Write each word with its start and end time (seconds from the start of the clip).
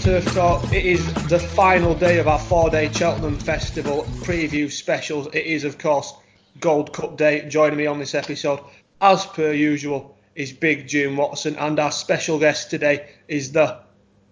Turf 0.00 0.24
Talk. 0.34 0.72
It 0.72 0.84
is 0.84 1.04
the 1.28 1.38
final 1.38 1.94
day 1.94 2.18
of 2.18 2.28
our 2.28 2.38
four-day 2.38 2.92
Cheltenham 2.92 3.38
Festival 3.38 4.02
preview 4.22 4.70
specials. 4.70 5.26
It 5.28 5.46
is, 5.46 5.64
of 5.64 5.78
course, 5.78 6.12
Gold 6.60 6.92
Cup 6.92 7.16
Day. 7.16 7.48
Joining 7.48 7.78
me 7.78 7.86
on 7.86 7.98
this 7.98 8.14
episode, 8.14 8.60
as 9.00 9.26
per 9.26 9.52
usual, 9.52 10.16
is 10.34 10.52
Big 10.52 10.86
June 10.86 11.16
Watson, 11.16 11.56
and 11.56 11.78
our 11.78 11.90
special 11.90 12.38
guest 12.38 12.70
today 12.70 13.08
is 13.28 13.52
the 13.52 13.80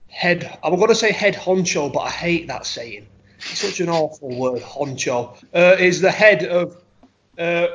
head. 0.08 0.58
I'm 0.62 0.76
going 0.76 0.88
to 0.88 0.94
say 0.94 1.12
head 1.12 1.34
honcho, 1.34 1.92
but 1.92 2.00
I 2.00 2.10
hate 2.10 2.46
that 2.48 2.66
saying. 2.66 3.06
It's 3.38 3.58
such 3.58 3.80
an 3.80 3.88
awful 3.88 4.36
word, 4.36 4.62
honcho. 4.62 5.36
Uh, 5.54 5.76
is 5.78 6.00
the 6.00 6.10
head 6.10 6.44
of 6.44 6.76
uh, 7.38 7.68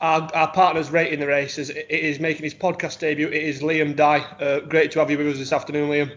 our, 0.00 0.30
our 0.34 0.52
partners 0.52 0.90
rating 0.90 1.20
the 1.20 1.26
races. 1.26 1.70
It 1.70 1.86
is 1.90 2.20
making 2.20 2.44
his 2.44 2.54
podcast 2.54 2.98
debut. 2.98 3.28
It 3.28 3.42
is 3.42 3.62
Liam 3.62 3.96
Dye. 3.96 4.20
Uh, 4.20 4.60
great 4.60 4.90
to 4.92 4.98
have 4.98 5.10
you 5.10 5.18
with 5.18 5.28
us 5.28 5.38
this 5.38 5.52
afternoon, 5.52 5.88
Liam. 5.88 6.16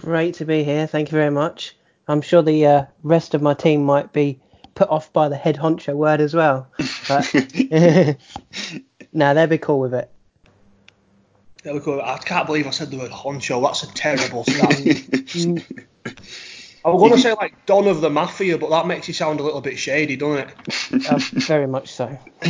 Great 0.00 0.34
to 0.34 0.44
be 0.44 0.62
here. 0.62 0.86
Thank 0.86 1.10
you 1.10 1.16
very 1.16 1.30
much. 1.30 1.74
I'm 2.06 2.20
sure 2.20 2.42
the 2.42 2.66
uh, 2.66 2.84
rest 3.02 3.32
of 3.34 3.40
my 3.40 3.54
team 3.54 3.82
might 3.82 4.12
be 4.12 4.40
put 4.74 4.90
off 4.90 5.10
by 5.12 5.30
the 5.30 5.36
head 5.36 5.56
honcho 5.56 5.94
word 5.94 6.20
as 6.20 6.34
well. 6.34 6.68
But 7.08 7.32
no, 9.12 9.32
they'll 9.34 9.46
be 9.46 9.56
cool 9.56 9.80
with 9.80 9.94
it. 9.94 10.10
They'll 11.62 11.74
be 11.74 11.80
cool. 11.80 12.02
I 12.02 12.18
can't 12.18 12.46
believe 12.46 12.66
I 12.66 12.70
said 12.70 12.90
the 12.90 12.98
word 12.98 13.10
honcho. 13.10 13.62
That's 13.62 13.84
a 13.84 13.92
terrible 13.94 14.44
start. 14.44 14.74
I 16.84 16.90
was 16.90 17.00
going 17.00 17.12
to 17.12 17.18
say 17.18 17.32
like 17.32 17.64
Don 17.64 17.88
of 17.88 18.02
the 18.02 18.10
Mafia, 18.10 18.58
but 18.58 18.68
that 18.70 18.86
makes 18.86 19.08
you 19.08 19.14
sound 19.14 19.40
a 19.40 19.42
little 19.42 19.62
bit 19.62 19.78
shady, 19.78 20.16
doesn't 20.16 20.50
it? 20.50 21.10
Uh, 21.10 21.18
very 21.40 21.66
much 21.66 21.90
so. 21.92 22.18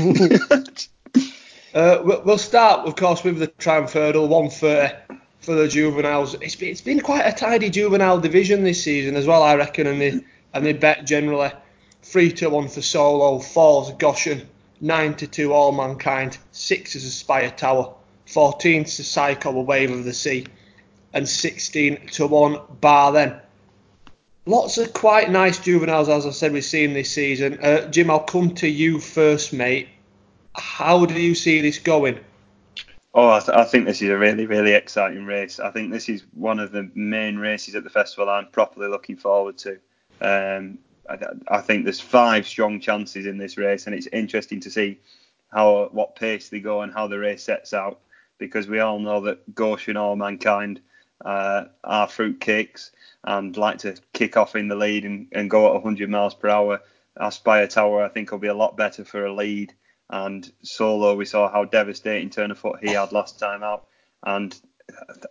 uh, 1.75 2.03
we'll 2.03 2.39
start, 2.39 2.89
of 2.89 2.97
course, 2.97 3.23
with 3.23 3.39
the 3.39 3.47
Triumph 3.47 3.93
Hurdle 3.93 4.27
130 4.27 5.23
for 5.47 5.55
the 5.55 5.69
juveniles. 5.69 6.35
It's 6.43 6.57
been, 6.57 6.71
it's 6.71 6.81
been 6.81 7.01
quite 7.01 7.25
a 7.25 7.33
tidy 7.33 7.71
juvenile 7.71 8.21
division 8.21 8.65
this 8.65 8.83
season 8.83 9.15
as 9.15 9.29
well, 9.29 9.45
I 9.45 9.55
reckon, 9.55 9.87
and 9.87 10.01
they 10.01 10.21
and 10.53 10.67
they 10.67 10.73
bet 10.73 11.07
generally 11.07 11.53
three 12.03 12.33
to 12.33 12.51
one 12.51 12.69
for 12.69 12.83
Solo, 12.83 13.39
fours 13.39 13.93
Goshen, 13.93 14.49
nine 14.81 15.15
to 15.15 15.27
two 15.29 15.55
Allmankind, 15.55 16.37
six 16.51 16.97
is 16.97 17.05
Aspire 17.05 17.51
Tower, 17.51 17.95
fourteen 18.27 18.83
to 18.85 19.05
Psycho, 19.05 19.57
a 19.57 19.63
Wave 19.63 19.93
of 19.93 20.05
the 20.05 20.13
Sea, 20.13 20.47
and 21.13 21.29
sixteen 21.29 22.05
to 22.09 22.27
one 22.27 22.59
Bar 22.81 23.13
then 23.13 23.41
lots 24.47 24.79
of 24.79 24.93
quite 24.93 25.31
nice 25.31 25.59
juveniles, 25.61 26.09
as 26.09 26.27
I 26.27 26.31
said, 26.31 26.53
we've 26.53 26.65
seen 26.65 26.93
this 26.93 27.13
season. 27.13 27.59
Uh, 27.63 27.89
Jim, 27.89 28.11
I'll 28.11 28.21
come 28.21 28.55
to 28.57 28.69
you 28.69 28.99
first, 28.99 29.53
mate. 29.53 29.89
How 30.55 31.05
do 31.05 31.21
you 31.21 31.35
see 31.37 31.61
this 31.61 31.79
going? 31.79 32.19
Oh, 33.19 33.31
I, 33.31 33.41
th- 33.41 33.57
I, 33.57 33.65
think 33.65 33.87
this 33.87 34.03
is 34.03 34.11
a 34.11 34.19
really, 34.19 34.45
really 34.45 34.75
exciting 34.75 35.25
race. 35.25 35.59
I 35.59 35.71
think 35.71 35.91
this 35.91 36.11
is 36.11 36.25
one 36.35 36.59
of 36.59 36.71
the 36.71 36.91
main 36.95 37.39
races 37.39 37.75
at 37.75 37.83
the 37.83 37.89
festival 37.89 38.29
I'm 38.29 38.49
properly 38.49 38.89
looking 38.89 39.17
forward 39.17 39.57
to. 39.57 39.79
Um, 40.21 40.77
I, 41.09 41.17
I, 41.49 41.63
think 41.63 41.85
there's 41.85 41.99
five 41.99 42.47
strong 42.47 42.79
chances 42.79 43.25
in 43.25 43.39
this 43.39 43.57
race, 43.57 43.87
and 43.87 43.97
it's 43.97 44.07
interesting 44.09 44.61
to 44.61 44.71
see 44.71 45.01
how 45.51 45.89
what 45.93 46.15
pace 46.15 46.51
they 46.51 46.61
go 46.61 46.83
and 46.83 46.93
how 46.93 47.07
the 47.07 47.19
race 47.19 47.43
sets 47.43 47.73
out, 47.73 48.01
because 48.37 48.69
we 48.69 48.81
all 48.81 48.99
know 48.99 49.23
that 49.23 49.55
Goshen 49.55 49.97
Allmankind 49.97 50.83
uh, 51.25 51.65
are 51.85 52.09
fruitcakes 52.09 52.91
and 53.25 53.57
like 53.57 53.79
to 53.79 53.97
kick 54.13 54.37
off 54.37 54.57
in 54.57 54.69
the 54.69 54.77
lead 54.77 55.07
and, 55.07 55.27
and 55.33 55.49
go 55.49 55.69
at 55.69 55.73
100 55.73 56.11
miles 56.11 56.35
per 56.35 56.51
hour. 56.51 56.83
Aspire 57.17 57.67
Tower, 57.67 58.05
I 58.05 58.11
think, 58.11 58.31
will 58.31 58.39
be 58.39 58.49
a 58.49 58.55
lot 58.55 58.77
better 58.77 59.07
for 59.07 59.25
a 59.25 59.33
lead. 59.33 59.73
And 60.11 60.51
Solo, 60.63 61.17
we 61.17 61.25
saw 61.25 61.51
how 61.51 61.65
devastating 61.65 62.31
turn 62.31 62.51
of 62.51 62.59
foot 62.59 62.79
he 62.81 62.91
had 62.91 63.13
last 63.13 63.39
time 63.39 63.63
out. 63.63 63.87
And 64.25 64.59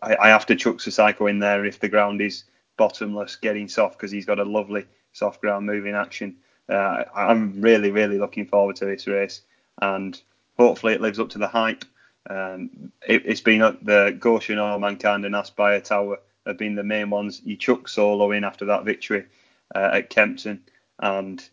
I, 0.01 0.15
I 0.15 0.27
have 0.29 0.45
to 0.47 0.55
chuck 0.55 0.81
Psycho 0.81 1.27
in 1.27 1.39
there 1.39 1.65
if 1.65 1.79
the 1.79 1.89
ground 1.89 2.21
is 2.21 2.43
bottomless, 2.77 3.37
getting 3.37 3.69
soft, 3.69 3.97
because 3.97 4.11
he's 4.11 4.25
got 4.25 4.39
a 4.39 4.43
lovely 4.43 4.85
soft 5.13 5.41
ground 5.41 5.65
moving 5.65 5.95
action. 5.95 6.37
Uh, 6.67 7.03
I'm 7.15 7.61
really, 7.61 7.91
really 7.91 8.17
looking 8.17 8.45
forward 8.45 8.75
to 8.77 8.85
this 8.85 9.07
race. 9.07 9.41
And 9.81 10.19
hopefully 10.57 10.93
it 10.93 11.01
lives 11.01 11.19
up 11.19 11.29
to 11.29 11.37
the 11.37 11.47
hype. 11.47 11.85
Um, 12.29 12.91
it, 13.07 13.25
has 13.25 13.41
been 13.41 13.59
the 13.81 14.15
Goshen 14.19 14.59
Allmankind 14.59 15.25
and 15.25 15.35
Aspire 15.35 15.81
Tower 15.81 16.19
have 16.45 16.57
been 16.57 16.75
the 16.75 16.83
main 16.83 17.09
ones. 17.09 17.41
You 17.43 17.55
chuck 17.55 17.87
Solo 17.87 18.31
in 18.31 18.43
after 18.43 18.65
that 18.65 18.83
victory 18.83 19.25
uh, 19.73 19.91
at 19.93 20.09
Kempton, 20.09 20.63
and 20.99 21.47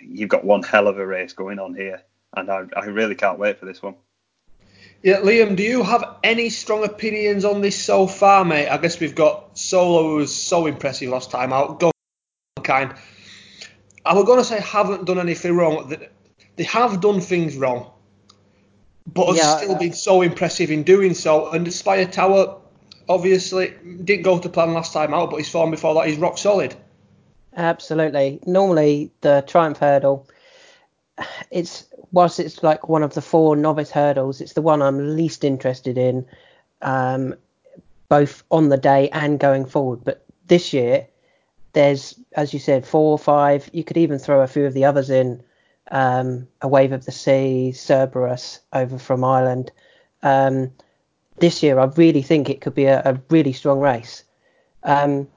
you've 0.00 0.28
got 0.28 0.44
one 0.44 0.62
hell 0.62 0.88
of 0.88 0.98
a 0.98 1.06
race 1.06 1.32
going 1.32 1.58
on 1.58 1.74
here. 1.74 2.02
And 2.34 2.50
I, 2.50 2.64
I 2.76 2.86
really 2.86 3.14
can't 3.14 3.38
wait 3.38 3.58
for 3.58 3.66
this 3.66 3.82
one. 3.82 3.94
Yeah, 5.02 5.18
Liam, 5.18 5.56
do 5.56 5.64
you 5.64 5.82
have 5.82 6.04
any 6.22 6.48
strong 6.48 6.84
opinions 6.84 7.44
on 7.44 7.60
this 7.60 7.82
so 7.82 8.06
far, 8.06 8.44
mate? 8.44 8.68
I 8.68 8.78
guess 8.78 9.00
we've 9.00 9.14
got 9.14 9.58
Solo, 9.58 10.10
who 10.10 10.14
was 10.16 10.34
so 10.34 10.66
impressive 10.66 11.08
last 11.08 11.30
time 11.30 11.52
out. 11.52 11.80
Go 11.80 11.90
kind. 12.62 12.94
I 14.04 14.14
was 14.14 14.24
going 14.24 14.38
to 14.38 14.44
say 14.44 14.60
haven't 14.60 15.04
done 15.04 15.18
anything 15.18 15.56
wrong. 15.56 15.92
They 16.56 16.64
have 16.64 17.00
done 17.00 17.20
things 17.20 17.56
wrong, 17.56 17.90
but 19.12 19.26
have 19.26 19.36
yeah, 19.36 19.56
still 19.56 19.74
uh, 19.74 19.78
been 19.78 19.92
so 19.92 20.22
impressive 20.22 20.70
in 20.70 20.84
doing 20.84 21.14
so. 21.14 21.50
And 21.50 21.72
Spire 21.72 22.06
Tower, 22.06 22.60
obviously 23.08 23.74
didn't 24.04 24.22
go 24.22 24.38
to 24.38 24.48
plan 24.48 24.72
last 24.74 24.92
time 24.92 25.14
out, 25.14 25.30
but 25.30 25.38
his 25.38 25.48
form 25.48 25.70
before 25.70 25.94
that 25.94 26.08
is 26.08 26.16
rock 26.16 26.38
solid. 26.38 26.74
Absolutely. 27.56 28.40
Normally 28.46 29.10
the 29.20 29.44
Triumph 29.46 29.78
hurdle, 29.78 30.28
it's 31.50 31.86
whilst 32.12 32.38
it's 32.38 32.62
like 32.62 32.88
one 32.88 33.02
of 33.02 33.14
the 33.14 33.22
four 33.22 33.56
novice 33.56 33.90
hurdles, 33.90 34.40
it's 34.40 34.52
the 34.52 34.62
one 34.62 34.82
I'm 34.82 35.16
least 35.16 35.44
interested 35.44 35.98
in, 35.98 36.26
um, 36.82 37.34
both 38.08 38.44
on 38.50 38.68
the 38.68 38.76
day 38.76 39.08
and 39.10 39.40
going 39.40 39.64
forward. 39.64 40.04
But 40.04 40.24
this 40.46 40.72
year, 40.72 41.06
there's 41.72 42.18
as 42.34 42.52
you 42.52 42.58
said 42.58 42.86
four 42.86 43.12
or 43.12 43.18
five. 43.18 43.68
You 43.72 43.84
could 43.84 43.96
even 43.96 44.18
throw 44.18 44.42
a 44.42 44.46
few 44.46 44.66
of 44.66 44.74
the 44.74 44.84
others 44.84 45.10
in. 45.10 45.42
Um, 45.90 46.48
a 46.62 46.68
wave 46.68 46.92
of 46.92 47.04
the 47.04 47.12
sea, 47.12 47.72
Cerberus 47.72 48.60
over 48.72 48.98
from 48.98 49.24
Ireland. 49.24 49.72
Um, 50.22 50.70
this 51.38 51.62
year, 51.62 51.78
I 51.78 51.84
really 51.84 52.22
think 52.22 52.48
it 52.48 52.60
could 52.60 52.74
be 52.74 52.84
a, 52.84 53.02
a 53.04 53.20
really 53.30 53.52
strong 53.52 53.80
race. 53.80 54.24
Um, 54.84 55.28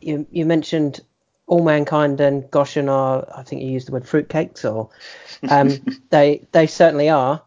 you, 0.00 0.26
you 0.30 0.46
mentioned 0.46 1.00
Allmankind 1.52 2.18
and 2.22 2.50
Goshen 2.50 2.88
are, 2.88 3.28
I 3.36 3.42
think 3.42 3.60
you 3.60 3.68
used 3.68 3.86
the 3.86 3.92
word 3.92 4.04
fruitcakes, 4.04 4.64
or 4.64 4.88
um, 5.50 5.70
they 6.10 6.46
they 6.52 6.66
certainly 6.66 7.10
are. 7.10 7.42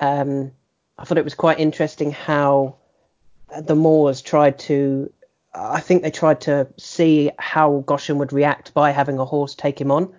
Um, 0.00 0.50
I 0.98 1.04
thought 1.04 1.16
it 1.18 1.24
was 1.24 1.34
quite 1.34 1.60
interesting 1.60 2.10
how 2.10 2.74
the 3.56 3.76
Moores 3.76 4.20
tried 4.20 4.58
to. 4.60 5.12
I 5.54 5.78
think 5.78 6.02
they 6.02 6.10
tried 6.10 6.40
to 6.42 6.66
see 6.76 7.30
how 7.38 7.84
Goshen 7.86 8.18
would 8.18 8.32
react 8.32 8.74
by 8.74 8.90
having 8.90 9.20
a 9.20 9.24
horse 9.24 9.54
take 9.54 9.80
him 9.80 9.92
on 9.92 10.12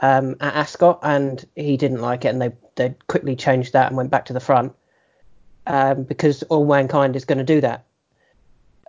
um, 0.00 0.36
at 0.40 0.54
Ascot, 0.54 1.00
and 1.02 1.46
he 1.54 1.76
didn't 1.76 2.00
like 2.00 2.24
it, 2.24 2.28
and 2.28 2.40
they 2.40 2.52
they 2.76 2.94
quickly 3.08 3.36
changed 3.36 3.74
that 3.74 3.88
and 3.88 3.96
went 3.98 4.10
back 4.10 4.24
to 4.24 4.32
the 4.32 4.40
front 4.40 4.72
um, 5.66 6.04
because 6.04 6.42
Allmankind 6.44 7.14
is 7.14 7.26
going 7.26 7.38
to 7.38 7.44
do 7.44 7.60
that. 7.60 7.84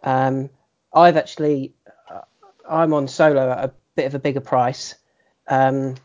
Um, 0.02 0.50
I've 0.94 1.18
actually, 1.18 1.74
I'm 2.70 2.94
on 2.94 3.08
solo 3.08 3.52
at 3.52 3.66
a 3.66 3.74
bit 3.96 4.06
of 4.06 4.16
a 4.16 4.20
bigger 4.20 4.42
price 4.42 4.96
um, 5.48 5.96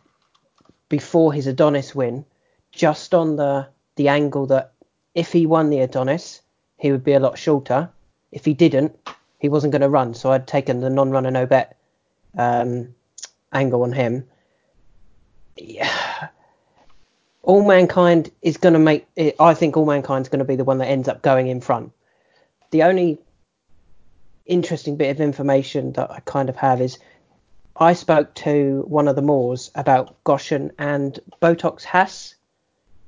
before 0.89 1.33
his 1.33 1.47
Adonis 1.47 1.95
win, 1.95 2.25
just 2.73 3.15
on 3.15 3.37
the 3.37 3.69
the 3.97 4.09
angle 4.09 4.47
that 4.47 4.73
if 5.15 5.33
he 5.33 5.47
won 5.47 5.71
the 5.71 5.81
Adonis, 5.81 6.41
he 6.79 6.93
would 6.93 7.05
be 7.05 7.13
a 7.13 7.21
lot 7.21 7.39
shorter. 7.39 7.91
If 8.33 8.45
he 8.45 8.55
didn't, 8.55 8.97
he 9.39 9.49
wasn't 9.49 9.73
going 9.73 9.83
to 9.83 9.89
run. 9.89 10.15
So 10.15 10.31
I'd 10.31 10.47
taken 10.47 10.81
the 10.81 10.91
non-runner 10.91 11.31
no 11.31 11.47
bet 11.47 11.77
um, 12.39 12.95
angle 13.53 13.83
on 13.83 13.93
him. 13.93 14.25
Yeah, 15.57 16.29
Allmankind 17.43 18.31
is 18.43 18.57
going 18.57 18.73
to 18.75 18.79
make 18.79 19.07
I 19.39 19.55
think 19.55 19.77
Allmankind 19.77 20.25
is 20.25 20.29
going 20.29 20.39
to 20.41 20.45
be 20.45 20.57
the 20.57 20.65
one 20.65 20.79
that 20.79 20.87
ends 20.87 21.09
up 21.09 21.23
going 21.23 21.49
in 21.49 21.61
front. 21.61 21.93
The 22.71 22.85
only 22.85 23.19
interesting 24.51 24.97
bit 24.97 25.11
of 25.11 25.21
information 25.21 25.93
that 25.93 26.11
I 26.11 26.21
kind 26.21 26.49
of 26.49 26.57
have 26.57 26.81
is 26.81 26.99
I 27.77 27.95
spoke 27.95 28.35
to 28.35 28.85
one 28.87 29.09
of 29.09 29.17
the 29.17 29.23
Moores 29.23 29.71
about 29.75 30.23
Goshen 30.25 30.73
and 30.79 31.19
Botox 31.41 31.85
Has, 31.85 32.35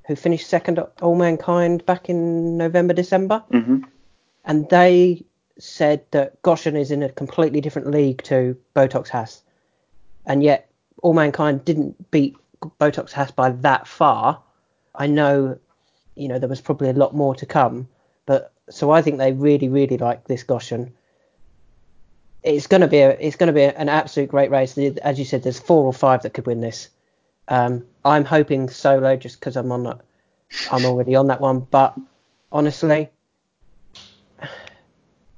who 0.06 0.16
finished 0.16 0.48
second 0.48 0.78
at 0.78 0.92
Allmankind 1.02 1.84
back 1.84 2.08
in 2.08 2.56
November, 2.56 2.94
December. 2.94 3.42
Mm-hmm. 3.50 3.82
And 4.44 4.68
they 4.70 5.24
said 5.58 6.04
that 6.12 6.40
Goshen 6.42 6.76
is 6.76 6.90
in 6.90 7.02
a 7.02 7.08
completely 7.08 7.60
different 7.60 7.90
league 7.90 8.22
to 8.24 8.56
Botox 8.74 9.08
Has. 9.08 9.42
And 10.24 10.42
yet 10.42 10.70
Allmankind 11.02 11.64
didn't 11.64 12.10
beat 12.10 12.36
Botox 12.80 13.10
Has 13.12 13.30
by 13.30 13.50
that 13.50 13.86
far. 13.86 14.40
I 14.94 15.06
know, 15.06 15.58
you 16.14 16.28
know, 16.28 16.38
there 16.38 16.48
was 16.48 16.60
probably 16.60 16.88
a 16.88 16.94
lot 16.94 17.14
more 17.14 17.34
to 17.34 17.46
come, 17.46 17.88
but 18.26 18.52
so 18.70 18.90
I 18.90 19.02
think 19.02 19.18
they 19.18 19.32
really, 19.32 19.68
really 19.68 19.98
like 19.98 20.26
this 20.26 20.44
Goshen. 20.44 20.94
It's 22.42 22.66
going 22.66 22.80
to 22.80 22.88
be 22.88 22.98
a, 22.98 23.10
it's 23.10 23.36
going 23.36 23.48
to 23.48 23.52
be 23.52 23.62
an 23.62 23.88
absolute 23.88 24.28
great 24.28 24.50
race. 24.50 24.76
As 24.78 25.18
you 25.18 25.24
said, 25.24 25.42
there's 25.42 25.60
four 25.60 25.84
or 25.84 25.92
five 25.92 26.22
that 26.22 26.34
could 26.34 26.46
win 26.46 26.60
this. 26.60 26.88
Um, 27.48 27.84
I'm 28.04 28.24
hoping 28.24 28.68
solo 28.68 29.16
just 29.16 29.38
because 29.38 29.56
I'm 29.56 29.70
on, 29.70 30.00
I'm 30.70 30.84
already 30.84 31.14
on 31.14 31.28
that 31.28 31.40
one. 31.40 31.66
But 31.70 31.96
honestly, 32.50 33.10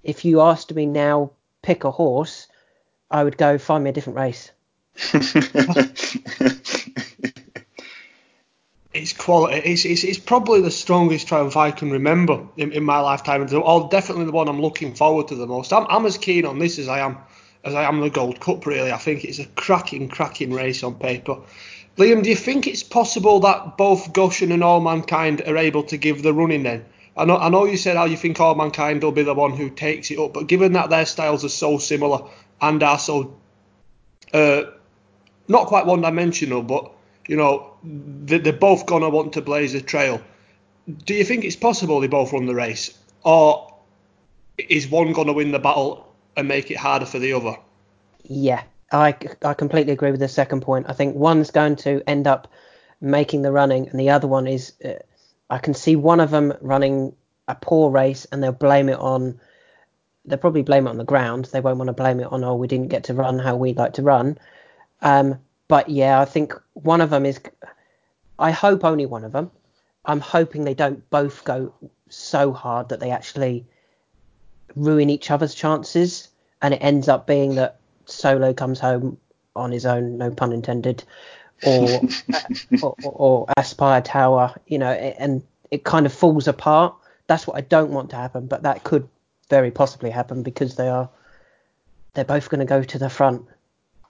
if 0.03 0.25
you 0.25 0.41
asked 0.41 0.75
me 0.75 0.87
now, 0.87 1.31
pick 1.63 1.85
a 1.85 1.91
horse, 1.91 2.47
I 3.11 3.25
would 3.25 3.37
go 3.37 3.59
find 3.59 3.85
me 3.85 3.91
a 3.91 3.93
different 3.93 4.19
race. 4.19 4.51
it's 8.95 9.13
quality. 9.13 9.57
It's, 9.59 9.85
it's, 9.85 10.05
it's 10.05 10.19
probably 10.19 10.61
the 10.61 10.71
strongest 10.71 11.27
triumph 11.27 11.57
I 11.57 11.73
can 11.73 11.91
remember 11.91 12.47
in, 12.57 12.73
in 12.73 12.85
my 12.85 13.01
lifetime, 13.01 13.43
and 13.43 13.51
oh, 13.53 13.89
definitely 13.91 14.25
the 14.25 14.33
one 14.33 14.49
I'm 14.49 14.61
looking 14.61 14.95
forward 14.95 15.29
to 15.29 15.35
the 15.35 15.47
most. 15.47 15.73
I'm, 15.73 15.87
I'm 15.89 16.07
as 16.07 16.17
keen 16.17 16.47
on 16.47 16.59
this 16.59 16.79
as 16.79 16.89
I 16.89 17.01
am 17.01 17.19
as 17.65 17.75
I 17.75 17.85
am 17.85 18.01
the 18.01 18.11
Gold 18.11 18.41
Cup. 18.41 18.67
Really, 18.67 18.93
I 18.93 18.99
think 18.99 19.25
it's 19.25 19.41
a 19.41 19.47
cracking, 19.47 20.09
cracking 20.09 20.53
race 20.53 20.83
on 20.83 20.95
paper. 20.95 21.39
Liam, 21.97 22.23
do 22.23 22.31
you 22.31 22.37
think 22.37 22.67
it's 22.67 22.83
possible 22.83 23.41
that 23.41 23.77
both 23.77 24.13
Goshen 24.13 24.53
and 24.53 24.63
Allmankind 24.63 25.43
are 25.47 25.57
able 25.57 25.85
to 25.85 25.97
give 25.97 26.23
the 26.23 26.33
running 26.33 26.63
then? 26.63 26.85
I 27.17 27.25
know, 27.25 27.37
I 27.37 27.49
know 27.49 27.65
you 27.65 27.77
said 27.77 27.97
how 27.97 28.07
you 28.07 28.17
think 28.17 28.41
Allmankind 28.41 29.03
will 29.03 29.13
be 29.13 29.23
the 29.23 29.35
one 29.35 29.53
who 29.53 29.71
takes 29.71 30.11
it 30.11 30.19
up, 30.19 30.35
but 30.35 30.49
given 30.49 30.73
that 30.73 30.91
their 30.91 31.07
styles 31.07 31.45
are 31.45 31.49
so 31.49 31.79
similar 31.79 32.29
and 32.61 32.83
are 32.83 32.99
so 32.99 33.37
uh, 34.33 34.63
not 35.47 35.69
quite 35.69 35.87
one 35.87 36.01
dimensional, 36.01 36.63
but 36.63 36.93
you 37.29 37.37
know 37.37 37.74
they're 37.85 38.53
both 38.53 38.87
gonna 38.87 39.11
want 39.11 39.35
to 39.35 39.43
blaze 39.43 39.75
a 39.75 39.81
trail. 39.81 40.21
Do 41.05 41.15
you 41.15 41.25
think 41.25 41.45
it's 41.45 41.57
possible 41.57 42.01
they 42.01 42.07
both 42.07 42.33
run 42.33 42.47
the 42.47 42.55
race, 42.55 42.97
or 43.23 43.75
is 44.59 44.89
one 44.89 45.13
gonna 45.13 45.33
win 45.33 45.53
the 45.53 45.59
battle 45.59 46.13
and 46.37 46.49
make 46.49 46.71
it 46.71 46.77
harder 46.77 47.07
for 47.07 47.19
the 47.19 47.33
other? 47.33 47.57
Yeah, 48.25 48.63
I, 48.91 49.17
I 49.43 49.55
completely 49.55 49.93
agree 49.93 50.11
with 50.11 50.21
the 50.21 50.29
second 50.29 50.63
point. 50.63 50.87
I 50.89 50.93
think 50.93 51.15
one's 51.15 51.51
going 51.51 51.77
to 51.77 52.03
end 52.07 52.27
up 52.27 52.51
making 53.01 53.43
the 53.43 53.53
running, 53.53 53.89
and 53.89 54.01
the 54.01 54.11
other 54.11 54.27
one 54.27 54.47
is 54.47 54.73
uh, 54.85 54.95
I 55.51 55.59
can 55.59 55.75
see 55.75 55.97
one 55.97 56.21
of 56.21 56.31
them 56.31 56.55
running 56.61 57.15
a 57.49 57.55
poor 57.55 57.91
race, 57.91 58.25
and 58.27 58.43
they'll 58.43 58.53
blame 58.53 58.89
it 58.89 58.99
on. 58.99 59.41
They'll 60.25 60.39
probably 60.39 60.63
blame 60.63 60.87
it 60.87 60.91
on 60.91 60.97
the 60.97 61.05
ground. 61.05 61.47
They 61.47 61.61
won't 61.61 61.77
want 61.77 61.89
to 61.89 61.93
blame 61.93 62.21
it 62.21 62.33
on 62.33 62.45
oh 62.45 62.55
we 62.55 62.67
didn't 62.67 62.89
get 62.89 63.05
to 63.05 63.15
run 63.15 63.39
how 63.39 63.57
we'd 63.57 63.77
like 63.77 63.95
to 63.95 64.03
run. 64.03 64.39
Um, 65.03 65.39
but 65.69 65.91
yeah, 65.91 66.21
I 66.21 66.25
think 66.25 66.55
one 66.73 67.01
of 67.01 67.11
them 67.11 67.27
is. 67.27 67.41
I 68.39 68.51
hope 68.51 68.85
only 68.85 69.07
one 69.07 69.25
of 69.25 69.33
them. 69.33 69.51
I'm 70.05 70.21
hoping 70.21 70.65
they 70.65 70.75
don't 70.75 71.09
both 71.11 71.45
go 71.45 71.73
so 72.09 72.53
hard 72.53 72.89
that 72.91 73.01
they 73.01 73.11
actually 73.11 73.67
ruin 74.77 75.11
each 75.11 75.31
other's 75.31 75.55
chances, 75.55 76.29
and 76.61 76.75
it 76.75 76.79
ends 76.79 77.09
up 77.09 77.27
being 77.27 77.55
that 77.55 77.81
Solo 78.07 78.53
comes 78.53 78.81
home 78.81 79.19
on 79.57 79.73
his 79.73 79.87
own, 79.87 80.19
no 80.19 80.31
pun 80.31 80.53
intended, 80.53 81.05
or 81.65 82.03
or, 82.83 82.95
or, 83.03 83.47
Aspire 83.57 84.03
Tower, 84.03 84.55
you 84.67 84.79
know, 84.79 84.91
and 84.91 85.43
it 85.71 85.85
kind 85.85 86.07
of 86.07 86.13
falls 86.13 86.49
apart. 86.49 86.95
That's 87.27 87.47
what 87.47 87.57
I 87.57 87.63
don't 87.63 87.91
want 87.91 88.11
to 88.11 88.17
happen, 88.17 88.47
but 88.47 88.63
that 88.65 88.85
could 88.85 89.09
very 89.49 89.71
possibly 89.71 90.11
happen 90.11 90.43
because 90.43 90.77
they 90.77 90.89
are 90.89 91.09
they're 92.15 92.25
both 92.25 92.49
going 92.49 92.61
to 92.61 92.67
go 92.67 92.83
to 92.83 92.99
the 92.99 93.11
front. 93.11 93.47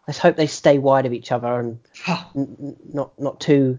Let's 0.06 0.18
hope 0.18 0.36
they 0.36 0.46
stay 0.46 0.78
wide 0.78 1.06
of 1.06 1.12
each 1.12 1.32
other 1.32 1.60
and 1.60 1.78
n- 2.34 2.76
not 2.92 3.18
not 3.18 3.40
too 3.40 3.78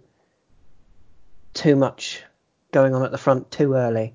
too 1.56 1.76
much 1.76 2.22
going 2.72 2.94
on 2.94 3.04
at 3.04 3.12
the 3.12 3.18
front 3.18 3.50
too 3.50 3.74
early. 3.74 4.14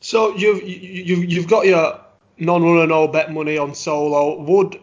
So 0.00 0.34
you've 0.36 0.62
you've 0.62 1.30
you've 1.30 1.48
got 1.48 1.66
your 1.66 2.00
non-runner 2.38 2.86
no 2.86 3.08
bet 3.08 3.32
money 3.32 3.58
on 3.58 3.74
Solo. 3.74 4.40
Would 4.40 4.80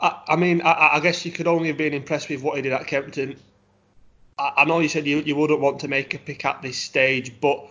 I, 0.00 0.22
I 0.28 0.36
mean 0.36 0.62
I, 0.62 0.94
I, 0.94 1.00
guess 1.00 1.26
you 1.26 1.32
could 1.32 1.48
only 1.48 1.68
have 1.68 1.76
been 1.76 1.92
impressed 1.92 2.28
with 2.28 2.40
what 2.40 2.56
he 2.56 2.62
did 2.62 2.72
at 2.72 2.86
Kempton. 2.86 3.36
I, 4.38 4.52
I, 4.58 4.64
know 4.64 4.78
you 4.78 4.88
said 4.88 5.06
you, 5.06 5.18
you 5.18 5.34
wouldn't 5.34 5.60
want 5.60 5.80
to 5.80 5.88
make 5.88 6.14
a 6.14 6.18
pick 6.18 6.44
at 6.44 6.62
this 6.62 6.78
stage, 6.78 7.40
but 7.40 7.66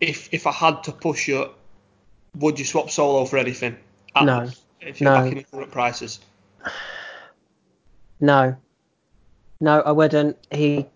if 0.00 0.32
if 0.32 0.46
I 0.46 0.52
had 0.52 0.84
to 0.84 0.92
push 0.92 1.26
you, 1.26 1.50
would 2.36 2.58
you 2.58 2.64
swap 2.64 2.90
Solo 2.90 3.24
for 3.24 3.36
anything? 3.36 3.76
At, 4.14 4.24
no. 4.24 4.48
If 4.80 5.00
you're 5.00 5.10
no. 5.10 5.20
back 5.20 5.32
in 5.32 5.38
the 5.38 5.44
current 5.44 5.72
prices. 5.72 6.20
No. 8.20 8.56
No, 9.60 9.80
I 9.80 9.90
wouldn't. 9.90 10.38
He 10.50 10.86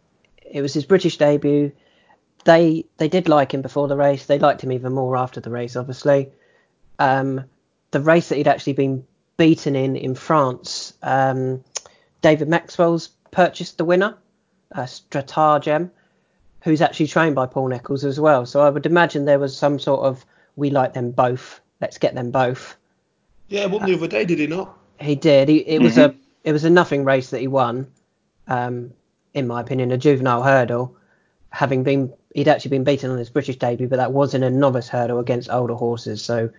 it 0.50 0.62
was 0.62 0.74
his 0.74 0.86
British 0.86 1.18
debut. 1.18 1.72
They 2.44 2.84
they 2.96 3.08
did 3.08 3.28
like 3.28 3.52
him 3.52 3.62
before 3.62 3.88
the 3.88 3.96
race. 3.96 4.26
They 4.26 4.38
liked 4.38 4.62
him 4.62 4.72
even 4.72 4.92
more 4.92 5.16
after 5.16 5.40
the 5.40 5.50
race, 5.50 5.76
obviously 5.76 6.30
um, 6.98 7.44
the 7.90 8.00
race 8.00 8.28
that 8.28 8.36
he'd 8.36 8.48
actually 8.48 8.74
been 8.74 9.06
beaten 9.36 9.76
in 9.76 9.96
in 9.96 10.14
France. 10.14 10.94
Um, 11.02 11.64
David 12.20 12.48
Maxwell's 12.48 13.08
purchased 13.30 13.78
the 13.78 13.84
winner, 13.84 14.16
uh, 14.74 14.86
Stratagem, 14.86 15.90
who's 16.62 16.82
actually 16.82 17.06
trained 17.06 17.34
by 17.34 17.46
Paul 17.46 17.68
Nicholls 17.68 18.04
as 18.04 18.18
well. 18.18 18.44
So 18.46 18.60
I 18.60 18.70
would 18.70 18.86
imagine 18.86 19.24
there 19.24 19.38
was 19.38 19.56
some 19.56 19.78
sort 19.78 20.00
of 20.00 20.24
we 20.56 20.70
like 20.70 20.94
them 20.94 21.12
both. 21.12 21.60
Let's 21.80 21.98
get 21.98 22.14
them 22.14 22.30
both. 22.30 22.76
Yeah, 23.48 23.66
won 23.66 23.86
the 23.86 23.94
other 23.94 24.08
day, 24.08 24.24
did 24.24 24.40
he 24.40 24.46
not? 24.46 24.76
He 25.00 25.14
did. 25.14 25.48
He, 25.48 25.58
it 25.58 25.76
mm-hmm. 25.76 25.84
was 25.84 25.98
a 25.98 26.14
it 26.44 26.52
was 26.52 26.64
a 26.64 26.70
nothing 26.70 27.04
race 27.04 27.30
that 27.30 27.40
he 27.40 27.48
won. 27.48 27.86
Um, 28.48 28.92
in 29.34 29.46
my 29.46 29.60
opinion, 29.60 29.92
a 29.92 29.98
juvenile 29.98 30.42
hurdle, 30.42 30.96
having 31.50 31.82
been 31.82 32.12
he'd 32.34 32.48
actually 32.48 32.70
been 32.70 32.84
beaten 32.84 33.10
on 33.10 33.18
his 33.18 33.30
British 33.30 33.56
debut, 33.56 33.88
but 33.88 33.96
that 33.96 34.12
was 34.12 34.34
in 34.34 34.42
a 34.42 34.50
novice 34.50 34.88
hurdle 34.88 35.18
against 35.18 35.50
older 35.50 35.74
horses. 35.74 36.22
So 36.22 36.50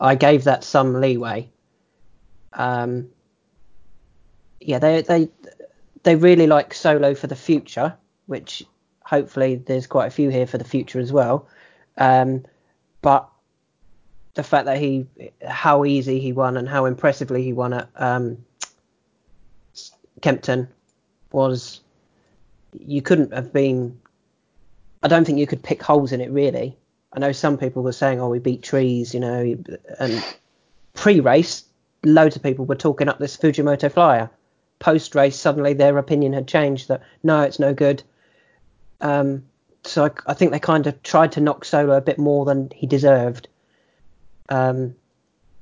I 0.00 0.14
gave 0.14 0.44
that 0.44 0.64
some 0.64 1.00
leeway. 1.00 1.48
Um, 2.52 3.10
yeah, 4.60 4.78
they 4.78 5.02
they 5.02 5.28
they 6.02 6.16
really 6.16 6.46
like 6.46 6.74
Solo 6.74 7.14
for 7.14 7.26
the 7.26 7.36
future, 7.36 7.96
which 8.26 8.64
hopefully 9.04 9.56
there's 9.56 9.86
quite 9.86 10.06
a 10.06 10.10
few 10.10 10.30
here 10.30 10.46
for 10.46 10.58
the 10.58 10.64
future 10.64 10.98
as 10.98 11.12
well. 11.12 11.48
Um, 11.96 12.44
but 13.02 13.28
the 14.34 14.42
fact 14.42 14.66
that 14.66 14.78
he, 14.78 15.06
how 15.46 15.84
easy 15.84 16.18
he 16.18 16.32
won 16.32 16.56
and 16.56 16.68
how 16.68 16.86
impressively 16.86 17.42
he 17.42 17.52
won 17.52 17.72
at 17.72 17.88
um, 17.96 18.44
Kempton 20.20 20.68
was, 21.32 21.80
you 22.78 23.02
couldn't 23.02 23.32
have 23.32 23.52
been. 23.52 24.00
I 25.02 25.08
don't 25.08 25.24
think 25.24 25.38
you 25.38 25.46
could 25.46 25.62
pick 25.62 25.82
holes 25.82 26.12
in 26.12 26.20
it 26.20 26.30
really. 26.30 26.76
I 27.12 27.20
know 27.20 27.32
some 27.32 27.58
people 27.58 27.82
were 27.82 27.92
saying, 27.92 28.20
"Oh, 28.20 28.28
we 28.28 28.38
beat 28.38 28.62
trees," 28.62 29.14
you 29.14 29.20
know, 29.20 29.56
and 29.98 30.24
pre-race, 30.94 31.64
loads 32.04 32.36
of 32.36 32.42
people 32.42 32.64
were 32.64 32.74
talking 32.74 33.08
up 33.08 33.18
this 33.18 33.36
Fujimoto 33.36 33.90
flyer. 33.90 34.30
Post-race, 34.78 35.36
suddenly 35.36 35.74
their 35.74 35.98
opinion 35.98 36.32
had 36.32 36.48
changed 36.48 36.88
that 36.88 37.02
no, 37.22 37.42
it's 37.42 37.58
no 37.58 37.74
good. 37.74 38.02
Um, 39.00 39.44
so 39.82 40.06
I, 40.06 40.10
I, 40.26 40.34
think 40.34 40.50
they 40.50 40.58
kind 40.58 40.86
of 40.86 41.02
tried 41.02 41.32
to 41.32 41.40
knock 41.40 41.64
Solo 41.64 41.96
a 41.96 42.00
bit 42.00 42.18
more 42.18 42.44
than 42.44 42.70
he 42.74 42.86
deserved. 42.86 43.48
Um, 44.48 44.94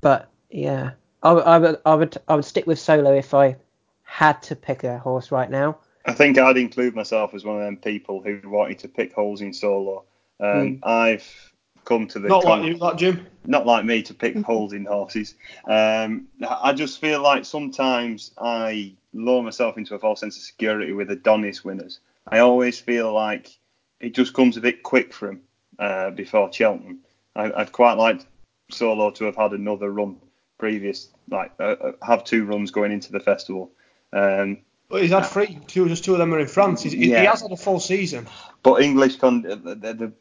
but 0.01 0.29
yeah, 0.49 0.91
I, 1.21 1.31
I, 1.31 1.57
would, 1.57 1.79
I 1.85 1.95
would, 1.95 2.17
I 2.27 2.35
would 2.35 2.45
stick 2.45 2.67
with 2.67 2.79
Solo 2.79 3.13
if 3.13 3.33
I 3.33 3.57
had 4.03 4.41
to 4.43 4.55
pick 4.55 4.83
a 4.83 4.99
horse 4.99 5.31
right 5.31 5.49
now. 5.49 5.77
I 6.05 6.13
think 6.13 6.37
I'd 6.37 6.57
include 6.57 6.95
myself 6.95 7.33
as 7.33 7.45
one 7.45 7.57
of 7.57 7.63
them 7.63 7.77
people 7.77 8.21
who 8.21 8.39
wanted 8.45 8.79
to 8.79 8.87
pick 8.87 9.13
holes 9.13 9.41
in 9.41 9.53
Solo. 9.53 10.03
Um, 10.39 10.47
mm. 10.47 10.79
I've 10.83 11.53
come 11.85 12.07
to 12.07 12.19
the 12.19 12.29
not 12.29 12.43
con- 12.43 12.61
like 12.61 12.69
you, 12.69 12.77
like 12.77 12.97
Jim. 12.97 13.25
Not 13.45 13.65
like 13.65 13.85
me 13.85 14.01
to 14.03 14.13
pick 14.13 14.35
holes 14.45 14.73
in 14.73 14.85
horses. 14.85 15.35
Um, 15.65 16.27
I 16.47 16.73
just 16.73 16.99
feel 16.99 17.21
like 17.21 17.45
sometimes 17.45 18.31
I 18.37 18.95
lure 19.13 19.43
myself 19.43 19.77
into 19.77 19.95
a 19.95 19.99
false 19.99 20.19
sense 20.19 20.37
of 20.37 20.43
security 20.43 20.91
with 20.93 21.11
Adonis 21.11 21.63
winners. 21.63 21.99
I 22.27 22.39
always 22.39 22.79
feel 22.79 23.13
like 23.13 23.57
it 23.99 24.13
just 24.13 24.33
comes 24.33 24.57
a 24.57 24.61
bit 24.61 24.83
quick 24.83 25.13
for 25.13 25.29
him 25.29 25.41
uh, 25.79 26.11
before 26.11 26.51
Cheltenham. 26.51 26.99
I, 27.35 27.49
would 27.49 27.71
quite 27.71 27.93
like 27.93 28.25
Solo 28.69 29.11
to 29.11 29.25
have 29.25 29.35
had 29.35 29.51
another 29.51 29.91
run 29.91 30.17
previous, 30.57 31.09
like 31.29 31.51
uh, 31.59 31.75
uh, 31.81 31.91
have 32.01 32.23
two 32.23 32.45
runs 32.45 32.71
going 32.71 32.91
into 32.91 33.11
the 33.11 33.19
festival. 33.19 33.71
Um, 34.11 34.59
but 34.93 35.01
he's 35.01 35.09
had 35.09 35.25
three, 35.25 35.57
two, 35.65 35.87
just 35.89 36.05
two 36.05 36.13
of 36.13 36.19
them 36.19 36.31
are 36.35 36.39
in 36.39 36.45
France. 36.45 36.83
He's, 36.83 36.93
yeah. 36.93 37.21
He 37.21 37.25
has 37.25 37.41
had 37.41 37.51
a 37.51 37.57
full 37.57 37.79
season. 37.79 38.27
But 38.61 38.83
English, 38.83 39.15
con- 39.15 39.41
the, 39.41 39.57
the, 39.57 40.13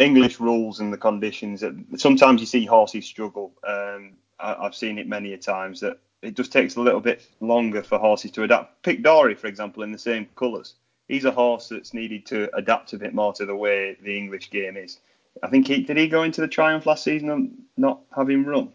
English 0.00 0.40
rules 0.40 0.80
and 0.80 0.92
the 0.92 0.96
conditions. 0.96 1.62
Sometimes 1.96 2.40
you 2.40 2.46
see 2.48 2.66
horses 2.66 3.06
struggle. 3.06 3.52
Um, 3.64 4.14
I, 4.40 4.64
have 4.64 4.74
seen 4.74 4.98
it 4.98 5.06
many 5.06 5.32
a 5.32 5.38
times 5.38 5.78
that 5.78 6.00
it 6.22 6.34
just 6.34 6.50
takes 6.50 6.74
a 6.74 6.80
little 6.80 6.98
bit 6.98 7.24
longer 7.38 7.84
for 7.84 7.98
horses 7.98 8.32
to 8.32 8.42
adapt. 8.42 8.82
Pic 8.82 9.00
D'Orhy, 9.04 9.38
for 9.38 9.46
example, 9.46 9.84
in 9.84 9.92
the 9.92 9.98
same 9.98 10.26
colours. 10.34 10.74
He's 11.06 11.24
a 11.24 11.30
horse 11.30 11.68
that's 11.68 11.94
needed 11.94 12.26
to 12.26 12.50
adapt 12.56 12.94
a 12.94 12.98
bit 12.98 13.14
more 13.14 13.32
to 13.34 13.46
the 13.46 13.54
way 13.54 13.96
the 14.02 14.18
English 14.18 14.50
game 14.50 14.76
is. 14.76 14.98
I 15.40 15.46
think 15.50 15.68
he 15.68 15.84
did 15.84 15.98
he 15.98 16.08
go 16.08 16.24
into 16.24 16.40
the 16.40 16.48
Triumph 16.48 16.84
last 16.84 17.04
season 17.04 17.30
and 17.30 17.62
not 17.76 18.00
have 18.16 18.28
him 18.28 18.44
run? 18.44 18.74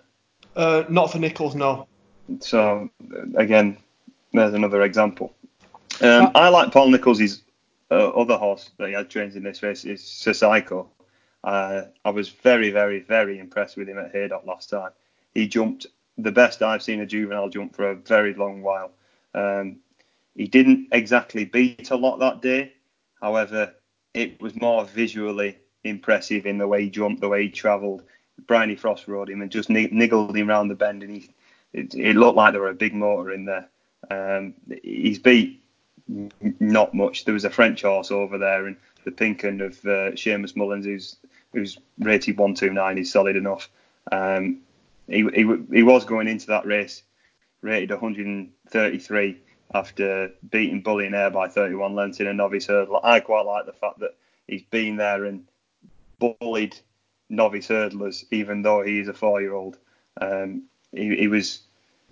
Uh, 0.56 0.86
not 0.88 1.12
for 1.12 1.20
Nicholls, 1.20 1.56
no. 1.56 1.90
So 2.40 2.90
again, 3.36 3.76
there's 4.32 4.54
another 4.54 4.84
example. 4.84 5.34
Um, 6.02 6.32
I 6.34 6.50
like 6.50 6.72
Paul 6.72 6.90
Nicholls' 6.90 7.44
uh, 7.92 8.10
other 8.10 8.38
horse 8.38 8.72
that 8.78 8.88
he 8.88 8.94
had 8.94 9.10
trained 9.10 9.36
in 9.36 9.44
this 9.44 9.62
race 9.62 9.86
is 9.86 10.04
Sir 10.04 10.34
Psycho. 10.34 10.90
Uh, 11.44 11.84
I 12.04 12.10
was 12.10 12.30
very, 12.30 12.72
very, 12.72 13.00
very 13.00 13.40
impressed 13.40 13.78
with 13.78 13.88
him 13.88 14.00
at 14.00 14.12
Haydock 14.12 14.46
last 14.46 14.70
time. 14.70 14.92
He 15.34 15.48
jumped 15.48 15.88
the 16.18 16.32
best 16.32 16.62
I've 16.62 16.84
seen 16.84 17.02
a 17.02 17.06
juvenile 17.06 17.50
jump 17.50 17.76
for 17.76 17.92
a 17.92 17.96
very 17.96 18.34
long 18.34 18.62
while. 18.62 18.92
Um, 19.34 19.78
he 20.36 20.48
didn't 20.48 20.88
exactly 20.92 21.46
beat 21.46 21.92
a 21.92 21.96
lot 21.96 22.18
that 22.20 22.42
day. 22.42 22.74
However, 23.22 23.74
it 24.14 24.42
was 24.42 24.60
more 24.60 24.86
visually 24.86 25.58
impressive 25.84 26.46
in 26.46 26.58
the 26.58 26.68
way 26.68 26.84
he 26.84 26.90
jumped, 26.90 27.22
the 27.22 27.30
way 27.30 27.44
he 27.44 27.50
travelled. 27.50 28.04
Bryony 28.48 28.76
Frost 28.76 29.08
rode 29.08 29.30
him 29.30 29.42
and 29.42 29.52
just 29.52 29.70
niggled 29.70 30.36
him 30.36 30.48
round 30.48 30.72
the 30.72 30.76
bend, 30.76 31.04
and 31.04 31.14
he 31.14 31.30
it, 31.74 31.94
it 31.94 32.16
looked 32.16 32.38
like 32.38 32.54
there 32.54 32.62
were 32.62 32.70
a 32.70 32.74
big 32.74 32.94
motor 32.94 33.32
in 33.32 33.46
there. 33.46 33.70
Um, 34.10 34.56
he's 34.84 35.20
beat 35.20 35.61
not 36.60 36.94
much. 36.94 37.26
There 37.26 37.34
was 37.34 37.46
a 37.46 37.50
French 37.50 37.82
horse 37.82 38.12
over 38.12 38.38
there, 38.38 38.68
and 38.68 38.78
the 39.04 39.12
pink 39.12 39.44
and 39.44 39.62
of 39.62 39.74
uh, 39.86 40.12
Seamus 40.12 40.56
Mullins, 40.56 40.86
who's 40.86 41.18
who's 41.54 41.78
rated 42.00 42.38
129, 42.38 42.98
he's 42.98 43.12
solid 43.12 43.36
enough. 43.36 43.70
Um, 44.12 44.62
he, 45.08 45.28
he 45.34 45.46
he 45.72 45.84
was 45.84 46.06
going 46.06 46.28
into 46.28 46.48
that 46.48 46.66
race 46.66 47.04
rated 47.62 47.92
133 47.92 49.38
after 49.74 50.32
beating 50.50 50.82
Bully 50.82 51.08
Air 51.08 51.30
by 51.30 51.48
31 51.48 51.96
lengths 51.96 52.20
in 52.20 52.28
a 52.28 52.34
novice 52.34 52.68
hurdle. 52.68 53.00
I 53.04 53.20
quite 53.20 53.46
like 53.46 53.66
the 53.66 53.74
fact 53.74 54.00
that 54.00 54.16
he's 54.48 54.64
been 54.64 54.98
there 54.98 55.26
and 55.26 55.48
bullied 56.20 56.78
novice 57.30 57.68
hurdlers, 57.68 58.26
even 58.32 58.62
though 58.62 58.82
he 58.82 59.00
is 59.00 59.08
a 59.08 59.14
four-year-old. 59.14 59.78
Um, 60.20 60.64
he, 60.92 61.16
he, 61.16 61.28
was 61.28 61.62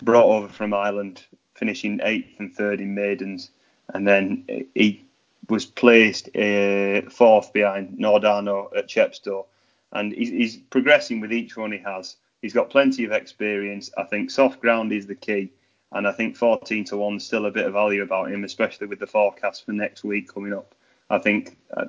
brought 0.02 0.26
over 0.26 0.48
from 0.48 0.74
Ireland, 0.74 1.26
finishing 1.56 2.00
eighth 2.02 2.40
and 2.40 2.56
third 2.56 2.80
in 2.80 2.96
maidens, 2.96 3.52
and 3.94 4.08
then 4.08 4.46
he 4.76 5.04
was 5.50 5.66
placed 5.66 6.28
uh, 6.36 7.02
fourth 7.10 7.52
behind 7.54 7.98
Nordano 7.98 8.76
at 8.78 8.88
Chepstow, 8.88 9.46
and 9.92 10.14
he's, 10.14 10.30
he's 10.30 10.58
progressing 10.58 11.20
with 11.20 11.34
each 11.34 11.58
one 11.58 11.72
he 11.72 11.80
has. 11.80 12.18
He's 12.42 12.54
got 12.54 12.70
plenty 12.70 13.04
of 13.04 13.12
experience. 13.12 13.90
I 13.98 14.04
think 14.04 14.32
soft 14.32 14.62
ground 14.62 14.94
is 14.94 15.08
the 15.08 15.16
key, 15.16 15.52
and 15.92 16.08
I 16.08 16.12
think 16.12 16.38
14 16.38 16.86
to 16.86 16.98
one 16.98 17.16
is 17.16 17.26
still 17.26 17.48
a 17.48 17.52
bit 17.52 17.66
of 17.66 17.74
value 17.74 18.04
about 18.04 18.32
him, 18.32 18.44
especially 18.44 18.88
with 18.88 19.00
the 19.00 19.08
forecast 19.08 19.66
for 19.66 19.74
next 19.74 20.04
week 20.04 20.34
coming 20.34 20.54
up. 20.54 20.76
I 21.10 21.18
think 21.18 21.58
uh, 21.76 21.86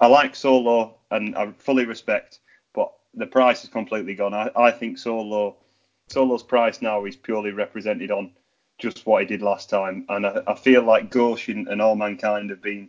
I 0.00 0.06
like 0.06 0.36
Solo 0.36 0.94
and 1.10 1.34
I 1.36 1.50
fully 1.52 1.86
respect, 1.86 2.40
but 2.74 2.92
the 3.14 3.26
price 3.26 3.62
has 3.62 3.70
completely 3.70 4.14
gone. 4.14 4.34
I, 4.34 4.50
I 4.54 4.70
think 4.70 4.98
Solo 4.98 5.56
Solo's 6.08 6.42
price 6.42 6.82
now 6.82 7.04
is 7.06 7.16
purely 7.16 7.52
represented 7.52 8.10
on 8.10 8.32
just 8.82 9.06
what 9.06 9.22
he 9.22 9.26
did 9.26 9.40
last 9.40 9.70
time, 9.70 10.04
and 10.08 10.26
I, 10.26 10.42
I 10.46 10.54
feel 10.54 10.82
like 10.82 11.08
Goshen 11.08 11.68
and 11.68 11.80
Allmankind 11.80 12.50
have 12.50 12.60
been 12.60 12.88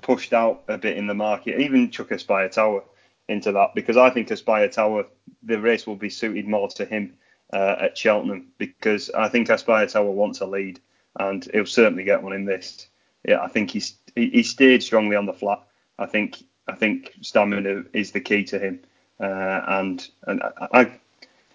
pushed 0.00 0.32
out 0.32 0.62
a 0.68 0.78
bit 0.78 0.96
in 0.96 1.08
the 1.08 1.14
market. 1.14 1.60
Even 1.60 1.90
Chuck 1.90 2.12
Aspire 2.12 2.48
Tower 2.48 2.84
into 3.28 3.50
that 3.52 3.74
because 3.74 3.96
I 3.96 4.08
think 4.10 4.30
Aspire 4.30 4.68
Tower 4.68 5.04
the 5.42 5.60
race 5.60 5.84
will 5.84 5.96
be 5.96 6.10
suited 6.10 6.46
more 6.46 6.68
to 6.68 6.84
him 6.84 7.14
uh, 7.52 7.76
at 7.80 7.98
Cheltenham 7.98 8.46
because 8.56 9.10
I 9.10 9.28
think 9.28 9.48
Aspire 9.48 9.88
Tower 9.88 10.10
wants 10.12 10.40
a 10.40 10.46
lead 10.46 10.78
and 11.18 11.46
he'll 11.52 11.66
certainly 11.66 12.04
get 12.04 12.22
one 12.22 12.32
in 12.32 12.44
this. 12.44 12.86
Yeah, 13.24 13.42
I 13.42 13.48
think 13.48 13.70
he's 13.70 13.94
he, 14.14 14.30
he 14.30 14.42
stayed 14.44 14.82
strongly 14.82 15.16
on 15.16 15.26
the 15.26 15.32
flat. 15.32 15.60
I 15.98 16.06
think 16.06 16.42
I 16.68 16.76
think 16.76 17.14
stamina 17.20 17.84
is 17.92 18.12
the 18.12 18.20
key 18.20 18.44
to 18.44 18.60
him. 18.60 18.80
Uh, 19.18 19.60
and 19.66 20.08
and 20.28 20.40
I, 20.42 20.68
I, 20.72 20.92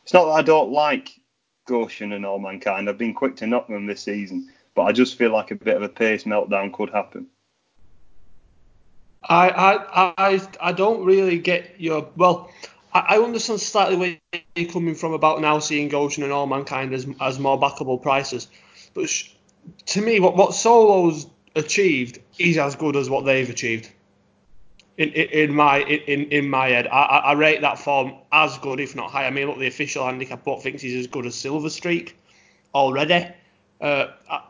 it's 0.03 0.13
not 0.13 0.25
that 0.25 0.31
I 0.31 0.41
don't 0.41 0.71
like 0.71 1.20
Goshen 1.71 2.11
and 2.11 2.25
Allmankind. 2.25 2.89
I've 2.89 2.97
been 2.97 3.13
quick 3.13 3.37
to 3.37 3.47
knock 3.47 3.67
them 3.67 3.87
this 3.87 4.03
season, 4.03 4.51
but 4.75 4.83
I 4.83 4.91
just 4.91 5.17
feel 5.17 5.31
like 5.31 5.51
a 5.51 5.55
bit 5.55 5.77
of 5.77 5.81
a 5.81 5.89
pace 5.89 6.25
meltdown 6.25 6.73
could 6.73 6.89
happen. 6.89 7.27
I 9.23 9.49
I 9.49 10.13
I, 10.17 10.41
I 10.59 10.71
don't 10.73 11.05
really 11.05 11.39
get 11.39 11.79
your 11.79 12.09
well. 12.17 12.51
I, 12.93 13.15
I 13.15 13.17
understand 13.19 13.61
slightly 13.61 13.95
where 13.95 14.41
you're 14.55 14.71
coming 14.71 14.95
from 14.95 15.13
about 15.13 15.39
now 15.41 15.59
seeing 15.59 15.87
Goshen 15.87 16.23
and 16.23 16.33
Allmankind 16.33 16.93
as 16.93 17.07
as 17.21 17.39
more 17.39 17.59
backable 17.59 18.01
prices, 18.01 18.47
but 18.93 19.09
sh- 19.09 19.31
to 19.87 20.01
me, 20.01 20.19
what 20.19 20.35
what 20.35 20.53
Solo's 20.53 21.27
achieved 21.55 22.19
is 22.37 22.57
as 22.57 22.75
good 22.75 22.95
as 22.97 23.09
what 23.09 23.25
they've 23.25 23.49
achieved 23.49 23.89
in, 24.97 25.09
in, 25.09 25.53
my 25.53 25.79
in, 25.79 26.25
in 26.29 26.49
my 26.49 26.69
head. 26.69 26.87
I, 26.87 27.03
I, 27.03 27.31
rate 27.33 27.61
that 27.61 27.79
form 27.79 28.13
as 28.31 28.57
good, 28.59 28.79
if 28.79 28.95
not 28.95 29.09
higher. 29.09 29.27
I 29.27 29.29
mean, 29.29 29.47
look, 29.47 29.57
the 29.57 29.67
official 29.67 30.05
handicap 30.05 30.43
book 30.43 30.61
thinks 30.61 30.81
he's 30.81 30.95
as 30.95 31.07
good 31.07 31.25
as 31.25 31.35
Silver 31.35 31.69
Streak 31.69 32.17
already. 32.75 33.27
Uh, 33.79 34.07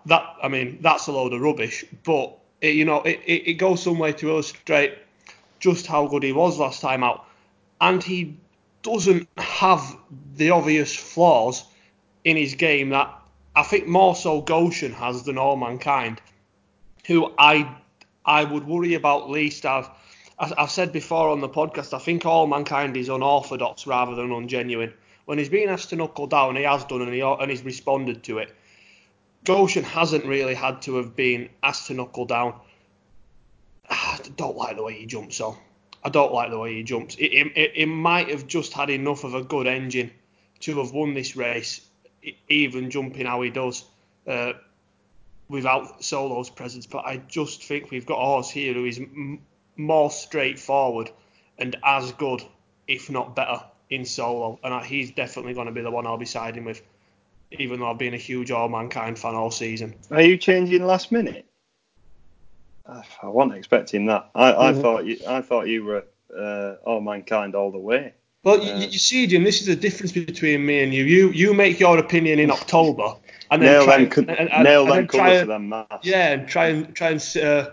that 0.07 0.35
I 0.43 0.47
mean, 0.47 0.79
that's 0.81 1.07
a 1.07 1.11
load 1.11 1.33
of 1.33 1.41
rubbish. 1.41 1.85
But 2.03 2.37
it, 2.59 2.75
you 2.75 2.85
know, 2.85 3.01
it, 3.03 3.19
it, 3.25 3.49
it 3.49 3.53
goes 3.53 3.83
some 3.83 3.99
way 3.99 4.13
to 4.13 4.29
illustrate 4.29 4.97
just 5.59 5.85
how 5.85 6.07
good 6.07 6.23
he 6.23 6.33
was 6.33 6.59
last 6.59 6.81
time 6.81 7.03
out, 7.03 7.25
and 7.79 8.03
he 8.03 8.35
doesn't 8.83 9.27
have 9.37 9.95
the 10.35 10.49
obvious 10.49 10.95
flaws 10.95 11.63
in 12.23 12.35
his 12.35 12.55
game 12.55 12.89
that 12.89 13.13
I 13.55 13.63
think 13.63 13.87
more 13.87 14.15
so 14.15 14.41
Goshen 14.41 14.91
has 14.93 15.23
than 15.23 15.37
Allmankind, 15.37 16.21
who 17.05 17.31
I 17.37 17.75
I 18.25 18.43
would 18.43 18.65
worry 18.65 18.95
about 18.95 19.29
least. 19.29 19.65
I've 19.65 19.89
I've 20.41 20.71
said 20.71 20.91
before 20.91 21.29
on 21.29 21.39
the 21.39 21.49
podcast, 21.49 21.93
I 21.93 21.99
think 21.99 22.25
Allmankind 22.25 22.97
is 22.97 23.09
unorthodox 23.09 23.85
rather 23.85 24.15
than 24.15 24.29
ungenuine. 24.29 24.91
When 25.25 25.37
he's 25.37 25.49
been 25.49 25.69
asked 25.69 25.89
to 25.89 25.95
knuckle 25.95 26.25
down, 26.25 26.55
he 26.55 26.63
has 26.63 26.83
done 26.85 27.03
and, 27.03 27.13
he, 27.13 27.21
and 27.21 27.51
he's 27.51 27.61
responded 27.61 28.23
to 28.23 28.39
it. 28.39 28.55
Goshen 29.43 29.83
hasn't 29.83 30.25
really 30.25 30.55
had 30.55 30.81
to 30.83 30.95
have 30.95 31.15
been 31.15 31.49
asked 31.61 31.87
to 31.87 31.93
knuckle 31.93 32.25
down. 32.25 32.55
I 33.89 34.17
don't 34.35 34.57
like 34.57 34.77
the 34.77 34.83
way 34.83 34.93
he 34.93 35.05
jumps, 35.05 35.35
so 35.35 35.57
I 36.03 36.09
don't 36.09 36.33
like 36.33 36.49
the 36.49 36.57
way 36.57 36.73
he 36.73 36.83
jumps. 36.83 37.15
It, 37.15 37.31
it, 37.55 37.71
it 37.75 37.85
might 37.85 38.29
have 38.29 38.47
just 38.47 38.73
had 38.73 38.89
enough 38.89 39.23
of 39.23 39.35
a 39.35 39.43
good 39.43 39.67
engine 39.67 40.09
to 40.61 40.79
have 40.79 40.91
won 40.91 41.13
this 41.13 41.35
race, 41.35 41.87
even 42.49 42.89
jumping 42.89 43.27
how 43.27 43.41
he 43.41 43.51
does. 43.51 43.85
Uh, 44.25 44.53
without 45.49 46.01
Solo's 46.01 46.49
presence, 46.49 46.87
but 46.87 47.05
I 47.05 47.17
just 47.17 47.63
think 47.63 47.91
we've 47.91 48.05
got 48.05 48.15
a 48.15 48.25
horse 48.25 48.49
here 48.49 48.73
who 48.73 48.85
is 48.85 49.01
more 49.77 50.11
straightforward 50.11 51.11
and 51.57 51.75
as 51.83 52.11
good, 52.13 52.43
if 52.87 53.09
not 53.09 53.35
better, 53.35 53.61
in 53.89 54.05
solo. 54.05 54.59
And 54.63 54.85
he's 54.85 55.11
definitely 55.11 55.53
going 55.53 55.67
to 55.67 55.73
be 55.73 55.81
the 55.81 55.91
one 55.91 56.07
I'll 56.07 56.17
be 56.17 56.25
siding 56.25 56.65
with, 56.65 56.81
even 57.51 57.79
though 57.79 57.91
I've 57.91 57.97
been 57.97 58.13
a 58.13 58.17
huge 58.17 58.51
Allmankind 58.51 59.19
fan 59.19 59.35
all 59.35 59.51
season. 59.51 59.95
Are 60.09 60.21
you 60.21 60.37
changing 60.37 60.85
last 60.85 61.11
minute? 61.11 61.45
I 62.87 63.27
wasn't 63.27 63.57
expecting 63.57 64.07
that. 64.07 64.29
I, 64.35 64.51
I 64.51 64.71
mm-hmm. 64.71 64.81
thought 64.81 65.05
you, 65.05 65.17
I 65.27 65.41
thought 65.41 65.67
you 65.67 65.85
were 65.85 66.03
uh, 66.37 66.75
Allmankind 66.85 67.55
all 67.55 67.71
the 67.71 67.79
way. 67.79 68.13
Well, 68.43 68.59
uh, 68.59 68.79
you, 68.79 68.87
you, 68.87 68.99
see, 68.99 69.27
Jim, 69.27 69.43
this 69.43 69.61
is 69.61 69.67
the 69.67 69.75
difference 69.75 70.11
between 70.11 70.65
me 70.65 70.83
and 70.83 70.93
you. 70.93 71.03
You 71.03 71.29
you 71.31 71.53
make 71.53 71.79
your 71.79 71.97
opinion 71.99 72.39
in 72.39 72.51
October, 72.59 73.15
and 73.49 73.61
then 73.61 73.71
nail 73.71 73.85
try 73.85 74.05
them, 74.05 74.29
and, 74.29 74.51
and, 74.51 74.63
nail 74.63 74.81
and 74.91 74.91
them 74.91 75.07
colours 75.07 75.41
to 75.41 75.45
them 75.45 75.73
Yeah, 76.01 76.31
and 76.33 76.47
try 76.47 76.67
and 76.67 76.95
try 76.95 77.11
and 77.11 77.37
uh, 77.37 77.69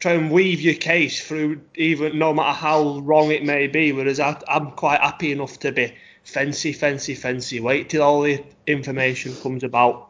try 0.00 0.12
and 0.12 0.30
weave 0.30 0.60
your 0.60 0.74
case 0.74 1.26
through 1.26 1.60
even 1.74 2.18
no 2.18 2.32
matter 2.32 2.58
how 2.58 2.98
wrong 3.00 3.30
it 3.30 3.44
may 3.44 3.66
be. 3.66 3.92
Whereas 3.92 4.18
I, 4.18 4.40
am 4.48 4.72
quite 4.72 5.00
happy 5.00 5.30
enough 5.30 5.58
to 5.60 5.72
be 5.72 5.94
fancy, 6.24 6.72
fancy, 6.72 7.14
fancy. 7.14 7.60
Wait 7.60 7.90
till 7.90 8.02
all 8.02 8.22
the 8.22 8.42
information 8.66 9.36
comes 9.36 9.62
about 9.62 10.08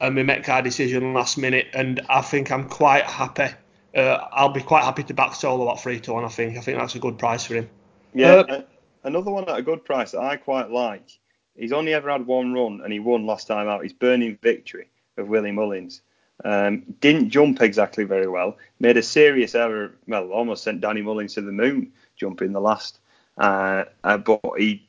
and 0.00 0.16
we 0.16 0.22
make 0.22 0.48
our 0.48 0.62
decision 0.62 1.14
last 1.14 1.38
minute. 1.38 1.68
And 1.74 2.00
I 2.08 2.22
think 2.22 2.50
I'm 2.50 2.68
quite 2.68 3.04
happy. 3.04 3.54
Uh, 3.94 4.26
I'll 4.32 4.48
be 4.48 4.62
quite 4.62 4.84
happy 4.84 5.02
to 5.04 5.14
back 5.14 5.34
Solo 5.34 5.70
at 5.70 5.80
three 5.80 6.00
to 6.00 6.14
one. 6.14 6.24
I 6.24 6.28
think 6.28 6.56
I 6.56 6.62
think 6.62 6.78
that's 6.78 6.94
a 6.94 6.98
good 6.98 7.18
price 7.18 7.44
for 7.44 7.54
him. 7.54 7.68
Yeah, 8.14 8.36
uh, 8.36 8.62
another 9.04 9.30
one 9.30 9.48
at 9.48 9.58
a 9.58 9.62
good 9.62 9.84
price 9.84 10.12
that 10.12 10.22
I 10.22 10.36
quite 10.36 10.70
like. 10.70 11.18
He's 11.54 11.72
only 11.72 11.92
ever 11.92 12.10
had 12.10 12.26
one 12.26 12.54
run 12.54 12.80
and 12.82 12.90
he 12.90 12.98
won 12.98 13.26
last 13.26 13.46
time 13.46 13.68
out. 13.68 13.82
He's 13.82 13.92
Burning 13.92 14.38
Victory 14.42 14.88
of 15.18 15.28
Willie 15.28 15.52
Mullins. 15.52 16.00
Um, 16.44 16.82
didn't 17.00 17.30
jump 17.30 17.62
exactly 17.62 18.04
very 18.04 18.28
well. 18.28 18.58
Made 18.80 18.96
a 18.96 19.02
serious 19.02 19.54
error. 19.54 19.94
Well, 20.08 20.30
almost 20.30 20.64
sent 20.64 20.80
Danny 20.80 21.02
Mullins 21.02 21.34
to 21.34 21.42
the 21.42 21.52
moon 21.52 21.92
jumping 22.16 22.52
the 22.52 22.60
last. 22.60 22.98
Uh, 23.38 23.84
uh, 24.02 24.18
but 24.18 24.40
he 24.58 24.88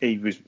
he 0.00 0.18
was 0.18 0.38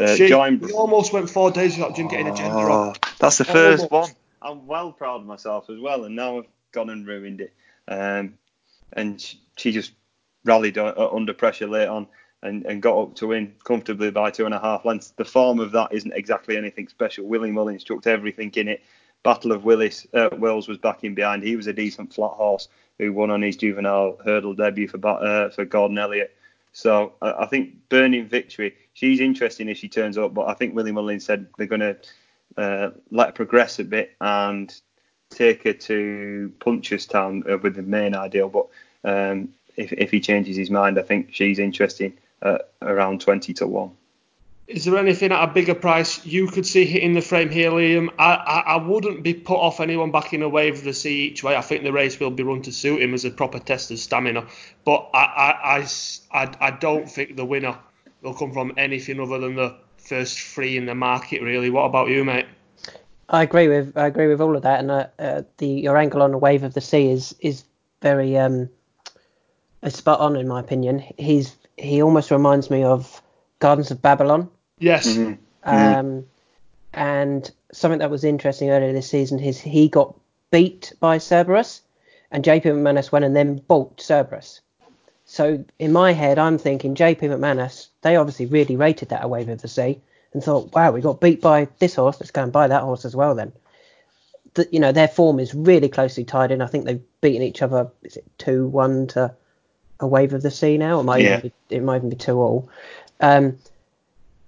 uh, 0.00 0.14
she, 0.14 0.28
joined. 0.28 0.64
He 0.64 0.72
almost 0.72 1.12
went 1.12 1.28
four 1.28 1.50
days 1.50 1.76
without 1.76 1.96
Jim 1.96 2.08
getting 2.08 2.28
a 2.28 2.34
gender 2.34 2.70
oh, 2.70 2.94
That's 3.18 3.38
the 3.38 3.44
first 3.44 3.90
one. 3.90 4.10
I'm 4.40 4.66
well 4.66 4.92
proud 4.92 5.20
of 5.20 5.26
myself 5.26 5.70
as 5.70 5.78
well, 5.80 6.04
and 6.04 6.14
now 6.16 6.38
I've 6.38 6.48
gone 6.72 6.90
and 6.90 7.06
ruined 7.06 7.40
it. 7.40 7.52
Um, 7.88 8.34
and 8.92 9.20
she, 9.20 9.40
she 9.56 9.72
just 9.72 9.92
rallied 10.44 10.78
uh, 10.78 11.08
under 11.12 11.32
pressure 11.32 11.66
late 11.66 11.88
on 11.88 12.06
and, 12.42 12.64
and 12.66 12.82
got 12.82 12.98
up 12.98 13.14
to 13.16 13.28
win 13.28 13.54
comfortably 13.64 14.10
by 14.10 14.30
two 14.30 14.44
and 14.44 14.54
a 14.54 14.60
half 14.60 14.84
lengths. 14.84 15.12
The 15.16 15.24
form 15.24 15.60
of 15.60 15.72
that 15.72 15.92
isn't 15.92 16.12
exactly 16.12 16.56
anything 16.56 16.88
special. 16.88 17.26
Willie 17.26 17.50
Mullins 17.50 17.84
chucked 17.84 18.06
everything 18.06 18.52
in 18.54 18.68
it. 18.68 18.82
Battle 19.24 19.52
of 19.52 19.64
Willis, 19.64 20.06
uh, 20.14 20.28
Wills 20.38 20.68
was 20.68 20.78
backing 20.78 21.14
behind. 21.14 21.42
He 21.42 21.56
was 21.56 21.66
a 21.66 21.72
decent 21.72 22.14
flat 22.14 22.32
horse 22.32 22.68
who 22.98 23.12
won 23.12 23.30
on 23.30 23.42
his 23.42 23.56
juvenile 23.56 24.18
hurdle 24.24 24.54
debut 24.54 24.86
for 24.86 25.04
uh, 25.04 25.50
for 25.50 25.64
Gordon 25.64 25.98
Elliott. 25.98 26.36
So 26.72 27.14
I, 27.22 27.32
I, 27.32 27.46
think 27.46 27.88
Burning 27.88 28.28
Victory, 28.28 28.74
she's 28.92 29.20
interesting 29.20 29.68
if 29.68 29.78
she 29.78 29.88
turns 29.88 30.18
up, 30.18 30.34
but 30.34 30.48
I 30.48 30.54
think 30.54 30.74
Willie 30.74 30.92
Mullins 30.92 31.24
said 31.24 31.46
they're 31.56 31.66
going 31.66 31.80
to 31.80 31.96
uh, 32.56 32.90
let 33.10 33.28
her 33.28 33.32
progress 33.32 33.78
a 33.78 33.84
bit 33.84 34.14
and 34.20 34.72
take 35.30 35.64
her 35.64 35.72
to 35.72 36.52
Punchestown 36.58 37.50
uh, 37.50 37.58
with 37.58 37.76
the 37.76 37.82
main 37.82 38.14
ideal. 38.14 38.48
But 38.48 38.68
um, 39.04 39.50
if, 39.76 39.92
if 39.92 40.10
he 40.10 40.20
changes 40.20 40.56
his 40.56 40.70
mind, 40.70 40.98
I 40.98 41.02
think 41.02 41.28
she's 41.32 41.58
interesting 41.58 42.18
at 42.42 42.70
around 42.82 43.20
20 43.20 43.54
to 43.54 43.66
1. 43.66 43.90
Is 44.66 44.86
there 44.86 44.96
anything 44.96 45.30
at 45.30 45.44
a 45.44 45.52
bigger 45.52 45.74
price 45.74 46.24
you 46.24 46.46
could 46.46 46.64
see 46.64 46.86
hitting 46.86 47.12
the 47.12 47.20
frame 47.20 47.50
here, 47.50 47.70
Liam? 47.70 48.08
I, 48.18 48.34
I, 48.34 48.60
I 48.60 48.76
wouldn't 48.76 49.22
be 49.22 49.34
put 49.34 49.58
off 49.58 49.78
anyone 49.78 50.10
backing 50.10 50.40
away 50.40 50.70
with 50.70 50.84
the 50.84 50.94
sea 50.94 51.26
each 51.26 51.42
way. 51.42 51.54
I 51.54 51.60
think 51.60 51.82
the 51.82 51.92
race 51.92 52.18
will 52.18 52.30
be 52.30 52.42
run 52.42 52.62
to 52.62 52.72
suit 52.72 53.02
him 53.02 53.12
as 53.12 53.26
a 53.26 53.30
proper 53.30 53.58
test 53.58 53.90
of 53.90 53.98
stamina. 53.98 54.46
But 54.86 55.10
I, 55.12 55.18
I, 55.82 55.88
I, 56.32 56.54
I, 56.60 56.70
don't 56.70 57.10
think 57.10 57.36
the 57.36 57.44
winner 57.44 57.76
they'll 58.22 58.32
come 58.32 58.52
from 58.54 58.72
anything 58.78 59.20
other 59.20 59.38
than 59.38 59.54
the 59.54 59.76
first 59.98 60.38
three 60.38 60.78
in 60.78 60.86
the 60.86 60.94
market. 60.94 61.42
Really, 61.42 61.68
what 61.68 61.84
about 61.84 62.08
you, 62.08 62.24
mate? 62.24 62.46
I 63.28 63.42
agree 63.42 63.68
with 63.68 63.96
I 63.96 64.06
agree 64.06 64.28
with 64.28 64.40
all 64.40 64.56
of 64.56 64.62
that, 64.62 64.80
and 64.80 64.90
uh, 64.90 65.06
uh, 65.18 65.42
the 65.58 65.66
your 65.66 65.96
angle 65.98 66.22
on 66.22 66.30
the 66.30 66.38
wave 66.38 66.62
of 66.62 66.72
the 66.74 66.80
sea 66.80 67.10
is 67.10 67.34
is 67.40 67.64
very 68.00 68.36
um, 68.36 68.68
spot 69.88 70.20
on 70.20 70.36
in 70.36 70.48
my 70.48 70.60
opinion. 70.60 71.04
He's 71.18 71.54
he 71.76 72.02
almost 72.02 72.30
reminds 72.30 72.70
me 72.70 72.82
of 72.82 73.22
Gardens 73.58 73.90
of 73.90 74.00
Babylon. 74.00 74.50
Yes. 74.78 75.06
Mm-hmm. 75.06 75.34
Um, 75.64 76.26
and 76.92 77.50
something 77.72 77.98
that 78.00 78.10
was 78.10 78.24
interesting 78.24 78.70
earlier 78.70 78.92
this 78.92 79.08
season 79.10 79.40
is 79.40 79.60
he 79.60 79.88
got 79.88 80.14
beat 80.50 80.92
by 81.00 81.18
Cerberus, 81.18 81.80
and 82.30 82.44
JP 82.44 82.62
McManus 82.62 83.10
went 83.12 83.24
and 83.24 83.34
then 83.34 83.56
bought 83.56 84.00
Cerberus. 84.00 84.60
So 85.26 85.64
in 85.78 85.92
my 85.92 86.12
head, 86.12 86.38
I'm 86.38 86.58
thinking 86.58 86.94
JP 86.94 87.20
McManus. 87.20 87.88
They 88.02 88.16
obviously 88.16 88.46
really 88.46 88.76
rated 88.76 89.08
that 89.08 89.24
a 89.24 89.28
wave 89.28 89.48
of 89.48 89.62
the 89.62 89.68
sea 89.68 90.00
and 90.32 90.42
thought, 90.42 90.72
wow, 90.74 90.90
we 90.90 91.00
got 91.00 91.20
beat 91.20 91.40
by 91.40 91.68
this 91.78 91.94
horse. 91.94 92.20
Let's 92.20 92.30
go 92.30 92.42
and 92.42 92.52
buy 92.52 92.68
that 92.68 92.82
horse 92.82 93.04
as 93.04 93.16
well 93.16 93.34
then. 93.34 93.52
The, 94.54 94.68
you 94.70 94.78
know, 94.80 94.92
their 94.92 95.08
form 95.08 95.40
is 95.40 95.54
really 95.54 95.88
closely 95.88 96.24
tied 96.24 96.50
in. 96.52 96.60
I 96.60 96.66
think 96.66 96.84
they've 96.84 97.02
beaten 97.20 97.42
each 97.42 97.62
other. 97.62 97.90
Is 98.02 98.16
it 98.16 98.24
two 98.38 98.66
one 98.66 99.06
to 99.08 99.34
a 99.98 100.06
wave 100.06 100.34
of 100.34 100.42
the 100.42 100.50
sea 100.50 100.76
now? 100.76 101.00
It 101.00 101.04
might 101.04 101.22
Yeah. 101.22 101.38
even 101.38 101.52
be, 101.68 101.76
it 101.76 101.82
might 101.82 101.96
even 101.96 102.10
be 102.10 102.16
two 102.16 102.38
all. 102.40 102.68
Um, 103.20 103.58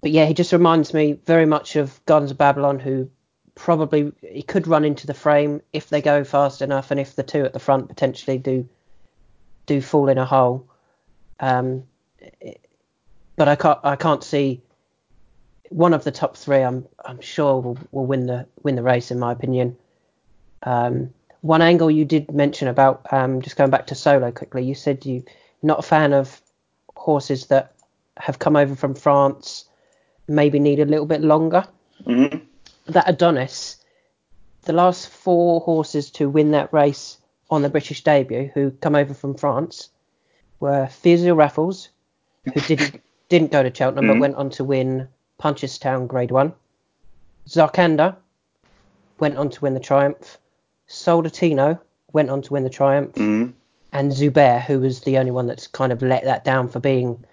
but 0.06 0.12
yeah, 0.12 0.24
he 0.24 0.34
just 0.34 0.52
reminds 0.52 0.94
me 0.94 1.18
very 1.26 1.46
much 1.46 1.74
of 1.74 2.00
Guns 2.06 2.30
of 2.30 2.38
Babylon, 2.38 2.78
who 2.78 3.10
probably 3.56 4.12
he 4.22 4.40
could 4.40 4.68
run 4.68 4.84
into 4.84 5.04
the 5.04 5.14
frame 5.14 5.60
if 5.72 5.88
they 5.88 6.00
go 6.00 6.22
fast 6.22 6.62
enough, 6.62 6.92
and 6.92 7.00
if 7.00 7.16
the 7.16 7.24
two 7.24 7.44
at 7.44 7.52
the 7.52 7.58
front 7.58 7.88
potentially 7.88 8.38
do 8.38 8.68
do 9.66 9.80
fall 9.80 10.08
in 10.08 10.16
a 10.16 10.24
hole. 10.24 10.64
Um, 11.40 11.82
but 13.34 13.48
I 13.48 13.56
can't 13.56 13.80
I 13.82 13.96
can't 13.96 14.22
see 14.22 14.62
one 15.70 15.92
of 15.92 16.04
the 16.04 16.12
top 16.12 16.36
three. 16.36 16.62
I'm 16.62 16.86
I'm 17.04 17.20
sure 17.20 17.60
will, 17.60 17.78
will 17.90 18.06
win 18.06 18.26
the 18.26 18.46
win 18.62 18.76
the 18.76 18.84
race 18.84 19.10
in 19.10 19.18
my 19.18 19.32
opinion. 19.32 19.76
Um, 20.62 21.12
one 21.40 21.62
angle 21.62 21.90
you 21.90 22.04
did 22.04 22.30
mention 22.30 22.68
about 22.68 23.12
um, 23.12 23.42
just 23.42 23.56
going 23.56 23.70
back 23.70 23.88
to 23.88 23.96
solo 23.96 24.30
quickly. 24.30 24.62
You 24.62 24.76
said 24.76 25.04
you're 25.04 25.24
not 25.64 25.80
a 25.80 25.82
fan 25.82 26.12
of 26.12 26.40
horses 26.94 27.48
that 27.48 27.72
have 28.18 28.38
come 28.38 28.54
over 28.54 28.76
from 28.76 28.94
France, 28.94 29.64
maybe 30.28 30.58
need 30.58 30.80
a 30.80 30.84
little 30.84 31.06
bit 31.06 31.20
longer. 31.22 31.64
hmm 32.04 32.36
That 32.86 33.08
Adonis, 33.08 33.76
the 34.62 34.72
last 34.72 35.08
four 35.08 35.60
horses 35.60 36.10
to 36.12 36.28
win 36.28 36.50
that 36.52 36.72
race 36.72 37.18
on 37.50 37.62
the 37.62 37.68
British 37.68 38.02
debut, 38.02 38.50
who 38.54 38.70
come 38.72 38.94
over 38.96 39.14
from 39.14 39.34
France, 39.34 39.90
were 40.60 40.86
Fusil 40.86 41.36
Raffles, 41.36 41.88
who 42.44 42.60
didn't 42.60 43.00
didn't 43.28 43.50
go 43.52 43.62
to 43.62 43.74
Cheltenham 43.74 44.06
but 44.06 44.16
Mhm. 44.16 44.20
went 44.20 44.34
on 44.36 44.50
to 44.50 44.64
win 44.64 45.08
Punchestown 45.38 46.06
Grade 46.06 46.30
One. 46.30 46.52
Zarkandar 47.48 48.16
went 49.18 49.36
on 49.36 49.50
to 49.50 49.60
win 49.60 49.74
the 49.74 49.80
Triumph. 49.80 50.38
Soldatino 50.88 51.78
went 52.12 52.30
on 52.30 52.42
to 52.42 52.52
win 52.52 52.64
the 52.64 52.70
Triumph 52.70 53.14
hmm 53.16 53.46
and 53.92 54.12
Zubayr, 54.12 54.60
who 54.60 54.80
was 54.80 55.00
the 55.00 55.16
only 55.18 55.30
one 55.30 55.46
that's 55.46 55.66
kind 55.68 55.90
of 55.92 56.02
let 56.02 56.24
that 56.24 56.44
down 56.44 56.68
for 56.68 56.80
being. 56.80 57.24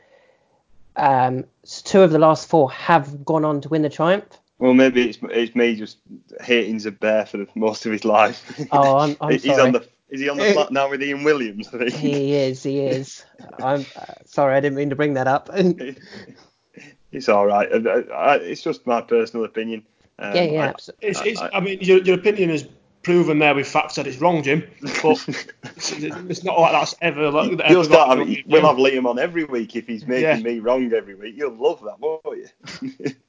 Um, 0.95 1.45
two 1.65 2.01
of 2.01 2.11
the 2.11 2.19
last 2.19 2.47
four 2.47 2.71
have 2.71 3.25
gone 3.25 3.45
on 3.45 3.61
to 3.61 3.69
win 3.69 3.81
the 3.81 3.89
Triumph. 3.89 4.25
Well, 4.59 4.73
maybe 4.73 5.09
it's 5.09 5.17
it's 5.23 5.55
me 5.55 5.75
just 5.75 5.97
hating 6.41 6.77
Zubayr 6.77 7.27
for 7.27 7.37
the, 7.37 7.47
most 7.55 7.85
of 7.85 7.91
his 7.91 8.05
life. 8.05 8.67
Oh, 8.71 8.97
I'm, 8.97 9.17
I'm 9.19 9.31
He's 9.31 9.43
sorry. 9.43 9.61
on 9.61 9.71
the 9.73 9.87
is 10.09 10.21
he 10.21 10.29
on 10.29 10.37
the 10.37 10.53
flat 10.53 10.71
now 10.71 10.89
with 10.89 11.01
Ian 11.01 11.23
Williams? 11.23 11.67
I 11.69 11.77
think. 11.79 11.93
He 11.93 12.33
is, 12.35 12.61
he 12.61 12.79
is. 12.79 13.25
I'm 13.59 13.85
uh, 13.95 14.05
sorry, 14.25 14.55
I 14.55 14.59
didn't 14.59 14.77
mean 14.77 14.91
to 14.91 14.95
bring 14.95 15.15
that 15.15 15.27
up. 15.27 15.49
it's 17.11 17.29
all 17.29 17.45
right. 17.47 17.67
I, 17.73 17.99
I, 18.13 18.35
it's 18.35 18.61
just 18.61 18.85
my 18.85 19.01
personal 19.01 19.45
opinion. 19.45 19.85
Um, 20.19 20.35
yeah, 20.35 20.43
yeah, 20.43 20.65
I- 20.67 20.91
It's, 21.01 21.21
it's, 21.21 21.41
I- 21.41 21.49
I 21.53 21.59
mean, 21.59 21.79
your, 21.81 21.97
your 21.99 22.15
opinion 22.15 22.51
is 22.51 22.67
proven 23.03 23.37
there 23.39 23.53
with 23.53 23.67
facts 23.67 23.95
that 23.95 24.07
it's 24.07 24.17
wrong, 24.17 24.41
Jim. 24.41 24.63
But 24.81 25.23
it's, 25.75 25.91
it's 25.91 26.43
not 26.43 26.59
like 26.59 26.71
that's 26.71 26.95
ever. 27.01 27.29
Like, 27.29 27.59
ever 27.59 27.71
You'll 27.71 27.83
start 27.83 28.09
got- 28.09 28.17
having, 28.19 28.43
we'll 28.47 28.65
have 28.65 28.77
Liam 28.77 29.05
on 29.05 29.19
every 29.19 29.43
week 29.43 29.75
if 29.75 29.85
he's 29.87 30.07
making 30.07 30.23
Yeah. 30.23 30.39
me 30.39 30.59
wrong 30.59 30.91
every 30.93 31.15
week. 31.15 31.35
You'll 31.37 31.55
love 31.55 31.81
that, 31.83 31.99
won't 31.99 32.23
you? 32.25 33.15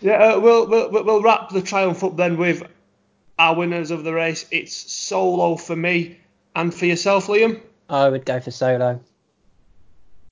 Yeah, 0.00 0.34
uh, 0.34 0.40
we'll, 0.40 0.68
we'll 0.68 0.88
we'll 1.04 1.20
wrap 1.22 1.48
the 1.48 1.60
triumph 1.60 2.04
up 2.04 2.16
then 2.16 2.36
with 2.36 2.62
our 3.40 3.56
winners 3.56 3.90
of 3.90 4.04
the 4.04 4.12
race. 4.14 4.46
It's 4.52 4.72
solo 4.72 5.56
for 5.56 5.74
me 5.74 6.20
and 6.54 6.72
for 6.72 6.86
yourself, 6.86 7.26
Liam 7.26 7.60
I 7.90 8.08
would 8.08 8.24
go 8.24 8.38
for 8.38 8.52
solo. 8.52 9.00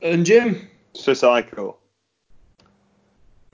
and 0.00 0.24
Jim. 0.24 0.68
For 1.02 1.16
Psycho. 1.16 1.76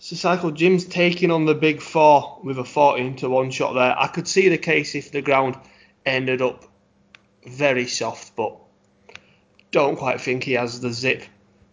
Sir 0.01 0.15
Psycho 0.15 0.47
oh, 0.47 0.51
Jim's 0.53 0.85
taking 0.85 1.33
on 1.33 1.45
the 1.45 1.57
big 1.57 1.83
four 1.83 2.39
with 2.45 2.57
a 2.57 2.65
14 2.65 3.17
to 3.17 3.29
one 3.29 3.51
shot 3.51 3.73
there. 3.73 3.99
I 3.99 4.07
could 4.07 4.29
see 4.29 4.49
the 4.49 4.57
case 4.57 4.95
if 4.95 5.11
the 5.11 5.23
ground 5.23 5.57
ended 6.07 6.41
up 6.41 6.65
very 7.45 7.89
soft, 7.89 8.37
but 8.37 8.57
don't 9.73 9.97
quite 9.97 10.21
think 10.21 10.45
he 10.45 10.53
has 10.53 10.81
the 10.81 10.93
zip 10.93 11.25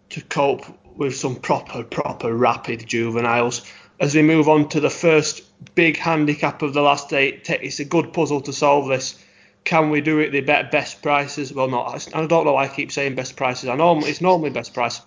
to 0.10 0.22
cope 0.22 0.66
with 0.98 1.16
some 1.16 1.36
proper, 1.36 1.84
proper 1.84 2.36
rapid 2.36 2.88
juveniles. 2.88 3.62
As 4.00 4.16
we 4.16 4.24
move 4.24 4.50
on 4.50 4.70
to 4.70 4.80
the 4.80 4.90
first 4.90 5.44
big 5.76 5.96
handicap 5.96 6.64
of 6.64 6.74
the 6.74 6.82
last 6.82 7.14
eight, 7.14 7.48
it's 7.48 7.80
a 7.80 7.86
good 7.86 8.12
puzzle 8.12 8.42
to 8.42 8.54
solve 8.54 8.88
this. 8.88 9.24
Can 9.66 9.92
we 9.92 10.02
do 10.02 10.18
it? 10.18 10.32
They 10.32 10.42
bet 10.42 10.72
best 10.72 11.04
prices. 11.04 11.54
Well, 11.54 11.68
no, 11.68 11.84
I 11.84 12.26
don't 12.26 12.46
know 12.46 12.54
why 12.54 12.64
I 12.64 12.70
keep 12.70 12.92
saying 12.92 13.14
best 13.14 13.36
prices. 13.36 13.70
I 13.70 13.76
know 13.76 14.00
it's 14.00 14.20
normally 14.20 14.50
best 14.50 14.74
price. 14.74 15.00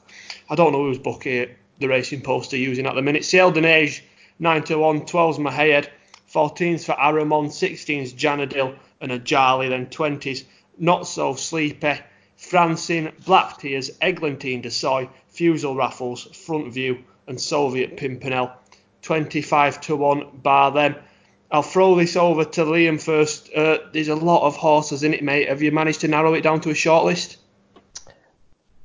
I 0.49 0.55
don't 0.55 0.71
know 0.71 0.85
who's 0.85 0.99
booking 0.99 1.49
the 1.79 1.89
racing 1.89 2.23
post 2.23 2.53
are 2.55 2.59
using 2.59 2.87
at 2.87 2.95
the 2.95 3.03
minute. 3.03 3.25
Ciel 3.25 3.51
de 3.51 3.61
Neige, 3.61 4.03
9 4.39 4.63
to 4.65 4.79
1, 4.79 5.01
12's 5.03 5.39
Mohaayed, 5.39 5.89
14's 6.33 6.85
for 6.85 6.93
Aramon, 6.93 7.47
16's 7.47 8.13
Janidil, 8.13 8.77
and 9.01 9.13
a 9.13 9.19
Jarly, 9.19 9.69
then 9.69 9.87
20's 9.87 10.45
Not 10.79 11.07
So 11.07 11.35
Sleepy, 11.35 12.01
Francine, 12.37 13.13
Black 13.25 13.59
Tears, 13.59 13.91
Eglantine 14.01 14.63
du 14.63 14.71
Seuil, 14.71 15.09
Fusil 15.33 15.77
Raffles, 15.77 16.25
Front 16.47 16.73
View, 16.73 17.05
and 17.27 17.41
Soviet 17.41 17.97
Pimpernel. 17.97 18.51
25 19.03 19.81
to 19.83 19.97
1 19.97 20.41
bar 20.43 20.73
them. 20.73 20.97
I'll 21.51 21.63
throw 21.63 21.95
this 21.95 22.17
over 22.17 22.45
to 22.45 22.65
Liam 22.65 23.01
first. 23.01 23.53
Uh, 23.55 23.79
there's 23.93 24.09
a 24.09 24.15
lot 24.15 24.47
of 24.47 24.57
horses 24.57 25.03
in 25.03 25.15
it, 25.15 25.23
mate. 25.23 25.49
Have 25.49 25.63
you 25.63 25.73
managed 25.73 26.03
to 26.03 26.09
narrow 26.09 26.35
it 26.35 26.43
down 26.43 26.61
to 26.63 26.71
a 26.71 26.75
short 26.75 27.07
list? 27.07 27.39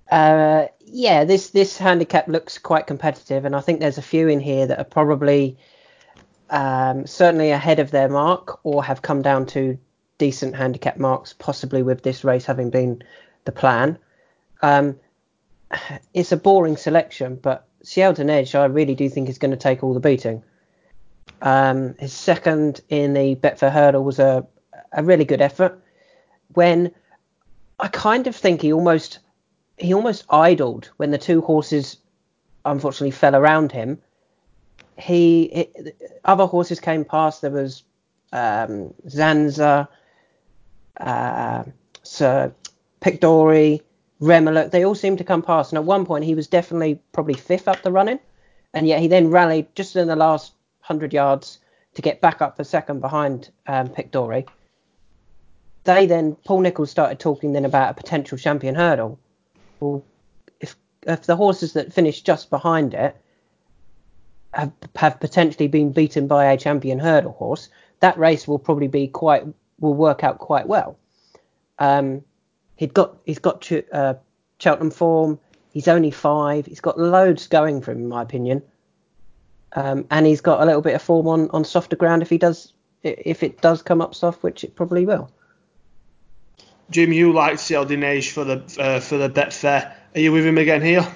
Uh, 0.10 0.68
yeah, 0.94 1.24
this 1.24 1.50
this 1.50 1.76
handicap 1.76 2.28
looks 2.28 2.60
quite 2.60 2.86
competitive, 2.86 3.46
and 3.46 3.56
I 3.56 3.62
think 3.62 3.80
there's 3.80 3.98
a 3.98 4.04
few 4.04 4.28
in 4.28 4.40
here 4.40 4.68
that 4.68 4.78
are 4.78 4.84
probably 4.84 5.58
um, 6.52 7.08
certainly 7.08 7.50
ahead 7.50 7.80
of 7.80 7.90
their 7.90 8.08
mark 8.08 8.60
or 8.64 8.84
have 8.84 9.02
come 9.02 9.24
down 9.24 9.48
to 9.48 9.80
decent 10.20 10.56
handicap 10.56 10.98
marks, 10.98 11.34
possibly 11.34 11.82
with 11.82 12.04
this 12.04 12.24
race 12.24 12.46
having 12.46 12.70
been 12.70 13.04
the 13.46 13.52
plan. 13.52 13.98
Um, 14.62 15.00
it's 16.14 16.32
a 16.32 16.38
boring 16.38 16.78
selection, 16.78 17.38
but 17.38 17.68
Ciel 17.82 18.14
de 18.14 18.24
Neige, 18.24 18.54
I 18.54 18.66
really 18.66 18.94
do 18.94 19.10
think 19.10 19.30
is 19.30 19.40
going 19.40 19.50
to 19.50 19.58
take 19.58 19.84
all 19.84 19.96
the 19.96 20.00
beating. 20.00 20.44
Um, 21.42 21.96
his 21.98 22.14
second 22.14 22.82
in 22.90 23.16
the 23.16 23.36
Betfair 23.36 23.72
Hurdle 23.72 24.04
was 24.04 24.20
a 24.20 24.46
a 24.92 25.04
really 25.04 25.26
good 25.26 25.42
effort. 25.42 25.84
When 26.54 26.92
I 27.80 27.88
kind 27.88 28.28
of 28.28 28.36
think 28.36 28.62
he 28.62 28.72
almost 28.72 29.18
he 29.84 29.94
almost 29.94 30.24
idled 30.30 30.90
when 30.96 31.12
the 31.12 31.18
two 31.18 31.42
horses 31.42 31.98
unfortunately 32.64 33.12
fell 33.12 33.36
around 33.36 33.74
him. 33.74 34.02
He 34.98 35.44
it, 35.44 36.22
other 36.24 36.46
horses 36.46 36.80
came 36.80 37.04
past. 37.04 37.42
There 37.42 37.52
was 37.52 37.84
um, 38.32 38.94
Zanza, 39.08 39.90
uh, 40.98 41.64
Sir 42.02 42.54
Pictory, 43.02 43.82
Remiluc. 44.22 44.72
They 44.72 44.86
all 44.86 44.96
seemed 44.96 45.18
to 45.18 45.26
come 45.26 45.42
past, 45.42 45.74
and 45.74 45.78
at 45.78 45.84
one 45.84 46.06
point 46.06 46.24
he 46.24 46.34
was 46.34 46.48
definitely 46.48 47.02
probably 47.12 47.34
fifth 47.34 47.68
up 47.68 47.82
the 47.84 47.92
running, 47.92 48.20
and 48.74 48.88
yet 48.88 49.02
he 49.02 49.08
then 49.08 49.32
rallied 49.32 49.76
just 49.76 49.98
in 49.98 50.08
the 50.08 50.16
last 50.16 50.54
hundred 50.80 51.12
yards 51.12 51.60
to 51.96 52.02
get 52.02 52.22
back 52.22 52.42
up 52.42 52.56
for 52.56 52.64
second 52.64 53.02
behind 53.02 53.52
um, 53.68 53.90
Pic 53.90 54.12
D'Orhy. 54.12 54.48
They 55.84 56.06
then 56.06 56.38
Paul 56.46 56.62
Nicholls 56.62 56.90
started 56.90 57.20
talking 57.20 57.52
then 57.52 57.66
about 57.66 57.92
a 57.92 57.94
potential 57.94 58.38
champion 58.38 58.76
hurdle 58.76 59.20
if 60.60 60.76
if 61.06 61.24
the 61.24 61.36
horses 61.36 61.74
that 61.74 61.94
finished 61.94 62.26
just 62.26 62.50
behind 62.50 62.94
it 62.94 63.16
have 64.54 64.72
have 64.96 65.20
potentially 65.20 65.68
been 65.68 65.92
beaten 65.92 66.28
by 66.28 66.46
a 66.46 66.58
champion 66.58 67.00
hurdle 67.00 67.34
horse, 67.34 67.70
that 68.00 68.18
race 68.18 68.48
will 68.48 68.60
probably 68.60 68.88
be 68.88 69.08
quite 69.08 69.44
will 69.80 69.94
work 69.96 70.24
out 70.24 70.40
quite 70.40 70.68
well. 70.68 70.98
Um, 71.80 72.24
he'd 72.76 72.94
got 72.94 73.18
he's 73.26 73.40
got 73.40 73.62
Ch- 73.62 73.90
uh, 73.92 74.16
Cheltenham 74.60 74.92
form. 74.92 75.40
He's 75.72 75.88
only 75.88 76.12
five. 76.12 76.68
He's 76.68 76.82
got 76.82 77.00
loads 77.00 77.48
going 77.48 77.82
for 77.82 77.92
him, 77.92 78.00
in 78.00 78.10
my 78.10 78.22
opinion. 78.22 78.62
Um, 79.76 80.06
and 80.12 80.28
he's 80.28 80.42
got 80.42 80.62
a 80.62 80.66
little 80.66 80.84
bit 80.84 80.94
of 80.94 81.02
form 81.02 81.28
on, 81.28 81.50
on 81.50 81.66
softer 81.66 81.96
ground 81.96 82.22
if 82.22 82.30
he 82.30 82.38
does 82.38 82.74
if 83.02 83.44
it 83.44 83.60
does 83.62 83.82
come 83.82 84.02
up 84.02 84.16
soft, 84.16 84.44
which 84.44 84.64
it 84.64 84.76
probably 84.76 85.06
will. 85.06 85.30
Jim, 86.90 87.14
you 87.14 87.32
liked 87.34 87.60
Ciel 87.60 87.86
de 87.86 87.98
Neige 87.98 88.32
for 88.32 88.44
the 88.44 88.58
uh, 88.80 89.00
for 89.00 89.18
the 89.18 89.30
Betfair. 89.30 89.94
Are 90.16 90.20
you 90.20 90.32
with 90.32 90.46
him 90.46 90.58
again 90.58 90.82
here? 90.82 91.08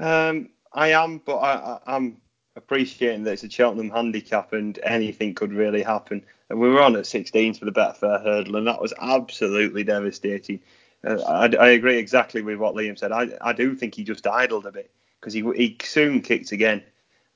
Um, 0.00 0.48
I 0.72 0.88
am, 0.88 1.18
but 1.18 1.36
I, 1.36 1.78
I, 1.86 1.96
am 1.96 2.16
appreciating 2.56 3.24
that 3.24 3.32
it's 3.32 3.44
a 3.44 3.50
Cheltenham 3.50 3.90
handicap 3.90 4.52
and 4.52 4.78
anything 4.82 5.34
could 5.34 5.52
really 5.52 5.82
happen. 5.82 6.24
And 6.48 6.58
we 6.58 6.68
were 6.68 6.82
on 6.82 6.96
at 6.96 7.06
16 7.06 7.54
for 7.54 7.66
the 7.66 7.72
Betfair 7.72 8.22
hurdle, 8.22 8.56
and 8.56 8.66
that 8.66 8.80
was 8.80 8.92
absolutely 9.00 9.84
devastating. 9.84 10.60
Uh, 11.06 11.20
I, 11.22 11.44
I, 11.56 11.68
agree 11.70 11.98
exactly 11.98 12.42
with 12.42 12.58
what 12.58 12.74
Liam 12.74 12.98
said. 12.98 13.12
I, 13.12 13.28
I 13.40 13.52
do 13.52 13.74
think 13.74 13.94
he 13.94 14.04
just 14.04 14.26
idled 14.26 14.66
a 14.66 14.72
bit 14.72 14.90
because 15.20 15.32
he, 15.32 15.42
he 15.56 15.76
soon 15.82 16.20
kicked 16.20 16.52
again. 16.52 16.82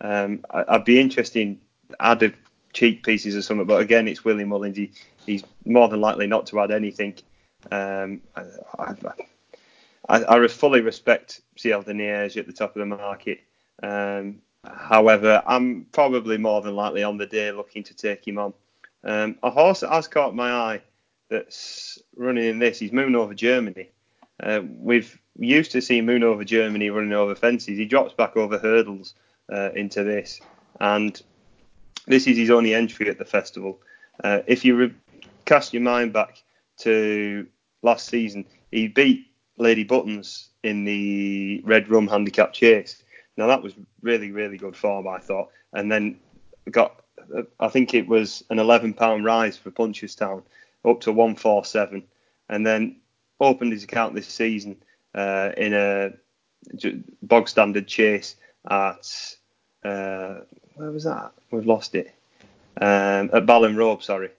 Um, 0.01 0.45
I, 0.51 0.77
would 0.77 0.85
be 0.85 1.01
interested 1.01 1.59
add 2.01 2.35
cheek 2.73 3.05
pieces 3.05 3.37
or 3.37 3.43
something, 3.43 3.67
but 3.67 3.81
again, 3.81 4.09
it's 4.09 4.25
Willie 4.25 4.45
Mullins. 4.45 4.77
He, 4.77 4.93
he's 5.25 5.45
more 5.65 5.89
than 5.89 6.01
likely 6.01 6.27
not 6.27 6.47
to 6.49 6.61
add 6.61 6.71
anything. 6.71 7.15
Um, 7.70 8.20
I, 8.35 8.94
I, 10.09 10.37
I, 10.37 10.48
fully 10.48 10.81
respect 10.81 11.40
Ciel 11.57 11.83
de 11.83 11.94
Neige 11.94 12.37
at 12.37 12.46
the 12.46 12.52
top 12.52 12.76
of 12.76 12.81
the 12.81 12.87
market. 12.87 13.40
Um, 13.83 14.40
however, 14.64 15.42
I'm 15.46 15.87
probably 15.92 16.38
more 16.38 16.62
than 16.62 16.76
likely 16.76 17.02
on 17.02 17.16
the 17.16 17.26
day 17.26 17.50
looking 17.52 17.83
to 17.85 17.94
take 17.94 18.26
him 18.26 18.38
on. 18.38 18.55
Um, 19.05 19.37
a 19.42 19.50
horse 19.50 19.81
that 19.81 19.90
has 19.90 20.09
caught 20.09 20.35
my 20.35 20.50
eye 20.50 20.83
that's 21.29 21.98
running 22.16 22.44
in 22.44 22.59
this 22.59 22.83
is 22.83 22.92
Moon 22.92 23.16
over 23.16 23.35
Germany. 23.35 23.90
Uh, 24.40 24.61
we've 24.79 25.18
used 25.38 25.72
to 25.72 25.81
see 25.81 26.00
Moon 26.00 26.22
over 26.22 26.44
Germany 26.44 26.90
running 26.90 27.12
over 27.12 27.35
fences. 27.35 27.79
He 27.79 27.85
drops 27.85 28.14
back 28.14 28.37
over 28.37 28.59
hurdles 28.59 29.14
uh, 29.52 29.70
into 29.74 30.05
this, 30.05 30.40
and 30.81 31.20
this 32.07 32.26
is 32.26 32.37
his 32.37 32.50
only 32.50 32.74
entry 32.74 33.09
at 33.09 33.18
the 33.18 33.24
festival. 33.24 33.81
Uh, 34.22 34.40
if 34.46 34.64
you 34.64 34.76
re- 34.76 34.94
cast 35.44 35.72
your 35.72 35.83
mind 35.83 36.12
back 36.12 36.42
to 36.79 37.46
last 37.83 38.09
season, 38.09 38.47
he 38.71 38.89
beat 38.89 39.27
Lady 39.59 39.85
Buttons 39.85 40.49
in 40.62 40.85
the 40.85 41.62
Red 41.65 41.89
Rum 41.89 42.09
Handicap 42.09 42.53
Chase. 42.53 43.03
Now 43.37 43.47
that 43.47 43.62
was 43.62 43.75
really, 44.03 44.33
really 44.33 44.57
good 44.57 44.77
form, 44.77 45.07
I 45.07 45.19
thought, 45.19 45.51
and 45.73 45.91
then 45.91 46.19
got, 46.71 47.03
I 47.61 47.69
think 47.69 47.95
it 47.95 48.09
was 48.09 48.45
an 48.51 48.59
11 48.59 48.95
pound 48.95 49.25
rise 49.25 49.57
for 49.57 49.71
Punchestown 49.71 50.43
up 50.85 51.01
to 51.03 51.12
147, 51.12 52.03
and 52.49 52.67
then 52.67 52.97
opened 53.41 53.73
his 53.73 53.85
account 53.85 54.15
this 54.15 54.29
season 54.29 54.77
uh, 55.15 55.51
in 55.57 55.75
a 55.75 56.12
bog 57.23 57.49
standard 57.49 57.87
chase 57.87 58.37
at 58.71 59.37
uh, 59.85 60.41
where 60.75 60.91
was 60.91 61.05
that? 61.05 61.33
We've 61.51 61.67
lost 61.67 61.95
it. 61.95 62.15
Um, 62.81 63.31
at 63.33 63.47
Ballinrobe, 63.47 64.03
sorry. 64.03 64.31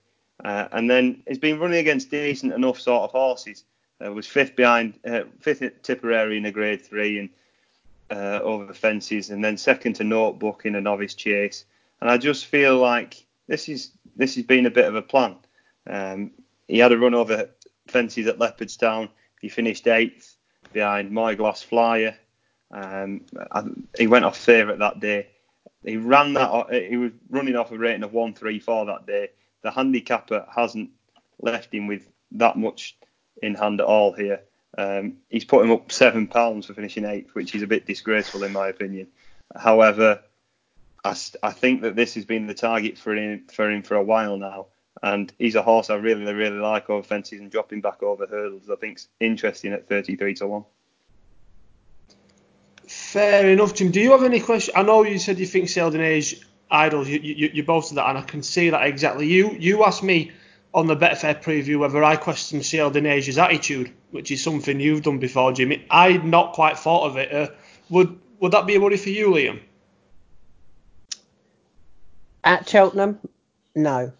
Uh, 0.47 0.69
and 0.71 0.89
then 0.89 1.21
he's 1.27 1.38
been 1.38 1.60
running 1.60 1.79
against 1.79 2.10
decent 2.10 2.53
enough 2.53 2.79
sort 2.79 3.03
of 3.03 3.12
horses. 3.12 3.65
Uh, 4.03 4.13
was 4.13 4.25
fifth 4.25 4.55
behind, 4.55 4.93
uh, 5.05 5.23
fifth 5.41 5.62
at 5.62 5.83
Tipperary 5.83 6.38
in 6.38 6.45
a 6.45 6.51
Grade 6.53 6.81
Three 6.81 7.19
and 7.19 7.29
uh, 8.10 8.39
over 8.41 8.65
the 8.65 8.73
fences, 8.73 9.29
and 9.29 9.43
then 9.43 9.57
second 9.57 9.97
to 9.97 10.05
Notebook 10.05 10.65
in 10.65 10.75
a 10.75 10.79
novice 10.79 11.15
chase. 11.15 11.65
And 11.99 12.10
I 12.10 12.17
just 12.17 12.45
feel 12.45 12.77
like 12.77 13.25
this 13.47 13.67
is 13.67 13.91
this 14.15 14.36
has 14.36 14.45
been 14.45 14.67
a 14.67 14.71
bit 14.71 14.86
of 14.86 14.95
a 14.95 15.01
plan. 15.01 15.36
Um, 15.86 16.31
he 16.69 16.77
had 16.79 16.93
a 16.93 16.97
run 16.97 17.13
over 17.13 17.49
fences 17.88 18.27
at 18.27 18.39
Leopardstown. 18.39 19.10
He 19.41 19.49
finished 19.49 19.86
eighth 19.86 20.38
behind 20.71 21.12
My 21.12 21.36
Glass 21.36 21.62
Flyer. 21.62 22.15
Um, 22.71 23.25
I, 23.51 23.63
he 23.97 24.07
went 24.07 24.23
off 24.23 24.38
favourite 24.38 24.79
that 24.79 25.01
day 25.01 25.27
he 25.83 25.97
ran 25.97 26.33
that. 26.33 26.67
He 26.89 26.97
was 26.97 27.12
running 27.29 27.55
off 27.55 27.71
a 27.71 27.77
rating 27.77 28.03
of 28.03 28.13
one 28.13 28.33
three 28.33 28.60
four 28.60 28.86
that 28.86 29.05
day. 29.05 29.29
The 29.61 29.71
handicapper 29.71 30.45
hasn't 30.53 30.91
left 31.39 31.73
him 31.73 31.87
with 31.87 32.07
that 32.31 32.57
much 32.57 32.97
in 33.41 33.55
hand 33.55 33.79
at 33.79 33.87
all 33.87 34.13
here. 34.13 34.41
Um, 34.77 35.17
he's 35.29 35.45
put 35.45 35.63
him 35.63 35.71
up 35.71 35.91
seven 35.91 36.27
pounds 36.27 36.65
for 36.65 36.73
finishing 36.73 37.05
eighth, 37.05 37.33
which 37.33 37.55
is 37.55 37.63
a 37.63 37.67
bit 37.67 37.85
disgraceful 37.85 38.43
in 38.43 38.53
my 38.53 38.67
opinion. 38.67 39.07
However, 39.55 40.21
I, 41.03 41.15
I 41.41 41.51
think 41.51 41.81
that 41.81 41.95
this 41.95 42.15
has 42.15 42.25
been 42.25 42.47
the 42.47 42.53
target 42.53 42.97
for 42.97 43.15
him 43.15 43.45
for 43.51 43.71
him 43.71 43.81
for 43.81 43.95
a 43.95 44.03
while 44.03 44.37
now, 44.37 44.67
and 45.01 45.31
he's 45.39 45.55
a 45.55 45.63
horse 45.63 45.89
I 45.89 45.95
really 45.95 46.31
really 46.33 46.57
like 46.57 46.89
over 46.89 47.03
fences 47.03 47.39
and 47.39 47.51
dropping 47.51 47.81
back 47.81 48.03
over 48.03 48.27
hurdles. 48.27 48.69
I 48.69 48.75
think's 48.75 49.07
interesting 49.19 49.73
at 49.73 49.87
33 49.87 50.35
to 50.35 50.47
one. 50.47 50.65
Fair 52.87 53.49
enough, 53.49 53.73
Jim. 53.73 53.91
Do 53.91 53.99
you 53.99 54.11
have 54.11 54.23
any 54.23 54.39
questions? 54.39 54.75
I 54.77 54.83
know 54.83 55.03
you 55.03 55.19
said 55.19 55.39
you 55.39 55.45
think 55.45 55.69
Ciel 55.69 55.91
de 55.91 55.97
Neige 55.97 56.41
idols. 56.69 57.08
You, 57.08 57.19
you, 57.19 57.49
you 57.53 57.63
both 57.63 57.86
said 57.86 57.97
that, 57.97 58.10
and 58.10 58.17
I 58.17 58.21
can 58.21 58.43
see 58.43 58.69
that 58.69 58.86
exactly. 58.86 59.27
You 59.27 59.56
you 59.60 59.86
asked 59.86 60.03
me 60.03 60.32
on 60.73 60.88
the 60.88 60.95
Betfair 60.95 61.41
preview 61.41 61.80
whether 61.80 62.03
I 62.03 62.15
questioned 62.15 62.63
Ciel 62.65 62.91
de 62.91 63.01
Neige's 63.01 63.38
attitude, 63.38 63.91
which 64.12 64.32
is 64.32 64.43
something 64.43 64.80
you've 64.80 65.03
done 65.03 65.17
before, 65.17 65.51
Jimmy. 65.51 65.86
I'd 65.89 66.25
not 66.25 66.53
quite 66.53 66.77
thought 66.77 67.08
of 67.08 67.17
it. 67.17 67.32
Uh, 67.32 67.49
would 67.89 68.19
would 68.39 68.51
that 68.51 68.67
be 68.67 68.75
a 68.75 68.80
worry 68.80 68.97
for 68.97 69.10
you, 69.10 69.30
Liam? 69.30 69.60
At 72.43 72.69
Cheltenham, 72.69 73.19
no. 73.75 74.13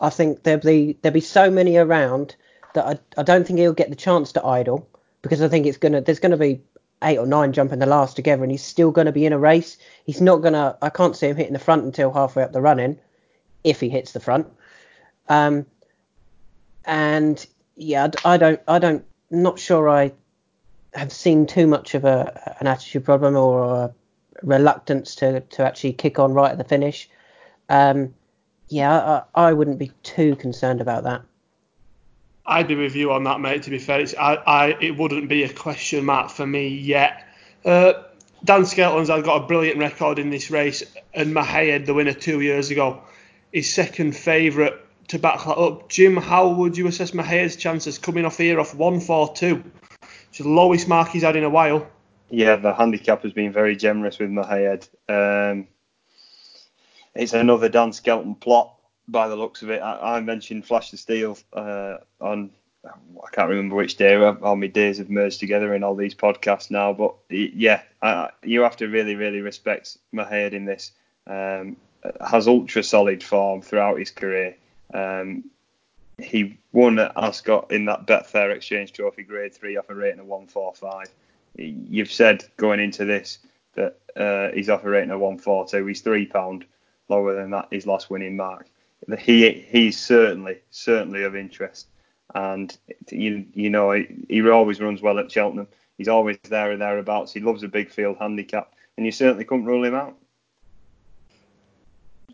I 0.00 0.10
think 0.10 0.42
there'll 0.42 0.60
be 0.60 0.98
there'll 1.02 1.14
be 1.14 1.20
so 1.20 1.50
many 1.50 1.76
around 1.76 2.36
that 2.74 2.86
I, 2.86 3.20
I 3.20 3.22
don't 3.22 3.46
think 3.46 3.58
he'll 3.58 3.72
get 3.72 3.90
the 3.90 3.96
chance 3.96 4.32
to 4.32 4.44
idle 4.44 4.88
because 5.22 5.40
I 5.42 5.48
think 5.48 5.66
it's 5.66 5.78
gonna 5.78 6.00
there's 6.00 6.18
gonna 6.18 6.36
be 6.36 6.60
eight 7.02 7.18
or 7.18 7.26
nine 7.26 7.52
jumping 7.52 7.78
the 7.78 7.86
last 7.86 8.16
together, 8.16 8.42
and 8.42 8.52
he's 8.52 8.64
still 8.64 8.90
going 8.90 9.06
to 9.06 9.12
be 9.12 9.26
in 9.26 9.32
a 9.32 9.38
race. 9.38 9.76
He's 10.04 10.20
not 10.20 10.42
going 10.42 10.54
to. 10.54 10.76
I 10.82 10.90
can't 10.90 11.16
see 11.16 11.28
him 11.28 11.36
hitting 11.36 11.52
the 11.52 11.58
front 11.58 11.84
until 11.84 12.12
halfway 12.12 12.42
up 12.42 12.52
the 12.52 12.60
running, 12.60 12.98
if 13.64 13.80
he 13.80 13.88
hits 13.88 14.12
the 14.12 14.20
front. 14.20 14.46
Um, 15.28 15.66
and 16.84 17.44
yeah, 17.76 18.08
I 18.24 18.36
don't. 18.36 18.60
I 18.66 18.78
don't. 18.78 19.04
Not 19.30 19.58
sure. 19.58 19.88
I 19.88 20.12
have 20.94 21.12
seen 21.12 21.46
too 21.46 21.66
much 21.66 21.94
of 21.94 22.04
a 22.04 22.56
an 22.60 22.66
attitude 22.66 23.04
problem 23.04 23.36
or 23.36 23.64
a 23.64 23.94
reluctance 24.42 25.14
to 25.16 25.40
to 25.40 25.64
actually 25.64 25.94
kick 25.94 26.18
on 26.18 26.34
right 26.34 26.52
at 26.52 26.58
the 26.58 26.64
finish. 26.64 27.08
Um, 27.68 28.14
yeah, 28.68 29.22
I, 29.34 29.48
I 29.48 29.52
wouldn't 29.52 29.78
be 29.78 29.92
too 30.02 30.36
concerned 30.36 30.80
about 30.80 31.04
that. 31.04 31.22
I'd 32.44 32.68
be 32.68 32.74
with 32.74 32.96
you 32.96 33.12
on 33.12 33.24
that, 33.24 33.40
mate. 33.40 33.62
To 33.64 33.70
be 33.70 33.78
fair, 33.78 34.04
I, 34.18 34.34
I, 34.34 34.66
it 34.80 34.96
wouldn't 34.96 35.28
be 35.28 35.44
a 35.44 35.52
question 35.52 36.04
mark 36.04 36.30
for 36.30 36.46
me 36.46 36.68
yet. 36.68 37.24
Uh, 37.64 37.92
Dan 38.44 38.66
Skelton's 38.66 39.08
had 39.08 39.22
got 39.24 39.44
a 39.44 39.46
brilliant 39.46 39.78
record 39.78 40.18
in 40.18 40.30
this 40.30 40.50
race, 40.50 40.82
and 41.14 41.32
Mohaayed, 41.34 41.86
the 41.86 41.94
winner 41.94 42.12
two 42.12 42.40
years 42.40 42.70
ago, 42.70 43.02
is 43.52 43.72
second 43.72 44.16
favourite 44.16 44.74
to 45.08 45.18
back 45.18 45.44
that 45.44 45.56
up. 45.56 45.88
Jim, 45.88 46.16
how 46.16 46.48
would 46.48 46.76
you 46.76 46.88
assess 46.88 47.12
Mohaayed's 47.12 47.54
chances 47.54 47.98
coming 47.98 48.24
off 48.24 48.38
here 48.38 48.58
off 48.58 48.74
142? 48.74 49.62
It's 50.30 50.38
the 50.38 50.48
lowest 50.48 50.88
mark 50.88 51.10
he's 51.10 51.22
had 51.22 51.36
in 51.36 51.44
a 51.44 51.50
while. 51.50 51.86
Yeah, 52.30 52.56
the 52.56 52.72
handicap 52.72 53.22
has 53.22 53.32
been 53.32 53.52
very 53.52 53.76
generous 53.76 54.18
with 54.18 54.30
Mohaayed. 54.30 54.88
Um, 55.08 55.68
it's 57.14 57.34
another 57.34 57.68
Dan 57.68 57.92
Skelton 57.92 58.34
plot 58.34 58.74
by 59.08 59.28
the 59.28 59.36
looks 59.36 59.62
of 59.62 59.70
it. 59.70 59.80
I, 59.80 60.16
I 60.16 60.20
mentioned 60.20 60.64
Flash 60.64 60.90
the 60.90 60.96
Steel 60.96 61.38
uh, 61.52 61.98
on 62.20 62.50
I 62.84 63.30
can't 63.30 63.48
remember 63.48 63.76
which 63.76 63.96
day. 63.96 64.14
How 64.14 64.54
many 64.54 64.68
days 64.68 64.98
have 64.98 65.08
merged 65.08 65.38
together 65.38 65.74
in 65.74 65.84
all 65.84 65.94
these 65.94 66.14
podcasts 66.14 66.70
now? 66.70 66.92
But 66.92 67.14
yeah, 67.30 67.82
I, 68.00 68.30
you 68.42 68.62
have 68.62 68.76
to 68.78 68.88
really, 68.88 69.14
really 69.14 69.40
respect 69.40 69.98
Mohaayed 70.12 70.52
in 70.52 70.64
this. 70.64 70.92
Um, 71.26 71.76
has 72.20 72.48
ultra 72.48 72.82
solid 72.82 73.22
form 73.22 73.62
throughout 73.62 73.98
his 73.98 74.10
career. 74.10 74.56
Um, 74.92 75.44
he 76.18 76.58
won 76.72 76.98
at 76.98 77.12
Ascot 77.16 77.70
in 77.70 77.84
that 77.84 78.06
Betfair 78.06 78.54
Exchange 78.54 78.92
Trophy 78.92 79.22
Grade 79.22 79.54
Three 79.54 79.76
off 79.76 79.88
a 79.88 79.94
rating 79.94 80.20
of 80.20 80.26
145. 80.26 81.06
You've 81.56 82.10
said 82.10 82.44
going 82.56 82.80
into 82.80 83.04
this 83.04 83.38
that 83.74 83.98
uh, 84.16 84.48
he's 84.54 84.68
off 84.68 84.84
a 84.84 84.90
rating 84.90 85.10
of 85.10 85.20
142. 85.20 85.86
He's 85.86 86.00
three 86.00 86.26
pound 86.26 86.64
lower 87.08 87.34
than 87.34 87.50
that 87.50 87.68
his 87.70 87.86
last 87.86 88.10
winning 88.10 88.36
mark 88.36 88.66
he 89.18 89.52
he's 89.52 89.98
certainly 89.98 90.58
certainly 90.70 91.22
of 91.22 91.36
interest, 91.36 91.88
and 92.34 92.76
you 93.10 93.46
you 93.54 93.70
know 93.70 93.92
he, 93.92 94.24
he 94.28 94.48
always 94.48 94.80
runs 94.80 95.02
well 95.02 95.18
at 95.18 95.30
Cheltenham. 95.30 95.68
He's 95.98 96.08
always 96.08 96.38
there 96.44 96.72
and 96.72 96.80
thereabouts. 96.80 97.32
He 97.32 97.40
loves 97.40 97.62
a 97.62 97.68
big 97.68 97.90
field 97.90 98.16
handicap, 98.18 98.72
and 98.96 99.06
you 99.06 99.12
certainly 99.12 99.44
couldn't 99.44 99.66
rule 99.66 99.84
him 99.84 99.94
out. 99.94 100.16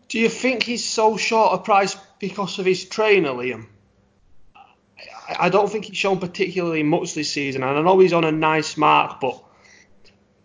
Do 0.09 0.19
you 0.19 0.29
think 0.29 0.63
he's 0.63 0.85
so 0.85 1.17
short 1.17 1.53
a 1.55 1.59
price 1.59 1.97
because 2.19 2.59
of 2.59 2.65
his 2.65 2.85
trainer, 2.85 3.31
Liam? 3.31 3.67
I 5.39 5.51
don't 5.51 5.71
think 5.71 5.85
he's 5.85 5.97
shown 5.99 6.19
particularly 6.19 6.83
much 6.83 7.15
this 7.15 7.31
season, 7.31 7.63
and 7.63 7.79
I 7.79 7.83
know 7.83 7.99
he's 7.99 8.15
on 8.15 8.25
a 8.25 8.33
nice 8.33 8.79
mark, 8.79 9.21
but 9.21 9.43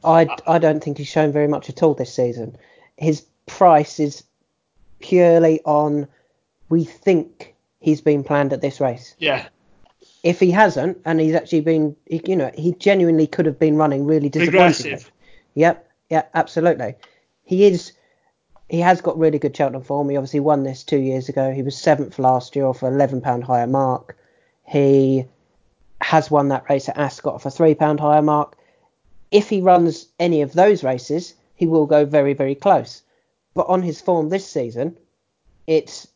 I, 0.04 0.28
I 0.46 0.58
don't 0.58 0.84
think 0.84 0.98
he's 0.98 1.08
shown 1.08 1.32
very 1.32 1.48
much 1.48 1.70
at 1.70 1.82
all 1.82 1.94
this 1.94 2.14
season. 2.14 2.58
His 2.98 3.22
price 3.46 4.00
is 4.00 4.24
purely 5.04 5.62
on 5.66 6.08
we 6.70 6.84
think 6.84 7.54
he's 7.80 8.02
been 8.02 8.24
planned 8.24 8.54
at 8.54 8.62
this 8.62 8.80
race. 8.82 9.16
Yeah. 9.20 9.48
If 10.24 10.40
he 10.40 10.50
hasn't, 10.50 11.00
and 11.06 11.20
he's 11.20 11.36
actually 11.36 11.62
been, 11.62 11.96
you 12.08 12.36
know, 12.36 12.50
he 12.56 12.74
genuinely 12.74 13.28
could 13.28 13.46
have 13.46 13.60
been 13.60 13.76
running 13.76 14.06
really 14.06 14.30
disappointingly. 14.30 15.06
Yep, 15.54 15.92
yeah, 16.10 16.24
absolutely. 16.34 16.96
He 17.44 17.66
is. 17.66 17.92
He 18.70 18.80
has 18.80 19.02
got 19.02 19.20
really 19.20 19.38
good 19.38 19.56
Cheltenham 19.56 19.84
form. 19.84 20.10
He 20.10 20.18
obviously 20.18 20.40
won 20.40 20.64
this 20.64 20.84
two 20.84 20.98
years 20.98 21.30
ago. 21.30 21.52
He 21.52 21.62
was 21.62 21.78
seventh 21.78 22.18
last 22.18 22.56
year 22.56 22.66
off 22.66 22.82
an 22.82 22.94
eleven 22.94 23.22
pound 23.22 23.44
higher 23.44 23.68
mark. 23.68 24.18
He 24.66 25.26
has 26.02 26.32
won 26.32 26.48
that 26.48 26.68
race 26.70 26.90
at 26.90 26.98
Ascot 26.98 27.42
for 27.42 27.50
three 27.50 27.76
pound 27.76 28.00
higher 28.00 28.22
mark. 28.22 28.58
If 29.30 29.50
he 29.50 29.62
runs 29.62 30.08
any 30.20 30.42
of 30.42 30.54
those 30.54 30.84
races, 30.84 31.36
he 31.56 31.68
will 31.68 31.86
go 31.86 32.06
very, 32.06 32.34
very 32.34 32.56
close. 32.56 33.03
But 33.54 33.68
on 33.68 33.82
his 33.82 34.02
form 34.02 34.30
this 34.30 34.48
season, 34.48 34.98
it's 35.68 36.08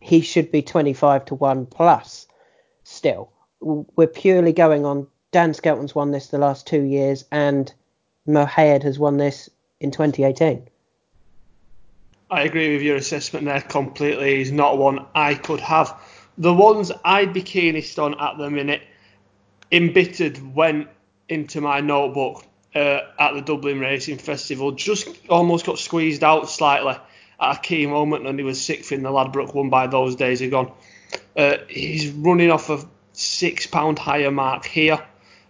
he 0.00 0.20
should 0.20 0.52
be 0.52 0.62
25 0.62 1.24
to 1.26 1.34
1 1.34 1.66
plus 1.66 2.26
still. 2.84 3.30
We're 3.60 4.06
purely 4.06 4.52
going 4.52 4.84
on 4.84 5.08
Dan 5.30 5.52
Skelton's 5.52 5.94
won 5.94 6.10
this 6.10 6.28
the 6.28 6.38
last 6.38 6.66
two 6.66 6.82
years 6.82 7.24
and 7.30 7.72
Mohaayed 8.26 8.82
has 8.82 8.98
won 8.98 9.16
this 9.16 9.50
in 9.80 9.90
2018. 9.90 10.68
I 12.30 12.42
agree 12.42 12.74
with 12.74 12.82
your 12.82 12.96
assessment 12.96 13.46
there 13.46 13.60
completely. 13.60 14.36
He's 14.36 14.52
not 14.52 14.78
one 14.78 15.06
I 15.14 15.34
could 15.34 15.60
have. 15.60 15.98
The 16.36 16.52
ones 16.52 16.92
I'd 17.04 17.32
be 17.32 17.42
keenest 17.42 17.98
on 17.98 18.18
at 18.20 18.38
the 18.38 18.50
minute, 18.50 18.82
embittered 19.72 20.54
went 20.54 20.88
into 21.28 21.60
my 21.60 21.80
notebook 21.80 22.44
uh, 22.74 23.00
at 23.18 23.34
the 23.34 23.40
Dublin 23.40 23.80
Racing 23.80 24.18
Festival. 24.18 24.72
Just 24.72 25.08
almost 25.28 25.66
got 25.66 25.78
squeezed 25.78 26.24
out 26.24 26.48
slightly 26.50 26.96
at 27.40 27.56
a 27.56 27.60
key 27.60 27.86
moment, 27.86 28.26
and 28.26 28.38
he 28.38 28.44
was 28.44 28.60
sixth 28.60 28.92
in 28.92 29.02
the 29.02 29.10
Ladbroke 29.10 29.54
one 29.54 29.70
by 29.70 29.86
those 29.86 30.16
days 30.16 30.40
gone. 30.42 30.72
Uh, 31.36 31.58
he's 31.68 32.10
running 32.10 32.50
off 32.50 32.70
a 32.70 32.84
six 33.12 33.66
pound 33.66 33.98
higher 33.98 34.30
mark 34.30 34.64
here 34.64 35.02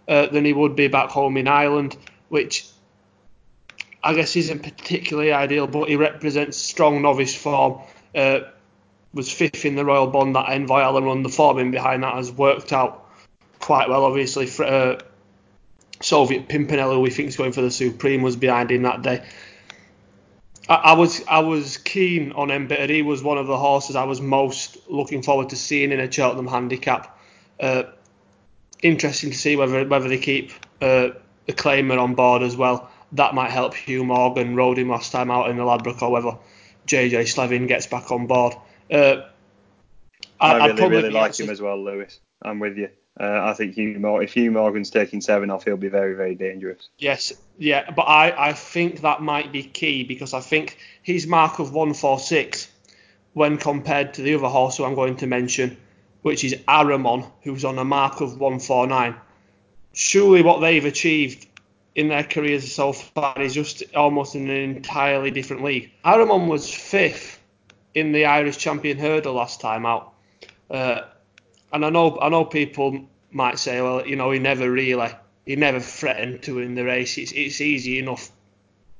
uh, 0.07 0.27
than 0.27 0.45
he 0.45 0.53
would 0.53 0.75
be 0.75 0.87
back 0.87 1.09
home 1.09 1.37
in 1.37 1.47
Ireland, 1.47 1.97
which 2.29 2.67
I 4.03 4.13
guess 4.13 4.35
isn't 4.35 4.63
particularly 4.63 5.31
ideal, 5.31 5.67
but 5.67 5.89
he 5.89 5.95
represents 5.95 6.57
strong 6.57 7.01
novice 7.01 7.35
form. 7.35 7.81
Uh, 8.15 8.41
was 9.13 9.31
fifth 9.31 9.65
in 9.65 9.75
the 9.75 9.83
Royal 9.83 10.07
Bond 10.07 10.35
that 10.35 10.49
Envoy 10.49 10.81
Allen 10.81 11.03
run. 11.03 11.23
The 11.23 11.29
forming 11.29 11.71
behind 11.71 12.03
that 12.03 12.13
has 12.13 12.31
worked 12.31 12.71
out 12.71 13.07
quite 13.59 13.89
well, 13.89 14.05
obviously. 14.05 14.45
For, 14.45 14.99
Soviet 16.01 16.47
Pimpernel, 16.47 17.01
we 17.01 17.09
think 17.09 17.29
is 17.29 17.37
going 17.37 17.51
for 17.51 17.61
the 17.61 17.71
Supreme, 17.71 18.21
was 18.21 18.35
behind 18.35 18.71
him 18.71 18.83
that 18.83 19.01
day. 19.01 19.23
I, 20.67 20.75
I 20.75 20.93
was 20.93 21.23
I 21.27 21.39
was 21.39 21.77
keen 21.77 22.31
on 22.33 22.51
Embittered. 22.51 22.89
He 22.89 23.01
was 23.01 23.23
one 23.23 23.37
of 23.37 23.47
the 23.47 23.57
horses 23.57 23.95
I 23.95 24.03
was 24.05 24.21
most 24.21 24.77
looking 24.87 25.21
forward 25.23 25.49
to 25.49 25.55
seeing 25.55 25.91
in 25.91 25.99
a 25.99 26.11
Cheltenham 26.11 26.47
handicap. 26.47 27.19
Uh, 27.59 27.83
interesting 28.81 29.31
to 29.31 29.37
see 29.37 29.55
whether 29.55 29.85
whether 29.85 30.07
they 30.07 30.19
keep 30.19 30.51
uh, 30.81 31.09
a 31.47 31.53
claimer 31.53 31.99
on 31.99 32.15
board 32.15 32.43
as 32.43 32.55
well. 32.55 32.89
That 33.13 33.33
might 33.33 33.49
help 33.49 33.73
Hugh 33.73 34.05
Morgan 34.05 34.55
rode 34.55 34.77
him 34.77 34.89
last 34.89 35.11
time 35.11 35.31
out 35.31 35.49
in 35.49 35.57
the 35.57 35.65
Ladbroke, 35.65 36.01
or 36.01 36.11
whether 36.11 36.37
JJ 36.87 37.27
Slevin 37.27 37.67
gets 37.67 37.87
back 37.87 38.11
on 38.11 38.27
board. 38.27 38.53
Uh, 38.91 39.23
I, 40.39 40.53
I 40.53 40.67
really, 40.67 40.87
really 40.87 41.09
like 41.09 41.37
him 41.37 41.49
as 41.49 41.61
well, 41.61 41.83
Lewis. 41.83 42.19
I'm 42.41 42.59
with 42.59 42.77
you. 42.77 42.89
Uh, 43.19 43.41
I 43.43 43.53
think 43.53 43.73
Hugh 43.73 43.99
Morgan, 43.99 44.27
if 44.27 44.33
Hugh 44.33 44.51
Morgan's 44.51 44.89
taking 44.89 45.19
seven 45.19 45.49
off, 45.49 45.65
he'll 45.65 45.75
be 45.75 45.89
very, 45.89 46.15
very 46.15 46.35
dangerous. 46.35 46.87
Yes, 46.97 47.33
yeah, 47.57 47.91
but 47.91 48.03
I, 48.03 48.49
I 48.49 48.53
think 48.53 49.01
that 49.01 49.21
might 49.21 49.51
be 49.51 49.63
key 49.63 50.03
because 50.03 50.33
I 50.33 50.39
think 50.39 50.77
his 51.03 51.27
mark 51.27 51.59
of 51.59 51.73
146, 51.73 52.69
when 53.33 53.57
compared 53.57 54.13
to 54.13 54.21
the 54.21 54.35
other 54.35 54.47
horse 54.47 54.77
who 54.77 54.85
I'm 54.85 54.95
going 54.95 55.17
to 55.17 55.27
mention, 55.27 55.75
which 56.21 56.45
is 56.45 56.53
Aramon, 56.67 57.29
who's 57.43 57.65
on 57.65 57.77
a 57.77 57.83
mark 57.83 58.21
of 58.21 58.39
149, 58.39 59.15
surely 59.91 60.41
what 60.41 60.59
they've 60.61 60.85
achieved 60.85 61.45
in 61.95 62.07
their 62.07 62.23
careers 62.23 62.71
so 62.71 62.93
far 62.93 63.41
is 63.41 63.53
just 63.53 63.83
almost 63.95 64.35
in 64.35 64.49
an 64.49 64.75
entirely 64.75 65.31
different 65.31 65.63
league. 65.63 65.91
Aramon 66.05 66.47
was 66.47 66.73
fifth 66.73 67.37
in 67.93 68.13
the 68.13 68.25
Irish 68.25 68.57
Champion 68.57 68.97
Hurdle 68.97 69.33
last 69.33 69.59
time 69.59 69.85
out. 69.85 70.13
Uh, 70.69 71.01
and 71.71 71.85
I 71.85 71.89
know 71.89 72.17
I 72.19 72.29
know 72.29 72.45
people 72.45 73.07
might 73.31 73.59
say, 73.59 73.81
well, 73.81 74.05
you 74.05 74.15
know, 74.15 74.31
he 74.31 74.39
never 74.39 74.69
really, 74.69 75.09
he 75.45 75.55
never 75.55 75.79
threatened 75.79 76.43
to 76.43 76.55
win 76.55 76.75
the 76.75 76.83
race. 76.83 77.17
It's, 77.17 77.31
it's 77.31 77.61
easy 77.61 77.99
enough 77.99 78.31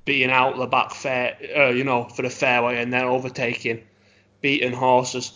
being 0.05 0.31
out 0.31 0.57
the 0.57 0.65
back 0.65 0.91
fair, 0.91 1.37
uh, 1.55 1.69
you 1.69 1.83
know, 1.83 2.05
for 2.05 2.21
the 2.21 2.29
fairway 2.29 2.81
and 2.81 2.91
then 2.91 3.03
overtaking 3.03 3.83
beaten 4.41 4.73
horses. 4.73 5.33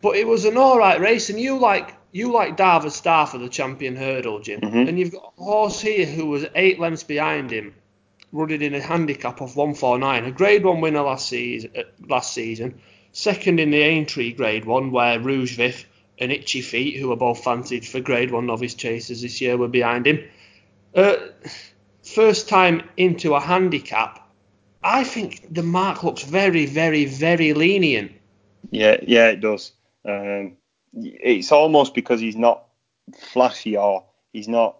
But 0.00 0.16
it 0.16 0.26
was 0.26 0.44
an 0.44 0.56
all 0.56 0.78
right 0.78 1.00
race, 1.00 1.28
and 1.28 1.38
you 1.38 1.58
like 1.58 1.94
you 2.12 2.32
like 2.32 2.56
Darver 2.56 2.90
Star 2.90 3.26
for 3.26 3.38
the 3.38 3.48
champion 3.48 3.96
hurdle, 3.96 4.40
Jim, 4.40 4.60
mm-hmm. 4.60 4.88
and 4.88 4.98
you've 4.98 5.12
got 5.12 5.32
a 5.38 5.42
horse 5.42 5.80
here 5.80 6.06
who 6.06 6.26
was 6.26 6.46
eight 6.54 6.78
lengths 6.78 7.02
behind 7.02 7.50
him, 7.50 7.74
running 8.32 8.62
in 8.62 8.74
a 8.74 8.80
handicap 8.80 9.40
of 9.40 9.56
149, 9.56 10.24
a 10.24 10.30
Grade 10.30 10.64
One 10.64 10.80
winner 10.80 11.02
last 11.02 11.28
season, 11.28 11.70
uh, 11.76 11.82
last 12.06 12.32
season, 12.32 12.80
second 13.12 13.60
in 13.60 13.70
the 13.70 13.82
Aintree 13.82 14.32
Grade 14.32 14.64
One, 14.64 14.90
where 14.90 15.18
Rouge 15.18 15.56
Vif 15.56 15.86
and 16.18 16.30
Itchy 16.30 16.60
Feet, 16.60 16.98
who 16.98 17.10
are 17.12 17.16
both 17.16 17.42
fancied 17.42 17.86
for 17.86 18.00
Grade 18.00 18.30
1 18.30 18.46
novice 18.46 18.74
chasers 18.74 19.22
this 19.22 19.40
year, 19.40 19.56
were 19.56 19.68
behind 19.68 20.06
him. 20.06 20.22
Uh, 20.94 21.16
first 22.02 22.48
time 22.48 22.88
into 22.96 23.34
a 23.34 23.40
handicap, 23.40 24.28
I 24.84 25.04
think 25.04 25.52
the 25.52 25.62
mark 25.62 26.02
looks 26.02 26.22
very, 26.22 26.66
very, 26.66 27.04
very 27.06 27.54
lenient. 27.54 28.12
Yeah, 28.70 28.96
yeah, 29.02 29.28
it 29.28 29.40
does. 29.40 29.72
Um, 30.04 30.56
it's 30.94 31.52
almost 31.52 31.94
because 31.94 32.20
he's 32.20 32.36
not 32.36 32.64
flashy 33.16 33.76
or 33.76 34.04
he's 34.32 34.48
not 34.48 34.76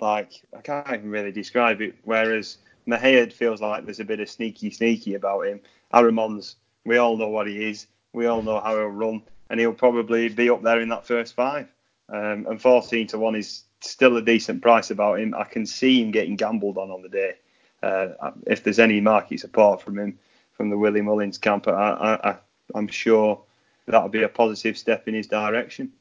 like 0.00 0.42
I 0.56 0.60
can't 0.60 0.88
even 0.88 1.10
really 1.10 1.32
describe 1.32 1.80
it. 1.80 1.94
Whereas 2.04 2.58
Mohaayed 2.86 3.32
feels 3.32 3.60
like 3.60 3.84
there's 3.84 4.00
a 4.00 4.04
bit 4.04 4.20
of 4.20 4.28
sneaky, 4.28 4.70
sneaky 4.70 5.14
about 5.14 5.46
him. 5.46 5.60
Aramon's, 5.92 6.56
we 6.84 6.98
all 6.98 7.16
know 7.16 7.28
what 7.28 7.46
he 7.46 7.70
is. 7.70 7.86
We 8.12 8.26
all 8.26 8.42
know 8.42 8.60
how 8.60 8.76
he'll 8.76 8.86
run 8.86 9.22
and 9.50 9.60
he'll 9.60 9.72
probably 9.72 10.28
be 10.28 10.50
up 10.50 10.62
there 10.62 10.80
in 10.80 10.88
that 10.88 11.06
first 11.06 11.34
five. 11.34 11.68
Um, 12.08 12.46
and 12.48 12.60
14 12.60 13.08
to 13.08 13.18
1 13.18 13.34
is 13.34 13.64
still 13.80 14.16
a 14.16 14.22
decent 14.22 14.62
price 14.62 14.90
about 14.90 15.20
him. 15.20 15.34
I 15.34 15.44
can 15.44 15.66
see 15.66 16.02
him 16.02 16.10
getting 16.10 16.36
gambled 16.36 16.78
on 16.78 16.90
on 16.90 17.02
the 17.02 17.08
day. 17.08 17.34
Uh, 17.82 18.30
if 18.46 18.62
there's 18.62 18.78
any 18.78 19.00
market 19.00 19.40
support 19.40 19.82
from 19.82 19.98
him, 19.98 20.18
from 20.52 20.70
the 20.70 20.78
Willie 20.78 21.02
Mullins 21.02 21.38
camp, 21.38 21.68
I, 21.68 22.38
am 22.74 22.88
sure 22.88 23.42
that'll 23.86 24.08
be 24.08 24.22
a 24.22 24.28
positive 24.28 24.78
step 24.78 25.06
in 25.06 25.14
his 25.14 25.26
direction. 25.26 25.92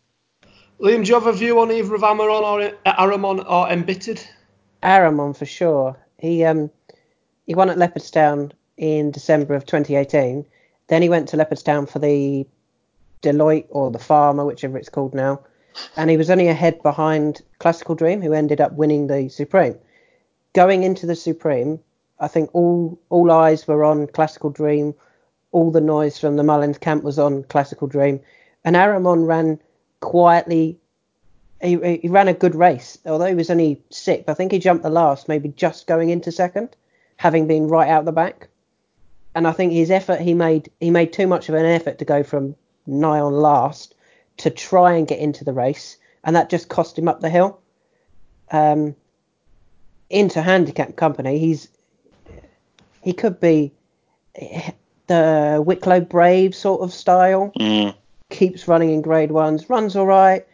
Liam, 0.80 1.04
do 1.04 1.10
you 1.10 1.14
have 1.14 1.28
a 1.28 1.34
view 1.34 1.60
on 1.60 1.72
either 1.72 1.96
of 1.96 2.02
Amaron 2.02 2.42
or 2.42 2.76
Aramon 2.86 3.46
or 3.50 3.70
Embittered? 3.70 4.22
Aramon 4.84 5.36
for 5.36 5.46
sure. 5.46 5.98
He 6.20 6.44
um 6.44 6.70
he 7.46 7.56
won 7.56 7.70
at 7.70 7.78
Leopardstown 7.78 8.52
in 8.78 9.12
December 9.12 9.56
of 9.56 9.66
2018. 9.66 10.46
Then 10.88 11.02
he 11.02 11.10
went 11.10 11.30
to 11.30 11.38
Leopardstown 11.38 11.90
for 11.90 12.00
the 12.00 12.46
Deloitte 13.26 13.66
or 13.70 13.90
the 13.90 14.00
Farmer, 14.00 14.46
whichever 14.46 14.78
it's 14.78 14.90
called 14.90 15.16
now, 15.16 15.42
and 15.98 16.10
he 16.10 16.18
was 16.18 16.30
only 16.30 16.48
a 16.48 16.54
head 16.54 16.82
behind 16.84 17.42
Klassical 17.60 17.98
Dream, 17.98 18.22
who 18.22 18.34
ended 18.34 18.62
up 18.62 18.74
winning 18.74 19.08
the 19.08 19.30
Supreme. 19.30 19.76
Going 20.54 20.84
into 20.84 21.08
the 21.08 21.16
Supreme, 21.16 21.80
I 22.20 22.28
think 22.28 22.52
all 22.54 23.00
all 23.10 23.32
eyes 23.32 23.68
were 23.68 23.84
on 23.84 24.08
Klassical 24.08 24.54
Dream. 24.54 24.94
All 25.52 25.72
the 25.72 25.82
noise 25.82 26.20
from 26.20 26.36
the 26.36 26.44
Mullins 26.44 26.78
camp 26.78 27.04
was 27.04 27.18
on 27.18 27.44
Klassical 27.46 27.90
Dream, 27.90 28.20
and 28.64 28.76
Aramon 28.76 29.26
ran 29.26 29.60
quietly. 30.02 30.78
He, 31.62 32.00
he 32.02 32.08
ran 32.10 32.28
a 32.28 32.34
good 32.34 32.54
race, 32.54 32.98
although 33.06 33.26
he 33.26 33.34
was 33.34 33.50
only 33.50 33.82
sixth. 33.90 34.30
I 34.30 34.36
think 34.36 34.52
he 34.52 34.60
jumped 34.60 34.84
the 34.84 34.90
last, 34.90 35.28
maybe 35.28 35.50
just 35.50 35.88
going 35.88 36.10
into 36.10 36.32
second, 36.32 36.76
having 37.18 37.48
been 37.48 37.70
right 37.70 37.90
out 37.90 38.06
the 38.06 38.12
back. 38.12 38.50
And 39.34 39.48
I 39.48 39.52
think 39.52 39.72
his 39.74 39.90
effort 39.90 40.22
he 40.22 40.34
made 40.34 40.70
he 40.80 40.92
made 40.92 41.12
too 41.12 41.26
much 41.28 41.50
of 41.50 41.56
an 41.56 41.66
effort 41.66 41.98
to 42.00 42.06
go 42.06 42.22
from 42.22 42.56
nigh 42.88 43.20
on 43.20 43.34
last 43.34 43.96
to 44.38 44.50
try 44.50 44.94
and 44.94 45.08
get 45.08 45.20
into 45.20 45.44
the 45.44 45.54
race, 45.54 45.98
and 46.24 46.36
that 46.36 46.50
just 46.50 46.70
cost 46.70 46.98
him 46.98 47.08
up 47.08 47.22
the 47.22 47.30
hill. 47.30 47.60
Um, 48.52 48.96
into 50.10 50.42
handicap 50.42 50.96
company, 50.96 51.40
he's 51.40 51.70
he 53.02 53.14
could 53.14 53.40
be 53.40 53.72
the 55.08 55.64
Wicklow 55.66 56.02
Brave 56.02 56.56
sort 56.56 56.82
of 56.82 56.94
style. 56.94 57.52
Mm. 57.60 57.96
Keeps 58.30 58.68
running 58.68 58.90
in 58.90 59.02
grade 59.02 59.32
ones, 59.32 59.70
runs 59.70 59.96
all 59.96 60.08
right. 60.08 60.46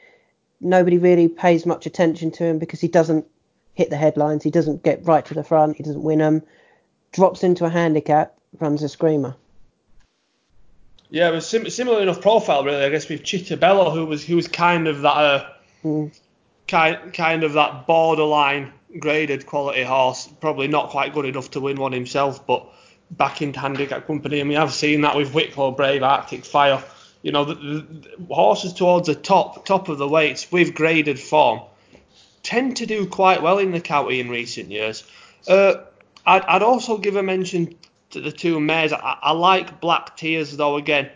Nobody 0.60 0.98
really 0.98 1.28
pays 1.28 1.66
much 1.66 1.86
attention 1.86 2.32
to 2.32 2.44
him 2.44 2.60
because 2.60 2.82
he 2.82 2.88
doesn't 2.88 3.26
hit 3.74 3.90
the 3.90 3.98
headlines. 3.98 4.44
He 4.44 4.52
doesn't 4.52 4.84
get 4.84 5.06
right 5.08 5.26
to 5.26 5.34
the 5.34 5.44
front. 5.44 5.78
He 5.78 5.84
doesn't 5.84 6.04
win 6.04 6.20
them. 6.20 6.44
Drops 7.14 7.44
into 7.44 7.66
a 7.66 7.70
handicap, 7.70 8.38
runs 8.60 8.84
a 8.84 8.90
screamer. 8.90 9.36
Yeah, 11.12 11.28
it 11.28 11.34
was 11.34 11.46
sim- 11.46 11.70
similar 11.70 12.02
enough 12.02 12.22
profile, 12.22 12.64
really. 12.64 12.84
I 12.84 12.90
guess 12.90 13.08
with 13.10 13.22
Chitabello, 13.22 13.94
who 13.94 14.06
was 14.06 14.24
who 14.24 14.38
was 14.38 14.48
kind 14.48 14.88
of 14.88 15.02
that 15.02 15.18
uh, 15.18 15.50
mm. 15.84 16.18
kind 16.70 17.14
kind 17.14 17.44
of 17.44 17.54
that 17.54 17.86
borderline 17.86 18.72
graded 18.98 19.46
quality 19.46 19.84
horse. 19.84 20.30
Probably 20.40 20.70
not 20.70 20.90
quite 20.90 21.14
good 21.14 21.26
enough 21.26 21.52
to 21.52 21.60
win 21.60 21.76
one 21.76 21.92
himself, 21.92 22.48
but 22.48 22.66
back 23.12 23.42
into 23.42 23.60
handicap 23.60 24.08
company. 24.08 24.40
And 24.40 24.48
we 24.48 24.56
have 24.56 24.74
seen 24.74 25.02
that 25.02 25.18
with 25.18 25.34
Wicklow 25.34 25.72
Brave, 25.72 26.02
Arctic 26.02 26.46
Fire. 26.46 26.82
You 27.24 27.34
know, 27.34 27.44
the, 27.44 27.56
the 27.56 28.34
horses 28.34 28.72
towards 28.72 29.08
the 29.08 29.16
top 29.16 29.66
top 29.66 29.90
of 29.90 29.98
the 29.98 30.08
weights 30.08 30.50
with 30.50 30.74
graded 30.74 31.20
form 31.20 31.60
tend 32.42 32.78
to 32.78 32.86
do 32.86 33.06
quite 33.06 33.42
well 33.42 33.60
in 33.60 33.72
the 33.72 33.82
county 33.82 34.22
in 34.22 34.30
recent 34.30 34.72
years. 34.72 35.04
Uh, 35.46 35.74
I'd, 36.26 36.44
I'd 36.44 36.64
also 36.64 36.98
give 36.98 37.18
a 37.18 37.24
mention 37.24 37.76
to 38.12 38.22
the 38.22 38.32
two 38.32 38.60
mares. 38.60 38.94
I, 38.94 39.18
I 39.22 39.32
like 39.32 39.82
Black 39.82 40.18
Tears 40.18 40.56
though. 40.56 40.78
Again, 40.78 41.10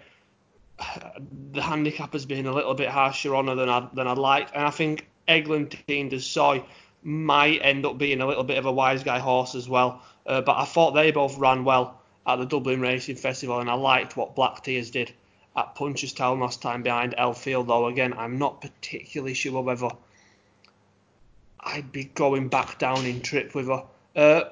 the 1.52 1.62
handicap 1.62 2.14
has 2.14 2.26
been 2.26 2.46
a 2.46 2.54
little 2.54 2.74
bit 2.74 2.90
harsher 2.90 3.36
on 3.36 3.48
her 3.48 3.56
than 3.56 3.70
I 3.70 3.88
than 3.94 4.08
I'd 4.08 4.18
like, 4.18 4.50
and 4.54 4.66
I 4.66 4.72
think 4.72 5.08
Eglantine 5.28 6.10
du 6.10 6.20
Seuil 6.20 6.64
might 7.04 7.60
end 7.62 7.86
up 7.86 7.98
being 7.98 8.22
a 8.22 8.26
little 8.26 8.44
bit 8.44 8.58
of 8.58 8.66
a 8.66 8.72
wise 8.72 9.04
guy 9.04 9.20
horse 9.20 9.56
as 9.56 9.70
well. 9.70 10.02
Uh, 10.26 10.42
but 10.42 10.58
I 10.58 10.66
thought 10.66 10.92
they 10.92 11.12
both 11.12 11.38
ran 11.38 11.64
well 11.64 12.02
at 12.26 12.38
the 12.38 12.46
Dublin 12.46 12.82
Racing 12.82 13.16
Festival, 13.16 13.60
and 13.60 13.70
I 13.70 13.76
liked 13.76 14.18
what 14.18 14.36
Black 14.36 14.64
Tears 14.64 14.90
did 14.90 15.14
at 15.56 15.76
Punchestown 15.76 16.40
last 16.40 16.62
time 16.62 16.82
behind 16.82 17.14
Elfield. 17.18 17.68
Though 17.68 17.88
again, 17.88 18.14
I'm 18.18 18.38
not 18.40 18.62
particularly 18.62 19.36
sure 19.36 19.62
whether 19.62 19.90
I'd 21.60 21.92
be 21.92 22.06
going 22.06 22.50
back 22.50 22.80
down 22.80 23.06
in 23.06 23.22
trip 23.22 23.56
with 23.56 23.68
her. 23.68 23.84
Uh, 24.16 24.44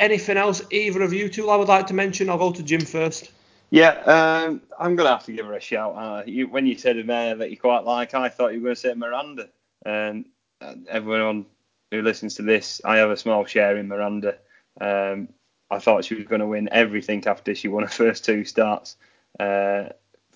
anything 0.00 0.36
else 0.36 0.62
either 0.70 1.02
of 1.02 1.12
you 1.12 1.28
two 1.28 1.50
I 1.50 1.56
would 1.56 1.68
like 1.68 1.86
to 1.88 1.94
mention? 1.94 2.28
I'll 2.28 2.38
go 2.38 2.50
to 2.50 2.62
Jim 2.62 2.80
first. 2.80 3.30
Yeah, 3.70 3.90
um, 4.00 4.62
I'm 4.80 4.96
going 4.96 5.06
to 5.06 5.12
have 5.12 5.24
to 5.26 5.32
give 5.32 5.46
her 5.46 5.54
a 5.54 5.60
shout. 5.60 5.94
Uh, 5.96 6.22
you, 6.26 6.48
when 6.48 6.66
you 6.66 6.76
said 6.76 6.98
a 6.98 7.04
mare 7.04 7.36
that 7.36 7.50
you 7.50 7.56
quite 7.56 7.84
like, 7.84 8.14
I 8.14 8.28
thought 8.28 8.52
you 8.52 8.58
were 8.58 8.64
going 8.64 8.74
to 8.74 8.80
say 8.80 8.94
Miranda. 8.94 9.48
And 9.86 10.24
um, 10.60 10.86
everyone 10.88 11.46
who 11.92 12.02
listens 12.02 12.34
to 12.36 12.42
this, 12.42 12.80
I 12.84 12.96
have 12.96 13.10
a 13.10 13.16
small 13.16 13.44
share 13.44 13.76
in 13.76 13.86
Miranda. 13.86 14.38
Um, 14.80 15.28
I 15.70 15.78
thought 15.78 16.04
she 16.04 16.16
was 16.16 16.24
going 16.24 16.40
to 16.40 16.48
win 16.48 16.68
everything 16.72 17.24
after 17.26 17.54
she 17.54 17.68
won 17.68 17.84
her 17.84 17.88
first 17.88 18.24
two 18.24 18.44
starts 18.44 18.96
uh, 19.38 19.90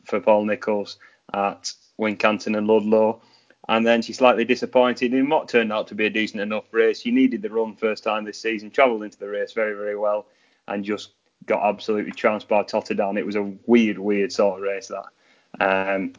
for 0.05 0.21
Paul 0.21 0.45
Nicholls 0.45 0.99
at 1.33 1.73
Wincanton 2.01 2.57
and 2.57 2.69
Ludlow 2.69 3.21
and 3.69 3.87
then 3.87 4.03
she 4.03 4.13
slightly 4.13 4.45
disappointed 4.45 5.15
in 5.15 5.29
what 5.29 5.49
turned 5.49 5.73
out 5.73 5.89
to 5.89 5.95
be 5.95 6.07
a 6.07 6.11
decent 6.11 6.41
enough 6.43 6.65
race. 6.73 7.01
She 7.01 7.11
needed 7.11 7.43
the 7.43 7.51
run 7.51 7.77
first 7.77 8.05
time 8.05 8.25
this 8.25 8.41
season, 8.41 8.71
travelled 8.71 9.03
into 9.03 9.19
the 9.19 9.29
race 9.29 9.53
very, 9.53 9.75
very 9.75 9.97
well, 9.97 10.27
and 10.69 10.85
just 10.85 11.13
got 11.47 11.65
absolutely 11.65 12.13
trounced 12.13 12.49
by 12.49 12.63
Totterdown. 12.63 13.19
It 13.19 13.27
was 13.27 13.37
a 13.37 13.53
weird, 13.67 13.99
weird 13.99 14.33
sort 14.33 14.59
of 14.59 14.63
race 14.63 14.89
that. 14.89 15.05
Um, 15.61 16.13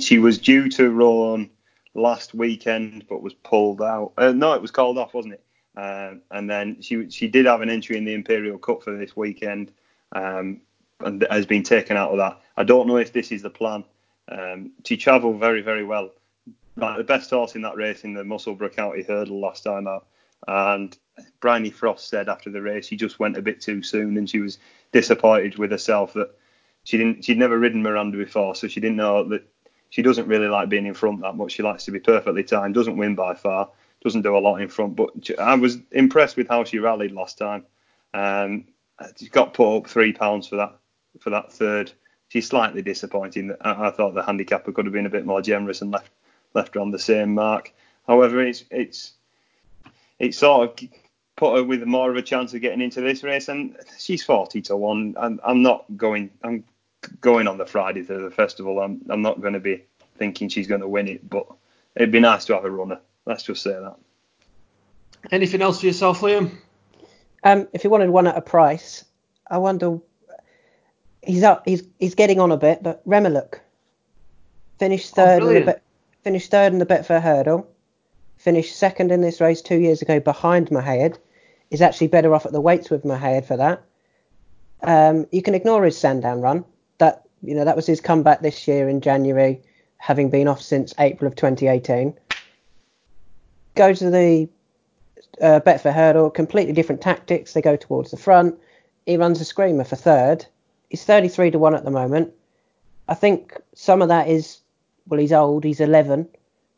she 0.00 0.18
was 0.18 0.38
due 0.38 0.68
to 0.70 0.90
run 0.90 1.50
last 1.94 2.34
weekend, 2.34 3.06
but 3.08 3.22
was 3.22 3.34
pulled 3.34 3.80
out. 3.80 4.12
Uh, 4.16 4.32
no, 4.32 4.54
it 4.54 4.62
was 4.62 4.70
called 4.70 4.98
off, 4.98 5.14
wasn't 5.14 5.34
it? 5.34 5.44
Um, 5.76 6.22
and 6.30 6.48
then 6.48 6.80
she 6.80 7.10
she 7.10 7.26
did 7.28 7.46
have 7.46 7.60
an 7.60 7.70
entry 7.70 7.96
in 7.96 8.04
the 8.04 8.14
Imperial 8.14 8.58
Cup 8.58 8.82
for 8.82 8.96
this 8.96 9.16
weekend, 9.16 9.72
um, 10.12 10.60
and 11.00 11.26
has 11.30 11.46
been 11.46 11.62
taken 11.64 11.96
out 11.96 12.10
of 12.10 12.18
that. 12.18 12.40
I 12.56 12.64
don't 12.64 12.86
know 12.86 12.96
if 12.96 13.12
this 13.12 13.32
is 13.32 13.42
the 13.42 13.50
plan. 13.50 13.84
Um, 14.28 14.72
she 14.84 14.96
travelled 14.96 15.38
very, 15.38 15.60
very 15.60 15.84
well 15.84 16.10
like 16.76 16.96
the 16.96 17.04
best 17.04 17.30
horse 17.30 17.54
in 17.54 17.62
that 17.62 17.76
race 17.76 18.04
in 18.04 18.14
the 18.14 18.24
Musselburgh 18.24 18.72
County 18.72 19.02
Hurdle 19.02 19.40
last 19.40 19.62
time 19.64 19.86
out. 19.86 20.06
And 20.46 20.96
Bryony 21.40 21.70
Frost 21.70 22.08
said 22.08 22.28
after 22.28 22.50
the 22.50 22.60
race 22.60 22.86
she 22.86 22.96
just 22.96 23.18
went 23.18 23.36
a 23.36 23.42
bit 23.42 23.60
too 23.60 23.82
soon 23.82 24.16
and 24.16 24.28
she 24.28 24.40
was 24.40 24.58
disappointed 24.92 25.58
with 25.58 25.70
herself 25.70 26.12
that 26.14 26.36
she 26.82 26.98
didn't 26.98 27.24
she'd 27.24 27.38
never 27.38 27.58
ridden 27.58 27.82
Miranda 27.82 28.18
before, 28.18 28.54
so 28.54 28.68
she 28.68 28.80
didn't 28.80 28.96
know 28.96 29.24
that 29.28 29.42
she 29.90 30.02
doesn't 30.02 30.26
really 30.26 30.48
like 30.48 30.68
being 30.68 30.86
in 30.86 30.94
front 30.94 31.22
that 31.22 31.36
much. 31.36 31.52
She 31.52 31.62
likes 31.62 31.84
to 31.84 31.92
be 31.92 32.00
perfectly 32.00 32.44
timed, 32.44 32.74
doesn't 32.74 32.96
win 32.96 33.14
by 33.14 33.34
far, 33.34 33.70
doesn't 34.02 34.22
do 34.22 34.36
a 34.36 34.38
lot 34.38 34.60
in 34.60 34.68
front. 34.68 34.96
But 34.96 35.10
I 35.38 35.54
was 35.54 35.78
impressed 35.92 36.36
with 36.36 36.48
how 36.48 36.64
she 36.64 36.78
rallied 36.78 37.12
last 37.12 37.38
time. 37.38 37.64
Um, 38.12 38.66
she 39.16 39.28
got 39.28 39.54
put 39.54 39.76
up 39.76 39.86
three 39.86 40.12
pounds 40.12 40.46
for 40.46 40.56
that 40.56 40.76
for 41.20 41.30
that 41.30 41.52
third. 41.52 41.92
She's 42.28 42.48
slightly 42.48 42.82
disappointing. 42.82 43.54
I, 43.60 43.86
I 43.86 43.90
thought 43.90 44.14
the 44.14 44.22
handicapper 44.22 44.72
could 44.72 44.84
have 44.84 44.92
been 44.92 45.06
a 45.06 45.10
bit 45.10 45.24
more 45.24 45.40
generous 45.40 45.80
and 45.80 45.90
left 45.90 46.10
left 46.54 46.74
her 46.74 46.80
on 46.80 46.90
the 46.90 46.98
same 46.98 47.34
mark. 47.34 47.72
However, 48.06 48.40
it's 48.40 48.64
it's 48.70 49.12
it's 50.18 50.38
sort 50.38 50.80
of 50.82 50.88
put 51.36 51.56
her 51.56 51.64
with 51.64 51.82
more 51.84 52.10
of 52.10 52.16
a 52.16 52.22
chance 52.22 52.54
of 52.54 52.60
getting 52.60 52.80
into 52.80 53.00
this 53.00 53.22
race, 53.22 53.48
and 53.48 53.76
she's 53.98 54.24
40 54.24 54.62
to 54.62 54.76
one. 54.76 55.14
I'm, 55.18 55.40
I'm 55.44 55.62
not 55.62 55.84
going. 55.96 56.30
I'm 56.42 56.64
going 57.20 57.48
on 57.48 57.58
the 57.58 57.66
Friday 57.66 58.02
to 58.04 58.18
the 58.18 58.30
festival. 58.30 58.80
I'm 58.80 59.02
I'm 59.08 59.22
not 59.22 59.40
going 59.40 59.54
to 59.54 59.60
be 59.60 59.84
thinking 60.16 60.48
she's 60.48 60.66
going 60.66 60.80
to 60.80 60.88
win 60.88 61.08
it, 61.08 61.28
but 61.28 61.46
it'd 61.96 62.12
be 62.12 62.20
nice 62.20 62.44
to 62.46 62.54
have 62.54 62.64
a 62.64 62.70
runner. 62.70 63.00
Let's 63.26 63.42
just 63.42 63.62
say 63.62 63.72
that. 63.72 63.96
Anything 65.32 65.62
else 65.62 65.80
for 65.80 65.86
yourself, 65.86 66.20
Liam? 66.20 66.50
Um, 67.42 67.66
if 67.72 67.84
you 67.84 67.90
wanted 67.90 68.10
one 68.10 68.26
at 68.26 68.36
a 68.36 68.42
price, 68.42 69.04
I 69.50 69.58
wonder. 69.58 69.98
He's 71.22 71.42
up. 71.42 71.62
He's 71.64 71.82
he's 71.98 72.14
getting 72.14 72.38
on 72.38 72.52
a 72.52 72.56
bit, 72.58 72.82
but 72.82 73.06
Remiluc 73.08 73.60
finished 74.78 75.14
third 75.14 75.42
oh, 75.42 75.48
in 75.48 75.62
a 75.62 75.66
bit 75.66 75.82
finished 76.24 76.50
third 76.50 76.72
in 76.72 76.78
the 76.78 76.86
Betfair 76.86 77.20
Hurdle, 77.20 77.68
finished 78.38 78.76
second 78.76 79.12
in 79.12 79.20
this 79.20 79.42
race 79.42 79.60
two 79.60 79.78
years 79.78 80.00
ago 80.00 80.18
behind 80.18 80.70
Mohaayed, 80.70 81.18
is 81.70 81.82
actually 81.82 82.08
better 82.08 82.34
off 82.34 82.46
at 82.46 82.52
the 82.52 82.62
weights 82.62 82.90
with 82.90 83.04
Mohaayed 83.04 83.44
for 83.44 83.58
that. 83.58 83.82
Um, 84.82 85.26
you 85.30 85.42
can 85.42 85.54
ignore 85.54 85.84
his 85.84 85.98
Sandown 85.98 86.40
run. 86.40 86.64
That 86.98 87.24
you 87.42 87.54
know 87.54 87.64
that 87.64 87.76
was 87.76 87.86
his 87.86 88.00
comeback 88.00 88.40
this 88.40 88.66
year 88.66 88.88
in 88.88 89.02
January, 89.02 89.60
having 89.98 90.30
been 90.30 90.48
off 90.48 90.62
since 90.62 90.94
April 90.98 91.28
of 91.28 91.36
2018. 91.36 92.14
Go 93.74 93.92
to 93.92 94.10
the 94.10 94.48
uh, 95.40 95.60
Betfair 95.60 95.92
Hurdle, 95.92 96.30
completely 96.30 96.72
different 96.72 97.02
tactics. 97.02 97.52
They 97.52 97.60
go 97.60 97.76
towards 97.76 98.10
the 98.10 98.16
front. 98.16 98.58
He 99.04 99.16
runs 99.16 99.40
a 99.40 99.44
screamer 99.44 99.84
for 99.84 99.96
third. 99.96 100.46
He's 100.88 101.04
33 101.04 101.50
to 101.50 101.58
one 101.58 101.74
at 101.74 101.84
the 101.84 101.90
moment. 101.90 102.32
I 103.08 103.14
think 103.14 103.60
some 103.74 104.00
of 104.00 104.08
that 104.08 104.28
is 104.28 104.60
well, 105.08 105.20
he's 105.20 105.32
old, 105.32 105.64
he's 105.64 105.80
11, 105.80 106.28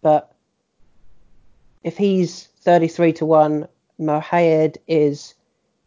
but 0.02 0.32
if 1.82 1.96
he's 1.96 2.48
33 2.62 3.12
to 3.14 3.26
1, 3.26 3.68
Mohaayed 4.00 4.76
is 4.88 5.34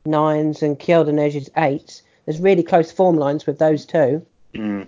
nines 0.05 0.63
and 0.63 0.79
Janidil 0.79 1.35
is 1.35 1.51
eights. 1.57 2.01
There's 2.25 2.39
really 2.39 2.63
close 2.63 2.91
form 2.91 3.17
lines 3.17 3.45
with 3.45 3.59
those 3.59 3.85
two. 3.85 4.25
Mm. 4.53 4.87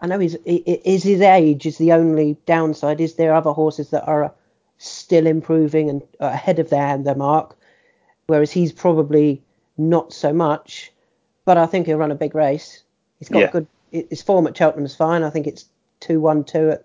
I 0.00 0.06
know 0.06 0.18
he's, 0.18 0.36
is 0.44 1.02
his 1.02 1.20
age 1.20 1.66
is 1.66 1.78
the 1.78 1.92
only 1.92 2.36
downside. 2.46 3.00
Is 3.00 3.14
there 3.14 3.34
other 3.34 3.52
horses 3.52 3.90
that 3.90 4.06
are 4.06 4.32
still 4.78 5.26
improving 5.26 5.88
and 5.88 6.02
ahead 6.20 6.58
of 6.58 6.70
their, 6.70 6.98
their 6.98 7.14
mark, 7.14 7.56
whereas 8.26 8.52
he's 8.52 8.72
probably 8.72 9.42
not 9.76 10.12
so 10.12 10.32
much. 10.32 10.92
But 11.44 11.58
I 11.58 11.66
think 11.66 11.86
he'll 11.86 11.98
run 11.98 12.12
a 12.12 12.16
big 12.16 12.34
race. 12.34 12.82
He's 13.18 13.28
got 13.28 13.38
yeah. 13.40 13.50
good. 13.50 13.66
His 13.90 14.22
form 14.22 14.46
at 14.46 14.56
Cheltenham's 14.56 14.96
fine. 14.96 15.22
I 15.22 15.30
think 15.30 15.46
it's 15.46 15.66
two 16.00 16.20
one 16.20 16.44
two 16.44 16.70
at 16.70 16.84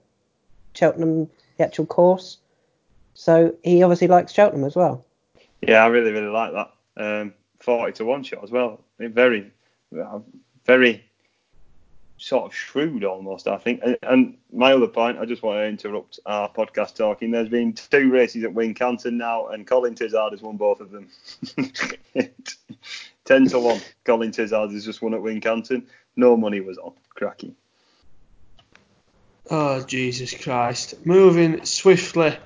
Cheltenham, 0.74 1.30
the 1.58 1.63
actual 1.63 1.86
course. 1.86 2.38
So 3.13 3.56
he 3.63 3.84
obviously 3.84 4.08
likes 4.08 4.32
Cheltenham 4.32 4.63
as 4.63 4.76
well. 4.76 5.06
Yeah, 5.62 5.84
I 5.84 5.88
really 5.88 6.12
really 6.12 6.28
like 6.28 6.54
that. 6.54 6.72
Um, 6.98 7.34
Forty 7.60 7.91
to 7.93 8.06
one 8.06 8.24
shot 8.24 8.43
as 8.43 8.52
well. 8.52 8.82
Very, 9.00 9.52
very 10.65 11.04
sort 12.19 12.45
of 12.45 12.56
shrewd 12.56 13.04
almost, 13.04 13.48
I 13.48 13.58
think. 13.58 13.82
And, 13.84 13.98
and, 14.04 14.38
my 14.52 14.74
other 14.74 14.88
point, 14.88 15.19
I 15.19 15.26
just 15.26 15.41
want 15.41 15.58
to 15.58 15.65
interrupt 15.65 16.19
our 16.26 16.50
podcast 16.52 16.95
talking. 16.95 17.32
There's 17.32 17.50
been 17.50 17.74
two 17.74 18.12
races 18.12 18.43
at 18.43 18.54
Wincanton 18.54 19.13
now, 19.13 19.48
and 19.48 19.65
Colin 19.65 19.95
Tizzard 19.95 20.32
has 20.32 20.41
won 20.41 20.58
both 20.58 20.80
of 20.80 20.91
them. 20.91 21.08
Ten 23.26 23.48
to 23.48 23.60
one. 23.60 23.80
Colin 24.04 24.32
Tizzard 24.32 24.72
has 24.72 24.86
just 24.86 25.02
won 25.02 25.13
at 25.13 25.22
Wincanton. 25.22 25.84
No 26.15 26.36
money 26.36 26.62
was 26.62 26.78
on. 26.78 26.93
Cracking. 27.10 27.56
Oh 29.50 29.84
Jesus 29.84 30.34
Christ! 30.34 31.06
Moving 31.06 31.66
swiftly, 31.66 32.38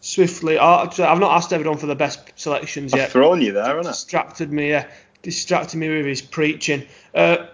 swiftly. 0.00 0.58
Oh, 0.58 0.88
I've 0.90 0.98
not 0.98 1.36
asked 1.36 1.52
everyone 1.52 1.78
for 1.78 1.86
the 1.86 1.94
best 1.94 2.20
selections 2.36 2.92
yet. 2.94 3.06
I've 3.06 3.12
thrown 3.12 3.40
you 3.40 3.52
there, 3.52 3.64
haven't 3.64 3.86
I? 3.86 3.90
Distracted 3.90 4.52
me, 4.52 4.70
yeah. 4.70 4.86
Distracted 5.22 5.78
me 5.78 5.88
with 5.88 6.06
his 6.06 6.20
preaching. 6.20 6.86
Uh, 7.14 7.46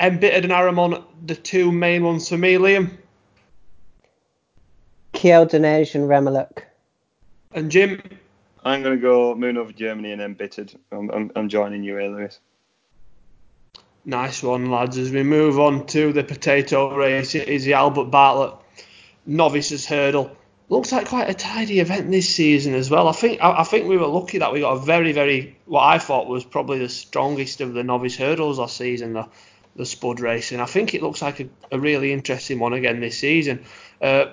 Embittered 0.00 0.44
and 0.44 0.52
Aramon, 0.52 1.04
the 1.26 1.34
two 1.34 1.70
main 1.70 2.02
ones 2.02 2.30
for 2.30 2.38
me, 2.38 2.54
Liam. 2.54 2.90
Janidil 5.12 5.94
and 5.94 6.08
Remiluc. 6.08 6.62
And 7.52 7.70
Jim. 7.70 8.00
I'm 8.64 8.82
going 8.82 8.96
to 8.96 9.02
go 9.02 9.34
Moon 9.34 9.58
over 9.58 9.72
Germany 9.72 10.12
and 10.12 10.22
Embittered. 10.22 10.74
I'm, 10.92 11.10
I'm, 11.10 11.32
I'm 11.36 11.48
joining 11.50 11.82
you 11.82 11.96
here, 11.96 12.08
Lewis. 12.08 12.38
Nice 14.04 14.42
one, 14.42 14.70
lads. 14.70 14.96
As 14.96 15.10
we 15.10 15.22
move 15.22 15.60
on 15.60 15.86
to 15.88 16.12
the 16.12 16.24
potato 16.24 16.94
race, 16.94 17.34
it 17.34 17.48
is 17.48 17.64
the 17.64 17.74
Albert 17.74 18.06
Bartlett 18.06 18.54
novices 19.26 19.86
hurdle. 19.86 20.36
Looks 20.70 20.92
like 20.92 21.08
quite 21.08 21.28
a 21.28 21.34
tidy 21.34 21.80
event 21.80 22.10
this 22.10 22.28
season 22.28 22.74
as 22.74 22.88
well. 22.88 23.08
I 23.08 23.12
think 23.12 23.42
I, 23.42 23.60
I, 23.60 23.64
think 23.64 23.88
we 23.88 23.96
were 23.96 24.06
lucky 24.06 24.38
that 24.38 24.52
we 24.52 24.60
got 24.60 24.76
a 24.76 24.80
very 24.80 25.12
very 25.12 25.56
what 25.66 25.82
I 25.82 25.98
thought 25.98 26.28
was 26.28 26.44
probably 26.44 26.78
the 26.78 26.88
strongest 26.88 27.60
of 27.60 27.74
the 27.74 27.82
novice 27.82 28.16
hurdles 28.16 28.58
last 28.58 28.76
season, 28.76 29.12
the 29.12 29.28
the 29.76 29.84
Spud 29.84 30.20
racing. 30.20 30.60
I 30.60 30.66
think 30.66 30.94
it 30.94 31.02
looks 31.02 31.22
like 31.22 31.40
a, 31.40 31.48
a 31.72 31.78
really 31.78 32.12
interesting 32.12 32.58
one 32.58 32.72
again 32.72 33.00
this 33.00 33.18
season. 33.18 33.64
Uh, 34.00 34.26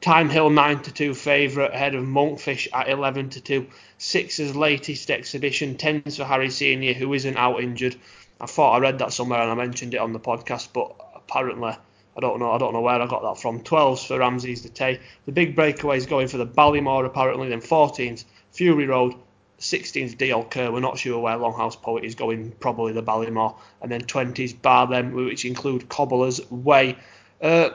Hill 0.00 0.50
9 0.50 0.82
to 0.82 0.92
2 0.92 1.14
favourite 1.14 1.74
ahead 1.74 1.94
of 1.94 2.04
Monkfish 2.04 2.68
at 2.72 2.88
11 2.88 3.30
to 3.30 3.40
2. 3.40 3.66
Six's 3.98 4.54
latest 4.54 5.10
exhibition, 5.10 5.74
10s 5.74 6.16
for 6.16 6.24
Harry 6.24 6.50
Senior, 6.50 6.94
who 6.94 7.12
isn't 7.14 7.36
out 7.36 7.60
injured. 7.60 7.96
I 8.40 8.46
thought 8.46 8.76
I 8.76 8.78
read 8.78 8.98
that 9.00 9.12
somewhere 9.12 9.40
and 9.40 9.50
I 9.50 9.54
mentioned 9.54 9.94
it 9.94 9.98
on 9.98 10.12
the 10.12 10.20
podcast, 10.20 10.68
but 10.72 10.94
apparently 11.14 11.74
I 12.18 12.20
don't 12.20 12.40
know. 12.40 12.50
I 12.50 12.58
don't 12.58 12.72
know 12.72 12.80
where 12.80 13.00
I 13.00 13.06
got 13.06 13.22
that 13.22 13.40
from. 13.40 13.62
12s 13.62 14.06
for 14.06 14.18
Ramses 14.18 14.62
de 14.62 14.68
Teillee. 14.68 15.00
The 15.26 15.32
big 15.32 15.54
breakaway 15.54 15.96
is 15.96 16.06
going 16.06 16.26
for 16.26 16.36
the 16.36 16.46
Ballymore 16.46 17.06
apparently. 17.06 17.48
Then 17.48 17.60
14s 17.60 18.24
Fury 18.50 18.86
Road. 18.86 19.14
16s 19.60 20.16
DL 20.16 20.48
Kerr. 20.50 20.70
We're 20.70 20.80
not 20.80 20.98
sure 20.98 21.18
where 21.18 21.36
Longhouse 21.36 21.80
Poet 21.80 22.04
is 22.04 22.14
going. 22.14 22.52
Probably 22.60 22.92
the 22.92 23.02
Ballymore. 23.02 23.56
And 23.82 23.90
then 23.90 24.02
20s 24.02 24.60
bar 24.60 24.86
them, 24.86 25.12
which 25.12 25.44
include 25.44 25.88
Cobbler's 25.88 26.48
Way. 26.50 26.96
Uh, 27.40 27.70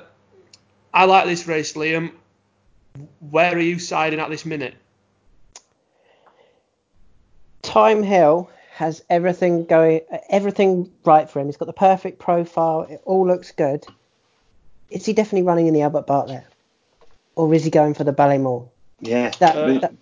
I 0.94 1.06
like 1.06 1.26
this 1.26 1.48
race, 1.48 1.74
Liam. 1.74 2.12
Where 3.20 3.56
are 3.56 3.60
you 3.60 3.80
siding 3.80 4.20
at 4.20 4.30
this 4.30 4.46
minute? 4.46 4.76
Thyme 7.64 8.04
Hill 8.04 8.50
has 8.76 9.04
everything 9.10 9.66
going, 9.66 10.02
everything 10.30 10.92
right 11.06 11.30
for 11.30 11.40
him. 11.40 11.46
He's 11.48 11.58
got 11.58 11.66
the 11.66 11.74
perfect 11.74 12.20
profile. 12.20 12.82
It 12.90 13.02
all 13.06 13.26
looks 13.28 13.52
good. 13.52 13.86
Is 14.90 15.06
he 15.06 15.14
definitely 15.14 15.44
running 15.48 15.68
in 15.68 15.74
the 15.74 15.82
Albert 15.84 16.08
Bartlett, 16.08 16.44
or 17.36 17.54
is 17.54 17.64
he 17.64 17.70
going 17.70 17.94
for 17.94 18.04
the 18.04 18.14
Ballymore? 18.14 18.70
Yeah, 19.00 19.32
That, 19.40 19.56
Uh, 19.56 19.80
that- 19.80 19.94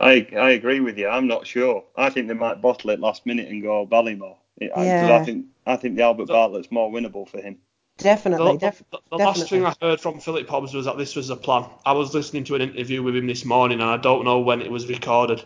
I 0.00 0.26
I 0.36 0.50
agree 0.50 0.80
with 0.80 0.98
you. 0.98 1.08
I'm 1.08 1.26
not 1.26 1.46
sure. 1.46 1.84
I 1.96 2.10
think 2.10 2.28
they 2.28 2.34
might 2.34 2.60
bottle 2.60 2.90
it 2.90 3.00
last 3.00 3.24
minute 3.24 3.48
and 3.48 3.62
go 3.62 3.86
Ballymore. 3.86 4.36
I, 4.60 4.66
'cause 4.66 4.86
Yeah. 4.86 5.18
I 5.20 5.24
think 5.24 5.46
I 5.66 5.76
think 5.76 5.96
the 5.96 6.02
Albert 6.02 6.26
Bartlett's 6.28 6.70
more 6.70 6.90
winnable 6.90 7.26
for 7.28 7.40
him. 7.40 7.58
definitely, 7.98 8.52
The, 8.54 8.58
def- 8.58 8.82
the- 8.90 8.98
the 9.10 9.16
last 9.18 9.48
thing 9.48 9.64
I 9.64 9.74
heard 9.80 10.00
from 10.00 10.18
Philip 10.18 10.48
Hobbs 10.48 10.74
was 10.74 10.86
that 10.86 10.98
this 10.98 11.14
was 11.14 11.30
a 11.30 11.36
plan. 11.36 11.64
I 11.86 11.92
was 11.92 12.12
listening 12.14 12.44
to 12.44 12.56
an 12.56 12.62
interview 12.62 13.02
with 13.02 13.14
him 13.16 13.26
this 13.26 13.44
morning, 13.44 13.80
and 13.80 13.88
I 13.88 13.96
don't 13.96 14.24
know 14.24 14.40
when 14.40 14.60
it 14.60 14.70
was 14.70 14.88
recorded, 14.88 15.42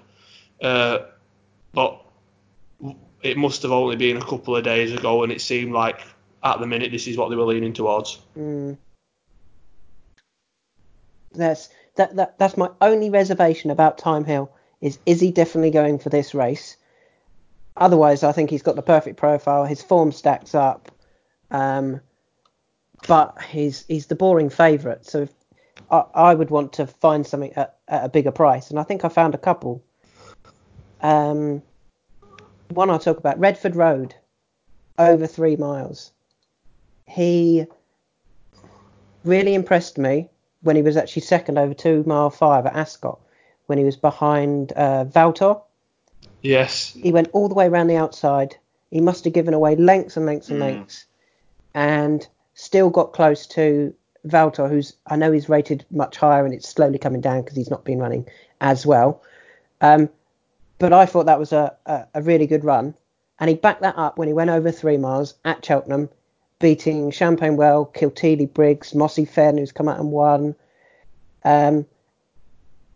uh, 0.62 0.98
but 1.76 2.00
it 3.22 3.36
must 3.36 3.60
have 3.62 3.70
only 3.70 3.96
been 3.96 4.16
a 4.16 4.24
couple 4.24 4.56
of 4.56 4.64
days 4.64 4.92
ago, 4.92 5.22
and 5.22 5.30
it 5.30 5.42
seemed 5.42 5.72
like 5.72 6.00
at 6.42 6.58
the 6.58 6.66
minute 6.66 6.90
this 6.90 7.06
is 7.06 7.18
what 7.18 7.28
they 7.28 7.36
were 7.36 7.44
leaning 7.44 7.74
towards. 7.74 8.18
Mm. 8.36 8.78
That's 11.32 11.68
that, 11.96 12.16
that 12.16 12.38
that's 12.38 12.56
my 12.56 12.70
only 12.80 13.10
reservation 13.10 13.70
about 13.70 14.00
Thyme 14.00 14.24
Hill 14.24 14.50
is 14.80 14.98
is 15.04 15.20
he 15.20 15.30
definitely 15.30 15.70
going 15.70 15.98
for 15.98 16.08
this 16.08 16.34
race? 16.34 16.78
Otherwise, 17.76 18.22
I 18.22 18.32
think 18.32 18.48
he's 18.48 18.62
got 18.62 18.76
the 18.76 18.82
perfect 18.82 19.18
profile. 19.18 19.66
His 19.66 19.82
form 19.82 20.12
stacks 20.12 20.54
up, 20.54 20.90
um, 21.50 22.00
but 23.06 23.42
he's 23.42 23.84
he's 23.86 24.06
the 24.06 24.14
boring 24.14 24.48
favourite. 24.48 25.04
So 25.04 25.22
if, 25.22 25.30
I, 25.90 26.04
I 26.14 26.34
would 26.34 26.48
want 26.48 26.72
to 26.74 26.86
find 26.86 27.26
something 27.26 27.52
at, 27.52 27.76
at 27.86 28.04
a 28.06 28.08
bigger 28.08 28.30
price, 28.32 28.70
and 28.70 28.78
I 28.78 28.82
think 28.82 29.04
I 29.04 29.10
found 29.10 29.34
a 29.34 29.38
couple. 29.38 29.84
Um, 31.00 31.62
one 32.70 32.90
I'll 32.90 32.98
talk 32.98 33.18
about 33.18 33.38
Redford 33.38 33.76
Road, 33.76 34.14
over 34.98 35.26
three 35.26 35.56
miles. 35.56 36.12
He 37.06 37.66
really 39.24 39.54
impressed 39.54 39.98
me 39.98 40.28
when 40.62 40.76
he 40.76 40.82
was 40.82 40.96
actually 40.96 41.22
second 41.22 41.58
over 41.58 41.74
two 41.74 42.02
mile 42.06 42.30
five 42.30 42.66
at 42.66 42.74
Ascot 42.74 43.20
when 43.66 43.78
he 43.78 43.84
was 43.84 43.96
behind 43.96 44.72
uh, 44.72 45.04
Valtor. 45.04 45.56
Yes, 46.42 46.92
He 46.92 47.12
went 47.12 47.28
all 47.32 47.48
the 47.48 47.54
way 47.54 47.66
around 47.66 47.88
the 47.88 47.96
outside. 47.96 48.56
He 48.90 49.00
must 49.00 49.24
have 49.24 49.32
given 49.32 49.54
away 49.54 49.76
lengths 49.76 50.16
and 50.16 50.26
lengths 50.26 50.48
and 50.48 50.58
Mm. 50.58 50.62
lengths, 50.62 51.06
and 51.74 52.26
still 52.54 52.90
got 52.90 53.12
close 53.12 53.46
to 53.48 53.94
Valtor, 54.24 54.68
who's 54.68 54.96
I 55.06 55.16
know 55.16 55.32
he's 55.32 55.48
rated 55.48 55.84
much 55.90 56.16
higher 56.16 56.44
and 56.44 56.54
it's 56.54 56.68
slowly 56.68 56.98
coming 56.98 57.20
down 57.20 57.42
because 57.42 57.56
he's 57.56 57.70
not 57.70 57.84
been 57.84 57.98
running 57.98 58.26
as 58.60 58.86
well. 58.86 59.22
Um, 59.80 60.08
but 60.78 60.92
I 60.92 61.06
thought 61.06 61.26
that 61.26 61.38
was 61.38 61.52
a, 61.52 61.74
a, 61.86 62.06
a 62.14 62.22
really 62.22 62.46
good 62.46 62.64
run, 62.64 62.94
and 63.38 63.48
he 63.48 63.56
backed 63.56 63.82
that 63.82 63.98
up 63.98 64.18
when 64.18 64.28
he 64.28 64.34
went 64.34 64.50
over 64.50 64.70
three 64.70 64.96
miles 64.96 65.34
at 65.44 65.64
Cheltenham, 65.64 66.08
beating 66.58 67.10
Champagne 67.10 67.56
Well, 67.56 67.86
Kilteely 67.86 68.46
Briggs, 68.46 68.94
Mossy 68.94 69.24
Fenn, 69.24 69.58
who's 69.58 69.72
come 69.72 69.88
out 69.88 70.00
and 70.00 70.10
won. 70.10 70.54
Um, 71.44 71.86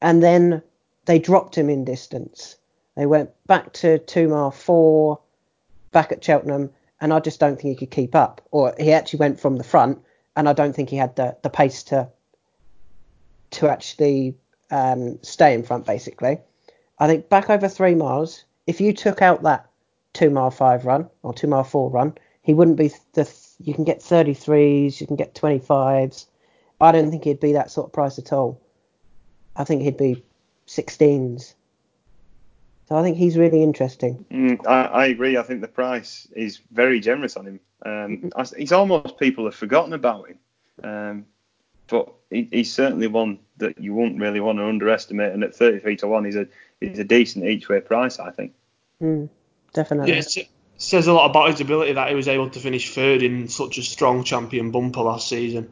and 0.02 0.22
then 0.22 0.62
they 1.04 1.18
dropped 1.18 1.56
him 1.56 1.68
in 1.68 1.84
distance. 1.84 2.56
They 2.96 3.06
went 3.06 3.30
back 3.46 3.72
to 3.74 3.98
two 3.98 4.28
mile 4.28 4.50
four, 4.50 5.20
back 5.92 6.12
at 6.12 6.24
Cheltenham, 6.24 6.70
and 7.00 7.12
I 7.12 7.20
just 7.20 7.40
don't 7.40 7.60
think 7.60 7.78
he 7.78 7.86
could 7.86 7.94
keep 7.94 8.14
up. 8.14 8.40
Or 8.50 8.74
he 8.78 8.92
actually 8.92 9.20
went 9.20 9.40
from 9.40 9.56
the 9.56 9.64
front, 9.64 10.00
and 10.36 10.48
I 10.48 10.52
don't 10.52 10.74
think 10.74 10.90
he 10.90 10.96
had 10.96 11.16
the, 11.16 11.36
the 11.42 11.50
pace 11.50 11.82
to 11.84 12.08
to 13.52 13.68
actually 13.68 14.36
um, 14.70 15.18
stay 15.22 15.54
in 15.54 15.62
front. 15.62 15.86
Basically, 15.86 16.38
I 17.00 17.06
think 17.06 17.28
back 17.30 17.50
over 17.50 17.66
three 17.66 17.94
miles, 17.94 18.44
if 18.66 18.80
you 18.80 18.92
took 18.92 19.22
out 19.22 19.42
that 19.42 19.68
two 20.12 20.30
mile 20.30 20.50
five 20.50 20.84
run 20.84 21.08
or 21.22 21.32
two 21.32 21.46
mile 21.46 21.64
four 21.64 21.90
run, 21.90 22.16
he 22.42 22.54
wouldn't 22.54 22.76
be 22.76 22.92
the. 23.14 23.28
You 23.62 23.74
can 23.74 23.84
get 23.84 24.00
33s, 24.00 25.00
you 25.00 25.06
can 25.06 25.16
get 25.16 25.34
25s. 25.34 26.24
I 26.80 26.92
don't 26.92 27.10
think 27.10 27.24
he'd 27.24 27.40
be 27.40 27.52
that 27.52 27.70
sort 27.70 27.88
of 27.88 27.92
price 27.92 28.18
at 28.18 28.32
all. 28.32 28.58
I 29.54 29.64
think 29.64 29.82
he'd 29.82 29.98
be 29.98 30.24
16s. 30.66 31.52
So 32.88 32.96
I 32.96 33.02
think 33.02 33.18
he's 33.18 33.36
really 33.36 33.62
interesting. 33.62 34.24
Mm, 34.30 34.66
I, 34.66 34.84
I 34.84 35.06
agree. 35.06 35.36
I 35.36 35.42
think 35.42 35.60
the 35.60 35.68
price 35.68 36.26
is 36.34 36.60
very 36.72 37.00
generous 37.00 37.36
on 37.36 37.46
him. 37.46 37.60
Um, 37.84 38.32
I- 38.34 38.46
he's 38.56 38.72
almost 38.72 39.18
people 39.18 39.44
have 39.44 39.54
forgotten 39.54 39.92
about 39.92 40.28
him. 40.28 40.38
Um, 40.82 41.26
but 41.86 42.12
he, 42.30 42.48
he's 42.50 42.72
certainly 42.72 43.08
one 43.08 43.40
that 43.58 43.78
you 43.78 43.92
wouldn't 43.92 44.20
really 44.20 44.40
want 44.40 44.58
to 44.58 44.64
underestimate. 44.64 45.32
And 45.32 45.44
at 45.44 45.54
33 45.54 45.96
to 45.96 46.08
one, 46.08 46.24
he's 46.24 46.36
a 46.36 46.48
he's 46.80 46.98
a 46.98 47.04
decent 47.04 47.44
each 47.44 47.68
way 47.68 47.80
price, 47.80 48.18
I 48.18 48.30
think. 48.30 48.52
Mm, 49.02 49.28
definitely. 49.72 50.12
yeah, 50.12 50.18
it 50.18 50.48
says 50.76 51.06
a 51.06 51.12
lot 51.12 51.30
about 51.30 51.50
his 51.50 51.60
ability 51.60 51.92
that 51.92 52.08
he 52.08 52.14
was 52.14 52.28
able 52.28 52.50
to 52.50 52.58
finish 52.60 52.94
third 52.94 53.22
in 53.22 53.48
such 53.48 53.78
a 53.78 53.82
strong 53.82 54.24
champion 54.24 54.70
bumper 54.70 55.00
last 55.02 55.28
season. 55.28 55.70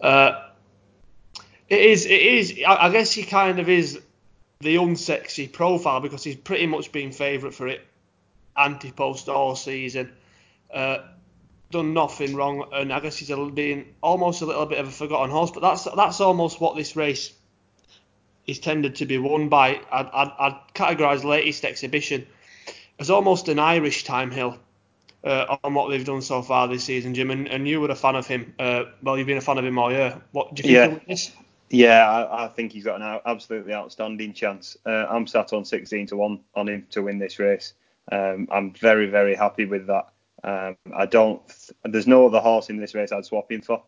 Uh, 0.00 0.48
it 1.68 1.80
is, 1.80 2.06
it 2.06 2.10
is. 2.20 2.60
I, 2.66 2.86
I 2.86 2.90
guess 2.90 3.12
he 3.12 3.22
kind 3.22 3.58
of 3.58 3.68
is 3.68 4.00
the 4.60 4.76
unsexy 4.76 5.50
profile 5.50 6.00
because 6.00 6.22
he's 6.22 6.36
pretty 6.36 6.66
much 6.66 6.92
been 6.92 7.12
favourite 7.12 7.54
for 7.54 7.66
it 7.68 7.80
anti-post 8.56 9.28
all 9.28 9.56
season. 9.56 10.12
Uh, 10.72 10.98
done 11.70 11.94
nothing 11.94 12.34
wrong, 12.34 12.68
and 12.72 12.92
I 12.92 13.00
guess 13.00 13.16
he's 13.16 13.30
a, 13.30 13.36
little- 13.36 13.50
being 13.52 13.94
almost 14.02 14.42
a 14.42 14.46
little 14.46 14.66
bit 14.66 14.78
of 14.78 14.88
a 14.88 14.90
forgotten 14.90 15.30
horse. 15.30 15.50
But 15.52 15.60
that's 15.60 15.84
that's 15.96 16.20
almost 16.20 16.60
what 16.60 16.76
this 16.76 16.96
race 16.96 17.32
is 18.46 18.58
tended 18.58 18.96
to 18.96 19.06
be 19.06 19.18
won 19.18 19.48
by. 19.48 19.80
I'd, 19.90 20.06
I'd, 20.12 20.32
I'd 20.38 20.74
categorise 20.74 21.24
latest 21.24 21.64
exhibition 21.64 22.26
as 22.98 23.10
almost 23.10 23.48
an 23.48 23.58
Irish 23.58 24.04
Thyme 24.04 24.30
Hill 24.30 24.58
uh, 25.24 25.56
on 25.64 25.74
what 25.74 25.90
they've 25.90 26.04
done 26.04 26.22
so 26.22 26.42
far 26.42 26.68
this 26.68 26.84
season, 26.84 27.14
Jim. 27.14 27.30
And, 27.30 27.48
and 27.48 27.66
you 27.68 27.80
were 27.80 27.90
a 27.90 27.94
fan 27.94 28.16
of 28.16 28.26
him. 28.26 28.54
Uh, 28.58 28.84
well, 29.02 29.16
you've 29.18 29.26
been 29.26 29.38
a 29.38 29.42
fan 29.42 29.58
of 29.58 29.64
him 29.64 29.78
all 29.78 29.92
year. 29.92 30.20
What 30.32 30.54
do 30.54 30.62
you 30.62 30.68
think 30.68 31.02
Yeah. 31.06 31.16
Yeah, 31.72 32.10
I, 32.10 32.46
I 32.46 32.48
think 32.48 32.72
he's 32.72 32.84
got 32.84 33.00
an 33.00 33.20
absolutely 33.24 33.72
outstanding 33.72 34.32
chance. 34.32 34.76
Uh, 34.84 35.06
I'm 35.08 35.28
sat 35.28 35.52
on 35.52 35.64
16 35.64 36.08
to 36.08 36.16
one 36.16 36.40
on 36.56 36.68
him 36.68 36.86
to 36.90 37.02
win 37.02 37.20
this 37.20 37.38
race. 37.38 37.74
Um, 38.10 38.48
I'm 38.50 38.72
very 38.72 39.06
very 39.06 39.36
happy 39.36 39.66
with 39.66 39.86
that. 39.86 40.08
Um, 40.42 40.76
I 40.92 41.06
don't. 41.06 41.40
There's 41.84 42.08
no 42.08 42.26
other 42.26 42.40
horse 42.40 42.70
in 42.70 42.78
this 42.78 42.94
race 42.94 43.12
I'd 43.12 43.24
swap 43.24 43.52
him 43.52 43.62
for. 43.62 43.82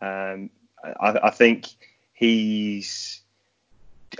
Um, 0.00 0.50
I, 0.82 1.18
I 1.24 1.30
think 1.30 1.66
he's. 2.14 3.20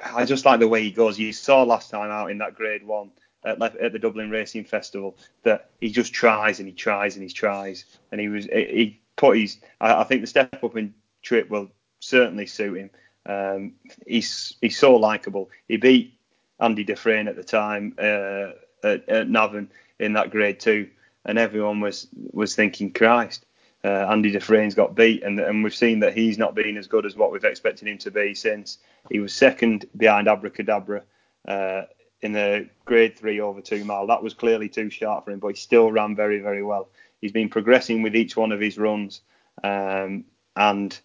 I 0.05 0.25
just 0.25 0.45
like 0.45 0.61
the 0.61 0.69
way 0.69 0.83
he 0.83 0.91
goes. 0.91 1.19
You 1.19 1.33
saw 1.33 1.63
last 1.63 1.91
time 1.91 2.11
out 2.11 2.31
in 2.31 2.39
that 2.39 2.55
Grade 2.55 2.87
One 2.87 3.11
at, 3.45 3.61
at 3.63 3.93
the 3.93 3.99
Dublin 3.99 4.31
Racing 4.31 4.65
Festival 4.65 5.17
that 5.43 5.71
he 5.81 5.91
just 5.91 6.13
tries 6.13 6.59
and 6.59 6.69
he 6.69 6.75
tries 6.75 7.17
and 7.17 7.23
he 7.23 7.31
tries, 7.31 7.85
and 8.11 8.21
he 8.21 8.29
was 8.29 8.47
he 8.47 9.01
put 9.17 9.39
his. 9.39 9.59
I, 9.81 10.01
I 10.01 10.05
think 10.05 10.21
the 10.21 10.27
step 10.27 10.63
up 10.63 10.77
in 10.77 10.95
trip 11.23 11.49
will 11.51 11.71
certainly 12.01 12.47
suit 12.47 12.79
him. 12.79 12.91
Um, 13.27 13.73
he's 14.07 14.55
he's 14.61 14.79
so 14.79 14.97
likable. 14.97 15.51
He 15.69 15.77
beat 15.77 16.19
Andy 16.61 16.85
Dufresne 16.85 17.29
at 17.29 17.37
the 17.37 17.45
time 17.45 17.95
uh, 17.99 18.51
at, 18.85 19.09
at 19.09 19.29
Navan 19.29 19.71
in 19.99 20.13
that 20.15 20.31
Grade 20.31 20.61
Two, 20.61 20.89
and 21.25 21.39
everyone 21.39 21.81
was 21.81 22.09
was 22.33 22.55
thinking, 22.55 22.93
Christ, 22.93 23.45
uh, 23.87 24.09
Andy 24.11 24.33
Dufresne's 24.33 24.75
got 24.75 24.97
beat, 24.97 25.23
and 25.23 25.39
and 25.39 25.63
we've 25.63 25.75
seen 25.75 26.01
that 26.01 26.17
he's 26.17 26.39
not 26.39 26.57
been 26.57 26.77
as 26.77 26.89
good 26.89 27.07
as 27.07 27.15
what 27.15 27.31
we've 27.31 27.45
expected 27.45 27.87
him 27.87 27.99
to 27.99 28.11
be 28.11 28.35
since. 28.35 28.79
He 29.11 29.21
was 29.21 29.33
second 29.33 29.87
behind 29.97 30.27
Abacadabras 30.27 31.05
uh, 31.47 31.83
in 32.21 32.33
the 32.33 32.69
Grade 32.85 33.17
Three 33.17 33.41
over 33.41 33.61
two 33.61 33.85
mile. 33.85 34.09
That 34.09 34.25
was 34.25 34.35
clearly 34.35 34.69
too 34.69 34.91
sharp 34.91 35.25
for 35.25 35.31
him, 35.31 35.39
but 35.39 35.49
he 35.49 35.55
still 35.55 35.93
ran 35.93 36.17
very 36.17 36.41
very 36.41 36.65
well. 36.65 36.89
He's 37.21 37.31
been 37.31 37.49
progressing 37.49 38.03
with 38.03 38.17
each 38.17 38.37
one 38.37 38.51
of 38.51 38.61
his 38.61 38.77
runs, 38.77 39.21
um, 39.63 40.25
and 40.57 40.99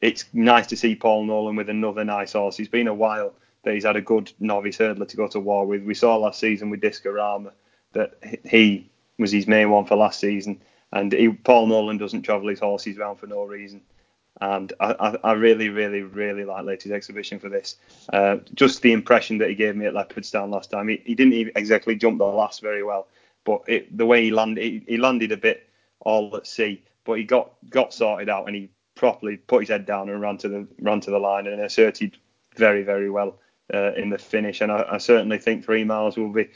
it's 0.00 0.24
nice 0.32 0.68
to 0.68 0.76
see 0.76 0.94
Paul 0.94 1.24
Nolan 1.24 1.56
with 1.56 1.68
another 1.68 2.04
nice 2.04 2.34
horse. 2.34 2.56
He's 2.56 2.68
been 2.68 2.86
a 2.86 2.94
while 2.94 3.34
that 3.64 3.74
he's 3.74 3.84
had 3.84 3.96
a 3.96 4.00
good 4.00 4.32
novice 4.38 4.78
hurdler 4.78 5.08
to 5.08 5.16
go 5.16 5.26
to 5.28 5.40
war 5.40 5.66
with. 5.66 5.82
We 5.82 5.94
saw 5.94 6.16
last 6.16 6.38
season 6.38 6.70
with 6.70 6.80
Discorama 6.80 7.50
that 7.92 8.14
he 8.48 8.88
was 9.18 9.32
his 9.32 9.48
main 9.48 9.68
one 9.68 9.84
for 9.84 9.96
last 9.96 10.20
season, 10.20 10.62
and 10.92 11.12
he, 11.12 11.28
Paul 11.28 11.66
Nolan 11.66 11.98
doesn't 11.98 12.22
travel 12.22 12.48
his 12.48 12.60
horses 12.60 12.98
around 12.98 13.16
for 13.16 13.26
no 13.26 13.44
reason. 13.44 13.82
And 14.40 14.72
I, 14.80 14.92
I, 14.92 15.30
I 15.30 15.32
really, 15.32 15.68
really, 15.68 16.02
really 16.02 16.44
like 16.44 16.64
latest 16.64 16.92
exhibition 16.92 17.38
for 17.38 17.48
this. 17.48 17.76
Uh, 18.12 18.36
just 18.54 18.80
the 18.80 18.92
impression 18.92 19.38
that 19.38 19.50
he 19.50 19.54
gave 19.54 19.76
me 19.76 19.86
at 19.86 19.92
Leopardstown 19.92 20.50
last 20.50 20.70
time. 20.70 20.88
He, 20.88 21.02
he 21.04 21.14
didn't 21.14 21.52
exactly 21.56 21.94
jump 21.94 22.18
the 22.18 22.24
last 22.24 22.62
very 22.62 22.82
well, 22.82 23.08
but 23.44 23.62
it, 23.66 23.96
the 23.96 24.06
way 24.06 24.24
he 24.24 24.30
landed, 24.30 24.62
he, 24.62 24.82
he 24.86 24.96
landed 24.96 25.32
a 25.32 25.36
bit 25.36 25.68
all 26.00 26.34
at 26.36 26.46
sea, 26.46 26.82
but 27.04 27.14
he 27.14 27.24
got 27.24 27.52
got 27.68 27.92
sorted 27.92 28.28
out 28.28 28.46
and 28.46 28.56
he 28.56 28.70
properly 28.94 29.36
put 29.36 29.60
his 29.60 29.68
head 29.68 29.86
down 29.86 30.08
and 30.08 30.20
ran 30.20 30.38
to 30.38 30.48
the 30.48 30.66
ran 30.80 31.00
to 31.00 31.10
the 31.10 31.18
line 31.18 31.46
and 31.46 31.60
asserted 31.60 32.16
very 32.56 32.82
very 32.82 33.10
well 33.10 33.38
uh, 33.72 33.92
in 33.94 34.08
the 34.08 34.18
finish. 34.18 34.60
And 34.60 34.72
I, 34.72 34.86
I 34.92 34.98
certainly 34.98 35.38
think 35.38 35.64
three 35.64 35.84
miles 35.84 36.16
will 36.16 36.32
be 36.32 36.48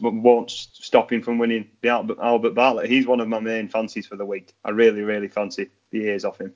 won't 0.00 0.50
stop 0.50 1.12
him 1.12 1.22
from 1.22 1.38
winning 1.38 1.68
the 1.82 1.88
Albert, 1.88 2.18
Albert 2.22 2.54
Bartlett. 2.54 2.90
He's 2.90 3.06
one 3.06 3.20
of 3.20 3.28
my 3.28 3.40
main 3.40 3.68
fancies 3.68 4.06
for 4.06 4.16
the 4.16 4.24
week. 4.24 4.54
I 4.64 4.70
really 4.70 5.02
really 5.02 5.28
fancy 5.28 5.70
the 5.90 6.02
ears 6.04 6.24
off 6.24 6.40
him. 6.40 6.54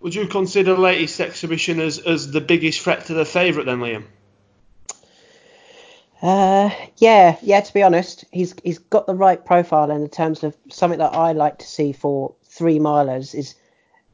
Would 0.00 0.14
you 0.14 0.26
consider 0.26 0.76
latest 0.76 1.20
exhibition 1.20 1.78
as, 1.78 1.98
as 1.98 2.30
the 2.30 2.40
biggest 2.40 2.80
threat 2.80 3.06
to 3.06 3.14
the 3.14 3.26
favourite 3.26 3.66
then, 3.66 3.80
Liam? 3.80 4.04
Uh, 6.22 6.70
yeah, 6.96 7.36
yeah. 7.42 7.60
To 7.60 7.74
be 7.74 7.82
honest, 7.82 8.24
he's 8.30 8.54
he's 8.62 8.78
got 8.78 9.06
the 9.06 9.14
right 9.14 9.42
profile 9.44 9.90
in 9.90 10.08
terms 10.08 10.42
of 10.42 10.56
something 10.70 10.98
that 10.98 11.14
I 11.14 11.32
like 11.32 11.58
to 11.58 11.66
see 11.66 11.92
for 11.92 12.34
three 12.44 12.78
milers 12.78 13.34
is 13.34 13.54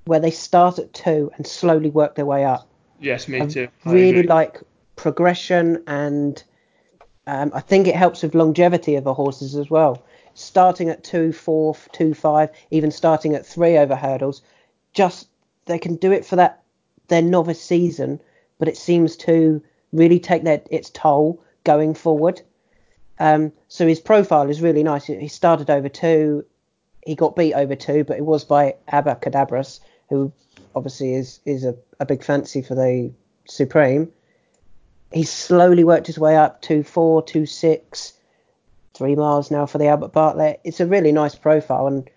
where 0.05 0.21
they 0.21 0.31
start 0.31 0.79
at 0.79 0.93
two 0.93 1.33
and 1.37 1.47
slowly 1.47 1.91
work 1.91 2.15
their 2.15 2.27
way 2.27 2.45
up. 2.45 2.69
Yes, 3.01 3.27
me 3.27 3.41
I 3.41 3.47
too. 3.47 3.69
I 3.85 3.93
really 3.93 4.11
agree. 4.21 4.29
like 4.29 4.61
progression, 4.95 5.83
and 5.89 6.43
um, 7.27 7.51
I 7.55 7.61
think 7.61 7.87
it 7.87 7.97
helps 7.97 8.23
with 8.23 8.35
longevity 8.35 8.95
of 8.95 9.05
the 9.05 9.15
horses 9.15 9.57
as 9.57 9.69
well. 9.69 10.03
Starting 10.35 10.89
at 10.89 11.03
two, 11.03 11.33
four, 11.33 11.77
two, 11.93 12.15
five, 12.15 12.51
even 12.71 12.91
starting 12.91 13.35
at 13.35 13.47
three 13.47 13.77
over 13.79 13.97
hurdles, 13.97 14.43
just 14.93 15.29
they 15.65 15.79
can 15.79 15.97
do 15.97 16.13
it 16.13 16.25
for 16.25 16.37
that 16.37 16.63
their 17.09 17.23
novice 17.23 17.63
season, 17.63 18.21
but 18.59 18.69
it 18.69 18.77
seems 18.77 19.17
to 19.17 19.63
really 19.93 20.21
take 20.21 20.45
their 20.45 20.63
its 20.71 20.91
toll 20.91 21.43
going 21.65 21.95
forward. 21.95 22.43
Um, 23.19 23.53
so 23.69 23.87
his 23.87 24.01
profile 24.01 24.49
is 24.51 24.61
really 24.61 24.83
nice. 24.83 25.07
He 25.07 25.29
started 25.29 25.71
over 25.71 25.89
two, 25.89 26.45
he 27.05 27.15
got 27.15 27.37
beat 27.37 27.55
over 27.55 27.75
two, 27.75 28.05
but 28.05 28.19
it 28.19 28.25
was 28.25 28.45
by 28.45 28.75
Abacadabras, 28.93 29.81
who 30.11 30.33
obviously 30.75 31.15
is 31.15 31.41
is 31.45 31.65
a, 31.65 31.75
a 31.99 32.07
big 32.07 32.23
fancy 32.23 32.63
for 32.63 32.75
the 32.75 33.13
Supreme. 33.47 34.13
He's 35.17 35.33
slowly 35.33 35.83
worked 35.83 36.09
his 36.09 36.19
way 36.19 36.37
up 36.37 36.61
to 36.63 36.83
four, 36.83 37.23
two, 37.23 37.47
six, 37.47 38.13
three 38.93 39.15
miles 39.15 39.51
now 39.51 39.65
for 39.65 39.79
the 39.79 39.87
Albert 39.87 40.13
Bartlett. 40.13 40.61
It's 40.63 40.79
a 40.79 40.87
really 40.87 41.11
nice 41.11 41.35
profile, 41.35 41.87
and 41.87 42.11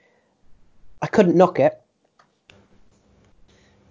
I 1.02 1.08
couldn't 1.08 1.38
knock 1.38 1.62
it. 1.62 1.80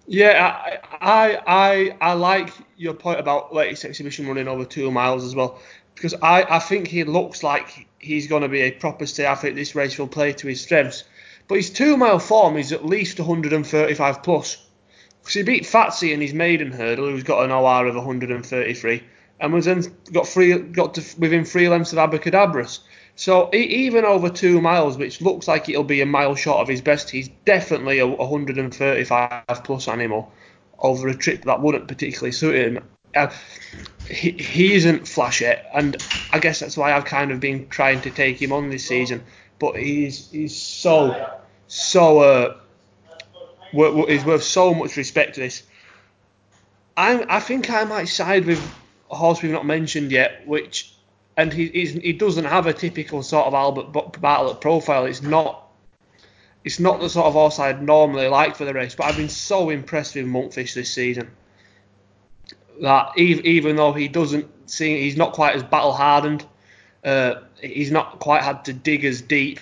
Yeah, 0.05 0.55
I, 0.63 0.77
I 1.01 1.41
I 1.47 1.97
I 2.01 2.13
like 2.13 2.51
your 2.77 2.93
point 2.93 3.19
about 3.19 3.51
latest 3.51 3.83
exhibition 3.83 4.27
running 4.27 4.47
over 4.47 4.63
two 4.63 4.91
miles 4.91 5.23
as 5.23 5.35
well, 5.35 5.59
because 5.95 6.13
I, 6.21 6.43
I 6.43 6.59
think 6.59 6.87
he 6.87 7.03
looks 7.03 7.41
like 7.41 7.87
he's 7.97 8.27
going 8.27 8.43
to 8.43 8.47
be 8.47 8.61
a 8.61 8.71
proper 8.71 9.07
stay. 9.07 9.25
I 9.25 9.33
think 9.33 9.55
this 9.55 9.73
race 9.73 9.97
will 9.97 10.07
play 10.07 10.33
to 10.33 10.47
his 10.47 10.61
strengths, 10.61 11.03
but 11.47 11.55
his 11.55 11.71
two 11.71 11.97
mile 11.97 12.19
form 12.19 12.57
is 12.57 12.71
at 12.71 12.85
least 12.85 13.19
135 13.19 14.21
plus. 14.21 14.68
Because 15.29 15.35
he 15.35 15.43
beat 15.43 15.63
Fatsy 15.63 16.11
in 16.11 16.21
his 16.21 16.33
maiden 16.33 16.71
hurdle, 16.71 17.05
who's 17.05 17.21
got 17.21 17.45
an 17.45 17.51
OR 17.51 17.85
of 17.85 17.93
133, 17.93 19.03
and 19.39 19.53
was 19.53 19.65
then 19.65 19.83
got 20.11 20.27
three 20.27 20.57
got 20.57 20.95
to 20.95 21.03
within 21.19 21.45
three 21.45 21.69
lengths 21.69 21.93
of 21.93 21.99
Abacadabras. 21.99 22.79
So 23.15 23.47
even 23.53 24.05
over 24.05 24.27
two 24.29 24.59
miles, 24.59 24.97
which 24.97 25.21
looks 25.21 25.47
like 25.47 25.69
it'll 25.69 25.83
be 25.83 26.01
a 26.01 26.05
mile 26.07 26.33
short 26.33 26.61
of 26.61 26.67
his 26.67 26.81
best, 26.81 27.11
he's 27.11 27.27
definitely 27.45 27.99
a 27.99 28.07
135 28.07 29.43
plus 29.63 29.87
animal 29.87 30.31
over 30.79 31.07
a 31.07 31.13
trip 31.13 31.43
that 31.43 31.61
wouldn't 31.61 31.87
particularly 31.87 32.31
suit 32.31 32.55
him. 32.55 32.83
Uh, 33.15 33.27
he, 34.09 34.31
he 34.31 34.73
isn't 34.73 35.07
flashy, 35.07 35.45
and 35.75 35.97
I 36.31 36.39
guess 36.39 36.59
that's 36.59 36.75
why 36.75 36.91
I've 36.91 37.05
kind 37.05 37.29
of 37.29 37.39
been 37.39 37.69
trying 37.69 38.01
to 38.01 38.09
take 38.09 38.41
him 38.41 38.51
on 38.51 38.71
this 38.71 38.87
season. 38.87 39.23
But 39.59 39.75
he's 39.75 40.31
he's 40.31 40.59
so 40.59 41.39
so 41.67 42.19
uh, 42.19 42.57
he's 43.71 44.25
worth 44.25 44.43
so 44.43 44.73
much 44.73 44.97
respect 44.97 45.35
to 45.35 45.41
this. 45.41 45.63
I 46.97 47.25
I 47.37 47.39
think 47.39 47.69
I 47.69 47.83
might 47.85 48.05
side 48.05 48.45
with 48.45 48.61
a 49.09 49.15
horse 49.15 49.41
we've 49.41 49.51
not 49.51 49.65
mentioned 49.65 50.11
yet, 50.11 50.47
which 50.47 50.93
and 51.37 51.53
he 51.53 51.67
he 51.67 52.13
doesn't 52.13 52.45
have 52.45 52.67
a 52.67 52.73
typical 52.73 53.23
sort 53.23 53.47
of 53.47 53.53
Albert 53.53 53.91
Bartlett 54.21 54.61
profile. 54.61 55.05
It's 55.05 55.21
not 55.21 55.69
it's 56.63 56.79
not 56.79 56.99
the 56.99 57.09
sort 57.09 57.27
of 57.27 57.33
horse 57.33 57.59
I'd 57.59 57.81
normally 57.81 58.27
like 58.27 58.55
for 58.55 58.65
the 58.65 58.73
race. 58.73 58.95
But 58.95 59.05
I've 59.05 59.17
been 59.17 59.29
so 59.29 59.69
impressed 59.69 60.15
with 60.15 60.25
Monkfish 60.25 60.73
this 60.73 60.91
season 60.93 61.31
that 62.81 63.17
even, 63.17 63.45
even 63.45 63.75
though 63.75 63.93
he 63.93 64.07
doesn't 64.07 64.69
seem 64.69 64.97
he's 64.97 65.17
not 65.17 65.33
quite 65.33 65.55
as 65.55 65.63
battle 65.63 65.93
hardened, 65.93 66.45
uh, 67.03 67.35
he's 67.61 67.91
not 67.91 68.19
quite 68.19 68.43
had 68.43 68.65
to 68.65 68.73
dig 68.73 69.05
as 69.05 69.21
deep 69.21 69.59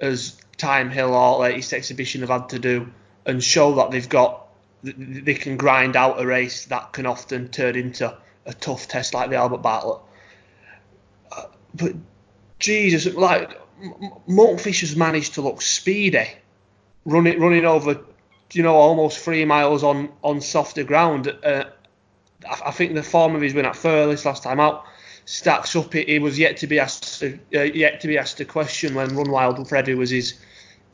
as 0.00 0.40
Thyme 0.58 0.90
Hill 0.90 1.14
or 1.14 1.38
latest 1.40 1.72
exhibition 1.72 2.20
have 2.20 2.30
had 2.30 2.48
to 2.50 2.58
do 2.58 2.92
and 3.24 3.42
show 3.42 3.74
that 3.76 3.90
they've 3.90 4.08
got 4.08 4.48
they 4.82 5.34
can 5.34 5.56
grind 5.56 5.96
out 5.96 6.20
a 6.20 6.26
race 6.26 6.66
that 6.66 6.92
can 6.92 7.06
often 7.06 7.48
turn 7.48 7.76
into 7.76 8.16
a 8.46 8.54
tough 8.54 8.86
test 8.88 9.12
like 9.12 9.28
the 9.28 9.36
Albert 9.36 9.58
Bartlett. 9.58 10.00
Uh, 11.32 11.44
but 11.74 11.92
Jesus, 12.58 13.12
like 13.14 13.50
M- 13.82 13.94
M- 14.02 14.10
Monkfish 14.28 14.80
has 14.80 14.96
managed 14.96 15.34
to 15.34 15.42
look 15.42 15.62
speedy, 15.62 16.28
running 17.04 17.40
running 17.40 17.64
over, 17.64 18.00
you 18.52 18.62
know, 18.62 18.74
almost 18.74 19.18
three 19.18 19.44
miles 19.44 19.82
on 19.82 20.10
on 20.22 20.40
softer 20.40 20.84
ground. 20.84 21.28
Uh, 21.44 21.64
I, 22.48 22.68
I 22.68 22.70
think 22.70 22.94
the 22.94 23.02
form 23.02 23.34
of 23.34 23.42
his 23.42 23.54
win 23.54 23.66
at 23.66 23.74
Thurles 23.74 24.24
last 24.24 24.42
time 24.42 24.60
out 24.60 24.84
stacks 25.24 25.74
up. 25.76 25.94
It, 25.94 26.08
it 26.08 26.22
was 26.22 26.38
yet 26.38 26.56
to 26.58 26.66
be 26.66 26.78
asked 26.78 27.22
uh, 27.22 27.58
yet 27.58 28.00
to 28.00 28.08
be 28.08 28.16
asked 28.16 28.40
a 28.40 28.44
question 28.44 28.94
when 28.94 29.14
Run 29.16 29.30
Wild 29.30 29.58
and 29.58 29.68
Freddy 29.68 29.94
was 29.94 30.10
his 30.10 30.34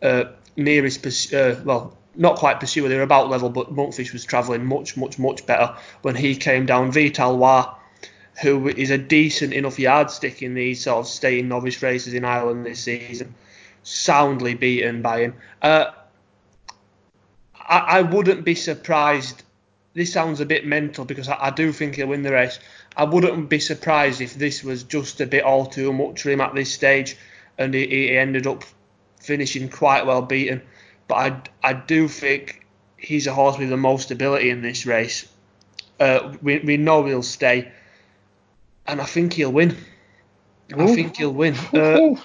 uh, 0.05 0.25
nearest 0.57 1.03
purs- 1.03 1.33
uh, 1.33 1.61
well 1.65 1.97
not 2.15 2.37
quite 2.37 2.61
pursuer 2.61 2.89
they 2.89 2.97
were 2.97 3.03
about 3.03 3.29
level 3.29 3.51
but 3.51 3.75
Monkfish 3.75 4.13
was 4.13 4.25
travelling 4.25 4.65
much 4.65 4.97
much 4.97 5.19
much 5.19 5.47
better 5.47 5.75
when 6.03 6.15
he 6.15 6.37
came 6.37 6.67
down 6.67 6.93
Vital 6.93 7.37
War 7.37 7.77
who 8.43 8.69
is 8.69 8.91
a 8.91 8.99
decent 8.99 9.53
enough 9.53 9.79
yardstick 9.79 10.43
in 10.43 10.55
these 10.55 10.83
sort 10.83 10.99
of 10.99 11.07
staying 11.07 11.49
novice 11.49 11.83
races 11.83 12.15
in 12.15 12.25
Ireland 12.25 12.67
this 12.67 12.81
season 12.81 13.35
soundly 13.83 14.55
beaten 14.55 15.03
by 15.03 15.21
him 15.21 15.35
uh, 15.63 15.87
I, 17.57 17.79
I 17.79 18.03
wouldn't 18.03 18.45
be 18.45 18.55
surprised 18.55 19.43
this 19.95 20.13
sounds 20.13 20.41
a 20.41 20.47
bit 20.47 20.67
mental 20.67 21.05
because 21.05 21.29
I, 21.29 21.37
I 21.41 21.51
do 21.51 21.73
think 21.73 21.95
he'll 21.95 22.09
win 22.09 22.23
the 22.23 22.33
race. 22.33 22.59
I 22.97 23.05
wouldn't 23.05 23.49
be 23.49 23.61
surprised 23.61 24.21
if 24.21 24.35
this 24.35 24.63
was 24.63 24.83
just 24.83 25.21
a 25.21 25.27
bit 25.27 25.45
all 25.45 25.67
too 25.67 25.93
much 25.93 26.23
for 26.23 26.31
him 26.31 26.41
at 26.41 26.55
this 26.55 26.73
stage, 26.73 27.17
and 27.57 27.73
he, 27.73 27.87
he 27.87 28.17
ended 28.17 28.47
up 28.47 28.65
finishing 29.25 29.69
quite 29.69 30.07
well 30.07 30.23
beaten. 30.23 30.63
But 31.09 31.15
I, 31.15 31.71
I 31.71 31.73
do 31.73 32.09
think 32.09 32.67
he's 32.97 33.27
a 33.27 33.33
horse 33.33 33.59
with 33.59 33.71
the 33.71 33.77
most 33.77 34.11
ability 34.11 34.51
in 34.51 34.63
this 34.63 34.87
race. 34.87 35.29
Uh, 36.01 36.35
we, 36.43 36.59
we 36.61 36.77
know 36.77 37.05
he'll 37.05 37.23
stay, 37.23 37.71
and 38.87 39.01
I 39.01 39.05
think 39.05 39.33
he'll 39.33 39.53
win. 39.53 39.77
I 40.77 40.87
think 40.95 41.17
he'll 41.17 41.33
win. 41.33 41.55
Uh, 41.75 42.17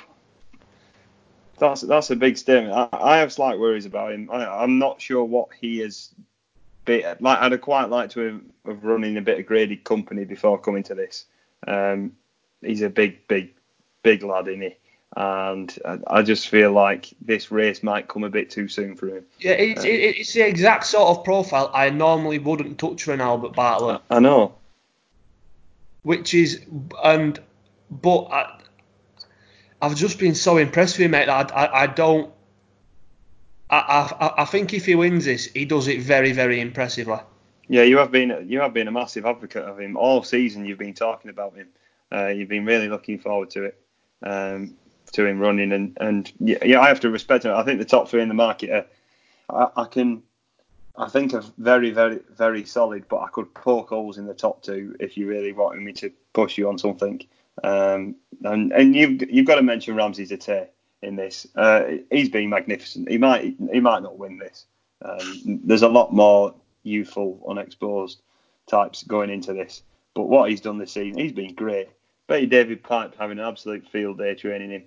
That's 1.60 1.82
that's 1.82 2.10
a 2.10 2.16
big 2.16 2.38
statement. 2.38 2.74
I, 2.74 2.88
I 2.93 3.18
have 3.18 3.34
slight 3.34 3.60
worries 3.60 3.86
about 3.86 4.14
him. 4.14 4.30
I, 4.32 4.47
I'm 4.47 4.80
not 4.80 5.02
sure 5.02 5.26
what 5.26 5.50
he 5.60 5.80
has. 5.80 6.10
Been, 6.86 7.04
like 7.20 7.39
I'd 7.39 7.52
have 7.52 7.62
quite 7.62 7.89
liked 7.89 8.14
to 8.14 8.20
have, 8.22 8.41
have 8.66 8.84
run 8.86 9.04
in 9.04 9.18
a 9.18 9.22
bit 9.22 9.39
of 9.39 9.45
graded 9.45 9.84
company 9.84 10.24
before 10.24 10.58
coming 10.58 10.84
to 10.84 10.95
this. 10.95 11.26
Um, 11.68 12.14
he's 12.62 12.82
a 12.82 12.89
big, 12.89 13.28
big, 13.28 13.54
big 14.04 14.24
lad, 14.24 14.47
isn't 14.47 14.62
he? 14.62 14.78
And 15.16 15.76
I, 15.86 15.97
I 16.07 16.22
just 16.22 16.49
feel 16.49 16.72
like 16.72 17.10
this 17.20 17.51
race 17.51 17.82
might 17.82 18.07
come 18.07 18.24
a 18.24 18.30
bit 18.30 18.49
too 18.51 18.68
soon 18.68 18.95
for 18.95 19.07
him. 19.07 19.26
yeah, 19.39 19.53
it's, 19.53 19.84
it, 19.84 19.89
it's 19.89 20.34
the 20.34 20.47
exact 20.47 20.86
sort 20.86 21.18
of 21.18 21.24
profile 21.24 21.72
I 21.74 21.89
normally 21.89 22.39
wouldn't 22.39 22.78
touch 22.78 23.03
for 23.03 23.14
an 23.14 23.22
Albert 23.22 23.53
Bartlett. 23.53 24.01
I 24.10 24.20
know. 24.20 24.55
which 26.03 26.34
is 26.34 26.64
and 27.03 27.39
but 27.89 28.26
I, 28.26 28.60
I've 29.82 29.95
just 29.95 30.20
been 30.20 30.36
so 30.36 30.57
impressed 30.57 30.97
with 30.97 31.05
him, 31.05 31.12
mate. 31.12 31.26
That 31.26 31.55
I, 31.55 31.66
I, 31.66 31.84
I 31.84 31.88
don't. 31.88 32.32
I, 33.70 33.78
I 34.20 34.41
I 34.41 34.45
think 34.45 34.74
if 34.74 34.86
he 34.86 34.95
wins 34.95 35.26
this, 35.26 35.45
he 35.45 35.66
does 35.66 35.88
it 35.88 36.01
very 36.01 36.32
very 36.32 36.60
impressively. 36.62 37.20
Yeah, 37.68 37.84
you 37.84 37.97
have 37.97 38.12
been 38.12 38.47
you 38.49 38.60
have 38.60 38.74
been 38.74 38.88
a 38.88 38.91
massive 38.91 39.26
advocate 39.26 39.64
of 39.64 39.80
him 39.80 39.97
all 39.97 40.24
season. 40.24 40.66
You've 40.66 40.80
been 40.80 40.93
talking 40.93 41.30
about 41.30 41.55
him. 41.55 41.68
Uh, 42.12 42.28
you've 42.28 42.49
been 42.49 42.66
really 42.66 42.89
looking 42.89 43.20
forward 43.20 43.51
to 43.51 43.66
it, 43.66 43.82
um, 44.24 44.76
to 45.14 45.26
him 45.26 45.39
running, 45.39 45.72
and 45.72 45.97
and 45.99 46.32
yeah, 46.39 46.80
I 46.82 46.88
have 46.88 46.99
to 47.01 47.10
respect 47.10 47.45
him. 47.45 47.55
I 47.55 47.64
think 47.64 47.80
the 47.80 47.86
top 47.86 48.10
three 48.10 48.22
in 48.22 48.28
the 48.28 48.34
market 48.34 48.70
are, 48.70 48.86
I, 49.49 49.82
I 49.82 49.86
can, 49.86 50.24
I 50.97 51.10
think 51.10 51.34
are 51.34 51.43
very 51.57 51.91
very 51.91 52.20
very 52.36 52.66
solid, 52.66 53.05
but 53.10 53.22
I 53.22 53.28
could 53.28 53.53
poke 53.53 53.89
holes 53.89 54.18
in 54.18 54.26
the 54.26 54.34
top 54.34 54.62
two 54.64 54.95
if 54.99 55.18
you 55.18 55.28
really 55.28 55.53
wanted 55.53 55.82
me 55.82 55.93
to 55.93 56.12
push 56.34 56.57
you 56.57 56.68
on 56.70 56.78
something. 56.78 57.22
Um, 57.64 58.16
and 58.43 58.72
and 58.72 58.95
you've 58.95 59.30
you've 59.30 59.47
got 59.47 59.55
to 59.55 59.64
mention 59.64 59.95
Ramses 59.95 60.30
de 60.30 60.38
Teillee 60.38 60.68
in 61.01 61.16
this. 61.16 61.47
Uh, 61.55 61.84
he's 62.12 62.30
been 62.30 62.49
magnificent. 62.49 63.10
He 63.10 63.18
might 63.18 63.55
he 63.72 63.80
might 63.80 64.03
not 64.03 64.18
win 64.18 64.38
this. 64.38 64.66
Um, 65.01 65.62
there's 65.64 65.82
a 65.82 65.88
lot 65.88 66.14
more 66.14 66.53
youthful, 66.84 67.41
unexposed 67.47 68.22
types 68.68 69.03
going 69.03 69.30
into 69.30 69.53
this. 69.53 69.82
But 70.14 70.24
what 70.24 70.49
he's 70.49 70.62
done 70.62 70.78
this 70.78 70.91
season, 70.91 71.20
he's 71.20 71.32
been 71.32 71.53
great. 71.53 71.89
Betty 72.28 72.45
David 72.45 72.84
Pipe 72.84 73.16
having 73.18 73.39
an 73.39 73.45
absolute 73.45 73.88
field 73.88 74.18
day 74.18 74.36
training 74.36 74.72
him, 74.72 74.84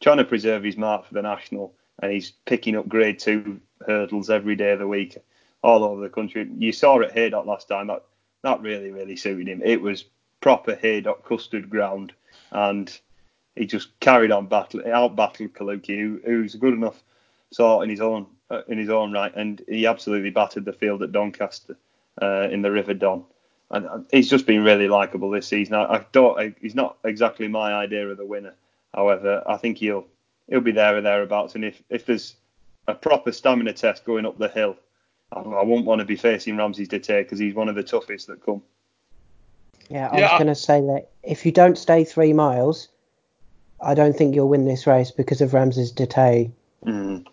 trying 0.00 0.18
to 0.18 0.24
preserve 0.24 0.62
his 0.62 0.76
mark 0.76 1.06
for 1.06 1.14
the 1.14 1.22
national, 1.22 1.74
and 2.00 2.12
he's 2.12 2.32
picking 2.44 2.76
up 2.76 2.88
grade 2.88 3.18
two 3.18 3.60
hurdles 3.86 4.30
every 4.30 4.56
day 4.56 4.72
of 4.72 4.78
the 4.78 4.86
week 4.86 5.16
all 5.62 5.84
over 5.84 6.00
the 6.00 6.08
country. 6.08 6.48
You 6.58 6.72
saw 6.72 6.98
it 7.00 7.06
at 7.06 7.12
Haydock 7.12 7.46
last 7.46 7.68
time. 7.68 7.88
That 7.88 8.04
that 8.42 8.60
really 8.60 8.90
really 8.90 9.16
suited 9.16 9.48
him. 9.48 9.62
It 9.64 9.80
was 9.80 10.04
proper 10.40 10.74
Haydock 10.74 11.24
custard 11.24 11.68
ground, 11.70 12.12
and 12.50 12.98
he 13.56 13.66
just 13.66 13.98
carried 14.00 14.30
on 14.30 14.46
battle 14.46 14.82
out 14.92 15.16
battled 15.16 15.54
Kalooki, 15.54 15.98
who, 15.98 16.20
who's 16.24 16.54
good 16.54 16.74
enough 16.74 17.02
sort 17.50 17.84
in 17.84 17.90
his 17.90 18.00
own 18.00 18.26
uh, 18.50 18.62
in 18.68 18.78
his 18.78 18.90
own 18.90 19.12
right, 19.12 19.34
and 19.34 19.62
he 19.68 19.86
absolutely 19.86 20.30
battered 20.30 20.64
the 20.64 20.72
field 20.72 21.02
at 21.02 21.12
Doncaster 21.12 21.76
uh, 22.22 22.48
in 22.50 22.62
the 22.62 22.70
River 22.70 22.94
Don. 22.94 23.24
and 23.70 24.06
he's 24.12 24.30
just 24.30 24.46
been 24.46 24.62
really 24.62 24.88
likable 24.88 25.30
this 25.30 25.48
season. 25.48 25.74
I, 25.74 25.84
I 25.94 26.06
don't. 26.12 26.38
I, 26.38 26.54
he's 26.60 26.74
not 26.74 26.98
exactly 27.04 27.48
my 27.48 27.72
idea 27.74 28.08
of 28.08 28.18
the 28.18 28.26
winner. 28.26 28.54
However, 28.94 29.42
I 29.46 29.56
think 29.56 29.78
he'll 29.78 30.06
he'll 30.48 30.60
be 30.60 30.72
there 30.72 30.96
or 30.96 31.00
thereabouts. 31.00 31.54
And 31.54 31.64
if 31.64 31.82
if 31.90 32.06
there's 32.06 32.36
a 32.88 32.94
proper 32.94 33.32
stamina 33.32 33.72
test 33.72 34.04
going 34.04 34.26
up 34.26 34.38
the 34.38 34.48
hill, 34.48 34.76
I, 35.32 35.40
I 35.40 35.64
won't 35.64 35.86
want 35.86 36.00
to 36.00 36.04
be 36.04 36.16
facing 36.16 36.56
Ramses 36.56 36.88
de 36.88 37.00
Teillee 37.00 37.22
because 37.22 37.38
he's 37.38 37.54
one 37.54 37.68
of 37.68 37.74
the 37.74 37.82
toughest 37.82 38.28
that 38.28 38.44
come. 38.44 38.62
Yeah, 39.88 40.08
I 40.08 40.18
yeah, 40.18 40.32
was 40.32 40.38
going 40.38 40.46
to 40.48 40.54
say 40.54 40.80
that 40.80 41.10
if 41.22 41.46
you 41.46 41.52
don't 41.52 41.78
stay 41.78 42.04
three 42.04 42.32
miles, 42.32 42.88
I 43.80 43.94
don't 43.94 44.16
think 44.16 44.34
you'll 44.34 44.48
win 44.48 44.64
this 44.64 44.86
race 44.86 45.10
because 45.10 45.40
of 45.40 45.54
Ramses 45.54 45.92
de 45.92 46.06
Teillee. 46.06 46.52
Mm. 46.84 47.26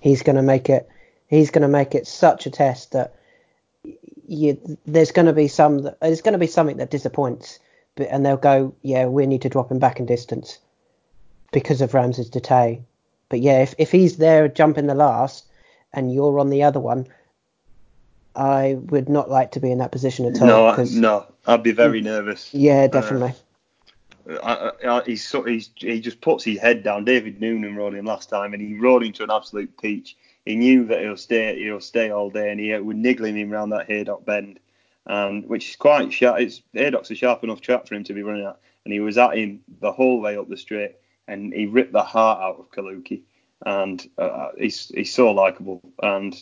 He's 0.00 0.22
going 0.22 0.36
to 0.36 0.42
make 0.42 0.68
it. 0.68 0.88
He's 1.28 1.50
going 1.50 1.62
to 1.62 1.68
make 1.68 1.94
it 1.94 2.06
such 2.06 2.46
a 2.46 2.50
test 2.50 2.92
that 2.92 3.14
you, 4.26 4.78
there's 4.86 5.12
going 5.12 5.26
to 5.26 5.32
be 5.32 5.48
some. 5.48 5.88
There's 6.00 6.20
going 6.20 6.32
to 6.32 6.38
be 6.38 6.46
something 6.46 6.76
that 6.78 6.90
disappoints, 6.90 7.58
but, 7.94 8.08
and 8.10 8.24
they'll 8.24 8.36
go, 8.36 8.74
yeah, 8.82 9.06
we 9.06 9.26
need 9.26 9.42
to 9.42 9.48
drop 9.48 9.70
him 9.70 9.78
back 9.78 9.98
in 9.98 10.06
distance 10.06 10.58
because 11.52 11.80
of 11.80 11.94
Ramses 11.94 12.30
de 12.30 12.40
Teillee. 12.40 12.82
But 13.28 13.40
yeah, 13.40 13.62
if 13.62 13.74
if 13.78 13.90
he's 13.90 14.16
there 14.18 14.48
jumping 14.48 14.86
the 14.86 14.94
last 14.94 15.46
and 15.92 16.12
you're 16.12 16.38
on 16.38 16.50
the 16.50 16.62
other 16.62 16.80
one, 16.80 17.06
I 18.36 18.74
would 18.74 19.08
not 19.08 19.30
like 19.30 19.52
to 19.52 19.60
be 19.60 19.70
in 19.70 19.78
that 19.78 19.92
position 19.92 20.26
at 20.26 20.40
all. 20.40 20.46
No, 20.46 20.84
no, 20.94 21.26
I'd 21.46 21.62
be 21.62 21.72
very 21.72 22.00
nervous. 22.00 22.52
Yeah, 22.52 22.86
definitely. 22.86 23.32
Uh, 24.28 24.70
I, 24.82 24.88
I, 24.88 25.02
he's, 25.04 25.30
he's, 25.30 25.70
he 25.76 26.00
just 26.00 26.20
puts 26.20 26.44
his 26.44 26.58
head 26.58 26.82
down. 26.82 27.04
David 27.04 27.40
Noonan 27.40 27.76
rode 27.76 27.94
him 27.94 28.06
last 28.06 28.30
time, 28.30 28.54
and 28.54 28.62
he 28.62 28.74
rode 28.74 29.04
him 29.04 29.12
to 29.12 29.24
an 29.24 29.30
absolute 29.30 29.76
peach. 29.80 30.16
He 30.46 30.56
knew 30.56 30.84
that 30.86 31.00
he'll 31.00 31.16
stay, 31.16 31.62
he'll 31.62 31.80
stay 31.80 32.10
all 32.10 32.30
day, 32.30 32.50
and 32.50 32.58
he 32.58 32.72
was 32.74 32.96
niggling 32.96 33.36
him 33.36 33.52
around 33.52 33.70
that 33.70 33.86
Haydock 33.86 34.24
bend, 34.24 34.60
and 35.06 35.46
which 35.46 35.70
is 35.70 35.76
quite 35.76 36.12
sharp. 36.12 36.40
It's 36.40 36.62
Haydock's 36.72 37.10
a 37.10 37.14
sharp 37.14 37.44
enough 37.44 37.60
track 37.60 37.86
for 37.86 37.94
him 37.94 38.04
to 38.04 38.14
be 38.14 38.22
running 38.22 38.46
at, 38.46 38.58
and 38.84 38.92
he 38.92 39.00
was 39.00 39.18
at 39.18 39.36
him 39.36 39.60
the 39.80 39.92
whole 39.92 40.20
way 40.20 40.36
up 40.36 40.48
the 40.48 40.56
straight, 40.56 40.96
and 41.26 41.52
he 41.52 41.66
ripped 41.66 41.92
the 41.92 42.02
heart 42.02 42.40
out 42.40 42.58
of 42.58 42.70
Kalooki, 42.70 43.22
and 43.64 44.06
uh, 44.18 44.48
he's 44.58 44.88
he's 44.88 45.12
so 45.12 45.32
likable, 45.32 45.80
and 46.02 46.34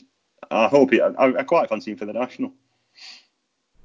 I 0.51 0.69
hope 0.69 0.93
he, 0.93 1.01
I, 1.01 1.13
I 1.19 1.43
quite 1.45 1.69
fancy 1.69 1.93
him 1.93 1.97
for 1.97 2.07
the 2.07 2.13
national. 2.13 2.53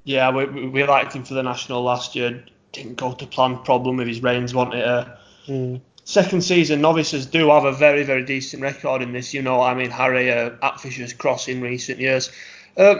Yeah, 0.04 0.30
we, 0.30 0.68
we 0.68 0.84
liked 0.84 1.12
him 1.12 1.24
for 1.24 1.34
the 1.34 1.42
national 1.42 1.82
last 1.82 2.16
year. 2.16 2.44
Didn't 2.72 2.96
go 2.96 3.12
to 3.12 3.26
plan. 3.26 3.58
Problem 3.58 3.96
with 3.96 4.08
his 4.08 4.22
reins, 4.22 4.54
wanted 4.54 4.84
a 4.84 5.18
mm. 5.46 5.80
second 6.04 6.42
season. 6.42 6.80
Novices 6.80 7.26
do 7.26 7.48
have 7.50 7.64
a 7.64 7.72
very 7.72 8.02
very 8.02 8.24
decent 8.24 8.62
record 8.62 9.02
in 9.02 9.12
this. 9.12 9.32
You 9.34 9.42
know, 9.42 9.60
I 9.60 9.74
mean 9.74 9.90
Harry 9.90 10.30
uh, 10.30 10.50
at 10.62 10.80
Fisher's 10.80 11.12
Cross 11.12 11.48
in 11.48 11.60
recent 11.60 11.98
years. 11.98 12.30
Uh, 12.76 12.96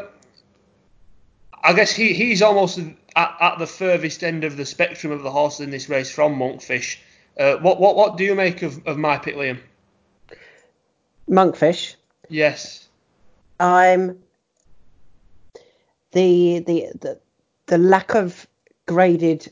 I 1.62 1.72
guess 1.72 1.92
he, 1.92 2.12
he's 2.12 2.42
almost 2.42 2.78
at, 3.16 3.36
at, 3.40 3.58
the 3.58 3.66
furthest 3.66 4.22
end 4.22 4.44
of 4.44 4.56
the 4.56 4.64
spectrum 4.64 5.12
of 5.12 5.22
the 5.22 5.30
horses 5.30 5.60
in 5.60 5.70
this 5.70 5.88
race 5.88 6.10
from 6.10 6.38
Monkfish. 6.38 6.98
Uh, 7.38 7.56
what 7.58 7.80
what 7.80 7.94
what 7.94 8.16
do 8.16 8.24
you 8.24 8.34
make 8.34 8.62
of, 8.62 8.84
of 8.86 8.98
my 8.98 9.16
pick, 9.16 9.36
Liam? 9.36 9.60
Monkfish. 11.28 11.94
Yes. 12.28 12.88
I'm 13.60 14.18
the 16.12 16.60
the 16.60 16.86
the, 17.00 17.20
the 17.66 17.78
lack 17.78 18.14
of 18.14 18.46
graded 18.86 19.50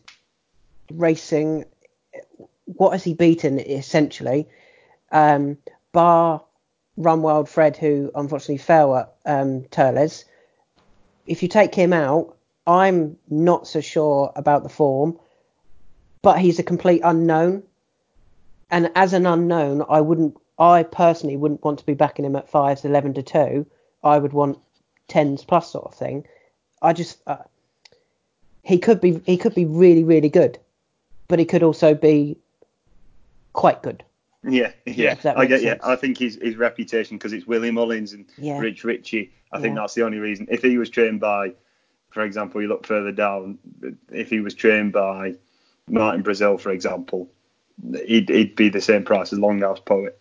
racing. 0.92 1.64
What 2.64 2.90
has 2.90 3.04
he 3.04 3.14
beaten 3.14 3.60
essentially? 3.60 4.48
Um, 5.12 5.58
bar 5.92 6.42
Run 6.96 7.22
Wild 7.22 7.48
Fred, 7.48 7.76
who 7.76 8.10
unfortunately 8.14 8.58
fell 8.58 8.96
at 8.96 9.14
um, 9.26 9.62
Thurles. 9.70 10.24
If 11.26 11.42
you 11.42 11.48
take 11.48 11.74
him 11.74 11.92
out, 11.92 12.36
I'm 12.66 13.16
not 13.28 13.66
so 13.66 13.80
sure 13.80 14.32
about 14.34 14.62
the 14.62 14.68
form, 14.68 15.18
but 16.22 16.38
he's 16.38 16.58
a 16.58 16.62
complete 16.62 17.02
unknown. 17.04 17.62
And 18.70 18.90
as 18.94 19.12
an 19.12 19.26
unknown, 19.26 19.84
I 19.88 20.00
wouldn't, 20.00 20.36
I 20.58 20.82
personally 20.82 21.36
wouldn't 21.36 21.64
want 21.64 21.78
to 21.78 21.86
be 21.86 21.94
backing 21.94 22.24
him 22.24 22.36
at 22.36 22.48
fives, 22.48 22.84
eleven 22.84 23.14
to 23.14 23.22
two. 23.22 23.66
I 24.02 24.18
would 24.18 24.32
want 24.32 24.58
tens 25.08 25.44
plus 25.44 25.70
sort 25.70 25.86
of 25.86 25.94
thing. 25.94 26.26
I 26.82 26.92
just 26.92 27.18
uh, 27.26 27.36
he 28.62 28.78
could 28.78 29.00
be 29.00 29.20
he 29.24 29.36
could 29.36 29.54
be 29.54 29.64
really 29.64 30.04
really 30.04 30.28
good, 30.28 30.58
but 31.28 31.38
he 31.38 31.44
could 31.44 31.62
also 31.62 31.94
be 31.94 32.36
quite 33.52 33.82
good. 33.82 34.02
Yeah, 34.42 34.72
yeah, 34.84 35.16
I 35.36 35.46
get. 35.46 35.60
Sense. 35.60 35.62
Yeah, 35.62 35.76
I 35.82 35.96
think 35.96 36.18
his 36.18 36.38
his 36.40 36.56
reputation 36.56 37.16
because 37.16 37.32
it's 37.32 37.46
Willie 37.46 37.70
Mullins 37.70 38.12
and 38.12 38.26
yeah. 38.38 38.58
Rich 38.58 38.84
Ritchie. 38.84 39.32
I 39.52 39.60
think 39.60 39.74
yeah. 39.74 39.82
that's 39.82 39.94
the 39.94 40.04
only 40.04 40.18
reason. 40.18 40.46
If 40.50 40.62
he 40.62 40.78
was 40.78 40.90
trained 40.90 41.20
by, 41.20 41.54
for 42.10 42.22
example, 42.24 42.60
you 42.60 42.68
look 42.68 42.86
further 42.86 43.12
down, 43.12 43.58
if 44.10 44.30
he 44.30 44.40
was 44.40 44.54
trained 44.54 44.92
by 44.92 45.34
Martin 45.88 46.22
Brassil, 46.22 46.58
for 46.58 46.70
example, 46.70 47.30
he'd, 48.06 48.28
he'd 48.28 48.56
be 48.56 48.68
the 48.68 48.80
same 48.80 49.04
price 49.04 49.32
as 49.32 49.38
Longhouse 49.38 49.84
Poet. 49.84 50.18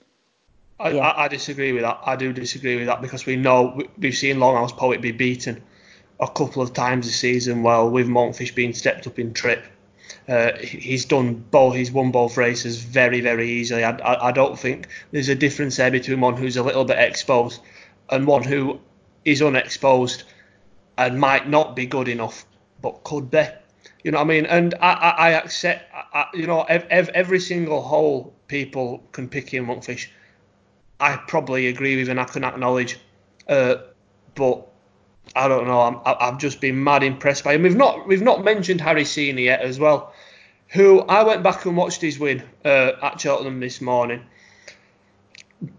I, 0.79 0.89
yeah. 0.89 1.01
I, 1.01 1.25
I, 1.25 1.27
disagree 1.27 1.71
with 1.71 1.83
that. 1.83 1.99
I 2.05 2.15
do 2.15 2.33
disagree 2.33 2.75
with 2.75 2.87
that 2.87 3.01
because 3.01 3.25
we 3.25 3.35
know 3.35 3.81
we've 3.97 4.15
seen 4.15 4.37
Longhouse 4.37 4.75
Poet 4.75 5.01
be 5.01 5.11
beaten 5.11 5.63
a 6.19 6.27
couple 6.27 6.61
of 6.61 6.73
times 6.73 7.05
this 7.05 7.15
season. 7.15 7.63
Well, 7.63 7.89
with 7.89 8.07
Monkfish 8.07 8.53
being 8.53 8.73
stepped 8.73 9.07
up 9.07 9.17
in 9.17 9.33
trip, 9.33 9.63
uh, 10.27 10.57
he's 10.57 11.05
done 11.05 11.35
both. 11.51 11.75
He's 11.75 11.91
won 11.91 12.11
both 12.11 12.37
races 12.37 12.81
very, 12.81 13.21
very 13.21 13.49
easily. 13.49 13.83
I, 13.83 13.91
I, 13.91 14.27
I, 14.27 14.31
don't 14.31 14.57
think 14.57 14.87
there's 15.11 15.29
a 15.29 15.35
difference 15.35 15.77
there 15.77 15.91
between 15.91 16.19
one 16.19 16.35
who's 16.35 16.57
a 16.57 16.63
little 16.63 16.83
bit 16.83 16.97
exposed 16.97 17.61
and 18.09 18.27
one 18.27 18.43
who 18.43 18.79
is 19.23 19.41
unexposed 19.41 20.23
and 20.97 21.19
might 21.19 21.49
not 21.49 21.75
be 21.75 21.85
good 21.85 22.07
enough, 22.07 22.45
but 22.81 23.03
could 23.03 23.31
be. 23.31 23.43
You 24.05 24.11
know 24.11 24.19
what 24.19 24.25
I 24.25 24.27
mean? 24.27 24.45
And 24.45 24.75
I, 24.75 24.93
I, 24.93 25.09
I 25.09 25.29
accept. 25.31 25.91
you 26.33 26.47
know, 26.47 26.61
every, 26.61 26.89
every 26.89 27.39
single 27.39 27.81
hole 27.81 28.33
people 28.47 29.03
can 29.11 29.27
pick 29.27 29.53
in 29.53 29.65
Monkfish 29.65 30.07
I 30.99 31.17
probably 31.27 31.67
agree 31.67 31.97
with 31.97 32.09
and 32.09 32.19
I 32.19 32.25
can 32.25 32.43
acknowledge. 32.43 32.99
Uh, 33.47 33.75
but 34.35 34.67
I 35.35 35.47
don't 35.47 35.67
know. 35.67 35.81
I'm, 35.81 35.99
I've 36.05 36.37
just 36.37 36.61
been 36.61 36.83
mad 36.83 37.03
impressed 37.03 37.43
by 37.43 37.53
him. 37.53 37.63
We've 37.63 37.75
not 37.75 38.07
we've 38.07 38.21
not 38.21 38.43
mentioned 38.43 38.81
Harry 38.81 39.05
Senior 39.05 39.43
yet 39.43 39.61
as 39.61 39.79
well, 39.79 40.13
who 40.69 41.01
I 41.01 41.23
went 41.23 41.43
back 41.43 41.65
and 41.65 41.75
watched 41.75 42.01
his 42.01 42.19
win 42.19 42.43
uh, 42.63 42.91
at 43.01 43.19
Cheltenham 43.19 43.59
this 43.59 43.81
morning. 43.81 44.25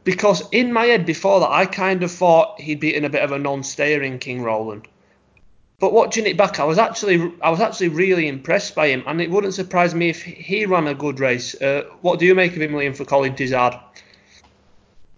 Because 0.05 0.49
in 0.51 0.72
my 0.72 0.87
head 0.87 1.07
before 1.07 1.41
that, 1.41 1.51
I 1.51 1.66
kind 1.66 2.03
of 2.03 2.11
thought 2.11 2.61
he'd 2.61 2.81
beaten 2.81 3.05
a 3.05 3.11
bit 3.11 3.22
of 3.22 3.31
a 3.31 3.39
non-stayer 3.39 4.03
in 4.03 4.18
King 4.18 4.43
Roland. 4.43 4.89
But 5.79 5.93
watching 5.93 6.27
it 6.27 6.37
back, 6.37 6.59
I 6.59 6.64
was 6.64 6.79
actually 6.79 7.33
I 7.43 7.51
was 7.51 7.61
actually 7.61 7.89
really 7.89 8.29
impressed 8.29 8.74
by 8.74 8.89
him, 8.89 9.03
and 9.07 9.20
it 9.20 9.31
wouldn't 9.31 9.55
surprise 9.55 9.95
me 9.95 10.09
if 10.09 10.22
he 10.22 10.64
ran 10.64 10.87
a 10.87 10.95
good 10.95 11.20
race. 11.20 11.55
Uh, 11.61 11.85
what 12.01 12.18
do 12.18 12.24
you 12.24 12.35
make 12.35 12.57
of 12.57 12.62
him, 12.62 12.72
Liam, 12.72 12.97
for 12.97 13.05
Colin 13.05 13.35
Tizzard? 13.35 13.79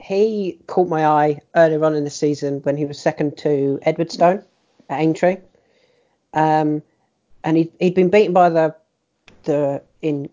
he 0.08 0.58
caught 0.66 0.88
my 0.88 1.06
eye 1.06 1.38
earlier 1.54 1.84
on 1.84 1.94
in 1.94 2.02
the 2.02 2.10
season 2.10 2.60
when 2.60 2.78
he 2.78 2.86
was 2.86 2.98
second 2.98 3.36
to 3.36 3.78
Edward 3.82 4.10
Stone 4.10 4.42
at 4.88 5.00
Aintree. 5.00 5.36
Um, 6.32 6.82
and 7.44 7.58
he'd, 7.58 7.72
he'd 7.78 7.94
been 7.94 8.08
beaten 8.08 8.32
by 8.32 8.48
the 8.48 8.74
the 9.44 9.82
in 10.00 10.30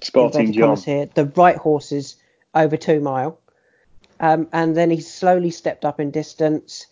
Sporting 0.00 0.52
John 0.54 0.78
here 0.78 1.10
the 1.14 1.26
right 1.26 1.56
horses 1.56 2.16
over 2.54 2.76
two 2.78 3.00
mile, 3.00 3.38
um, 4.18 4.48
and 4.52 4.74
then 4.74 4.90
he 4.90 5.00
slowly 5.00 5.50
stepped 5.50 5.84
up 5.84 6.00
in 6.00 6.10
distance. 6.10 6.86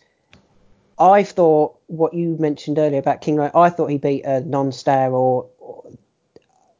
I 1.01 1.23
thought 1.23 1.79
what 1.87 2.13
you 2.13 2.37
mentioned 2.39 2.77
earlier 2.77 2.99
about 2.99 3.21
King 3.21 3.35
Roland, 3.35 3.55
I 3.55 3.69
thought 3.71 3.87
he 3.87 3.97
beat 3.97 4.23
a 4.23 4.41
non-stayer 4.41 5.11
or, 5.11 5.49
or 5.57 5.91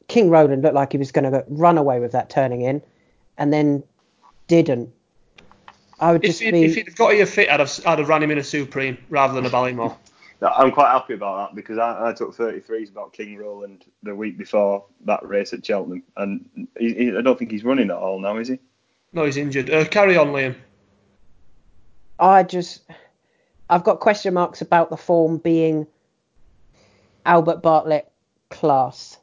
King 0.07 0.29
Roland 0.29 0.61
looked 0.61 0.75
like 0.75 0.91
he 0.91 0.99
was 0.99 1.11
going 1.11 1.29
to 1.31 1.43
run 1.47 1.79
away 1.79 1.99
with 1.99 2.11
that 2.11 2.29
turning 2.29 2.61
in, 2.61 2.83
and 3.39 3.51
then 3.51 3.83
didn't. 4.47 4.93
I 5.99 6.11
would 6.11 6.21
just 6.21 6.39
if, 6.39 6.53
be. 6.53 6.65
If 6.65 6.75
he'd 6.75 6.95
got 6.95 7.17
you 7.17 7.25
fit, 7.25 7.49
I'd 7.49 7.59
have, 7.59 7.79
I'd 7.83 7.97
have 7.97 8.09
run 8.09 8.21
him 8.21 8.29
in 8.29 8.37
a 8.37 8.43
Supreme 8.43 8.99
rather 9.09 9.33
than 9.33 9.45
a 9.45 9.49
Ballymore. 9.49 9.97
I'm 10.41 10.71
quite 10.71 10.91
happy 10.91 11.13
about 11.13 11.49
that 11.49 11.55
because 11.55 11.77
I, 11.77 12.09
I, 12.09 12.13
took 12.13 12.35
33s 12.35 12.89
about 12.89 13.13
King 13.13 13.37
Roland 13.37 13.85
the 14.01 14.15
week 14.15 14.39
before 14.39 14.85
that 15.05 15.27
race 15.27 15.53
at 15.53 15.65
Cheltenham, 15.65 16.03
and 16.17 16.67
he, 16.77 16.93
he, 16.93 17.17
I 17.17 17.21
don't 17.21 17.37
think 17.37 17.51
he's 17.51 17.63
running 17.63 17.89
at 17.89 17.97
all 17.97 18.19
now, 18.19 18.37
is 18.37 18.47
he? 18.47 18.59
No, 19.13 19.25
he's 19.25 19.37
injured. 19.37 19.69
Uh, 19.69 19.85
carry 19.85 20.17
on, 20.17 20.27
Liam. 20.27 20.55
I 22.19 22.43
just, 22.43 22.81
I've 23.71 23.85
got 23.85 24.01
question 24.01 24.33
marks 24.33 24.61
about 24.61 24.89
the 24.89 24.97
form 24.97 25.37
being 25.37 25.87
Albert 27.25 27.61
Bartlett 27.61 28.11
class, 28.49 29.17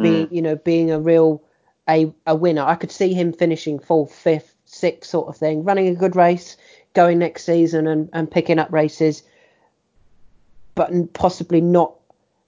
being 0.00 0.28
mm. 0.28 0.32
you 0.32 0.40
know 0.40 0.56
being 0.56 0.90
a 0.90 0.98
real 0.98 1.44
a, 1.88 2.10
a 2.26 2.34
winner. 2.34 2.62
I 2.62 2.74
could 2.74 2.90
see 2.90 3.12
him 3.12 3.34
finishing 3.34 3.78
fourth, 3.78 4.14
fifth, 4.14 4.54
sixth 4.64 5.10
sort 5.10 5.28
of 5.28 5.36
thing, 5.36 5.64
running 5.64 5.88
a 5.88 5.94
good 5.94 6.16
race, 6.16 6.56
going 6.94 7.18
next 7.18 7.44
season 7.44 7.86
and, 7.86 8.08
and 8.14 8.30
picking 8.30 8.58
up 8.58 8.72
races, 8.72 9.22
but 10.74 10.90
possibly 11.12 11.60
not 11.60 11.92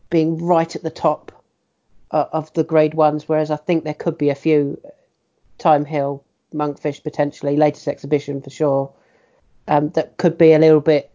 being 0.09 0.39
right 0.39 0.75
at 0.75 0.83
the 0.83 0.91
top 0.91 1.31
uh, 2.11 2.25
of 2.33 2.51
the 2.55 2.65
grade 2.65 2.95
ones. 2.95 3.29
Whereas 3.29 3.51
I 3.51 3.57
think 3.57 3.85
there 3.85 3.93
could 3.93 4.17
be 4.17 4.31
a 4.31 4.35
few 4.35 4.81
Thyme 5.59 5.85
Hill, 5.85 6.25
Monkfish 6.55 7.03
potentially, 7.03 7.59
latest 7.59 7.87
exhibition 7.87 8.41
for 8.41 8.49
sure, 8.49 8.91
um, 9.69 9.91
that 9.91 10.17
could 10.17 10.39
be 10.39 10.55
a 10.55 10.59
little 10.59 10.81
bit 10.81 11.11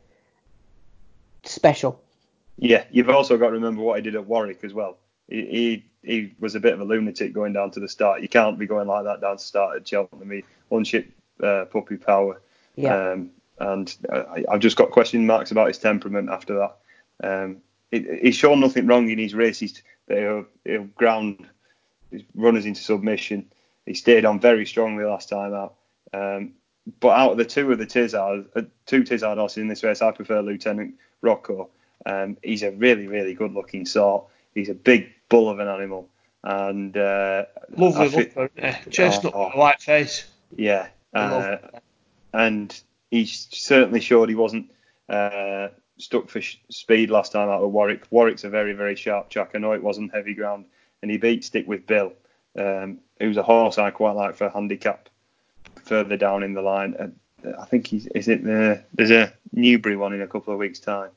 special. 1.49 2.01
Yeah, 2.57 2.83
you've 2.91 3.09
also 3.09 3.37
got 3.37 3.47
to 3.47 3.53
remember 3.53 3.81
what 3.81 3.97
he 3.97 4.01
did 4.01 4.15
at 4.15 4.25
Warwick 4.25 4.63
as 4.63 4.73
well. 4.73 4.97
He, 5.29 5.45
he, 5.45 5.85
he 6.03 6.33
was 6.39 6.55
a 6.55 6.59
bit 6.59 6.73
of 6.73 6.81
a 6.81 6.83
lunatic 6.83 7.33
going 7.33 7.53
down 7.53 7.71
to 7.71 7.79
the 7.79 7.87
start. 7.87 8.21
You 8.21 8.27
can't 8.27 8.59
be 8.59 8.67
going 8.67 8.87
like 8.87 9.05
that 9.05 9.21
down 9.21 9.37
to 9.37 9.43
the 9.43 9.47
start 9.47 9.77
at 9.77 9.87
Cheltenham. 9.87 10.31
He 10.31 10.43
unshipped 10.71 11.11
uh, 11.41 11.65
puppy 11.65 11.97
power. 11.97 12.41
Yeah. 12.75 13.11
Um, 13.11 13.31
and 13.59 13.95
I, 14.11 14.45
I've 14.49 14.59
just 14.59 14.77
got 14.77 14.91
question 14.91 15.25
marks 15.25 15.51
about 15.51 15.67
his 15.67 15.77
temperament 15.77 16.29
after 16.29 16.55
that. 16.59 16.77
Um, 17.23 17.57
he, 17.91 18.05
he's 18.21 18.35
shown 18.35 18.59
nothing 18.59 18.87
wrong 18.87 19.09
in 19.09 19.19
his 19.19 19.33
races. 19.33 19.81
He'll, 20.07 20.45
he'll 20.65 20.85
ground 20.95 21.47
his 22.11 22.23
runners 22.35 22.65
into 22.65 22.81
submission. 22.81 23.51
He 23.85 23.93
stayed 23.93 24.25
on 24.25 24.39
very 24.39 24.65
strongly 24.65 25.03
last 25.03 25.29
time 25.29 25.53
out. 25.53 25.75
Um, 26.13 26.53
but 26.99 27.09
out 27.09 27.31
of 27.31 27.37
the 27.37 27.45
two 27.45 27.71
of 27.71 27.77
the 27.77 27.85
Tizzard, 27.85 28.45
uh, 28.55 28.61
two 28.85 29.03
Tizzard 29.03 29.37
horses 29.37 29.57
in 29.57 29.67
this 29.67 29.83
race, 29.83 30.01
I 30.01 30.11
prefer 30.11 30.41
Lieutenant 30.41 30.95
Rocco. 31.21 31.69
Um, 32.05 32.37
he's 32.43 32.63
a 32.63 32.71
really, 32.71 33.07
really 33.07 33.33
good 33.33 33.53
looking 33.53 33.85
sort. 33.85 34.25
He's 34.55 34.69
a 34.69 34.73
big 34.73 35.09
bull 35.29 35.49
of 35.49 35.59
an 35.59 35.67
animal. 35.67 36.07
And 36.43 36.95
uh, 36.95 37.45
Lovely 37.75 38.31
look? 38.35 38.51
Chestnut 38.89 39.33
Oh. 39.35 39.51
a 39.53 39.57
white 39.57 39.81
face. 39.81 40.25
yeah, 40.55 40.87
uh, 41.13 41.57
and 42.33 42.81
he 43.11 43.25
certainly 43.25 43.99
showed 43.99 44.29
he 44.29 44.35
wasn't 44.35 44.71
uh, 45.09 45.67
stuck 45.97 46.29
for 46.29 46.39
sh- 46.41 46.57
speed 46.69 47.09
last 47.09 47.33
time 47.33 47.49
out 47.49 47.61
of 47.61 47.71
Warwick. 47.71 48.03
Warwick's 48.09 48.43
a 48.45 48.49
very, 48.49 48.73
very 48.73 48.95
sharp 48.95 49.29
track. 49.29 49.51
I 49.53 49.57
know 49.57 49.73
it 49.73 49.83
wasn't 49.83 50.13
heavy 50.13 50.33
ground, 50.33 50.65
and 51.01 51.11
he 51.11 51.17
beat 51.17 51.43
Stick 51.43 51.67
with 51.67 51.85
Bill, 51.85 52.13
um, 52.57 52.99
who's 53.19 53.35
a 53.37 53.43
horse 53.43 53.77
I 53.77 53.89
quite 53.91 54.15
like 54.15 54.35
for 54.35 54.49
handicap 54.49 55.09
further 55.89 56.15
down 56.15 56.43
in 56.43 56.53
the 56.53 56.61
line. 56.61 56.95
Uh, 56.97 57.51
I 57.59 57.65
think 57.65 57.87
he's 57.87 58.05
is 58.07 58.27
it 58.27 58.43
the 58.43 58.81
there's 58.93 59.11
a 59.11 59.33
Newbury 59.51 59.97
one 59.97 60.13
in 60.13 60.21
a 60.21 60.27
couple 60.27 60.53
of 60.53 60.59
weeks' 60.59 60.79
time. 60.79 61.09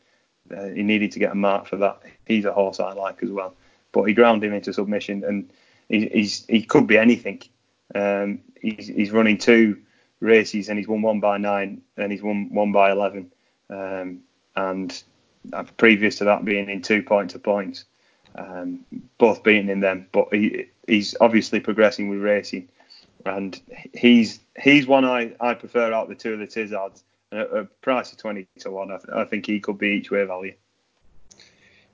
Uh, 0.51 0.67
he 0.67 0.83
needed 0.83 1.13
to 1.13 1.19
get 1.19 1.33
a 1.33 1.37
mark 1.37 1.67
for 1.67 1.77
that. 1.77 2.03
He's 2.27 2.45
a 2.45 2.53
horse 2.53 2.81
I 2.81 2.93
like 2.93 3.23
as 3.23 3.31
well, 3.31 3.55
but 3.93 4.05
he 4.05 4.15
ground 4.15 4.43
him 4.43 4.53
into 4.53 4.73
submission, 4.73 5.23
and 5.25 5.51
he, 5.89 6.09
he's 6.09 6.45
he 6.47 6.63
could 6.63 6.87
be 6.87 6.99
anything. 6.99 7.43
Um, 7.95 8.41
he's, 8.61 8.87
he's 8.87 9.11
running 9.11 9.39
two 9.39 9.79
races 10.21 10.69
and 10.69 10.79
he's 10.79 10.89
won 10.89 11.03
one 11.03 11.21
by 11.21 11.37
nine 11.37 11.83
and 11.97 12.11
he's 12.11 12.23
won 12.23 12.49
one 12.55 12.73
by 12.73 12.91
eleven. 12.91 13.31
Um, 13.69 14.21
and 14.57 15.03
previous 15.77 16.17
to 16.17 16.25
that 16.25 16.45
being 16.45 16.71
in 16.71 16.83
two 16.83 17.03
point 17.03 17.31
to 17.31 17.39
points, 17.39 17.85
um, 18.37 18.85
both 19.19 19.43
beating 19.43 19.69
in 19.69 19.81
them. 19.81 20.07
But 20.13 20.29
he 20.33 20.67
he's 20.87 21.15
obviously 21.21 21.61
progressing 21.61 22.09
with 22.09 22.21
racing, 22.21 22.69
and 23.27 23.61
he's 23.95 24.41
he's 24.61 24.87
one 24.87 25.05
I, 25.05 25.35
I 25.41 25.55
prefer 25.55 25.93
out 25.93 26.05
of 26.05 26.09
the 26.09 26.15
two 26.15 26.35
of 26.35 26.39
the 26.39 26.47
Tizzards. 26.47 27.03
At 27.31 27.51
a 27.51 27.65
price 27.81 28.13
of 28.13 28.19
twenty 28.19 28.47
to 28.61 28.71
one, 28.71 28.93
I, 28.93 28.99
th- 28.99 29.09
I 29.15 29.25
think 29.25 29.47
he 29.47 29.59
could 29.61 29.79
be 29.79 29.89
each 29.89 30.11
way 30.11 30.25
value. 30.25 30.55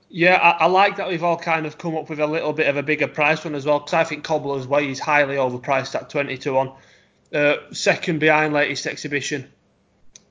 Yeah, 0.09 0.35
I, 0.35 0.63
I 0.63 0.65
like 0.65 0.97
that 0.97 1.07
we've 1.07 1.23
all 1.23 1.37
kind 1.37 1.65
of 1.65 1.77
come 1.77 1.95
up 1.95 2.09
with 2.09 2.19
a 2.19 2.27
little 2.27 2.51
bit 2.51 2.67
of 2.67 2.77
a 2.77 2.83
bigger 2.83 3.07
price 3.07 3.45
one 3.45 3.55
as 3.55 3.65
well, 3.65 3.79
because 3.79 3.93
I 3.93 4.03
think 4.03 4.23
Cobbler's 4.23 4.67
Way 4.67 4.89
is 4.89 4.99
highly 4.99 5.35
overpriced 5.35 5.95
at 5.95 6.09
20 6.09 6.37
to 6.39 6.53
1. 6.53 6.71
Uh, 7.31 7.55
second 7.71 8.19
behind 8.19 8.53
latest 8.53 8.87
exhibition 8.87 9.47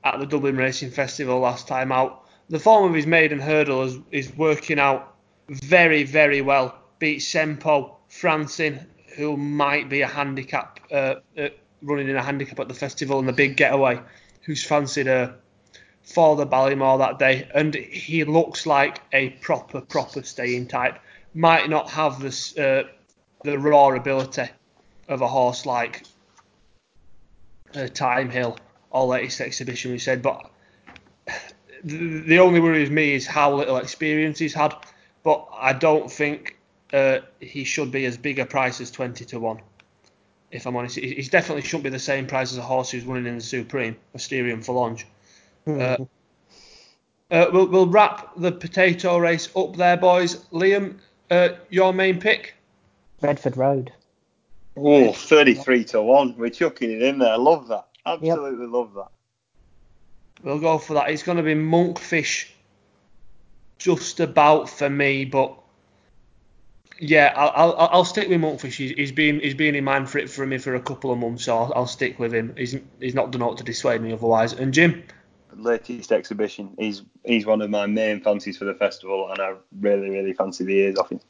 at 0.02 0.18
the 0.18 0.26
Dublin 0.26 0.56
Racing 0.56 0.90
Festival 0.90 1.38
last 1.38 1.68
time 1.68 1.92
out. 1.92 2.24
The 2.50 2.58
form 2.58 2.88
of 2.88 2.94
his 2.94 3.06
maiden 3.06 3.38
hurdle 3.38 3.82
is, 3.84 3.98
is 4.10 4.36
working 4.36 4.80
out 4.80 5.14
very, 5.48 6.02
very 6.02 6.40
well. 6.40 6.76
Beat 6.98 7.20
Sempo, 7.20 7.94
Francin, 8.10 8.84
who 9.18 9.36
might 9.36 9.88
be 9.88 10.02
a 10.02 10.06
handicap, 10.06 10.78
uh, 10.92 11.16
uh, 11.36 11.48
running 11.82 12.08
in 12.08 12.14
a 12.14 12.22
handicap 12.22 12.60
at 12.60 12.68
the 12.68 12.74
festival, 12.74 13.18
and 13.18 13.28
the 13.28 13.32
big 13.32 13.56
getaway, 13.56 14.00
who's 14.42 14.62
fancied 14.64 15.08
a 15.08 15.34
for 16.04 16.36
the 16.36 16.46
Ballymore 16.46 16.98
that 16.98 17.18
day, 17.18 17.48
and 17.52 17.74
he 17.74 18.22
looks 18.22 18.64
like 18.64 19.00
a 19.12 19.30
proper, 19.30 19.80
proper 19.80 20.22
staying 20.22 20.68
type. 20.68 20.98
Might 21.34 21.68
not 21.68 21.90
have 21.90 22.20
this, 22.20 22.56
uh, 22.56 22.84
the 23.42 23.58
raw 23.58 23.88
ability 23.88 24.44
of 25.08 25.20
a 25.20 25.28
horse 25.28 25.66
like 25.66 26.04
uh, 27.74 27.88
Thyme 27.88 28.30
Hill 28.30 28.56
or 28.90 29.06
latest 29.08 29.40
exhibition, 29.40 29.90
we 29.90 29.98
said, 29.98 30.22
but 30.22 30.48
the, 31.84 32.20
the 32.20 32.38
only 32.38 32.60
worry 32.60 32.82
with 32.82 32.92
me 32.92 33.14
is 33.14 33.26
how 33.26 33.52
little 33.54 33.78
experience 33.78 34.38
he's 34.38 34.54
had. 34.54 34.74
But 35.24 35.48
I 35.52 35.72
don't 35.72 36.10
think 36.10 36.57
uh, 36.92 37.18
he 37.40 37.64
should 37.64 37.90
be 37.90 38.04
as 38.06 38.16
big 38.16 38.38
a 38.38 38.46
price 38.46 38.80
as 38.80 38.90
20 38.90 39.24
to 39.26 39.40
1. 39.40 39.60
If 40.50 40.66
I'm 40.66 40.76
honest, 40.76 40.96
he, 40.96 41.14
he 41.14 41.22
definitely 41.22 41.62
shouldn't 41.62 41.84
be 41.84 41.90
the 41.90 41.98
same 41.98 42.26
price 42.26 42.52
as 42.52 42.58
a 42.58 42.62
horse 42.62 42.90
who's 42.90 43.04
running 43.04 43.26
in 43.26 43.36
the 43.36 43.40
Supreme, 43.42 43.96
Asterion 44.14 44.64
Forlonge. 44.64 45.04
Uh, 45.66 45.96
uh, 47.30 47.46
we'll, 47.52 47.68
we'll 47.68 47.86
wrap 47.86 48.32
the 48.36 48.50
potato 48.50 49.18
race 49.18 49.50
up 49.54 49.76
there, 49.76 49.98
boys. 49.98 50.36
Liam, 50.50 50.96
uh, 51.30 51.50
your 51.68 51.92
main 51.92 52.18
pick? 52.18 52.54
Redford 53.20 53.56
Road. 53.56 53.92
Oh, 54.76 55.12
33 55.12 55.84
to 55.84 56.02
1. 56.02 56.36
We're 56.38 56.50
chucking 56.50 56.90
it 56.90 57.02
in 57.02 57.18
there. 57.18 57.36
Love 57.36 57.68
that. 57.68 57.88
Absolutely 58.06 58.66
love 58.66 58.94
that. 58.94 59.08
We'll 60.42 60.60
go 60.60 60.78
for 60.78 60.94
that. 60.94 61.10
It's 61.10 61.22
going 61.22 61.36
to 61.36 61.42
be 61.42 61.54
Monkfish 61.54 62.48
just 63.76 64.20
about 64.20 64.70
for 64.70 64.88
me, 64.88 65.24
but 65.24 65.58
yeah, 67.00 67.32
I'll, 67.36 67.74
I'll, 67.76 67.88
I'll 67.92 68.04
stick 68.04 68.28
with 68.28 68.40
Monkfish. 68.40 68.76
He's, 68.76 68.90
he's 68.92 69.12
been 69.12 69.40
he's 69.40 69.54
been 69.54 69.74
in 69.74 69.84
mind 69.84 70.10
for 70.10 70.18
it 70.18 70.28
for 70.28 70.46
me 70.46 70.58
for 70.58 70.74
a 70.74 70.80
couple 70.80 71.12
of 71.12 71.18
months, 71.18 71.44
so 71.44 71.56
I'll, 71.56 71.72
I'll 71.74 71.86
stick 71.86 72.18
with 72.18 72.34
him. 72.34 72.54
He's 72.56 72.76
he's 73.00 73.14
not 73.14 73.30
done 73.30 73.42
aught 73.42 73.58
to 73.58 73.64
dissuade 73.64 74.00
me 74.00 74.12
otherwise. 74.12 74.52
And 74.52 74.74
Jim, 74.74 75.04
Latest 75.54 76.12
exhibition. 76.12 76.74
He's 76.78 77.02
he's 77.24 77.46
one 77.46 77.62
of 77.62 77.70
my 77.70 77.86
main 77.86 78.20
fancies 78.20 78.58
for 78.58 78.64
the 78.64 78.74
festival, 78.74 79.30
and 79.30 79.40
I 79.40 79.54
really 79.80 80.10
really 80.10 80.32
fancy 80.32 80.64
the 80.64 80.74
ears 80.74 80.96
off 80.98 81.10
him. 81.10 81.20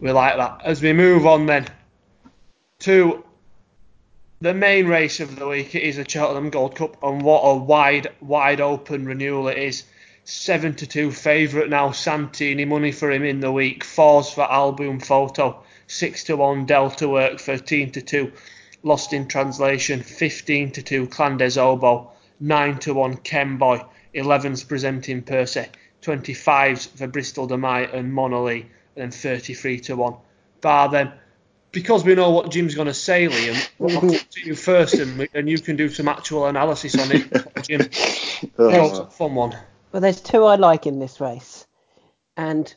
we 0.00 0.10
like 0.12 0.36
that. 0.36 0.60
As 0.64 0.82
we 0.82 0.92
move 0.92 1.26
on 1.26 1.46
then 1.46 1.66
to 2.80 3.24
the 4.40 4.54
main 4.54 4.86
race 4.86 5.20
of 5.20 5.36
the 5.36 5.48
week, 5.48 5.74
it 5.74 5.82
is 5.82 5.96
the 5.96 6.08
Cheltenham 6.08 6.50
Gold 6.50 6.76
Cup, 6.76 7.02
and 7.02 7.22
what 7.22 7.40
a 7.40 7.56
wide 7.56 8.08
wide 8.20 8.60
open 8.60 9.06
renewal 9.06 9.48
it 9.48 9.58
is. 9.58 9.84
Seven 10.24 10.74
to 10.76 10.86
two 10.86 11.10
favourite 11.10 11.68
now. 11.68 11.90
Santini 11.90 12.64
money 12.64 12.92
for 12.92 13.10
him 13.10 13.24
in 13.24 13.40
the 13.40 13.52
week. 13.52 13.84
Fours 13.84 14.30
for 14.30 14.50
Al 14.50 14.72
Boum 14.72 14.98
Photo. 15.00 15.62
Six 15.86 16.24
to 16.24 16.36
one 16.36 16.64
Delta 16.64 17.08
Work. 17.08 17.40
Thirteen 17.40 17.90
to 17.92 18.00
two. 18.00 18.32
Lost 18.82 19.12
in 19.12 19.28
Translation. 19.28 20.00
Fifteen 20.02 20.70
to 20.72 20.82
two 20.82 21.06
Clan 21.08 21.36
Des 21.36 21.58
Obeaux. 21.60 22.10
Nine 22.40 22.78
to 22.80 22.94
one 22.94 23.16
Kemboy. 23.18 23.84
Elevens 24.14 24.64
presenting 24.64 25.22
Percy. 25.22 25.66
Twenty 26.00 26.32
fives 26.34 26.86
for 26.86 27.06
Bristol 27.06 27.46
De 27.46 27.56
Mai 27.58 27.82
and 27.82 28.12
Monalee. 28.12 28.62
And 28.62 28.70
then 28.96 29.10
thirty 29.10 29.52
three 29.54 29.80
to 29.80 29.96
one. 29.96 30.14
Bar 30.62 30.88
them. 30.88 31.12
Because 31.70 32.04
we 32.04 32.14
know 32.14 32.30
what 32.30 32.50
Jim's 32.52 32.76
going 32.76 32.86
to 32.86 32.94
say, 32.94 33.26
Liam, 33.26 33.68
I'll 33.80 34.00
come 34.00 34.10
to 34.10 34.40
you 34.46 34.54
first, 34.54 34.94
and, 34.94 35.18
we- 35.18 35.28
and 35.34 35.50
you 35.50 35.58
can 35.58 35.74
do 35.74 35.88
some 35.88 36.06
actual 36.06 36.46
analysis 36.46 36.96
on 36.96 37.10
it, 37.10 37.62
Jim. 37.62 37.90
Oh, 38.56 39.06
fun 39.06 39.34
one. 39.34 39.56
Well, 39.94 40.00
there's 40.00 40.20
two 40.20 40.42
I 40.42 40.56
like 40.56 40.88
in 40.88 40.98
this 40.98 41.20
race, 41.20 41.68
and 42.36 42.74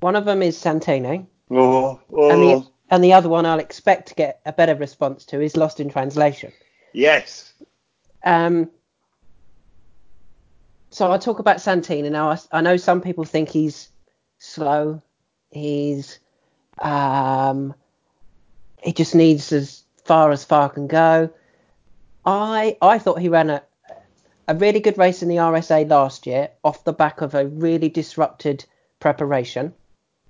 one 0.00 0.16
of 0.16 0.24
them 0.24 0.40
is 0.40 0.56
Santini, 0.56 1.26
oh, 1.50 2.00
and 2.10 2.42
the 2.42 2.54
oh. 2.54 2.72
and 2.90 3.04
the 3.04 3.12
other 3.12 3.28
one 3.28 3.44
I'll 3.44 3.58
expect 3.58 4.08
to 4.08 4.14
get 4.14 4.40
a 4.46 4.52
better 4.54 4.74
response 4.74 5.26
to 5.26 5.42
is 5.42 5.58
Lost 5.58 5.78
in 5.78 5.90
Translation. 5.90 6.50
yes. 6.94 7.52
Um, 8.24 8.70
so 10.88 11.12
I'll 11.12 11.18
talk 11.18 11.38
about 11.38 11.60
Santini 11.60 12.08
now. 12.08 12.30
I, 12.30 12.38
I 12.50 12.60
know 12.62 12.78
some 12.78 13.02
people 13.02 13.24
think 13.24 13.50
he's 13.50 13.90
slow. 14.38 15.02
He's 15.50 16.18
um, 16.78 17.74
he 18.82 18.94
just 18.94 19.14
needs 19.14 19.52
as 19.52 19.82
far 20.06 20.30
as 20.30 20.46
far 20.46 20.70
can 20.70 20.86
go. 20.86 21.28
I 22.24 22.78
I 22.80 22.98
thought 22.98 23.20
he 23.20 23.28
ran 23.28 23.50
a 23.50 23.62
a 24.48 24.54
really 24.54 24.80
good 24.80 24.96
race 24.96 25.22
in 25.22 25.28
the 25.28 25.36
RSA 25.36 25.88
last 25.88 26.26
year 26.26 26.48
off 26.64 26.84
the 26.84 26.92
back 26.92 27.20
of 27.20 27.34
a 27.34 27.46
really 27.46 27.90
disrupted 27.90 28.64
preparation 28.98 29.74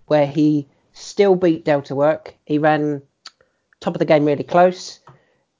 where 0.06 0.26
he 0.26 0.66
still 0.92 1.36
beat 1.36 1.64
Delta 1.64 1.94
Work. 1.94 2.34
He 2.44 2.58
ran 2.58 3.00
top 3.80 3.94
of 3.94 4.00
the 4.00 4.04
game 4.04 4.24
really 4.24 4.42
close, 4.42 4.98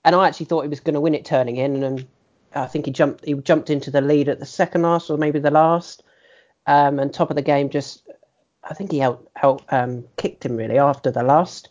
and 0.04 0.14
I 0.14 0.26
actually 0.26 0.46
thought 0.46 0.62
he 0.62 0.68
was 0.68 0.80
going 0.80 0.94
to 0.94 1.00
win 1.00 1.14
it 1.14 1.24
turning 1.24 1.56
in, 1.56 1.84
and 1.84 2.06
I 2.52 2.66
think 2.66 2.86
he 2.86 2.90
jumped 2.90 3.24
he 3.24 3.34
jumped 3.34 3.70
into 3.70 3.92
the 3.92 4.00
lead 4.00 4.28
at 4.28 4.40
the 4.40 4.46
second 4.46 4.82
last 4.82 5.08
or 5.08 5.16
maybe 5.16 5.38
the 5.38 5.52
last, 5.52 6.02
um, 6.66 6.98
and 6.98 7.14
top 7.14 7.30
of 7.30 7.36
the 7.36 7.42
game 7.42 7.70
just 7.70 8.08
I 8.64 8.74
think 8.74 8.90
he 8.90 9.02
out 9.02 9.24
out 9.40 9.62
um, 9.68 10.04
kicked 10.16 10.44
him 10.44 10.56
really 10.56 10.78
after 10.78 11.12
the 11.12 11.22
last. 11.22 11.68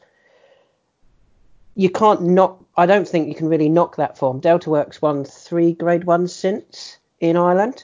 You 1.78 1.91
can't 1.91 2.23
knock. 2.23 2.65
I 2.75 2.88
don't 2.88 3.07
think 3.07 3.28
you 3.28 3.36
can 3.36 3.49
really 3.49 3.69
knock 3.69 3.97
that 3.97 4.17
form. 4.17 4.39
Delta 4.39 4.67
Works 4.67 4.99
won 4.99 5.23
three 5.23 5.73
Grade 5.73 6.05
Ones 6.05 6.34
since 6.34 6.97
in 7.19 7.38
Ireland, 7.38 7.84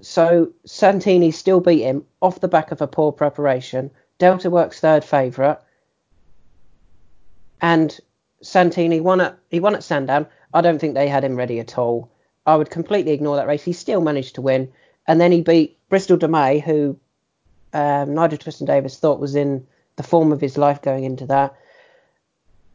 so 0.00 0.52
Santini 0.64 1.30
still 1.30 1.60
beat 1.60 1.82
him 1.82 2.06
off 2.22 2.40
the 2.40 2.48
back 2.48 2.72
of 2.72 2.80
a 2.80 2.86
poor 2.86 3.12
preparation. 3.12 3.90
Delta 4.16 4.48
Works 4.48 4.80
third 4.80 5.04
favourite, 5.04 5.58
and 7.60 8.00
Santini 8.40 9.00
won 9.00 9.20
at 9.20 9.38
he 9.50 9.60
won 9.60 9.74
at 9.74 9.84
Sandown. 9.84 10.26
I 10.54 10.62
don't 10.62 10.78
think 10.78 10.94
they 10.94 11.08
had 11.08 11.24
him 11.24 11.36
ready 11.36 11.60
at 11.60 11.76
all. 11.76 12.10
I 12.46 12.56
would 12.56 12.70
completely 12.70 13.12
ignore 13.12 13.36
that 13.36 13.46
race. 13.46 13.62
He 13.62 13.74
still 13.74 14.00
managed 14.00 14.36
to 14.36 14.40
win, 14.40 14.72
and 15.06 15.20
then 15.20 15.30
he 15.30 15.42
beat 15.42 15.76
Bristol 15.90 16.16
De 16.16 16.26
Mai, 16.26 16.60
who 16.60 16.98
um, 17.74 18.14
Nigel 18.14 18.38
Twiston 18.38 18.66
Davies 18.66 18.96
thought 18.96 19.20
was 19.20 19.34
in 19.34 19.66
the 19.96 20.02
form 20.02 20.32
of 20.32 20.40
his 20.40 20.56
life 20.56 20.80
going 20.80 21.04
into 21.04 21.26
that, 21.26 21.54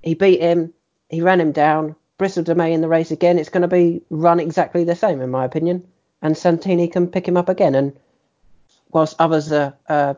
he 0.04 0.14
beat 0.14 0.42
him. 0.42 0.74
He 1.10 1.22
ran 1.22 1.40
him 1.40 1.52
down. 1.52 1.96
Bristol 2.18 2.44
De 2.44 2.54
Mai 2.54 2.68
in 2.68 2.82
the 2.82 2.88
race 2.88 3.12
again. 3.12 3.40
It's 3.40 3.50
going 3.50 3.62
to 3.64 3.68
be 3.68 4.02
run 4.10 4.40
exactly 4.40 4.84
the 4.84 4.96
same, 4.96 5.22
in 5.22 5.32
my 5.32 5.46
opinion. 5.46 5.88
And 6.22 6.38
Santini 6.38 6.88
can 6.88 7.08
pick 7.08 7.28
him 7.28 7.38
up 7.38 7.50
again. 7.50 7.76
And 7.76 7.98
whilst 8.92 9.16
others 9.20 9.52
are 9.52 9.76
uh, 9.88 10.14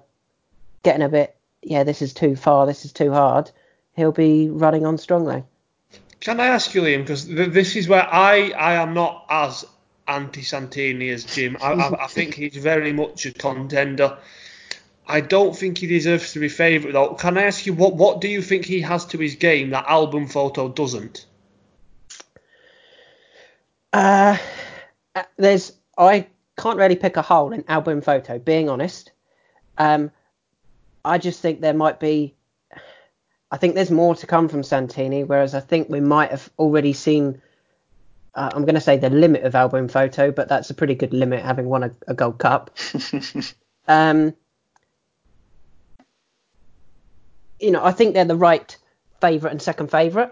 getting 0.83 1.03
a 1.03 1.09
bit, 1.09 1.36
yeah, 1.61 1.83
this 1.83 2.01
is 2.01 2.13
too 2.13 2.36
far, 2.36 2.65
this 2.65 2.86
is 2.86 2.91
too 2.91 3.11
hard, 3.11 3.49
he'll 3.95 4.11
be 4.11 4.49
running 4.49 4.86
on 4.86 4.97
strongly. 4.97 5.43
Can 6.19 6.39
I 6.39 6.47
ask 6.47 6.73
you, 6.73 6.81
Liam? 6.81 7.01
Because 7.01 7.25
th- 7.25 7.51
this 7.51 7.75
is 7.75 7.88
where 7.88 8.07
I, 8.11 8.51
I 8.51 8.73
am 8.75 8.93
not 8.93 9.25
as 9.29 9.65
anti 10.07 10.43
Santini 10.43 11.09
as 11.09 11.23
Jim. 11.23 11.57
I, 11.61 11.73
I, 11.73 12.05
I, 12.05 12.07
think 12.07 12.36
he's 12.36 12.55
very 12.55 12.93
much 12.93 13.25
a 13.25 13.33
contender. 13.33 14.17
I 15.08 15.22
don't 15.22 15.56
think 15.56 15.78
he 15.78 15.88
deserves 15.88 16.34
to 16.34 16.39
be 16.39 16.49
favourite 16.49 16.93
though. 16.93 17.14
Can 17.14 17.38
I 17.38 17.43
ask 17.43 17.66
you 17.66 17.74
what 17.74 17.95
what 17.95 18.22
do 18.22 18.28
you 18.28 18.41
think 18.41 18.66
he 18.66 18.82
has 18.82 19.06
to 19.08 19.18
his 19.18 19.36
game 19.36 19.70
that 19.72 19.86
Al 19.88 20.08
Boum 20.08 20.28
Photo 20.28 20.70
doesn't? 20.70 21.26
Uh, 23.93 24.38
there's 25.38 25.74
I 25.97 26.28
can't 26.58 26.78
really 26.78 26.95
pick 26.95 27.18
a 27.18 27.22
hole 27.22 27.53
in 27.53 27.64
Al 27.68 27.82
Boum 27.82 28.01
Photo. 28.01 28.39
Being 28.39 28.68
honest, 28.68 29.12
um, 29.78 30.12
I 31.03 31.18
just 31.18 31.39
think 31.39 31.62
there 31.62 31.74
might 31.74 31.99
be. 31.99 32.34
I 33.51 33.58
think 33.58 33.76
there's 33.76 33.91
more 33.91 34.16
to 34.16 34.28
come 34.28 34.49
from 34.49 34.64
Santini, 34.64 35.24
whereas 35.24 35.53
I 35.53 35.60
think 35.60 35.88
we 35.88 36.01
might 36.01 36.32
have 36.32 36.49
already 36.58 36.93
seen. 36.93 37.41
Uh, 38.34 38.49
I'm 38.53 38.66
going 38.66 38.76
to 38.76 38.82
say 38.82 38.97
the 38.97 39.10
limit 39.10 39.43
of 39.43 39.56
album 39.56 39.88
photo, 39.88 40.32
but 40.32 40.49
that's 40.49 40.70
a 40.70 40.74
pretty 40.74 40.95
good 40.95 41.14
limit, 41.14 41.45
having 41.45 41.68
won 41.68 41.84
a, 41.84 41.91
a 42.08 42.14
Gold 42.14 42.38
Cup. 42.38 42.76
um, 43.88 44.34
you 47.66 47.72
know, 47.72 47.84
I 47.84 47.91
think 47.91 48.13
they're 48.13 48.26
the 48.26 48.36
right 48.36 48.78
favourite 49.20 49.51
and 49.51 49.59
second 49.59 49.89
favourite, 49.89 50.32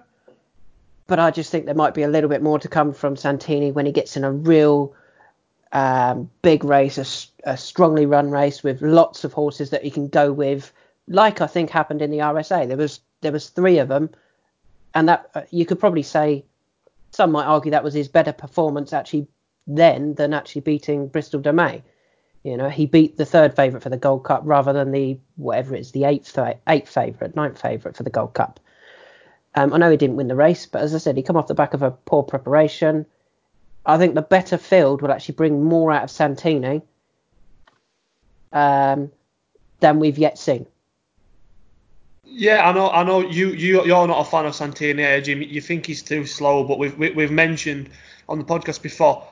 but 1.08 1.18
I 1.18 1.32
just 1.32 1.50
think 1.50 1.66
there 1.66 1.74
might 1.74 1.96
be 1.96 2.04
a 2.04 2.08
little 2.08 2.30
bit 2.30 2.44
more 2.44 2.60
to 2.60 2.68
come 2.68 2.94
from 2.94 3.16
Santini 3.16 3.72
when 3.72 3.88
he 3.88 3.92
gets 3.92 4.16
in 4.16 4.24
a 4.24 4.32
real 4.32 4.94
um, 5.72 6.30
big 6.44 6.64
race, 6.64 7.00
a, 7.00 7.50
a, 7.50 7.58
strongly 7.58 8.06
run 8.06 8.30
race 8.30 8.62
with 8.62 8.84
lots 8.84 9.24
of 9.24 9.34
horses 9.34 9.72
that 9.72 9.84
he 9.84 9.90
can 9.90 10.10
go 10.10 10.32
with, 10.32 10.72
like 11.08 11.42
I 11.42 11.48
think 11.48 11.72
happened 11.72 12.04
in 12.04 12.12
the 12.12 12.20
RSA. 12.20 12.68
There 12.68 12.78
was 12.78 13.00
there 13.22 13.32
was 13.32 13.50
three 13.50 13.80
of 13.80 13.88
them, 13.88 14.12
and 14.94 15.10
that 15.10 15.32
uh, 15.34 15.42
you 15.50 15.66
could 15.66 15.80
probably 15.80 16.04
say 16.04 16.46
some 17.10 17.32
might 17.32 17.46
argue 17.46 17.72
that 17.72 17.84
was 17.84 17.96
his 17.96 18.08
better 18.08 18.32
performance 18.32 18.94
actually 18.94 19.26
then 19.66 20.14
than 20.14 20.36
actually 20.36 20.62
beating 20.62 21.08
Bristol 21.08 21.42
De 21.42 21.52
Mai. 21.52 21.82
You 22.44 22.58
know, 22.58 22.70
he 22.70 22.86
beat 22.86 23.18
the 23.18 23.26
third 23.26 23.56
favourite 23.56 23.84
for 23.84 23.90
the 23.90 23.98
Gold 23.98 24.26
Cup 24.26 24.42
rather 24.44 24.74
than 24.74 24.92
the 24.92 25.18
whatever 25.38 25.76
it 25.76 25.80
is, 25.80 25.92
the 25.92 26.04
eighth 26.04 26.38
eighth 26.68 26.90
favourite, 26.90 27.36
ninth 27.36 27.62
favourite 27.62 27.96
for 27.96 28.04
the 28.04 28.10
Gold 28.10 28.34
Cup. 28.34 28.60
Um, 29.56 29.74
I 29.74 29.78
know 29.78 29.90
he 29.90 29.98
didn't 29.98 30.18
win 30.18 30.28
the 30.28 30.36
race, 30.36 30.66
but 30.66 30.82
as 30.82 30.94
I 30.94 30.98
said, 30.98 31.16
he 31.16 31.24
come 31.24 31.38
off 31.38 31.48
the 31.48 31.54
back 31.54 31.74
of 31.74 31.82
a 31.82 31.92
poor 31.92 32.24
preparation. 32.24 33.06
I 33.86 33.98
think 33.98 34.16
the 34.16 34.22
better 34.22 34.58
field 34.58 35.02
will 35.02 35.12
actually 35.12 35.36
bring 35.36 35.64
more 35.64 35.92
out 35.92 36.04
of 36.04 36.12
Santini 36.12 36.82
um, 38.52 39.12
than 39.80 40.00
we've 40.00 40.18
yet 40.18 40.38
seen. 40.38 40.66
Yeah, 42.26 42.68
I 42.68 42.72
know. 42.74 42.90
I 42.90 43.04
know 43.04 43.22
you. 43.22 43.50
You. 43.50 43.86
You're 43.86 44.08
not 44.08 44.20
a 44.20 44.30
fan 44.30 44.46
of 44.46 44.56
Santini, 44.56 45.22
Jim. 45.22 45.42
You 45.42 45.62
think 45.62 45.86
he's 45.86 46.02
too 46.02 46.26
slow, 46.26 46.64
but 46.64 46.80
we've 46.80 46.98
we've 46.98 47.32
mentioned 47.32 47.90
on 48.28 48.40
the 48.40 48.46
podcast 48.46 48.82
before 48.82 49.28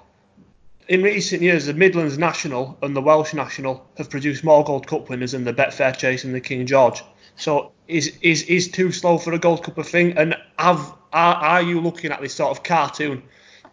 in 0.88 1.04
recent 1.04 1.42
years, 1.42 1.66
the 1.66 1.74
Midlands 1.74 2.18
National 2.18 2.78
and 2.82 2.96
the 2.96 3.02
Welsh 3.02 3.34
National 3.34 3.86
have 3.98 4.10
produced 4.10 4.44
more 4.44 4.64
Gold 4.64 4.88
Cup 4.88 5.10
winners 5.10 5.32
than 5.32 5.44
the 5.44 5.54
Betfair 5.54 5.96
Chase 5.96 6.24
and 6.24 6.34
the 6.34 6.42
King 6.42 6.66
George. 6.66 7.04
So 7.36 7.72
is 7.88 8.18
is 8.22 8.44
is 8.44 8.70
too 8.70 8.92
slow 8.92 9.18
for 9.18 9.34
a 9.34 9.40
Gold 9.40 9.64
Cup 9.64 9.78
a 9.78 9.84
thing? 9.84 10.18
And 10.18 10.36
have 10.58 10.94
are, 11.14 11.36
are 11.36 11.62
you 11.62 11.82
looking 11.82 12.12
at 12.12 12.22
this 12.22 12.36
sort 12.36 12.52
of 12.52 12.64
cartoon 12.64 13.24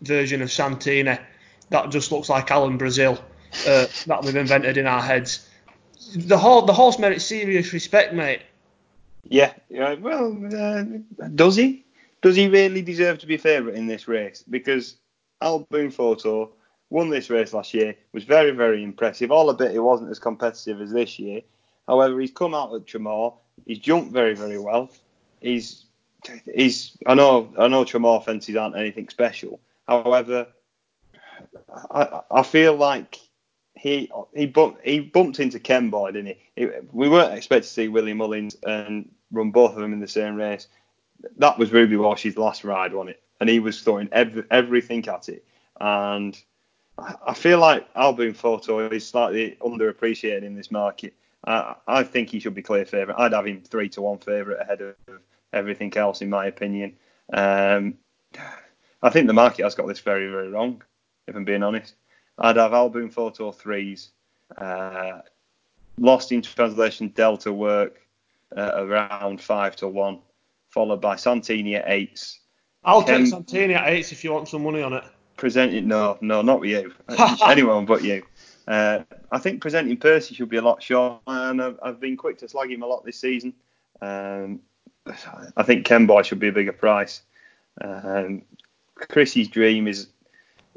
version 0.00 0.42
of 0.42 0.50
Santini 0.50 1.18
that 1.70 1.90
just 1.90 2.12
looks 2.12 2.28
like 2.28 2.50
Alan 2.50 2.76
Brazil 2.76 3.18
uh, 3.66 3.86
that 4.06 4.22
we've 4.24 4.36
invented 4.36 4.76
in 4.76 4.86
our 4.86 5.02
heads? 5.02 5.48
The 6.16 6.38
horse 6.38 6.66
the 6.66 6.72
horse 6.72 6.98
merits 6.98 7.24
serious 7.24 7.72
respect, 7.72 8.14
mate. 8.14 8.42
Yeah, 9.24 9.52
yeah. 9.68 9.94
Well, 9.94 10.38
uh, 10.54 10.84
does 11.34 11.56
he? 11.56 11.84
Does 12.20 12.34
he 12.34 12.48
really 12.48 12.82
deserve 12.82 13.18
to 13.20 13.26
be 13.26 13.36
favourite 13.36 13.76
in 13.76 13.86
this 13.86 14.08
race? 14.08 14.42
Because 14.48 14.96
Al 15.40 15.66
Boum 15.70 15.90
Photo 15.90 16.52
won 16.90 17.10
this 17.10 17.30
race 17.30 17.52
last 17.52 17.74
year, 17.74 17.94
was 18.12 18.24
very, 18.24 18.50
very 18.50 18.82
impressive. 18.82 19.30
All 19.30 19.50
a 19.50 19.54
bit 19.54 19.74
it 19.74 19.80
wasn't 19.80 20.10
as 20.10 20.18
competitive 20.18 20.80
as 20.80 20.90
this 20.90 21.18
year. 21.18 21.42
However, 21.86 22.20
he's 22.20 22.30
come 22.30 22.54
out 22.54 22.74
at 22.74 22.86
Tramore. 22.86 23.34
He's 23.66 23.78
jumped 23.78 24.12
very, 24.12 24.34
very 24.34 24.58
well. 24.58 24.90
He's 25.40 25.84
he's 26.52 26.96
I 27.06 27.14
know 27.14 27.52
I 27.58 27.68
know 27.68 27.84
Tramore 27.84 28.24
fences 28.24 28.56
aren't 28.56 28.76
anything 28.76 29.08
special. 29.08 29.60
However, 29.86 30.48
I, 31.90 32.20
I 32.30 32.42
feel 32.42 32.74
like 32.74 33.18
he 33.74 34.10
he 34.34 34.46
bumped 34.46 34.84
he 34.84 35.00
bumped 35.00 35.40
into 35.40 35.58
Kemboy, 35.58 36.12
didn't 36.12 36.36
he? 36.54 36.68
We 36.92 37.08
weren't 37.08 37.34
expecting 37.34 37.62
to 37.62 37.68
see 37.68 37.88
Willie 37.88 38.14
Mullins 38.14 38.56
and 38.64 39.10
run 39.30 39.50
both 39.50 39.72
of 39.72 39.78
them 39.78 39.92
in 39.92 40.00
the 40.00 40.08
same 40.08 40.34
race. 40.34 40.66
That 41.36 41.58
was 41.58 41.72
Ruby 41.72 41.96
Walsh's 41.96 42.36
last 42.36 42.64
ride, 42.64 42.92
wasn't 42.92 43.10
it? 43.10 43.22
And 43.40 43.48
he 43.48 43.60
was 43.60 43.82
throwing 43.82 44.08
every, 44.12 44.44
everything 44.50 45.06
at 45.08 45.28
it. 45.28 45.44
And 45.80 46.40
I 46.98 47.34
feel 47.34 47.58
like 47.58 47.86
Al 47.94 48.12
Boum 48.12 48.34
Photo 48.34 48.88
is 48.88 49.06
slightly 49.06 49.56
underappreciated 49.60 50.42
in 50.42 50.54
this 50.54 50.70
market. 50.70 51.14
I, 51.46 51.76
I 51.86 52.02
think 52.02 52.30
he 52.30 52.40
should 52.40 52.54
be 52.54 52.62
clear 52.62 52.84
favourite. 52.84 53.18
I'd 53.18 53.32
have 53.32 53.46
him 53.46 53.62
three 53.62 53.88
to 53.90 54.02
one 54.02 54.18
favourite 54.18 54.60
ahead 54.60 54.80
of 54.80 54.94
everything 55.52 55.96
else, 55.96 56.22
in 56.22 56.30
my 56.30 56.46
opinion. 56.46 56.96
Um, 57.32 57.94
I 59.02 59.10
think 59.10 59.28
the 59.28 59.32
market 59.32 59.62
has 59.62 59.74
got 59.74 59.86
this 59.86 60.00
very, 60.00 60.28
very 60.28 60.48
wrong, 60.48 60.82
if 61.26 61.36
I'm 61.36 61.44
being 61.44 61.62
honest. 61.62 61.94
I'd 62.36 62.56
have 62.56 62.72
Al 62.72 62.90
Boum 62.90 63.10
Photo 63.10 63.52
threes, 63.52 64.10
uh, 64.56 65.20
Lost 65.98 66.32
in 66.32 66.42
Translation 66.42 67.08
Delta 67.08 67.52
work 67.52 68.00
uh, 68.56 68.72
around 68.74 69.40
five 69.40 69.76
to 69.76 69.88
one, 69.88 70.20
followed 70.70 71.00
by 71.00 71.16
Santini 71.16 71.76
at 71.76 71.84
eights. 71.88 72.40
I'll 72.84 73.02
Ken, 73.02 73.20
take 73.20 73.30
Santini 73.30 73.74
at 73.74 73.88
eights 73.88 74.12
if 74.12 74.24
you 74.24 74.32
want 74.32 74.48
some 74.48 74.62
money 74.62 74.82
on 74.82 74.92
it 74.92 75.04
presenting 75.38 75.88
no, 75.88 76.18
no, 76.20 76.42
not 76.42 76.60
with 76.60 76.70
you. 76.70 76.92
Anyone 77.46 77.86
but 77.86 78.04
you. 78.04 78.22
Uh, 78.66 79.04
I 79.32 79.38
think 79.38 79.62
presenting 79.62 79.96
Percy 79.96 80.34
should 80.34 80.50
be 80.50 80.58
a 80.58 80.62
lot 80.62 80.82
shorter, 80.82 81.20
and 81.26 81.62
I've, 81.62 81.78
I've, 81.82 82.00
been 82.00 82.18
quick 82.18 82.36
to 82.38 82.48
slag 82.48 82.70
him 82.70 82.82
a 82.82 82.86
lot 82.86 83.02
this 83.02 83.18
season. 83.18 83.54
Um, 84.02 84.60
I 85.56 85.62
think 85.62 85.86
Kemboy 85.86 86.22
should 86.22 86.38
be 86.38 86.48
a 86.48 86.52
bigger 86.52 86.72
price. 86.72 87.22
Um, 87.80 88.42
Chris's 88.94 89.48
Dream 89.48 89.88
is 89.88 90.08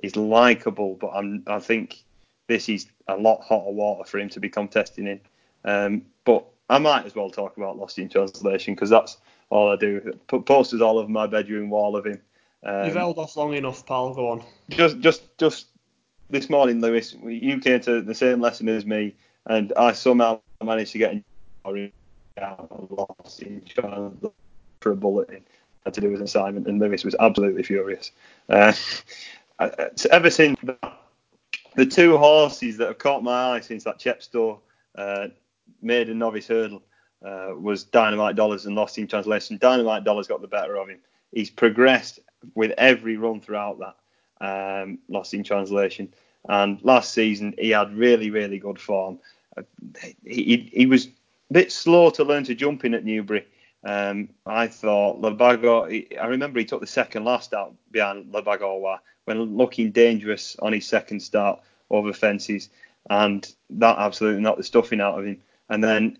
is 0.01 0.15
likable, 0.15 0.95
but 0.95 1.09
I'm, 1.09 1.43
I 1.47 1.59
think 1.59 2.03
this 2.47 2.69
is 2.69 2.87
a 3.07 3.17
lot 3.17 3.41
hotter 3.41 3.71
water 3.71 4.09
for 4.09 4.19
him 4.19 4.29
to 4.29 4.39
be 4.39 4.49
contesting 4.49 5.07
in. 5.07 5.19
Um, 5.65 6.03
but 6.23 6.45
I 6.69 6.79
might 6.79 7.05
as 7.05 7.13
well 7.13 7.29
talk 7.29 7.57
about 7.57 7.77
Lost 7.77 7.99
in 7.99 8.09
Translation 8.09 8.73
because 8.73 8.89
that's 8.89 9.17
all 9.49 9.69
I 9.69 9.75
do. 9.75 10.17
Put 10.27 10.45
posters 10.45 10.81
all 10.81 10.97
over 10.97 11.09
my 11.09 11.27
bedroom 11.27 11.69
wall 11.69 11.95
of 11.95 12.05
him. 12.05 12.21
Um, 12.63 12.85
You've 12.85 12.95
held 12.95 13.17
off 13.17 13.35
long 13.35 13.53
enough, 13.53 13.85
pal. 13.85 14.13
Go 14.13 14.29
on. 14.29 14.43
Just, 14.69 14.99
just, 14.99 15.37
just 15.37 15.67
this 16.29 16.49
morning, 16.49 16.81
Lewis, 16.81 17.15
you 17.23 17.59
came 17.59 17.79
to 17.81 18.01
the 18.01 18.15
same 18.15 18.39
lesson 18.39 18.69
as 18.69 18.85
me, 18.85 19.15
and 19.47 19.73
I 19.75 19.93
somehow 19.93 20.41
managed 20.63 20.91
to 20.93 20.97
get 20.97 21.23
lost 21.65 23.41
in 23.41 23.61
for 24.79 24.91
a 24.91 24.95
bulletin 24.95 25.43
I 25.85 25.89
had 25.89 25.93
to 25.95 26.01
do 26.01 26.11
with 26.11 26.21
assignment, 26.21 26.67
and 26.67 26.79
Lewis 26.79 27.03
was 27.03 27.15
absolutely 27.19 27.63
furious. 27.63 28.11
Uh, 28.47 28.73
ever 30.11 30.29
since 30.29 30.59
that, 30.63 30.99
the 31.75 31.85
two 31.85 32.17
horses 32.17 32.77
that 32.77 32.87
have 32.87 32.97
caught 32.99 33.23
my 33.23 33.55
eye 33.55 33.59
since 33.61 33.83
that 33.85 33.97
Chepstow 33.97 34.59
uh, 34.95 35.29
maiden 35.81 36.19
novice 36.19 36.47
hurdle 36.47 36.83
uh, 37.25 37.53
was 37.57 37.83
Dynamite 37.83 38.35
Dollars 38.35 38.65
and 38.65 38.75
Lost 38.75 38.97
in 38.99 39.07
Translation. 39.07 39.57
Dynamite 39.57 40.03
Dollars 40.03 40.27
got 40.27 40.41
the 40.41 40.47
better 40.47 40.75
of 40.77 40.89
him. 40.89 40.99
He's 41.31 41.49
progressed 41.49 42.19
with 42.55 42.71
every 42.77 43.17
run 43.17 43.41
throughout 43.41 43.79
that. 43.79 43.95
Um, 44.41 44.99
lost 45.07 45.33
in 45.33 45.43
translation. 45.43 46.13
And 46.49 46.83
last 46.83 47.13
season 47.13 47.53
he 47.57 47.69
had 47.69 47.95
really, 47.95 48.31
really 48.31 48.57
good 48.57 48.79
form. 48.79 49.19
He, 50.25 50.69
he 50.73 50.85
was 50.85 51.07
a 51.07 51.53
bit 51.53 51.71
slow 51.71 52.09
to 52.11 52.23
learn 52.23 52.43
to 52.45 52.55
jump 52.55 52.83
in 52.85 52.93
at 52.93 53.05
Newbury. 53.05 53.45
Um, 53.83 54.29
I 54.45 54.67
thought 54.67 55.21
Labago. 55.21 55.85
I 56.19 56.25
remember 56.25 56.59
he 56.59 56.65
took 56.65 56.81
the 56.81 56.87
second 56.87 57.25
last 57.25 57.53
out 57.53 57.73
behind 57.91 58.31
La 58.31 58.41
Bague 58.41 58.61
Au 58.61 58.81
Roi 58.81 58.97
when 59.25 59.57
looking 59.57 59.91
dangerous 59.91 60.55
on 60.59 60.73
his 60.73 60.85
second 60.85 61.19
start 61.19 61.59
over 61.89 62.13
fences, 62.13 62.69
and 63.09 63.53
that 63.71 63.97
absolutely 63.97 64.41
knocked 64.41 64.59
the 64.59 64.63
stuffing 64.63 65.01
out 65.01 65.17
of 65.19 65.25
him. 65.25 65.41
And 65.69 65.83
then 65.83 66.17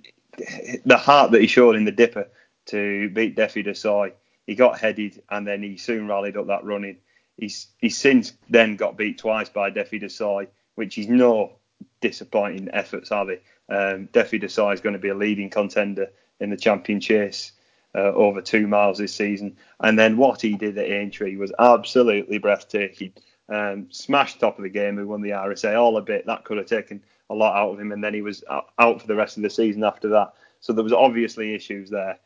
the 0.86 0.98
heart 0.98 1.32
that 1.32 1.42
he 1.42 1.48
showed 1.48 1.76
in 1.76 1.86
the 1.86 1.92
dipper 1.92 2.28
to 2.68 3.10
beat 3.10 3.36
Defi 3.36 3.64
Du 3.64 3.74
Seuil 3.74 4.12
he 4.52 4.56
got 4.56 4.78
headed 4.78 5.22
and 5.30 5.48
then 5.48 5.64
he 5.64 5.78
soon 5.78 6.10
rallied 6.10 6.36
up 6.36 6.48
that 6.48 6.66
running. 6.66 6.98
He's 7.38 7.68
he's 7.78 7.98
since 7.98 8.34
then 8.50 8.76
got 8.76 8.98
beat 8.98 9.18
twice 9.18 9.48
by 9.48 9.70
Defi 9.70 9.98
Du 9.98 10.08
Seuil, 10.08 10.48
which 10.76 10.98
is 10.98 11.08
no 11.08 11.54
disappointing 12.02 12.68
efforts, 12.74 13.14
are 13.14 13.26
they? 13.26 13.40
Um, 13.74 14.10
Defi 14.12 14.40
Du 14.40 14.48
Seuil 14.48 14.74
is 14.74 14.82
going 14.82 14.92
to 14.92 15.00
be 15.00 15.08
a 15.08 15.16
leading 15.16 15.50
contender 15.50 16.10
in 16.42 16.50
the 16.50 16.58
champion 16.58 17.00
chase 17.00 17.54
uh, 17.96 18.12
over 18.12 18.42
two 18.42 18.68
miles 18.68 18.98
this 18.98 19.16
season. 19.16 19.56
And 19.80 19.98
then 19.98 20.18
what 20.18 20.42
he 20.42 20.58
did 20.58 20.78
at 20.78 20.90
Aintree 20.90 21.38
was 21.38 21.54
absolutely 21.58 22.38
breathtaking. 22.38 23.14
Um, 23.48 23.88
smashed 23.90 24.42
top 24.42 24.58
of 24.58 24.64
the 24.64 24.70
game, 24.70 24.98
he 24.98 25.06
won 25.06 25.22
the 25.22 25.30
RSA 25.30 25.80
all 25.80 25.96
a 25.96 26.02
bit. 26.02 26.26
That 26.26 26.44
could 26.44 26.58
have 26.58 26.68
taken 26.68 27.02
a 27.30 27.34
lot 27.34 27.56
out 27.56 27.72
of 27.72 27.80
him, 27.80 27.94
and 27.94 28.04
then 28.04 28.14
he 28.14 28.22
was 28.22 28.44
out 28.50 29.00
for 29.00 29.08
the 29.08 29.16
rest 29.16 29.38
of 29.38 29.44
the 29.44 29.50
season 29.50 29.86
after 29.86 30.10
that. 30.10 30.34
So 30.60 30.74
there 30.74 30.84
was 30.84 30.92
obviously 30.92 31.56
issues 31.56 31.90
there. 31.90 32.20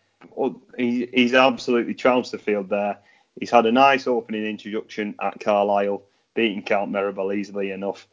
He, 0.78 1.08
he's 1.14 1.34
absolutely 1.34 1.94
trounced 1.94 2.32
the 2.32 2.38
field 2.38 2.70
there. 2.70 2.98
He's 3.40 3.52
had 3.52 3.66
a 3.66 3.72
nice 3.72 4.08
opening 4.08 4.46
introduction 4.46 5.16
at 5.22 5.40
Carlisle, 5.40 6.04
beating 6.34 6.64
Count 6.64 6.92
Meribel 6.92 7.36
easily 7.36 7.72
enough, 7.72 8.08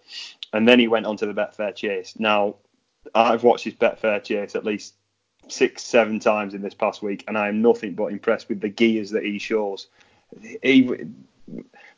and 0.52 0.66
then 0.66 0.78
he 0.78 0.88
went 0.88 1.06
on 1.06 1.16
to 1.18 1.26
the 1.26 1.32
Betfair 1.32 1.74
Chase. 1.74 2.14
Now, 2.18 2.56
I've 3.14 3.44
watched 3.44 3.64
his 3.64 3.74
Betfair 3.74 4.22
Chase 4.22 4.56
at 4.56 4.64
least 4.64 4.94
six, 5.48 5.82
seven 5.82 6.18
times 6.18 6.54
in 6.54 6.62
this 6.62 6.74
past 6.74 7.02
week, 7.02 7.24
and 7.28 7.38
I 7.38 7.48
am 7.48 7.62
nothing 7.62 7.94
but 7.94 8.06
impressed 8.12 8.48
with 8.48 8.60
the 8.60 8.68
gears 8.68 9.10
that 9.10 9.24
he 9.24 9.38
shows. 9.38 9.88
He, 10.62 10.90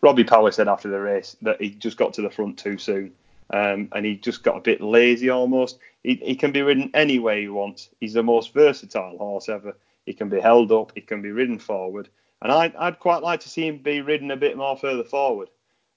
Robbie 0.00 0.24
Power 0.24 0.50
said 0.50 0.68
after 0.68 0.88
the 0.88 1.00
race 1.00 1.36
that 1.42 1.60
he 1.60 1.70
just 1.70 1.96
got 1.96 2.14
to 2.14 2.22
the 2.22 2.30
front 2.30 2.58
too 2.58 2.78
soon. 2.78 3.12
Um, 3.50 3.88
and 3.92 4.06
he 4.06 4.16
just 4.16 4.42
got 4.42 4.56
a 4.56 4.60
bit 4.60 4.80
lazy 4.80 5.28
almost. 5.28 5.78
He, 6.02 6.14
he, 6.16 6.34
can 6.34 6.52
be 6.52 6.62
ridden 6.62 6.90
any 6.94 7.18
way 7.18 7.42
he 7.42 7.48
wants. 7.48 7.90
He's 8.00 8.14
the 8.14 8.22
most 8.22 8.54
versatile 8.54 9.18
horse 9.18 9.48
ever. 9.48 9.76
He 10.06 10.12
can 10.12 10.28
be 10.28 10.40
held 10.40 10.70
up, 10.72 10.92
he 10.94 11.00
can 11.00 11.22
be 11.22 11.30
ridden 11.30 11.58
forward, 11.58 12.08
and 12.42 12.52
I'd, 12.52 12.74
I'd 12.76 12.98
quite 12.98 13.22
like 13.22 13.40
to 13.40 13.48
see 13.48 13.66
him 13.66 13.78
be 13.78 14.00
ridden 14.00 14.30
a 14.30 14.36
bit 14.36 14.56
more 14.56 14.76
further 14.76 15.04
forward, 15.04 15.48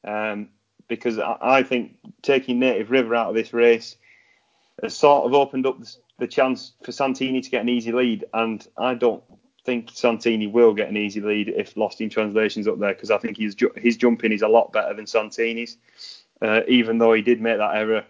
um, 0.04 0.50
because 0.88 1.20
I, 1.20 1.38
I, 1.42 1.64
think 1.64 1.98
taking 2.22 2.60
Native 2.60 2.92
River 2.92 3.16
out 3.16 3.30
of 3.30 3.36
this 3.36 3.54
race 3.54 3.98
has 4.82 4.96
sort 4.96 5.26
of 5.26 5.34
opened 5.34 5.66
up 5.66 5.80
the, 5.80 5.96
the 6.20 6.28
chance 6.28 6.74
for 6.84 6.92
Santini 6.92 7.42
to 7.42 7.50
get 7.50 7.62
an 7.62 7.70
easy 7.70 7.92
lead, 7.92 8.26
and 8.34 8.66
I 8.78 8.94
don't 8.94 9.24
think 9.68 9.92
Santini 9.94 10.48
will 10.48 10.74
get 10.74 10.88
an 10.88 10.96
easy 10.96 11.20
lead 11.20 11.50
if 11.50 11.76
Lost 11.76 12.00
in 12.00 12.10
Translation's 12.10 12.70
up 12.70 12.80
there 12.80 12.94
because 12.94 13.12
I 13.12 13.18
think 13.18 13.38
his 13.38 13.56
his 13.76 13.98
jumping. 13.98 14.32
Is 14.32 14.42
a 14.42 14.48
lot 14.48 14.72
better 14.72 14.94
than 14.94 15.06
Santini's. 15.06 15.78
Uh, 16.42 16.62
even 16.68 16.98
though 16.98 17.14
he 17.14 17.22
did 17.22 17.42
make 17.42 17.58
that 17.58 17.76
error, 17.76 18.06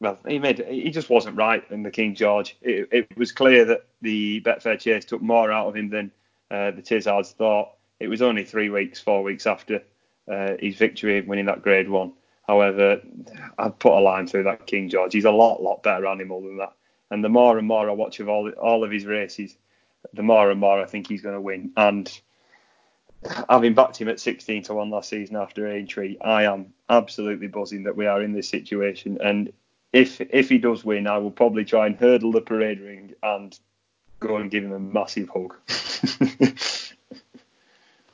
well, 0.00 0.18
he 0.26 0.38
made 0.38 0.64
he 0.68 0.90
just 0.90 1.10
wasn't 1.10 1.36
right 1.36 1.64
in 1.70 1.82
the 1.82 1.90
King 1.90 2.14
George. 2.14 2.56
It, 2.62 2.88
it 2.92 3.18
was 3.18 3.32
clear 3.32 3.64
that 3.64 3.86
the 4.00 4.40
Betfair 4.42 4.78
Chase 4.78 5.04
took 5.04 5.20
more 5.20 5.50
out 5.50 5.66
of 5.66 5.76
him 5.76 5.90
than 5.90 6.12
uh, 6.50 6.70
the 6.70 6.82
Tizzards 6.82 7.32
thought. 7.32 7.72
It 7.98 8.08
was 8.08 8.22
only 8.22 8.44
three 8.44 8.70
weeks, 8.70 9.00
four 9.00 9.22
weeks 9.22 9.46
after 9.46 9.82
uh, 10.30 10.52
his 10.60 10.76
victory, 10.76 11.20
winning 11.20 11.46
that 11.46 11.62
Grade 11.62 11.88
One. 11.88 12.12
However, 12.46 13.02
I'd 13.58 13.78
put 13.78 13.92
a 13.92 14.00
line 14.00 14.26
through 14.26 14.44
that 14.44 14.66
King 14.66 14.88
George. 14.88 15.12
He's 15.12 15.24
a 15.24 15.30
lot, 15.30 15.62
lot 15.62 15.82
better 15.82 16.06
animal 16.06 16.40
than 16.42 16.58
that. 16.58 16.72
And 17.10 17.24
the 17.24 17.28
more 17.28 17.58
and 17.58 17.66
more 17.66 17.90
I 17.90 17.92
watch 17.92 18.20
of 18.20 18.28
all 18.28 18.50
all 18.50 18.84
of 18.84 18.90
his 18.90 19.04
races, 19.04 19.56
the 20.14 20.22
more 20.22 20.50
and 20.50 20.60
more 20.60 20.80
I 20.80 20.86
think 20.86 21.08
he's 21.08 21.22
going 21.22 21.34
to 21.34 21.40
win. 21.40 21.72
And 21.76 22.20
having 23.48 23.74
backed 23.74 24.00
him 24.00 24.08
at 24.08 24.20
16 24.20 24.62
to 24.64 24.74
1 24.74 24.90
last 24.90 25.08
season 25.08 25.36
after 25.36 25.66
Aintree, 25.66 26.18
I 26.20 26.44
am 26.44 26.72
absolutely 26.88 27.48
buzzing 27.48 27.82
that 27.84 27.96
we 27.96 28.06
are 28.06 28.22
in 28.22 28.32
this 28.32 28.48
situation. 28.48 29.18
And 29.22 29.52
if 29.92 30.20
if 30.20 30.48
he 30.48 30.58
does 30.58 30.84
win, 30.84 31.06
I 31.06 31.18
will 31.18 31.30
probably 31.30 31.64
try 31.64 31.86
and 31.86 31.96
hurdle 31.96 32.32
the 32.32 32.40
parade 32.40 32.80
ring 32.80 33.14
and 33.22 33.58
go 34.20 34.36
and 34.36 34.50
give 34.50 34.64
him 34.64 34.72
a 34.72 34.78
massive 34.78 35.28
hug. 35.28 35.54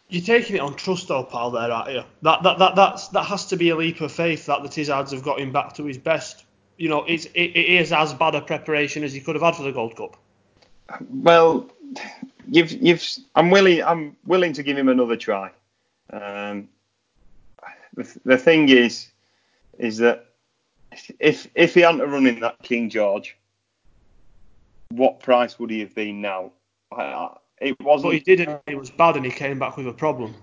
You're 0.08 0.22
taking 0.22 0.56
it 0.56 0.60
on 0.60 0.74
trust, 0.74 1.08
though, 1.08 1.24
pal. 1.24 1.50
There, 1.50 1.72
aren't 1.72 1.92
you? 1.92 2.02
That 2.22 2.42
that 2.42 2.58
that 2.58 2.76
that's 2.76 3.08
that 3.08 3.24
has 3.24 3.46
to 3.46 3.56
be 3.56 3.70
a 3.70 3.76
leap 3.76 4.00
of 4.00 4.12
faith 4.12 4.46
that 4.46 4.62
the 4.62 4.68
Tizzards 4.68 5.10
have 5.12 5.22
got 5.22 5.40
him 5.40 5.50
back 5.50 5.74
to 5.74 5.84
his 5.84 5.98
best. 5.98 6.44
You 6.76 6.88
know, 6.88 7.04
it's 7.04 7.24
it, 7.26 7.50
it 7.56 7.80
is 7.80 7.92
as 7.92 8.14
bad 8.14 8.34
a 8.34 8.40
preparation 8.40 9.02
as 9.02 9.12
he 9.12 9.20
could 9.20 9.34
have 9.34 9.42
had 9.42 9.56
for 9.56 9.64
the 9.64 9.72
Gold 9.72 9.96
Cup. 9.96 10.16
Well, 11.10 11.68
you've 12.46 12.70
you've 12.70 13.04
I'm 13.34 13.50
willing 13.50 13.82
I'm 13.82 14.16
willing 14.24 14.52
to 14.52 14.62
give 14.62 14.78
him 14.78 14.88
another 14.88 15.16
try. 15.16 15.50
Um, 16.12 16.68
the, 17.94 18.20
the 18.24 18.38
thing 18.38 18.68
is, 18.68 19.08
is 19.78 19.98
that 19.98 20.33
if 21.18 21.48
if 21.54 21.74
he 21.74 21.80
hadn't 21.80 22.00
run 22.00 22.26
in 22.26 22.40
that 22.40 22.62
King 22.62 22.90
George, 22.90 23.36
what 24.90 25.20
price 25.20 25.58
would 25.58 25.70
he 25.70 25.80
have 25.80 25.94
been 25.94 26.20
now? 26.20 26.52
I, 26.92 27.36
it 27.60 27.80
wasn't. 27.80 28.12
But 28.12 28.14
he 28.14 28.20
didn't. 28.20 28.60
It 28.66 28.76
was 28.76 28.90
bad, 28.90 29.16
and 29.16 29.24
he 29.24 29.30
came 29.30 29.58
back 29.58 29.76
with 29.76 29.86
a 29.88 29.92
problem. 29.92 30.34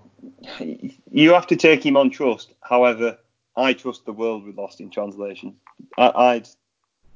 You 1.10 1.32
have 1.32 1.46
to 1.48 1.56
take 1.56 1.84
him 1.84 1.96
on 1.96 2.10
trust. 2.10 2.54
However, 2.60 3.18
I 3.56 3.72
trust 3.72 4.04
the 4.06 4.12
world 4.12 4.44
with 4.44 4.56
Lost 4.56 4.80
in 4.80 4.90
Translation. 4.90 5.56
I, 5.98 6.34
would 6.34 6.48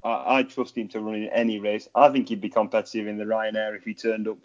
I, 0.05 0.39
I 0.39 0.43
trust 0.43 0.77
him 0.77 0.89
to 0.89 1.01
run 1.01 1.15
in 1.15 1.29
any 1.29 1.59
race. 1.59 1.89
I 1.95 2.09
think 2.09 2.29
he'd 2.29 2.41
be 2.41 2.49
competitive 2.49 3.07
in 3.07 3.19
the 3.19 3.25
Ryanair 3.25 3.77
if 3.77 3.85
he 3.85 3.95
turned 3.95 4.29
up. 4.29 4.39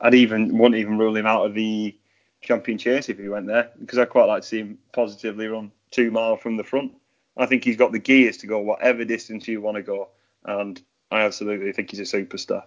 I'd 0.00 0.14
even 0.14 0.56
wouldn't 0.58 0.80
even 0.80 0.98
rule 0.98 1.16
him 1.16 1.26
out 1.26 1.46
of 1.46 1.54
the 1.54 1.96
champion 2.40 2.76
chase 2.76 3.08
if 3.08 3.18
he 3.18 3.28
went 3.28 3.46
there 3.46 3.70
because 3.80 3.98
I'd 3.98 4.10
quite 4.10 4.26
like 4.26 4.42
to 4.42 4.48
see 4.48 4.58
him 4.58 4.78
positively 4.92 5.46
run 5.46 5.72
two 5.90 6.10
mile 6.10 6.36
from 6.36 6.56
the 6.56 6.64
front. 6.64 6.92
I 7.36 7.46
think 7.46 7.64
he's 7.64 7.76
got 7.76 7.92
the 7.92 7.98
gears 7.98 8.36
to 8.38 8.46
go 8.46 8.58
whatever 8.60 9.04
distance 9.04 9.48
you 9.48 9.60
want 9.60 9.76
to 9.76 9.82
go, 9.82 10.08
and 10.44 10.80
I 11.10 11.22
absolutely 11.22 11.72
think 11.72 11.90
he's 11.90 12.00
a 12.00 12.18
superstar. 12.18 12.64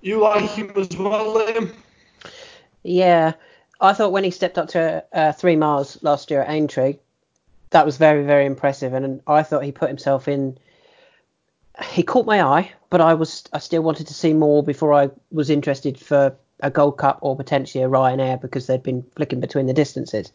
You 0.00 0.20
like 0.20 0.50
him 0.50 0.72
as 0.76 0.96
well, 0.96 1.34
Liam? 1.34 1.72
Yeah, 2.84 3.32
I 3.80 3.92
thought 3.92 4.12
when 4.12 4.24
he 4.24 4.30
stepped 4.30 4.58
up 4.58 4.68
to 4.70 5.04
uh, 5.12 5.32
three 5.32 5.56
miles 5.56 6.02
last 6.02 6.30
year 6.30 6.42
at 6.42 6.50
Aintree, 6.50 6.98
that 7.70 7.84
was 7.84 7.96
very, 7.96 8.24
very 8.24 8.46
impressive, 8.46 8.94
and 8.94 9.20
I 9.26 9.42
thought 9.42 9.64
he 9.64 9.72
put 9.72 9.88
himself 9.88 10.28
in 10.28 10.58
he 11.84 12.02
caught 12.02 12.26
my 12.26 12.42
eye, 12.42 12.72
but 12.90 13.00
I 13.00 13.14
was 13.14 13.44
I 13.52 13.58
still 13.58 13.82
wanted 13.82 14.08
to 14.08 14.14
see 14.14 14.32
more 14.32 14.62
before 14.62 14.92
I 14.92 15.10
was 15.30 15.50
interested 15.50 15.98
for 15.98 16.36
a 16.60 16.70
Gold 16.70 16.98
Cup 16.98 17.18
or 17.22 17.36
potentially 17.36 17.84
a 17.84 17.88
Ryanair 17.88 18.40
because 18.40 18.66
they'd 18.66 18.82
been 18.82 19.04
flicking 19.14 19.40
between 19.40 19.66
the 19.66 19.72
distances. 19.72 20.32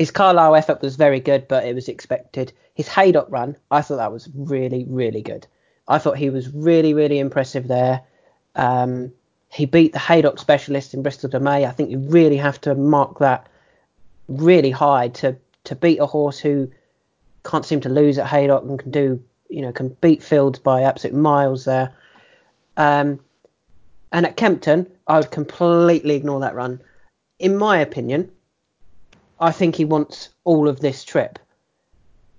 His 0.00 0.10
Carlisle 0.10 0.56
effort 0.56 0.80
was 0.80 0.96
very 0.96 1.20
good, 1.20 1.46
but 1.46 1.66
it 1.66 1.74
was 1.74 1.86
expected. 1.86 2.54
His 2.72 2.88
Haydock 2.88 3.26
run, 3.28 3.54
I 3.70 3.82
thought 3.82 3.98
that 3.98 4.10
was 4.10 4.30
really, 4.34 4.86
really 4.88 5.20
good. 5.20 5.46
I 5.88 5.98
thought 5.98 6.16
he 6.16 6.30
was 6.30 6.48
really, 6.54 6.94
really 6.94 7.18
impressive 7.18 7.68
there. 7.68 8.00
Um, 8.54 9.12
he 9.50 9.66
beat 9.66 9.92
the 9.92 9.98
Haydock 9.98 10.38
specialist 10.38 10.94
in 10.94 11.02
Bristol 11.02 11.28
de 11.28 11.38
Mai. 11.38 11.66
I 11.66 11.72
think 11.72 11.90
you 11.90 11.98
really 11.98 12.38
have 12.38 12.58
to 12.62 12.74
mark 12.74 13.18
that 13.18 13.46
really 14.26 14.70
high 14.70 15.08
to 15.08 15.36
to 15.64 15.76
beat 15.76 15.98
a 15.98 16.06
horse 16.06 16.38
who 16.38 16.70
can't 17.44 17.66
seem 17.66 17.82
to 17.82 17.90
lose 17.90 18.16
at 18.16 18.26
Haydock 18.26 18.62
and 18.62 18.78
can 18.78 18.90
do 18.90 19.22
you 19.50 19.60
know, 19.60 19.72
can 19.72 19.90
beat 20.00 20.22
Fields 20.22 20.58
by 20.58 20.80
absolute 20.80 21.14
miles 21.14 21.66
there. 21.66 21.92
Um, 22.78 23.20
and 24.12 24.24
at 24.24 24.38
Kempton, 24.38 24.86
I 25.06 25.18
would 25.18 25.30
completely 25.30 26.14
ignore 26.14 26.40
that 26.40 26.54
run. 26.54 26.80
In 27.38 27.58
my 27.58 27.78
opinion, 27.80 28.32
I 29.40 29.52
think 29.52 29.74
he 29.74 29.84
wants 29.84 30.28
all 30.44 30.68
of 30.68 30.80
this 30.80 31.02
trip. 31.02 31.38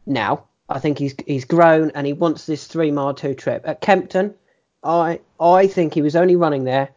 Now, 0.05 0.45
I 0.69 0.79
think 0.79 0.99
he's 0.99 1.15
he's 1.27 1.45
grown 1.45 1.91
and 1.95 2.07
he 2.07 2.13
wants 2.13 2.45
this 2.45 2.67
three 2.67 2.91
mile 2.91 3.13
two 3.13 3.33
trip. 3.33 3.63
At 3.65 3.81
Kempton, 3.81 4.35
I 4.83 5.19
I 5.39 5.67
think 5.67 5.93
he 5.93 6.01
was 6.01 6.15
only 6.15 6.35
running 6.35 6.63
there 6.63 6.89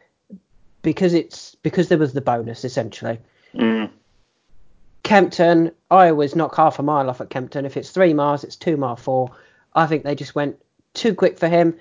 because 0.83 1.15
it's 1.15 1.55
because 1.57 1.89
there 1.89 1.99
was 1.99 2.13
the 2.13 2.21
bonus 2.21 2.65
essentially. 2.65 3.19
Mm. 3.55 3.91
Kempton, 5.03 5.71
I 5.91 6.09
always 6.09 6.35
knock 6.35 6.57
half 6.57 6.79
a 6.79 6.83
mile 6.83 7.11
off 7.11 7.21
at 7.21 7.31
Kempton. 7.31 7.67
If 7.67 7.77
it's 7.77 7.91
three 7.91 8.15
miles, 8.15 8.45
it's 8.45 8.57
two 8.57 8.77
mile 8.77 8.97
four. 8.97 9.31
I 9.75 9.87
think 9.87 10.05
they 10.05 10.15
just 10.15 10.35
went 10.35 10.57
too 10.95 11.15
quick 11.15 11.39
for 11.39 11.49
him. 11.49 11.77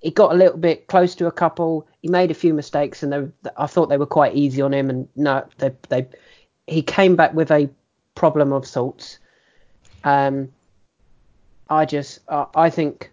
He 0.00 0.10
got 0.10 0.32
a 0.32 0.36
little 0.36 0.56
bit 0.56 0.86
close 0.86 1.14
to 1.16 1.26
a 1.26 1.32
couple. 1.32 1.86
He 2.00 2.08
made 2.08 2.30
a 2.30 2.34
few 2.34 2.54
mistakes, 2.54 3.02
and 3.02 3.12
they, 3.12 3.50
I 3.56 3.66
thought 3.66 3.88
they 3.88 3.98
were 3.98 4.06
quite 4.06 4.34
easy 4.34 4.62
on 4.62 4.72
him. 4.72 4.88
And 4.88 5.08
no, 5.16 5.46
they, 5.58 5.72
they, 5.88 6.06
he 6.70 6.82
came 6.82 7.16
back 7.16 7.34
with 7.34 7.50
a 7.50 7.68
problem 8.14 8.52
of 8.52 8.66
sorts. 8.66 9.18
Um, 10.04 10.50
I 11.68 11.84
just, 11.84 12.20
uh, 12.28 12.46
I 12.54 12.70
think, 12.70 13.10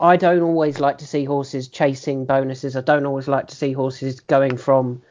I 0.00 0.16
don't 0.16 0.42
always 0.42 0.78
like 0.78 0.98
to 0.98 1.06
see 1.06 1.24
horses 1.24 1.68
chasing 1.68 2.24
bonuses. 2.24 2.76
I 2.76 2.80
don't 2.80 3.06
always 3.06 3.28
like 3.28 3.48
to 3.48 3.56
see 3.56 3.72
horses 3.72 4.20
going 4.20 4.56
from 4.56 5.02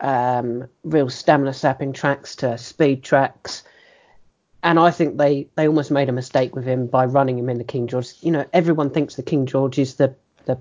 um, 0.00 0.68
real 0.82 1.08
stamina 1.08 1.54
sapping 1.54 1.92
tracks 1.92 2.36
to 2.36 2.58
speed 2.58 3.02
tracks 3.02 3.62
and 4.62 4.78
I 4.78 4.90
think 4.90 5.16
they, 5.16 5.48
they 5.56 5.66
almost 5.66 5.90
made 5.90 6.08
a 6.08 6.12
mistake 6.12 6.54
with 6.54 6.64
him 6.64 6.86
by 6.86 7.04
running 7.04 7.38
him 7.38 7.48
in 7.48 7.58
the 7.58 7.64
King 7.64 7.88
George. 7.88 8.14
You 8.20 8.30
know, 8.30 8.46
everyone 8.52 8.90
thinks 8.90 9.16
the 9.16 9.22
King 9.22 9.46
George 9.46 9.78
is 9.78 9.96
the 9.96 10.14
the, 10.44 10.58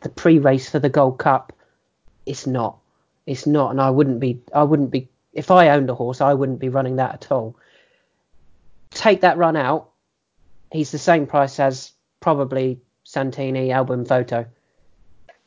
the 0.00 0.08
pre-race 0.08 0.68
for 0.68 0.78
the 0.78 0.88
Gold 0.88 1.18
Cup. 1.18 1.52
It's 2.26 2.46
not. 2.46 2.78
It's 3.26 3.46
not, 3.46 3.70
and 3.70 3.80
I 3.80 3.90
wouldn't 3.90 4.20
be. 4.20 4.40
I 4.54 4.62
wouldn't 4.62 4.90
be. 4.90 5.08
If 5.32 5.50
I 5.50 5.68
owned 5.70 5.90
a 5.90 5.94
horse, 5.94 6.20
I 6.20 6.34
wouldn't 6.34 6.58
be 6.58 6.68
running 6.68 6.96
that 6.96 7.14
at 7.14 7.32
all. 7.32 7.56
Take 8.90 9.20
that 9.20 9.38
run 9.38 9.56
out. 9.56 9.90
He's 10.72 10.90
the 10.90 10.98
same 10.98 11.26
price 11.26 11.60
as 11.60 11.92
probably 12.20 12.80
Santini 13.04 13.70
Al 13.70 13.84
Boum 13.84 14.04
Photo, 14.04 14.46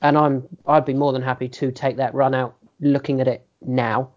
and 0.01 0.17
I'm. 0.17 0.43
I'd 0.65 0.86
be 0.86 0.93
more 0.93 1.13
than 1.13 1.21
happy 1.21 1.49
to 1.49 1.71
take 1.71 1.97
that 1.97 2.13
run 2.13 2.34
out. 2.34 2.55
Looking 2.80 3.21
at 3.21 3.28
it 3.28 3.45
now, 3.61 4.11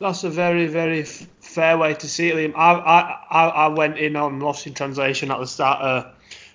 that's 0.00 0.24
a 0.24 0.30
very, 0.30 0.66
very 0.66 1.02
f- 1.02 1.26
fair 1.40 1.76
way 1.76 1.94
to 1.94 2.08
see 2.08 2.28
it, 2.28 2.34
Liam. 2.34 2.54
I, 2.56 3.18
I, 3.30 3.48
I 3.48 3.68
went 3.68 3.98
in 3.98 4.16
on 4.16 4.40
Lost 4.40 4.66
in 4.66 4.72
Translation 4.72 5.30
at 5.30 5.38
the 5.38 5.46
start, 5.46 5.82
uh, 5.82 6.10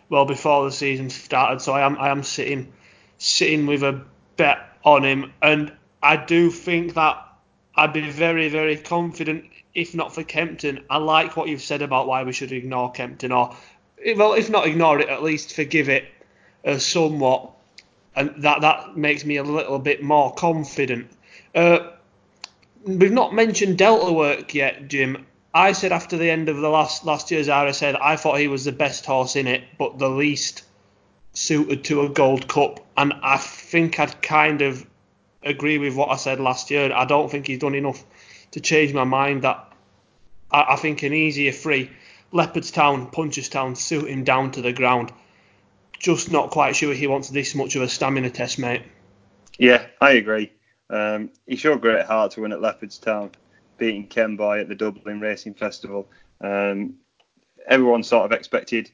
well 0.09 0.25
before 0.25 0.65
the 0.65 0.71
season 0.71 1.09
started, 1.09 1.61
so 1.61 1.73
I 1.73 1.85
am 1.85 1.97
I 1.97 2.09
am 2.09 2.23
sitting 2.23 2.73
sitting 3.17 3.67
with 3.67 3.83
a 3.83 4.03
bet 4.37 4.59
on 4.83 5.03
him, 5.03 5.33
and 5.41 5.71
I 6.01 6.17
do 6.17 6.51
think 6.51 6.93
that 6.93 7.21
I'd 7.75 7.93
be 7.93 8.09
very 8.09 8.49
very 8.49 8.77
confident 8.77 9.45
if 9.75 9.93
not 9.93 10.15
for 10.15 10.23
Kempton. 10.23 10.79
I 10.89 10.97
like 10.97 11.35
what 11.35 11.49
you've 11.49 11.61
said 11.61 11.81
about 11.81 12.07
why 12.07 12.23
we 12.23 12.31
should 12.31 12.51
ignore 12.51 12.91
Kempton, 12.91 13.31
or 13.31 13.55
well, 14.15 14.33
if 14.33 14.49
not 14.49 14.67
ignore 14.67 14.99
it, 14.99 15.09
at 15.09 15.21
least 15.21 15.53
forgive 15.53 15.89
it 15.89 16.05
uh, 16.65 16.77
somewhat, 16.77 17.51
and 18.15 18.33
that 18.37 18.61
that 18.61 18.97
makes 18.97 19.25
me 19.25 19.37
a 19.37 19.43
little 19.43 19.79
bit 19.79 20.01
more 20.01 20.33
confident. 20.33 21.07
Uh, 21.53 21.91
we've 22.83 23.11
not 23.11 23.33
mentioned 23.33 23.77
Delta 23.77 24.11
Work 24.11 24.53
yet, 24.53 24.87
Jim. 24.87 25.25
I 25.53 25.71
said 25.71 25.91
after 25.91 26.17
the 26.17 26.29
end 26.29 26.49
of 26.49 26.57
the 26.57 26.69
last 26.69 27.05
last 27.05 27.31
year's 27.31 27.47
RSA 27.47 27.93
that 27.93 28.03
I 28.03 28.15
thought 28.15 28.39
he 28.39 28.47
was 28.47 28.65
the 28.65 28.71
best 28.71 29.05
horse 29.05 29.35
in 29.35 29.47
it, 29.47 29.63
but 29.77 29.99
the 29.99 30.09
least 30.09 30.63
suited 31.35 31.83
to 31.85 32.01
a 32.01 32.09
Gold 32.09 32.47
Cup, 32.47 32.79
and 32.97 33.13
I 33.21 33.37
think 33.37 33.99
I'd 33.99 34.21
kind 34.21 34.61
of 34.61 34.85
agree 35.43 35.77
with 35.77 35.95
what 35.95 36.09
I 36.09 36.15
said 36.15 36.39
last 36.39 36.71
year. 36.71 36.91
I 36.91 37.05
don't 37.05 37.29
think 37.29 37.47
he's 37.47 37.59
done 37.59 37.75
enough 37.75 38.03
to 38.51 38.59
change 38.59 38.93
my 38.93 39.03
mind. 39.03 39.43
That 39.43 39.71
I, 40.51 40.65
I 40.69 40.75
think 40.77 41.03
an 41.03 41.13
easier 41.13 41.51
free 41.51 41.91
Leopardstown, 42.33 43.13
Punchestown 43.13 43.77
suit 43.77 44.09
him 44.09 44.23
down 44.23 44.51
to 44.51 44.61
the 44.61 44.73
ground. 44.73 45.11
Just 45.99 46.31
not 46.31 46.51
quite 46.51 46.75
sure 46.75 46.93
he 46.93 47.07
wants 47.07 47.29
this 47.29 47.55
much 47.55 47.75
of 47.75 47.81
a 47.81 47.87
stamina 47.87 48.29
test, 48.29 48.59
mate. 48.59 48.81
Yeah, 49.57 49.85
I 50.01 50.11
agree. 50.11 50.51
Um, 50.89 51.31
he 51.47 51.55
showed 51.55 51.81
great 51.81 52.05
heart 52.05 52.31
to 52.31 52.41
win 52.41 52.51
at 52.51 52.59
Leopardstown, 52.59 53.31
beating 53.77 54.07
Kemboy 54.07 54.61
at 54.61 54.67
the 54.67 54.75
Dublin 54.75 55.19
Racing 55.19 55.53
Festival. 55.53 56.07
Um, 56.41 56.95
everyone 57.67 58.03
sort 58.03 58.25
of 58.25 58.31
expected 58.31 58.91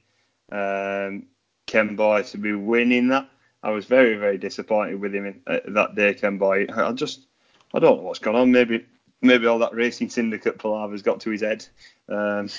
um, 0.51 1.27
Kemboy 1.71 2.29
to 2.31 2.37
be 2.37 2.53
winning 2.53 3.07
that. 3.09 3.29
I 3.63 3.71
was 3.71 3.85
very, 3.85 4.15
very 4.15 4.37
disappointed 4.37 4.99
with 4.99 5.13
him 5.13 5.25
in, 5.27 5.41
uh, 5.47 5.59
that 5.67 5.95
day, 5.95 6.13
Kemboy. 6.13 6.67
I 6.75 6.91
just, 6.93 7.27
I 7.73 7.79
don't 7.79 7.97
know 7.97 8.03
what's 8.03 8.19
gone 8.19 8.35
on. 8.35 8.51
Maybe, 8.51 8.85
maybe 9.21 9.45
all 9.47 9.59
that 9.59 9.73
racing 9.73 10.09
syndicate 10.09 10.57
palaver's 10.57 11.03
got 11.03 11.21
to 11.21 11.29
his 11.29 11.41
head. 11.41 11.65
Um, 12.09 12.49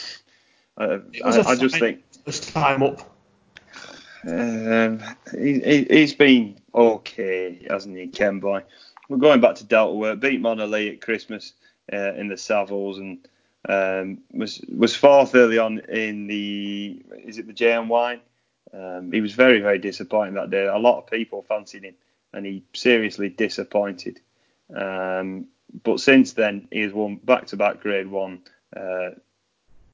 I, 0.78 1.00
I, 1.24 1.40
I 1.50 1.56
just 1.56 1.78
think 1.78 2.02
first 2.24 2.52
time 2.52 2.82
up. 2.82 3.00
Um, 4.26 5.02
he, 5.36 5.60
he, 5.60 6.00
has 6.00 6.14
been 6.14 6.56
okay, 6.74 7.66
hasn't 7.68 7.98
he, 7.98 8.06
Kemboy? 8.06 8.62
We're 9.08 9.16
going 9.16 9.40
back 9.40 9.56
to 9.56 9.64
Delta 9.64 9.94
work. 9.94 10.20
Beat 10.20 10.40
Monalee 10.40 10.92
at 10.94 11.00
Christmas 11.00 11.52
uh, 11.92 12.14
in 12.14 12.28
the 12.28 12.36
Savills 12.36 12.98
and 12.98 13.28
um, 13.68 14.18
was 14.32 14.64
was 14.74 14.96
fourth 14.96 15.34
early 15.34 15.58
on 15.58 15.80
in 15.80 16.26
the 16.26 17.02
is 17.24 17.38
it 17.38 17.46
the 17.46 17.52
JM 17.52 17.88
Um, 18.72 19.12
he 19.12 19.20
was 19.20 19.32
very 19.32 19.60
very 19.60 19.78
disappointing 19.78 20.34
that 20.34 20.50
day. 20.50 20.66
A 20.66 20.78
lot 20.78 20.98
of 20.98 21.10
people 21.10 21.42
fancied 21.42 21.84
him, 21.84 21.94
and 22.32 22.46
he 22.46 22.64
seriously 22.72 23.28
disappointed. 23.28 24.20
Um, 24.74 25.46
but 25.84 26.00
since 26.00 26.32
then, 26.32 26.68
he 26.70 26.80
has 26.80 26.92
won 26.92 27.16
back 27.16 27.46
to 27.48 27.56
back 27.56 27.80
Grade 27.80 28.08
One 28.08 28.42
uh, 28.76 29.10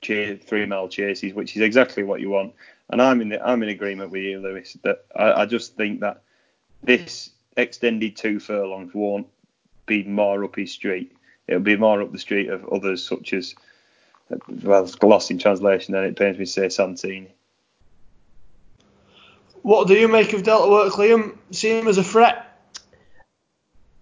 three 0.02 0.66
mile 0.66 0.88
chases, 0.88 1.34
which 1.34 1.56
is 1.56 1.62
exactly 1.62 2.02
what 2.02 2.20
you 2.20 2.30
want. 2.30 2.54
And 2.90 3.02
I'm 3.02 3.20
in 3.20 3.28
the, 3.28 3.46
I'm 3.46 3.62
in 3.62 3.68
agreement 3.68 4.10
with 4.10 4.22
you, 4.22 4.40
Lewis, 4.40 4.76
that 4.82 5.04
I, 5.14 5.42
I 5.42 5.46
just 5.46 5.76
think 5.76 6.00
that 6.00 6.22
this 6.82 7.30
extended 7.56 8.16
two 8.16 8.40
furlongs 8.40 8.94
won't 8.94 9.26
be 9.86 10.04
more 10.04 10.44
up 10.44 10.56
his 10.56 10.72
street. 10.72 11.16
It'll 11.46 11.60
be 11.60 11.76
more 11.76 12.00
up 12.00 12.12
the 12.12 12.18
street 12.18 12.48
of 12.48 12.68
others 12.68 13.04
such 13.04 13.32
as 13.32 13.54
well, 14.62 14.84
it's 14.84 15.02
lost 15.02 15.30
in 15.30 15.38
translation, 15.38 15.94
and 15.94 16.04
it 16.04 16.16
pains 16.16 16.38
me 16.38 16.44
to 16.44 16.50
say 16.50 16.68
Santini. 16.68 17.28
What 19.62 19.88
do 19.88 19.94
you 19.94 20.08
make 20.08 20.32
of 20.32 20.42
Delta 20.42 20.70
Work, 20.70 20.94
Liam? 20.94 21.36
See 21.50 21.78
him 21.78 21.88
as 21.88 21.98
a 21.98 22.04
threat? 22.04 22.44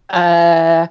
Uh, 0.09 0.89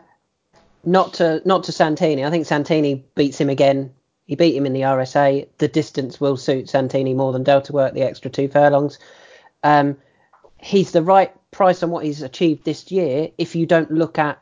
not 0.83 1.15
to 1.15 1.41
not 1.45 1.65
to 1.65 1.71
Santini. 1.71 2.25
I 2.25 2.29
think 2.29 2.45
Santini 2.45 3.03
beats 3.15 3.39
him 3.39 3.49
again 3.49 3.91
he 4.25 4.35
beat 4.35 4.55
him 4.55 4.65
in 4.65 4.73
the 4.73 4.81
RSA. 4.81 5.47
The 5.59 5.67
distance 5.67 6.19
will 6.19 6.37
suit 6.37 6.69
Santini 6.69 7.13
more 7.13 7.31
than 7.31 7.43
Delta 7.43 7.71
Work, 7.71 7.93
the 7.93 8.01
extra 8.01 8.29
two 8.29 8.47
furlongs. 8.47 8.97
Um, 9.63 9.97
he's 10.59 10.91
the 10.91 11.03
right 11.03 11.31
price 11.51 11.83
on 11.83 11.91
what 11.91 12.03
he's 12.03 12.21
achieved 12.21 12.65
this 12.65 12.91
year 12.91 13.29
if 13.37 13.55
you 13.55 13.65
don't 13.65 13.91
look 13.91 14.17
at 14.17 14.41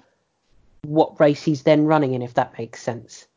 what 0.83 1.19
race 1.19 1.43
he's 1.43 1.63
then 1.63 1.85
running 1.85 2.13
in, 2.13 2.21
if 2.21 2.33
that 2.35 2.57
makes 2.57 2.81
sense. 2.81 3.27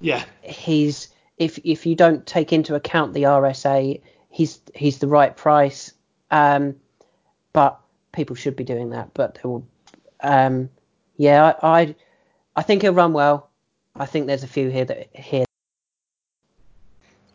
Yeah. 0.00 0.24
He's 0.42 1.08
if 1.38 1.58
if 1.64 1.86
you 1.86 1.94
don't 1.94 2.26
take 2.26 2.52
into 2.52 2.74
account 2.74 3.14
the 3.14 3.24
RSA, 3.24 4.00
he's 4.28 4.60
he's 4.74 4.98
the 4.98 5.08
right 5.08 5.34
price. 5.34 5.92
Um, 6.30 6.76
but 7.52 7.80
people 8.12 8.36
should 8.36 8.56
be 8.56 8.64
doing 8.64 8.90
that. 8.90 9.14
But 9.14 9.36
they 9.36 9.48
will. 9.48 9.66
Um, 10.20 10.70
yeah, 11.16 11.54
I, 11.62 11.80
I 11.80 11.94
I 12.56 12.62
think 12.62 12.82
he'll 12.82 12.92
run 12.92 13.12
well. 13.12 13.50
I 13.94 14.06
think 14.06 14.26
there's 14.26 14.42
a 14.42 14.48
few 14.48 14.68
here 14.68 14.84
that 14.84 15.08
here 15.14 15.46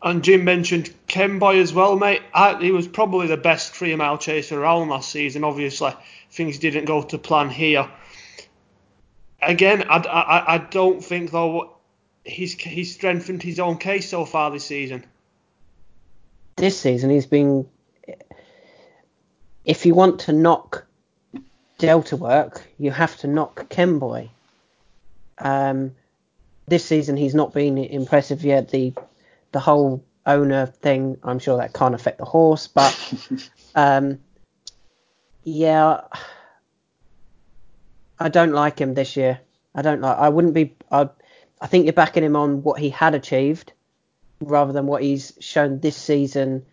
and 0.04 0.24
Jim 0.24 0.44
mentioned 0.44 0.94
Boy 1.40 1.60
as 1.60 1.74
well, 1.74 1.98
mate. 1.98 2.22
I, 2.34 2.56
he 2.56 2.72
was 2.72 2.88
probably 2.88 3.28
the 3.28 3.38
best 3.38 3.74
three 3.74 3.96
mile 3.96 4.18
chaser 4.18 4.62
around 4.62 4.90
last 4.90 5.12
season. 5.12 5.44
Obviously, 5.44 5.94
things 6.32 6.58
didn't 6.60 6.86
go 6.86 7.04
to 7.04 7.18
plan 7.18 7.50
here. 7.50 7.88
Again, 9.42 9.86
I, 9.90 9.98
I, 9.98 10.56
I 10.56 10.58
don't 10.58 11.04
think 11.04 11.32
though 11.32 11.78
he's 12.24 12.54
he's 12.54 12.94
strengthened 12.94 13.44
his 13.44 13.60
own 13.60 13.78
case 13.78 14.10
so 14.10 14.26
far 14.26 14.50
this 14.52 14.66
season. 14.66 15.06
This 16.56 16.80
season, 16.80 17.10
he's 17.10 17.28
been. 17.28 17.68
If 19.72 19.86
you 19.86 19.96
want 19.96 20.20
to 20.22 20.34
knock 20.34 20.86
Delta 21.78 22.18
work, 22.18 22.62
you 22.78 22.92
have 22.92 23.16
to 23.20 23.28
knock 23.28 23.70
Kemboy. 23.70 24.28
Um, 25.38 25.96
this 26.68 26.84
season, 26.84 27.16
he's 27.16 27.34
not 27.34 27.54
been 27.54 27.78
impressive 27.78 28.44
yet. 28.44 28.70
The 28.70 28.94
the 29.54 29.62
whole 29.62 30.04
owner 30.26 30.66
thing, 30.66 31.20
I'm 31.24 31.40
sure 31.40 31.56
that 31.56 31.72
can't 31.72 31.96
affect 31.96 32.18
the 32.18 32.26
horse, 32.26 32.68
but 32.68 32.94
um, 33.76 34.20
yeah, 35.46 36.02
I 38.20 38.28
don't 38.28 38.52
like 38.52 38.78
him 38.78 38.94
this 38.94 39.16
year. 39.16 39.40
I 39.74 39.84
don't 39.84 40.02
like. 40.02 40.18
I 40.18 40.28
wouldn't 40.28 40.54
be. 40.54 40.76
I, 40.92 41.08
I 41.62 41.68
think 41.68 41.86
you're 41.86 41.94
backing 41.94 42.26
him 42.26 42.36
on 42.36 42.62
what 42.62 42.78
he 42.78 42.90
had 42.90 43.16
achieved 43.16 43.72
rather 44.42 44.74
than 44.74 44.86
what 44.86 45.02
he's 45.02 45.32
shown 45.40 45.80
this 45.80 45.96
season. 45.96 46.66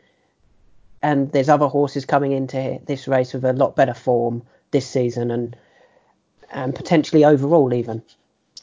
And 1.02 1.30
there's 1.32 1.48
other 1.48 1.68
horses 1.68 2.04
coming 2.04 2.32
into 2.32 2.80
this 2.86 3.06
race 3.06 3.32
with 3.32 3.44
a 3.44 3.52
lot 3.52 3.76
better 3.76 3.94
form 3.94 4.42
this 4.70 4.86
season 4.86 5.30
and 5.30 5.56
and 6.50 6.74
potentially 6.74 7.24
overall 7.24 7.72
even. 7.74 8.02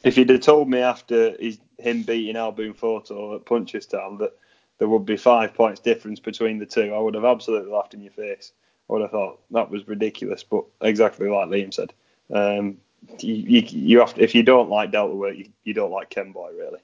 If 0.03 0.17
you'd 0.17 0.29
have 0.29 0.41
told 0.41 0.69
me 0.69 0.79
after 0.79 1.35
his 1.39 1.59
him 1.77 2.03
beating 2.03 2.35
Al 2.35 2.51
Boum 2.51 2.73
Photo 2.73 3.35
at 3.35 3.45
Punchestown 3.45 4.19
that 4.19 4.33
there 4.77 4.87
would 4.87 5.05
be 5.05 5.17
five 5.17 5.53
points 5.53 5.79
difference 5.79 6.19
between 6.19 6.59
the 6.59 6.65
two, 6.65 6.93
I 6.93 6.99
would 6.99 7.15
have 7.15 7.25
absolutely 7.25 7.71
laughed 7.71 7.93
in 7.93 8.01
your 8.01 8.11
face. 8.11 8.51
I 8.89 8.93
would 8.93 9.01
have 9.01 9.11
thought 9.11 9.39
that 9.51 9.69
was 9.69 9.87
ridiculous, 9.87 10.43
but 10.43 10.65
exactly 10.81 11.27
like 11.27 11.47
Liam 11.49 11.73
said, 11.73 11.93
um, 12.31 12.77
you, 13.19 13.33
you, 13.33 13.61
you, 13.67 13.99
have 13.99 14.13
to, 14.15 14.23
if 14.23 14.35
you 14.35 14.43
don't 14.43 14.69
like 14.69 14.91
Delta 14.91 15.15
work, 15.15 15.37
you, 15.37 15.49
you 15.63 15.73
don't 15.73 15.91
like 15.91 16.09
Kemboy 16.09 16.57
really. 16.57 16.79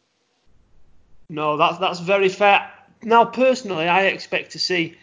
No, 1.30 1.58
that's 1.58 1.78
that's 1.78 2.00
very 2.00 2.30
fair. 2.30 2.70
Now, 3.04 3.26
personally, 3.26 3.88
I 3.88 4.04
expect 4.04 4.52
to 4.52 4.60
see 4.60 4.96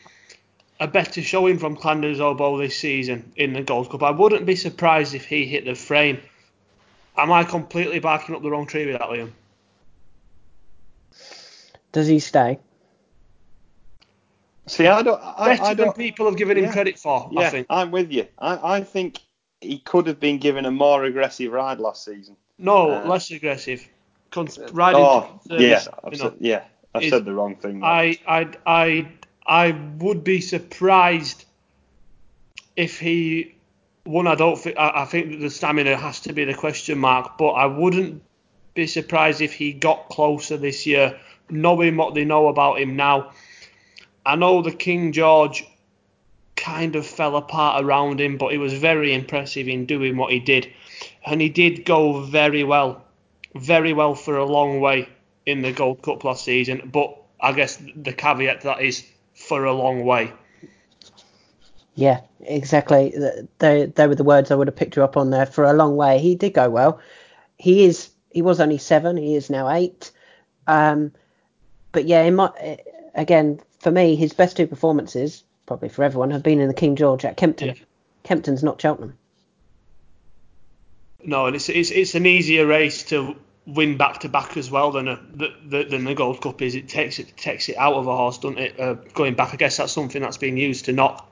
a 0.81 0.87
better 0.87 1.23
showing 1.23 1.59
from 1.59 1.77
Clan 1.77 2.01
Des 2.01 2.21
Obeaux 2.21 2.59
this 2.59 2.77
season 2.77 3.33
in 3.37 3.53
the 3.53 3.63
Gold 3.63 3.91
Cup. 3.91 4.03
I 4.03 4.11
wouldn't 4.11 4.47
be 4.47 4.57
surprised 4.57 5.15
if 5.15 5.27
he 5.27 5.45
hit 5.45 5.65
the 5.65 5.75
frame. 5.75 6.21
Am 7.17 7.33
I 7.33 7.45
completely 7.45 7.99
barking 7.99 8.35
up 8.35 8.43
the 8.43 8.51
wrong 8.51 8.67
tree 8.67 8.87
with 8.87 8.99
that, 8.99 9.09
Liam? 9.09 9.33
Does 11.91 12.07
he 12.07 12.21
stay? 12.21 12.59
See, 14.67 14.87
I 14.87 15.03
don't. 15.03 15.21
I, 15.23 15.49
Better 15.49 15.63
I 15.63 15.75
don't, 15.75 15.87
than 15.87 15.93
people 15.95 16.27
have 16.27 16.37
given 16.37 16.59
him 16.59 16.65
yeah, 16.65 16.73
credit 16.73 16.99
for. 16.99 17.29
Yeah, 17.33 17.41
I 17.41 17.51
think. 17.51 17.67
I'm 17.71 17.91
with 17.91 18.13
you. 18.13 18.27
I, 18.39 18.77
I 18.77 18.81
think 18.83 19.21
he 19.61 19.79
could 19.79 20.07
have 20.07 20.21
been 20.21 20.39
given 20.39 20.67
a 20.67 20.71
more 20.71 21.05
aggressive 21.05 21.51
ride 21.51 21.81
last 21.81 22.05
season. 22.05 22.37
No, 22.59 22.91
uh, 22.91 23.09
less 23.09 23.31
aggressive. 23.31 23.87
Cons- 24.31 24.59
riding 24.73 25.01
oh, 25.01 25.41
service, 25.49 25.63
yeah, 25.63 26.11
you 26.13 26.19
know, 26.19 26.35
yeah. 26.39 26.65
I've 26.95 27.09
said 27.09 27.25
the 27.25 27.33
wrong 27.33 27.57
thing. 27.57 27.83
I, 27.83 28.19
I, 28.27 28.49
I, 28.67 29.09
I 29.49 29.71
would 29.99 30.23
be 30.23 30.43
surprised 30.43 31.47
if 32.77 33.01
he 33.01 33.57
won. 34.05 34.27
I 34.27 34.35
don't 34.35 34.59
think. 34.59 34.77
I, 34.79 35.03
I 35.03 35.05
think 35.07 35.41
the 35.41 35.51
stamina 35.51 35.97
has 35.97 36.21
to 36.21 36.35
be 36.35 36.45
the 36.45 36.55
question 36.55 36.99
mark, 36.99 37.39
but 37.39 37.51
I 37.51 37.67
wouldn't 37.67 38.23
be 38.75 38.87
surprised 38.87 39.41
if 39.41 39.55
he 39.55 39.73
got 39.73 40.11
closer 40.11 40.57
this 40.57 40.87
year 40.87 41.19
knowing 41.51 41.97
what 41.97 42.15
they 42.15 42.25
know 42.25 42.49
about 42.49 42.79
him 42.79 42.95
now. 42.95 43.33
I 44.25 44.37
know 44.37 44.61
the 44.61 44.71
King 44.73 45.13
George 45.13 45.65
kind 46.55 46.97
of 46.97 47.07
fell 47.07 47.37
apart 47.37 47.83
around 47.83 48.21
him, 48.21 48.37
but 48.37 48.53
he 48.53 48.59
was 48.59 48.75
very 48.75 49.15
impressive 49.15 49.69
in 49.69 49.87
doing 49.87 50.17
what 50.19 50.31
he 50.31 50.41
did. 50.41 50.71
And 51.25 51.41
he 51.41 51.49
did 51.49 51.87
go 51.87 52.21
very 52.21 52.65
well, 52.65 53.05
very 53.55 53.95
well 53.95 54.15
for 54.15 54.37
a 54.37 54.45
long 54.45 54.81
way 54.81 55.09
in 55.47 55.63
the 55.63 55.73
Gold 55.73 56.03
Cup 56.03 56.25
last 56.25 56.45
season, 56.45 56.91
but 56.93 57.17
I 57.41 57.53
guess 57.53 57.79
the 57.97 58.13
caveat 58.13 58.61
to 58.61 58.67
that 58.67 58.83
is 58.83 59.07
for 59.49 59.65
a 59.65 59.73
long 59.73 60.05
way. 60.05 60.33
Yeah, 61.95 62.21
exactly. 62.41 63.13
They 63.59 63.87
they 63.87 64.07
were 64.07 64.15
the 64.15 64.25
words 64.25 64.51
I 64.51 64.55
would 64.55 64.69
have 64.69 64.77
picked 64.77 64.95
you 64.95 65.03
up 65.03 65.17
on 65.17 65.31
there 65.31 65.47
for 65.47 65.65
a 65.65 65.73
long 65.73 65.97
way. 65.97 66.21
He 66.21 66.37
did 66.37 66.55
go 66.55 66.71
well. 66.71 67.01
He 67.57 67.85
is 67.85 68.11
he 68.31 68.43
was 68.43 68.61
only 68.61 68.79
seven. 68.79 69.17
He 69.17 69.35
is 69.35 69.51
now 69.51 69.69
eight. 69.71 70.13
Um, 70.67 71.13
but 71.91 72.05
yeah, 72.05 72.23
in 72.23 72.37
my, 72.37 72.79
again 73.15 73.61
for 73.81 73.91
me, 73.91 74.17
his 74.17 74.33
best 74.33 74.57
two 74.57 74.67
performances, 74.67 75.43
probably 75.67 75.89
for 75.89 76.05
everyone, 76.05 76.31
have 76.31 76.43
been 76.43 76.61
in 76.61 76.69
the 76.69 76.75
King 76.75 76.95
George 76.95 77.25
at 77.25 77.37
Kempton. 77.37 77.69
Yeah. 77.69 77.75
Kempton's 78.23 78.63
not 78.63 78.81
Cheltenham. 78.81 79.17
No, 81.25 81.47
and 81.47 81.57
it's 81.57 81.69
it's 81.69 81.91
it's 81.91 82.15
an 82.15 82.27
easier 82.27 82.67
race 82.67 83.03
to 83.05 83.35
win 83.69 83.99
back 83.99 84.21
to 84.21 84.29
back 84.29 84.57
as 84.57 84.71
well 84.71 84.91
than 84.91 85.09
a 85.09 85.21
than 85.67 86.05
the 86.05 86.15
Gold 86.15 86.41
Cup 86.41 86.63
is. 86.63 86.75
It 86.75 86.89
takes 86.89 87.19
it 87.19 87.37
takes 87.37 87.69
it 87.69 87.77
out 87.77 87.95
of 87.95 88.07
a 88.07 88.17
horse, 88.17 88.39
doesn't 88.39 88.59
it? 88.59 88.81
Uh, 88.81 88.95
going 89.15 89.35
back, 89.35 89.53
I 89.53 89.57
guess 89.57 89.77
that's 89.77 89.93
something 89.93 90.23
that's 90.23 90.39
been 90.39 90.57
used 90.57 90.87
to 90.87 90.93
knock 90.93 91.31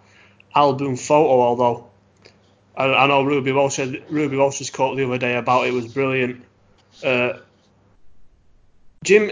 Al 0.55 0.75
Boum 0.75 0.97
Photo. 0.97 1.41
Although 1.41 1.91
I, 2.77 2.93
I 2.93 3.07
know 3.07 3.23
Ruby 3.23 3.53
Walsh 3.53 3.79
Ruby 3.79 4.37
Walsh's 4.37 4.71
quote 4.71 4.97
the 4.97 5.05
other 5.05 5.19
day 5.19 5.37
about 5.37 5.67
it 5.67 5.73
was 5.73 5.87
brilliant. 5.87 6.45
Uh, 7.03 7.39
Jim, 9.03 9.31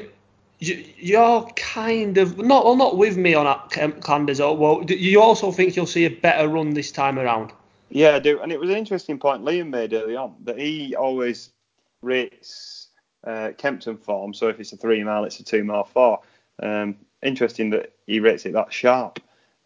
you're 0.59 1.45
kind 1.57 2.17
of 2.17 2.39
not 2.39 2.65
well, 2.65 2.77
not 2.77 2.97
with 2.97 3.17
me 3.17 3.35
on 3.35 3.45
that, 3.45 4.01
Clanders. 4.01 4.41
Well, 4.41 4.85
you 4.89 5.21
also 5.21 5.53
think 5.53 5.77
you'll 5.77 5.87
see 5.87 6.07
a 6.07 6.11
better 6.11 6.49
run 6.49 6.71
this 6.71 6.91
time 6.91 7.19
around? 7.19 7.53
Yeah, 7.91 8.17
I 8.17 8.19
do. 8.19 8.41
And 8.41 8.51
it 8.51 8.59
was 8.59 8.71
an 8.71 8.77
interesting 8.77 9.19
point 9.19 9.45
Liam 9.45 9.69
made 9.69 9.93
early 9.93 10.17
on 10.17 10.35
that 10.45 10.59
he 10.59 10.97
always 10.97 11.51
rates 12.03 12.74
uh, 13.27 13.53
Kempton 13.57 13.97
form. 13.97 14.35
So 14.35 14.49
if 14.49 14.61
it's 14.61 14.73
a 14.73 14.77
three 14.77 15.03
mile, 15.03 15.25
it's 15.25 15.41
a 15.41 15.45
two 15.45 15.65
mile 15.65 15.85
four. 15.85 16.21
Um, 16.63 16.97
interesting 17.23 17.71
that 17.71 17.93
he 18.07 18.21
rates 18.21 18.47
it 18.47 18.53
that 18.53 18.73
sharp. 18.73 19.21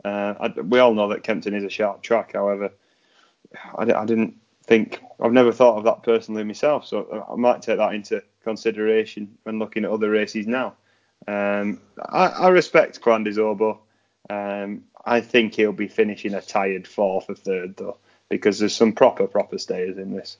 Uh, 0.04 0.34
I, 0.40 0.60
we 0.60 0.78
all 0.78 0.94
know 0.94 1.08
that 1.08 1.24
Kempton 1.24 1.54
is 1.54 1.64
a 1.64 1.70
sharp 1.70 2.02
track. 2.02 2.32
However, 2.32 2.70
I, 3.76 3.82
I, 3.92 4.04
didn't 4.04 4.36
think 4.64 5.00
I've 5.20 5.32
never 5.32 5.52
thought 5.52 5.76
of 5.76 5.84
that 5.84 6.02
personally 6.02 6.44
myself. 6.44 6.86
So 6.86 7.26
I 7.28 7.34
might 7.34 7.62
take 7.62 7.78
that 7.78 7.94
into 7.94 8.22
consideration 8.44 9.36
when 9.42 9.58
looking 9.58 9.84
at 9.84 9.90
other 9.90 10.10
races 10.10 10.46
now. 10.46 10.74
Um, 11.26 11.80
I, 11.98 12.26
I, 12.26 12.48
respect 12.48 13.00
Clan 13.00 13.24
Des 13.24 13.40
Obeaux. 13.40 13.80
Um, 14.30 14.84
I 15.04 15.20
think 15.20 15.54
he'll 15.54 15.72
be 15.72 15.88
finishing 15.88 16.34
a 16.34 16.40
tired 16.40 16.86
fourth 16.86 17.28
or 17.28 17.34
third 17.34 17.76
though, 17.76 17.98
because 18.28 18.58
there's 18.58 18.74
some 18.74 18.92
proper 18.92 19.26
proper 19.26 19.58
stayers 19.58 19.98
in 19.98 20.14
this. 20.14 20.36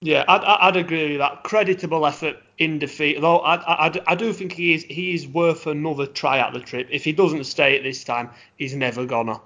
Yeah, 0.00 0.24
I'd, 0.28 0.44
I'd 0.44 0.76
agree 0.76 1.10
with 1.10 1.18
that. 1.18 1.42
Creditable 1.42 2.06
effort 2.06 2.36
in 2.58 2.78
defeat, 2.78 3.20
though 3.20 3.38
I, 3.38 3.86
I, 3.88 4.00
I 4.06 4.14
do 4.14 4.32
think 4.32 4.52
he 4.52 4.74
is 4.74 4.84
he 4.84 5.14
is 5.14 5.26
worth 5.26 5.66
another 5.66 6.06
try 6.06 6.38
at 6.38 6.52
the 6.52 6.60
trip. 6.60 6.88
If 6.90 7.04
he 7.04 7.12
doesn't 7.12 7.44
stay 7.44 7.76
at 7.76 7.82
this 7.82 8.04
time, 8.04 8.30
he's 8.56 8.74
never 8.74 9.06
gonna. 9.06 9.40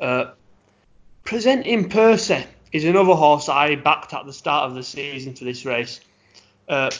Uh, 0.00 0.32
presenting 1.24 1.88
Percy 1.88 2.44
is 2.72 2.84
another 2.84 3.14
horse 3.14 3.48
I 3.48 3.76
backed 3.76 4.12
at 4.12 4.26
the 4.26 4.32
start 4.32 4.68
of 4.68 4.74
the 4.74 4.82
season 4.82 5.34
for 5.34 5.44
this 5.44 5.64
race. 5.64 6.00
Uh, 6.68 6.90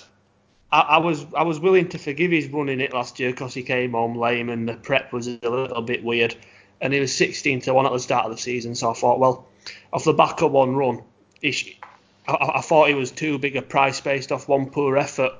I, 0.70 0.80
I, 0.80 0.98
was 0.98 1.26
I 1.36 1.42
was 1.42 1.58
willing 1.58 1.88
to 1.88 1.98
forgive 1.98 2.30
his 2.30 2.48
running 2.48 2.80
it 2.80 2.92
last 2.92 3.18
year 3.18 3.30
because 3.30 3.52
he 3.52 3.62
came 3.62 3.92
home 3.92 4.16
lame 4.16 4.48
and 4.48 4.68
the 4.68 4.74
prep 4.74 5.12
was 5.12 5.26
a 5.26 5.38
little 5.42 5.82
bit 5.82 6.04
weird, 6.04 6.36
and 6.80 6.92
he 6.92 7.00
was 7.00 7.14
16 7.16 7.62
to 7.62 7.74
one 7.74 7.86
at 7.86 7.92
the 7.92 7.98
start 7.98 8.26
of 8.26 8.32
the 8.32 8.38
season. 8.38 8.76
So 8.76 8.90
I 8.90 8.94
thought, 8.94 9.18
well, 9.18 9.48
off 9.92 10.04
the 10.04 10.12
back 10.12 10.40
of 10.42 10.52
one 10.52 10.76
run, 10.76 11.02
he, 11.40 11.78
I, 12.26 12.52
I 12.56 12.60
thought 12.60 12.88
he 12.88 12.94
was 12.94 13.10
too 13.10 13.38
big 13.38 13.56
a 13.56 13.62
price 13.62 14.00
based 14.00 14.32
off 14.32 14.48
one 14.48 14.70
poor 14.70 14.96
effort. 14.96 15.32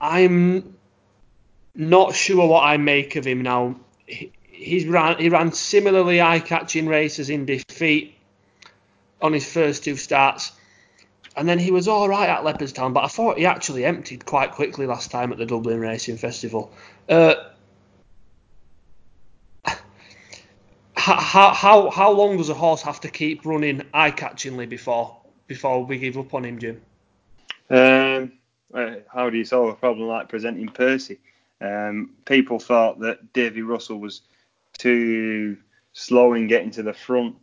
I'm 0.00 0.76
not 1.74 2.14
sure 2.14 2.46
what 2.46 2.64
I 2.64 2.76
make 2.76 3.16
of 3.16 3.26
him 3.26 3.42
now. 3.42 3.76
He, 4.06 4.32
he's 4.42 4.86
ran 4.86 5.18
he 5.18 5.28
ran 5.28 5.52
similarly 5.52 6.20
eye-catching 6.20 6.86
races 6.86 7.30
in 7.30 7.46
defeat 7.46 8.14
on 9.22 9.32
his 9.32 9.50
first 9.50 9.84
two 9.84 9.96
starts, 9.96 10.52
and 11.36 11.48
then 11.48 11.58
he 11.58 11.70
was 11.70 11.88
all 11.88 12.08
right 12.08 12.28
at 12.28 12.42
Leopardstown. 12.42 12.92
But 12.92 13.04
I 13.04 13.08
thought 13.08 13.38
he 13.38 13.46
actually 13.46 13.84
emptied 13.84 14.24
quite 14.24 14.52
quickly 14.52 14.86
last 14.86 15.10
time 15.10 15.32
at 15.32 15.38
the 15.38 15.46
Dublin 15.46 15.80
Racing 15.80 16.16
Festival. 16.16 16.72
Uh, 17.08 17.34
how, 20.94 21.52
how 21.52 21.90
how 21.90 22.10
long 22.10 22.36
does 22.36 22.48
a 22.48 22.54
horse 22.54 22.82
have 22.82 23.00
to 23.00 23.08
keep 23.08 23.44
running 23.44 23.82
eye-catchingly 23.92 24.68
before 24.68 25.19
before 25.50 25.84
we 25.84 25.98
give 25.98 26.16
up 26.16 26.32
on 26.32 26.44
him, 26.44 26.60
Jim? 26.60 26.80
Um, 27.70 28.30
how 29.12 29.30
do 29.30 29.36
you 29.36 29.44
solve 29.44 29.70
a 29.70 29.74
problem 29.74 30.06
like 30.06 30.28
presenting 30.28 30.68
Percy? 30.68 31.18
Um, 31.60 32.10
people 32.24 32.60
thought 32.60 33.00
that 33.00 33.32
Davy 33.32 33.62
Russell 33.62 33.98
was 33.98 34.20
too 34.78 35.56
slow 35.92 36.34
in 36.34 36.46
getting 36.46 36.70
to 36.70 36.84
the 36.84 36.92
front. 36.92 37.34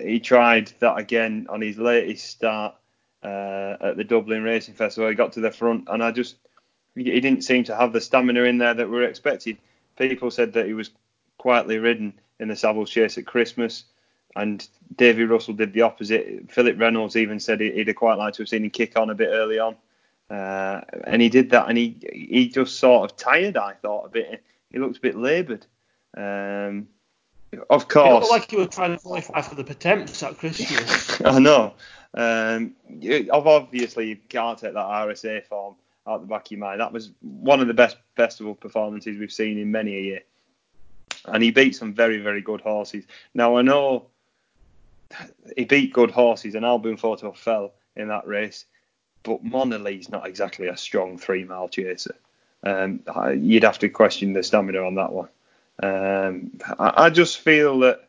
He 0.00 0.20
tried 0.20 0.72
that 0.78 0.98
again 0.98 1.48
on 1.50 1.60
his 1.60 1.78
latest 1.78 2.30
start 2.30 2.76
uh, 3.24 3.76
at 3.80 3.96
the 3.96 4.04
Dublin 4.04 4.44
Racing 4.44 4.74
Festival. 4.74 5.08
He 5.08 5.16
got 5.16 5.32
to 5.32 5.40
the 5.40 5.50
front, 5.50 5.88
and 5.88 6.04
I 6.04 6.12
just 6.12 6.36
he 6.94 7.02
didn't 7.02 7.42
seem 7.42 7.64
to 7.64 7.74
have 7.74 7.92
the 7.92 8.00
stamina 8.00 8.42
in 8.42 8.58
there 8.58 8.74
that 8.74 8.88
we 8.88 8.98
were 8.98 9.02
expected. 9.02 9.58
People 9.98 10.30
said 10.30 10.52
that 10.52 10.66
he 10.66 10.74
was 10.74 10.90
quietly 11.38 11.78
ridden 11.78 12.12
in 12.38 12.46
the 12.46 12.54
Savills 12.54 12.86
Chase 12.86 13.18
at 13.18 13.26
Christmas 13.26 13.82
and 14.36 14.66
Davy 14.96 15.24
Russell 15.24 15.54
did 15.54 15.72
the 15.72 15.82
opposite. 15.82 16.50
Philip 16.50 16.78
Reynolds 16.78 17.16
even 17.16 17.40
said 17.40 17.60
he'd 17.60 17.88
have 17.88 17.96
quite 17.96 18.18
liked 18.18 18.36
to 18.36 18.42
have 18.42 18.48
seen 18.48 18.64
him 18.64 18.70
kick 18.70 18.96
on 18.96 19.10
a 19.10 19.14
bit 19.14 19.28
early 19.28 19.58
on, 19.58 19.76
uh, 20.30 20.82
and 21.04 21.22
he 21.22 21.28
did 21.28 21.50
that, 21.50 21.68
and 21.68 21.78
he 21.78 21.96
he 22.12 22.48
just 22.48 22.78
sort 22.78 23.10
of 23.10 23.16
tired. 23.16 23.56
I 23.56 23.74
thought 23.74 24.06
a 24.06 24.08
bit. 24.10 24.42
He 24.70 24.78
looked 24.78 24.98
a 24.98 25.00
bit 25.00 25.16
laboured. 25.16 25.66
Um, 26.16 26.88
of 27.70 27.88
course. 27.88 28.08
It 28.08 28.12
looked 28.12 28.30
like 28.30 28.50
he 28.50 28.56
was 28.56 28.68
trying 28.68 28.96
to 28.96 29.02
qualify 29.02 29.40
for 29.40 29.54
the 29.54 29.64
Pertemps 29.64 30.22
at 30.22 30.36
Christmas. 30.38 31.20
I 31.24 31.38
know. 31.38 31.74
Um, 32.14 32.74
obviously, 33.30 34.08
you 34.08 34.16
can't 34.28 34.58
take 34.58 34.74
that 34.74 34.84
RSA 34.84 35.44
form 35.44 35.76
out 36.06 36.20
the 36.20 36.26
back 36.26 36.46
of 36.46 36.50
your 36.50 36.60
mind. 36.60 36.80
That 36.80 36.92
was 36.92 37.10
one 37.20 37.60
of 37.60 37.68
the 37.68 37.74
best 37.74 37.96
festival 38.16 38.54
performances 38.54 39.18
we've 39.18 39.32
seen 39.32 39.58
in 39.58 39.70
many 39.70 39.96
a 39.96 40.00
year. 40.00 40.20
And 41.26 41.42
he 41.42 41.50
beat 41.50 41.74
some 41.74 41.92
very, 41.92 42.18
very 42.18 42.40
good 42.40 42.60
horses. 42.60 43.04
Now, 43.34 43.56
I 43.56 43.62
know 43.62 44.06
he 45.56 45.64
beat 45.64 45.92
good 45.92 46.10
horses, 46.10 46.54
and 46.54 46.64
Al 46.64 46.78
Boum 46.78 46.96
Photo 46.96 47.32
fell 47.32 47.72
in 47.94 48.08
that 48.08 48.26
race. 48.26 48.64
But 49.22 49.44
Monalee's 49.44 50.08
not 50.08 50.26
exactly 50.26 50.68
a 50.68 50.76
strong 50.76 51.18
three 51.18 51.44
mile 51.44 51.68
chaser. 51.68 52.16
Um, 52.62 53.00
you'd 53.38 53.64
have 53.64 53.78
to 53.80 53.88
question 53.88 54.32
the 54.32 54.42
stamina 54.42 54.80
on 54.80 54.96
that 54.96 55.12
one. 55.12 55.28
Um, 55.82 56.58
I, 56.78 57.04
I, 57.04 57.10
just 57.10 57.38
feel 57.38 57.80
that 57.80 58.08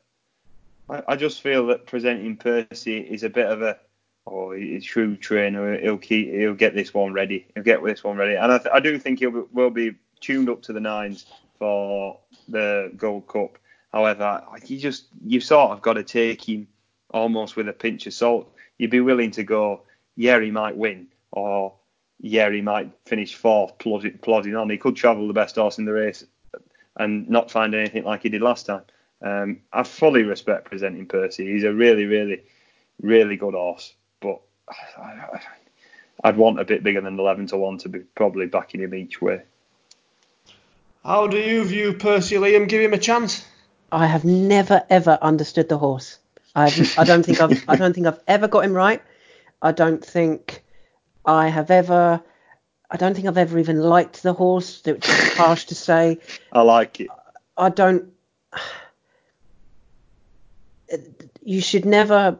I, 0.89 1.03
I, 1.09 1.15
just 1.15 1.41
feel 1.41 1.67
that 1.67 1.85
presenting 1.85 2.37
Percy 2.37 2.99
is 2.99 3.23
a 3.23 3.29
bit 3.29 3.47
of 3.47 3.61
a 3.61 3.77
oh 4.25 4.51
he's 4.51 4.83
a 4.83 4.85
true 4.85 5.17
trainer. 5.17 5.77
He'll 5.77 5.97
keep 5.97 6.31
he'll 6.31 6.53
get 6.53 6.73
this 6.73 6.93
one 6.93 7.13
ready. 7.13 7.45
He'll 7.53 7.63
get 7.63 7.83
this 7.83 8.03
one 8.03 8.17
ready, 8.17 8.35
and 8.35 8.51
I, 8.51 8.57
th- 8.57 8.73
I 8.73 8.79
do 8.79 8.97
think 8.97 9.19
he 9.19 9.27
will 9.27 9.69
be 9.69 9.95
tuned 10.21 10.49
up 10.49 10.61
to 10.63 10.73
the 10.73 10.79
nines 10.79 11.25
for 11.59 12.19
the 12.47 12.91
Gold 12.95 13.27
Cup. 13.27 13.57
However, 13.91 14.43
you 14.65 14.77
just 14.77 15.07
you 15.25 15.41
sort 15.41 15.71
of 15.71 15.81
got 15.81 15.93
to 15.93 16.03
take 16.03 16.47
him 16.47 16.67
almost 17.11 17.55
with 17.55 17.69
a 17.69 17.73
pinch 17.73 18.07
of 18.07 18.13
salt. 18.13 18.51
You'd 18.77 18.91
be 18.91 19.01
willing 19.01 19.31
to 19.31 19.43
go, 19.43 19.81
yeah, 20.15 20.39
he 20.39 20.51
might 20.51 20.75
win, 20.75 21.07
or 21.31 21.73
yeah, 22.19 22.49
he 22.49 22.61
might 22.61 22.91
finish 23.05 23.35
fourth, 23.35 23.77
plodding, 23.77 24.17
plodding 24.19 24.55
on. 24.55 24.69
He 24.69 24.77
could 24.77 24.95
travel 24.95 25.27
the 25.27 25.33
best 25.33 25.55
horse 25.55 25.77
in 25.77 25.85
the 25.85 25.93
race 25.93 26.25
and 26.95 27.29
not 27.29 27.51
find 27.51 27.75
anything 27.75 28.03
like 28.03 28.23
he 28.23 28.29
did 28.29 28.41
last 28.41 28.65
time. 28.65 28.83
Um, 29.21 29.61
I 29.71 29.83
fully 29.83 30.23
respect 30.23 30.65
presenting 30.65 31.05
Percy. 31.05 31.51
He's 31.51 31.63
a 31.63 31.73
really, 31.73 32.05
really, 32.05 32.43
really 33.01 33.35
good 33.35 33.53
horse, 33.53 33.93
but 34.19 34.41
I'd 36.23 36.37
want 36.37 36.59
a 36.59 36.65
bit 36.65 36.83
bigger 36.83 37.01
than 37.01 37.19
11 37.19 37.47
to 37.47 37.57
1 37.57 37.77
to 37.79 37.89
be 37.89 37.99
probably 38.15 38.47
backing 38.47 38.81
him 38.81 38.93
each 38.93 39.21
way. 39.21 39.41
How 41.03 41.27
do 41.27 41.37
you 41.37 41.63
view 41.63 41.93
Percy, 41.93 42.35
Liam? 42.35 42.67
Give 42.67 42.81
him 42.81 42.93
a 42.93 42.97
chance. 42.97 43.45
I 43.91 44.07
have 44.07 44.25
never 44.25 44.83
ever 44.89 45.17
understood 45.21 45.69
the 45.69 45.77
horse. 45.77 46.19
I've, 46.57 46.97
I 46.97 47.03
don't 47.03 47.23
think 47.23 47.39
I've 47.39 47.63
I 47.69 47.75
don't 47.75 47.93
think 47.93 48.07
I've 48.07 48.19
ever 48.27 48.47
got 48.47 48.65
him 48.65 48.73
right. 48.73 49.01
I 49.61 49.71
don't 49.71 50.03
think 50.03 50.63
I 51.23 51.49
have 51.49 51.69
ever. 51.69 52.21
I 52.89 52.97
don't 52.97 53.13
think 53.13 53.27
I've 53.27 53.37
ever 53.37 53.59
even 53.59 53.79
liked 53.79 54.23
the 54.23 54.33
horse. 54.33 54.81
It's 54.85 55.35
harsh 55.35 55.65
to 55.65 55.75
say. 55.75 56.19
I 56.51 56.61
like 56.61 56.99
it. 56.99 57.09
I 57.55 57.69
don't. 57.69 58.11
You 61.43 61.61
should 61.61 61.85
never 61.85 62.39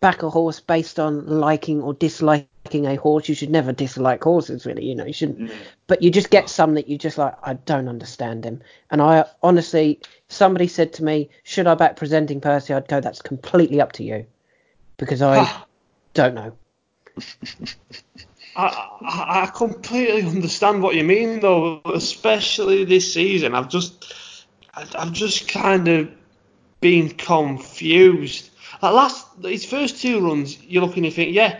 back 0.00 0.22
a 0.22 0.30
horse 0.30 0.60
based 0.60 1.00
on 1.00 1.26
liking 1.26 1.82
or 1.82 1.92
disliking 1.92 2.46
a 2.74 2.96
horse. 2.96 3.28
You 3.28 3.34
should 3.34 3.50
never 3.50 3.72
dislike 3.72 4.22
horses, 4.22 4.66
really. 4.66 4.84
You 4.84 4.94
know, 4.94 5.04
you 5.04 5.12
shouldn't. 5.12 5.38
Mm. 5.38 5.52
But 5.86 6.02
you 6.02 6.10
just 6.10 6.30
get 6.30 6.48
some 6.48 6.74
that 6.74 6.88
you 6.88 6.98
just 6.98 7.18
like. 7.18 7.34
I 7.42 7.54
don't 7.54 7.88
understand 7.88 8.44
him, 8.44 8.62
and 8.90 9.00
I 9.00 9.24
honestly, 9.42 10.00
somebody 10.28 10.66
said 10.66 10.92
to 10.94 11.04
me, 11.04 11.30
"Should 11.44 11.66
I 11.66 11.74
back 11.74 11.96
presenting 11.96 12.40
Percy?" 12.40 12.74
I'd 12.74 12.88
go, 12.88 13.00
"That's 13.00 13.22
completely 13.22 13.80
up 13.80 13.92
to 13.92 14.04
you," 14.04 14.26
because 14.96 15.22
I 15.22 15.62
don't 16.14 16.34
know. 16.34 16.52
I, 18.56 19.44
I 19.44 19.50
completely 19.54 20.22
understand 20.22 20.82
what 20.82 20.94
you 20.94 21.04
mean 21.04 21.40
though, 21.40 21.82
especially 21.84 22.84
this 22.84 23.12
season. 23.12 23.54
I've 23.54 23.68
just 23.68 24.46
I've 24.74 25.12
just 25.12 25.48
kind 25.48 25.88
of 25.88 26.10
been 26.80 27.10
confused. 27.10 28.50
Like 28.82 28.94
last 28.94 29.26
his 29.42 29.64
first 29.64 30.00
two 30.00 30.26
runs, 30.26 30.62
you're 30.62 30.82
looking 30.82 31.04
and 31.04 31.06
you 31.06 31.12
think, 31.12 31.34
yeah, 31.34 31.58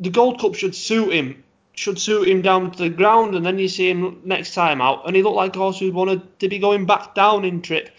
the 0.00 0.10
Gold 0.10 0.40
Cup 0.40 0.54
should 0.54 0.74
suit 0.74 1.12
him, 1.12 1.44
should 1.74 1.98
suit 1.98 2.28
him 2.28 2.42
down 2.42 2.70
to 2.72 2.78
the 2.78 2.88
ground, 2.88 3.34
and 3.34 3.44
then 3.44 3.58
you 3.58 3.68
see 3.68 3.88
him 3.90 4.20
next 4.24 4.54
time 4.54 4.80
out, 4.80 5.06
and 5.06 5.14
he 5.14 5.22
looked 5.22 5.36
like 5.36 5.54
a 5.54 5.58
horse 5.58 5.78
who 5.78 5.92
wanted 5.92 6.40
to 6.40 6.48
be 6.48 6.58
going 6.58 6.86
back 6.86 7.14
down 7.14 7.44
in 7.44 7.62
trip. 7.62 7.90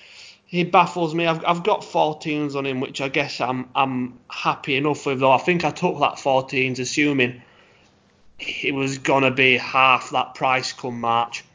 He 0.46 0.64
baffles 0.64 1.16
me. 1.16 1.26
I've, 1.28 1.46
I've 1.46 1.64
got 1.64 1.82
14s 1.82 2.56
on 2.56 2.66
him, 2.66 2.82
which 2.82 3.00
I 3.00 3.08
guess 3.08 3.40
I'm 3.40 3.70
I'm 3.74 4.20
happy 4.30 4.76
enough 4.76 5.06
with. 5.06 5.20
Though 5.20 5.32
I 5.32 5.38
think 5.38 5.64
I 5.64 5.72
took 5.72 6.00
that 6.00 6.16
14s, 6.16 6.80
assuming 6.80 7.42
it 8.40 8.74
was 8.74 8.98
gonna 8.98 9.32
be 9.32 9.58
half 9.58 10.10
that 10.10 10.36
price 10.36 10.74
come 10.74 11.00
March. 11.00 11.46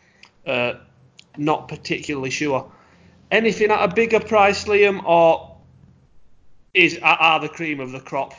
Uh, 0.46 0.74
not 1.36 1.68
particularly 1.68 2.30
sure. 2.30 2.70
Anything 3.30 3.70
at 3.70 3.82
a 3.82 3.92
bigger 3.92 4.20
price, 4.20 4.64
Liam, 4.64 5.04
or 5.04 5.56
is 6.72 6.98
are 7.02 7.40
the 7.40 7.48
cream 7.48 7.80
of 7.80 7.92
the 7.92 8.00
crop 8.00 8.32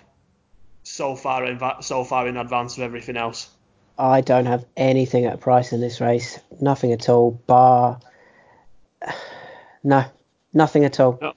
so 0.87 1.15
far 1.15 1.45
in 1.45 1.59
so 1.81 2.03
far 2.03 2.27
in 2.27 2.37
advance 2.37 2.77
of 2.77 2.83
everything 2.83 3.17
else? 3.17 3.49
I 3.97 4.21
don't 4.21 4.45
have 4.45 4.65
anything 4.75 5.25
at 5.25 5.33
a 5.33 5.37
price 5.37 5.73
in 5.73 5.81
this 5.81 5.99
race. 5.99 6.39
Nothing 6.61 6.93
at 6.93 7.09
all. 7.09 7.31
Bar. 7.47 7.99
No, 9.83 10.03
nothing 10.53 10.83
at 10.83 10.99
all. 10.99 11.17
No. 11.21 11.33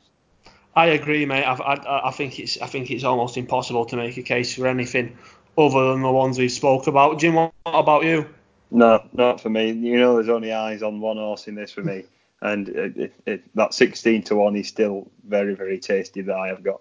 I 0.75 0.87
agree, 0.87 1.25
mate. 1.25 1.45
I, 1.45 1.53
I, 1.53 2.09
I, 2.09 2.11
think 2.11 2.41
it's 2.41 2.61
I 2.61 2.67
think 2.67 2.91
it's 2.91 3.05
almost 3.05 3.37
impossible 3.37 3.85
to 3.87 3.97
make 3.97 4.17
a 4.17 4.23
case 4.23 4.55
for 4.57 4.67
anything 4.67 5.17
other 5.57 5.93
than 5.93 6.03
the 6.03 6.11
ones 6.11 6.39
we 6.39 6.49
spoke 6.49 6.89
about. 6.89 7.21
Jim, 7.21 7.35
what 7.35 7.53
about 7.67 8.03
you? 8.05 8.27
No, 8.73 9.05
not 9.13 9.41
for 9.41 9.51
me. 9.51 9.71
You 9.71 10.01
know, 10.01 10.15
there's 10.15 10.29
only 10.29 10.53
eyes 10.53 10.83
on 10.83 11.01
one 11.01 11.17
horse 11.17 11.47
in 11.47 11.55
this 11.55 11.71
for 11.71 11.83
me, 11.83 12.05
and 12.41 12.69
it, 12.69 12.97
it, 12.97 13.13
it, 13.27 13.55
that 13.55 13.75
16 13.75 14.23
to 14.25 14.37
one 14.37 14.57
is 14.57 14.67
still 14.67 15.09
very, 15.29 15.55
very 15.55 15.79
tasty 15.79 16.23
that 16.23 16.37
I 16.37 16.49
have 16.49 16.65
got. 16.65 16.81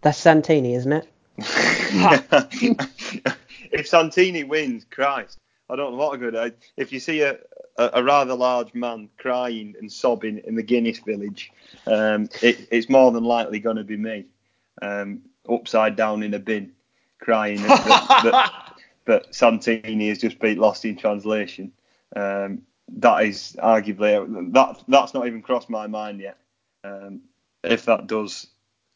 That's 0.00 0.18
Santini, 0.18 0.74
isn't 0.74 0.92
it? 0.92 1.08
if 3.72 3.88
Santini 3.88 4.44
wins, 4.44 4.86
Christ, 4.90 5.38
I 5.68 5.76
don't 5.76 5.92
know 5.92 5.98
what 5.98 6.14
a 6.14 6.18
good. 6.18 6.36
I, 6.36 6.52
if 6.76 6.92
you 6.92 7.00
see 7.00 7.22
a, 7.22 7.38
a, 7.76 7.90
a, 7.94 8.04
rather 8.04 8.34
large 8.34 8.74
man 8.74 9.08
crying 9.16 9.74
and 9.78 9.90
sobbing 9.90 10.42
in 10.44 10.54
the 10.54 10.62
Guinness 10.62 10.98
village, 10.98 11.50
um, 11.86 12.28
it, 12.42 12.68
it's 12.70 12.88
more 12.88 13.10
than 13.10 13.24
likely 13.24 13.58
going 13.58 13.76
to 13.76 13.84
be 13.84 13.96
me, 13.96 14.26
um, 14.82 15.22
upside 15.48 15.96
down 15.96 16.22
in 16.22 16.34
a 16.34 16.38
bin, 16.38 16.72
crying 17.20 17.60
that, 17.62 18.62
Santini 19.30 20.08
has 20.08 20.18
just 20.18 20.38
beat 20.38 20.58
Lost 20.58 20.84
in 20.84 20.96
Translation. 20.96 21.72
Um, 22.14 22.62
that 22.88 23.24
is 23.24 23.56
arguably 23.62 24.52
that 24.52 24.82
that's 24.86 25.14
not 25.14 25.26
even 25.26 25.42
crossed 25.42 25.70
my 25.70 25.86
mind 25.86 26.20
yet. 26.20 26.38
Um, 26.84 27.22
if 27.62 27.86
that 27.86 28.06
does, 28.06 28.46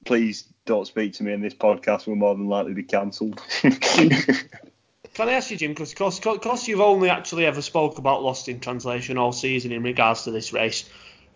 please 0.04 0.44
don't 0.64 0.86
speak 0.86 1.14
to 1.14 1.22
me 1.22 1.32
in 1.32 1.40
this 1.40 1.54
podcast. 1.54 2.06
Will 2.06 2.16
more 2.16 2.34
than 2.34 2.48
likely 2.48 2.72
to 2.72 2.76
be 2.76 2.82
cancelled. 2.82 3.40
Can 5.18 5.28
I 5.28 5.32
ask 5.32 5.50
you, 5.50 5.56
Jim, 5.56 5.74
because 5.74 6.68
you've 6.68 6.80
only 6.80 7.10
actually 7.10 7.44
ever 7.44 7.60
spoke 7.60 7.98
about 7.98 8.22
Lost 8.22 8.48
in 8.48 8.60
Translation 8.60 9.18
all 9.18 9.32
season 9.32 9.72
in 9.72 9.82
regards 9.82 10.24
to 10.24 10.30
this 10.30 10.52
race, 10.52 10.88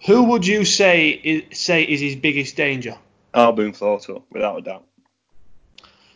who 0.07 0.25
would 0.25 0.47
you 0.47 0.65
say 0.65 1.11
is, 1.11 1.59
say 1.59 1.83
is 1.83 2.01
his 2.01 2.15
biggest 2.15 2.57
danger? 2.57 2.97
Al 3.35 3.53
Boum 3.53 3.73
Photo, 3.73 4.25
without 4.31 4.59
a 4.59 4.63
doubt. 4.63 4.85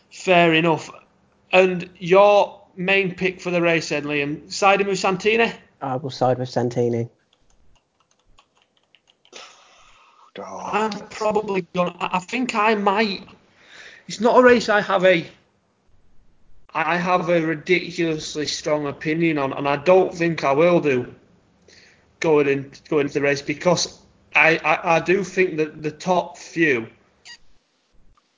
Fair 0.09 0.53
enough. 0.53 0.89
And 1.51 1.89
your 1.97 2.61
main 2.77 3.15
pick 3.15 3.41
for 3.41 3.51
the 3.51 3.61
race, 3.61 3.89
then, 3.89 4.03
Liam, 4.03 4.51
siding 4.51 4.87
with 4.87 4.99
Santini? 4.99 5.51
I 5.81 5.97
will 5.97 6.09
side 6.09 6.39
with 6.39 6.49
Santini. 6.49 7.09
Oh. 10.39 10.69
I'm 10.71 10.91
probably 11.09 11.61
gonna. 11.73 11.95
I 11.99 12.19
think 12.19 12.55
I 12.55 12.75
might. 12.75 13.27
It's 14.07 14.19
not 14.19 14.39
a 14.39 14.43
race 14.43 14.69
I 14.69 14.81
have 14.81 15.03
a 15.05 15.27
I 16.73 16.97
have 16.97 17.29
a 17.29 17.41
ridiculously 17.41 18.45
strong 18.45 18.87
opinion 18.87 19.37
on, 19.37 19.53
and 19.53 19.67
I 19.67 19.77
don't 19.77 20.13
think 20.13 20.43
I 20.43 20.51
will 20.51 20.79
do 20.79 21.13
going 22.19 22.47
in 22.47 22.71
going 22.89 23.07
into 23.07 23.15
the 23.15 23.21
race 23.21 23.41
because 23.41 23.99
I, 24.35 24.57
I, 24.57 24.97
I 24.97 24.99
do 24.99 25.23
think 25.23 25.57
that 25.57 25.81
the 25.81 25.91
top 25.91 26.37
few 26.37 26.87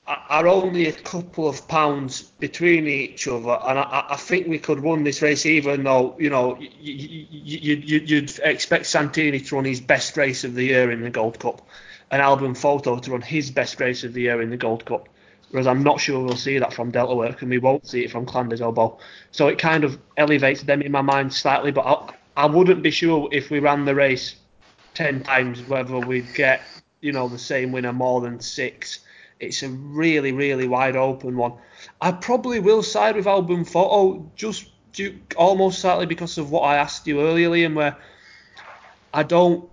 are 0.08 0.48
only 0.48 0.88
a 0.88 0.92
couple 0.92 1.48
of 1.48 1.68
pounds 1.68 2.24
between 2.40 2.88
each 2.88 3.28
other, 3.28 3.60
and 3.68 3.78
I, 3.78 4.06
I 4.10 4.16
think 4.16 4.48
we 4.48 4.58
could 4.58 4.80
win 4.80 5.04
this 5.04 5.22
race 5.22 5.46
even 5.46 5.84
though 5.84 6.16
you 6.18 6.30
know 6.30 6.58
you, 6.60 6.70
you, 6.80 7.76
you, 7.76 8.22
would 8.22 8.40
expect 8.44 8.88
Santini 8.88 9.40
to 9.40 9.56
run 9.56 9.66
his 9.66 9.82
best 9.82 10.18
race 10.18 10.44
of 10.44 10.56
the 10.56 10.64
year 10.64 10.92
in 10.92 11.02
the 11.02 11.10
Gold 11.10 11.40
Cup, 11.40 11.68
and 12.12 12.22
Al 12.22 12.38
Boum 12.38 12.56
Photo 12.56 12.98
to 13.00 13.12
run 13.12 13.22
his 13.22 13.52
best 13.52 13.80
race 13.80 14.04
of 14.04 14.14
the 14.14 14.22
year 14.22 14.42
in 14.42 14.50
the 14.50 14.58
Gold 14.58 14.86
Cup 14.86 15.10
whereas 15.52 15.68
I'm 15.68 15.84
not 15.84 16.00
sure 16.00 16.24
we'll 16.24 16.36
see 16.36 16.60
that 16.60 16.74
from 16.74 16.92
Delta 16.92 17.16
Work 17.16 17.42
and 17.42 17.50
we 17.50 17.58
won't 17.58 17.88
see 17.88 18.04
it 18.04 18.12
from 18.12 18.26
Clan 18.26 18.50
Des 18.50 18.64
Obeaux. 18.64 19.00
So 19.32 19.48
it 19.48 19.58
kind 19.58 19.84
of 19.84 20.00
elevates 20.18 20.64
them 20.64 20.82
in 20.82 20.92
my 20.92 21.02
mind 21.02 21.34
slightly, 21.34 21.72
but 21.72 21.86
I, 21.86 22.44
I 22.44 22.46
wouldn't 22.46 22.84
be 22.84 22.92
sure 22.92 23.28
if 23.32 23.50
we 23.50 23.60
ran 23.60 23.86
the 23.86 23.96
race 23.96 24.36
10 24.94 25.24
times 25.24 25.68
whether 25.68 25.98
we'd 26.00 26.34
get, 26.34 26.62
you 27.02 27.12
know, 27.12 27.28
the 27.28 27.40
same 27.40 27.72
winner 27.72 27.94
more 27.94 28.22
than 28.22 28.40
six. 28.40 29.00
It's 29.40 29.64
a 29.64 29.70
really, 29.70 30.32
really 30.32 30.68
wide 30.68 30.96
open 30.96 31.38
one. 31.38 31.54
I 32.02 32.12
probably 32.12 32.60
will 32.60 32.84
side 32.84 33.16
with 33.16 33.28
Al 33.28 33.42
Boum 33.42 33.66
Photo 33.66 34.30
just 34.36 34.70
due, 34.94 35.18
almost 35.38 35.80
slightly 35.80 36.06
because 36.06 36.38
of 36.38 36.52
what 36.52 36.62
I 36.62 36.76
asked 36.76 37.08
you 37.08 37.22
earlier, 37.22 37.50
Liam, 37.50 37.74
where 37.74 37.96
I 39.14 39.24
don't. 39.24 39.68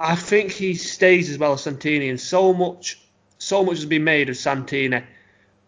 I 0.00 0.16
think 0.16 0.50
he 0.50 0.74
stays 0.74 1.28
as 1.28 1.36
well 1.36 1.52
as 1.52 1.62
Santini, 1.62 2.08
and 2.08 2.18
so 2.18 2.54
much 2.54 2.98
so 3.38 3.64
much 3.64 3.76
has 3.76 3.86
been 3.86 4.04
made 4.04 4.28
of 4.28 4.36
Santini 4.36 5.02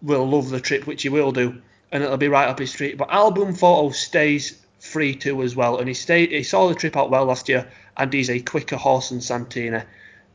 will 0.00 0.28
love 0.28 0.50
the 0.50 0.60
trip, 0.60 0.86
which 0.86 1.02
he 1.02 1.08
will 1.08 1.32
do, 1.32 1.60
and 1.90 2.02
it'll 2.02 2.16
be 2.16 2.28
right 2.28 2.48
up 2.48 2.58
his 2.58 2.70
street. 2.70 2.96
But 2.96 3.10
Al 3.10 3.30
Boum 3.30 3.54
Photo 3.54 3.90
stays 3.90 4.58
free 4.80 5.14
too 5.14 5.42
as 5.42 5.54
well, 5.54 5.78
and 5.78 5.86
he 5.86 5.94
stayed. 5.94 6.32
He 6.32 6.42
saw 6.42 6.68
the 6.68 6.74
trip 6.74 6.96
out 6.96 7.10
well 7.10 7.26
last 7.26 7.48
year, 7.48 7.70
and 7.96 8.12
he's 8.12 8.30
a 8.30 8.40
quicker 8.40 8.76
horse 8.76 9.10
than 9.10 9.20
Santini. 9.20 9.82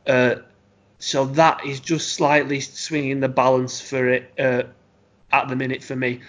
Uh, 0.05 0.35
so 0.99 1.25
that 1.25 1.65
is 1.65 1.79
just 1.79 2.13
slightly 2.13 2.59
swinging 2.59 3.19
the 3.19 3.29
balance 3.29 3.81
for 3.81 4.07
it 4.09 4.31
uh, 4.39 4.63
at 5.31 5.47
the 5.47 5.55
minute 5.55 5.83
for 5.83 5.95
me. 5.95 6.21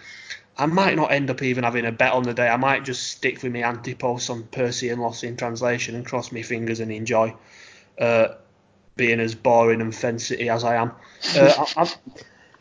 I 0.58 0.66
might 0.66 0.96
not 0.96 1.12
end 1.12 1.30
up 1.30 1.42
even 1.42 1.64
having 1.64 1.86
a 1.86 1.92
bet 1.92 2.12
on 2.12 2.24
the 2.24 2.34
day. 2.34 2.48
I 2.48 2.56
might 2.56 2.84
just 2.84 3.08
stick 3.08 3.42
with 3.42 3.52
my 3.52 3.60
anti-post 3.60 4.28
on 4.28 4.42
Percy 4.44 4.88
and 4.88 5.00
Lost 5.00 5.22
in 5.22 5.36
Translation 5.36 5.94
and 5.94 6.04
cross 6.04 6.32
my 6.32 6.42
fingers 6.42 6.80
and 6.80 6.90
enjoy. 6.90 7.34
Uh, 7.98 8.28
being 8.98 9.20
as 9.20 9.34
boring 9.34 9.80
and 9.80 9.94
fence-city 9.94 10.50
as 10.50 10.64
I 10.64 10.74
am. 10.74 10.92
Uh, 11.34 11.64
I, 11.76 11.82
I'm, 11.82 11.88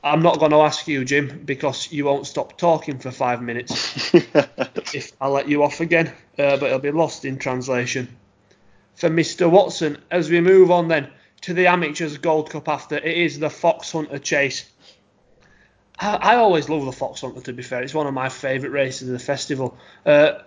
I'm 0.03 0.21
not 0.21 0.39
going 0.39 0.51
to 0.51 0.61
ask 0.61 0.87
you, 0.87 1.03
Jim, 1.03 1.41
because 1.43 1.91
you 1.91 2.05
won't 2.05 2.25
stop 2.25 2.57
talking 2.57 2.99
for 2.99 3.11
five 3.11 3.41
minutes 3.41 4.13
if 4.93 5.11
I 5.19 5.27
let 5.27 5.49
you 5.49 5.63
off 5.63 5.81
again, 5.81 6.07
uh, 6.39 6.55
but 6.55 6.67
it'll 6.67 6.79
be 6.79 6.91
lost 6.91 7.25
in 7.25 7.37
translation. 7.37 8.15
For 8.95 9.09
Mr. 9.09 9.49
Watson, 9.49 9.97
as 10.09 10.29
we 10.29 10.39
move 10.39 10.71
on 10.71 10.87
then 10.87 11.09
to 11.41 11.53
the 11.53 11.67
Amateurs 11.67 12.17
Gold 12.17 12.49
Cup 12.49 12.69
after, 12.69 12.95
it 12.95 13.17
is 13.17 13.39
the 13.39 13.49
Fox 13.49 13.91
Hunter 13.91 14.19
Chase. 14.19 14.69
I, 15.99 16.35
always 16.35 16.69
love 16.69 16.85
the 16.85 16.91
Fox 16.91 17.21
Hunter, 17.21 17.41
to 17.41 17.53
be 17.53 17.63
fair. 17.63 17.81
It's 17.81 17.93
one 17.93 18.07
of 18.07 18.13
my 18.13 18.29
favourite 18.29 18.71
races 18.71 19.09
of 19.09 19.13
the 19.13 19.19
festival. 19.19 19.77
Uh, 20.05 20.39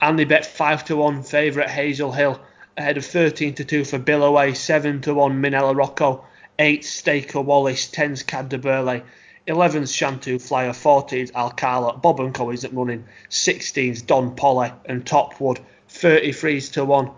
Andy 0.00 0.24
bet 0.24 0.44
5 0.44 0.84
to 0.86 0.96
1 0.96 1.22
favourite 1.22 1.70
Hazel 1.70 2.12
Hill 2.12 2.40
ahead 2.76 2.96
of 2.96 3.04
13 3.04 3.54
to 3.54 3.64
2 3.64 3.84
for 3.84 3.98
Billaway, 3.98 4.54
7 4.54 5.00
to 5.02 5.14
1 5.14 5.42
Minella 5.42 5.76
Rocco, 5.76 6.24
8 6.58 6.84
Staker 6.84 7.40
Wallace, 7.40 7.90
10's 7.90 8.22
Caid 8.22 8.48
Du 8.48 8.58
Berlais, 8.58 9.02
11's 9.46 9.92
Shantou 9.92 10.40
Flyer, 10.40 10.70
14's 10.70 11.32
Alcala, 11.32 11.96
Bob 11.96 12.20
and 12.20 12.34
Co 12.34 12.50
is 12.50 12.64
at 12.64 12.72
running, 12.72 13.04
16's 13.30 14.02
Don 14.02 14.34
Poli 14.36 14.72
and 14.84 15.06
Topwood, 15.06 15.60
33's 15.88 16.70
to 16.70 16.84
1. 16.84 17.10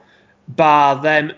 Bar 0.48 1.02
them, 1.02 1.32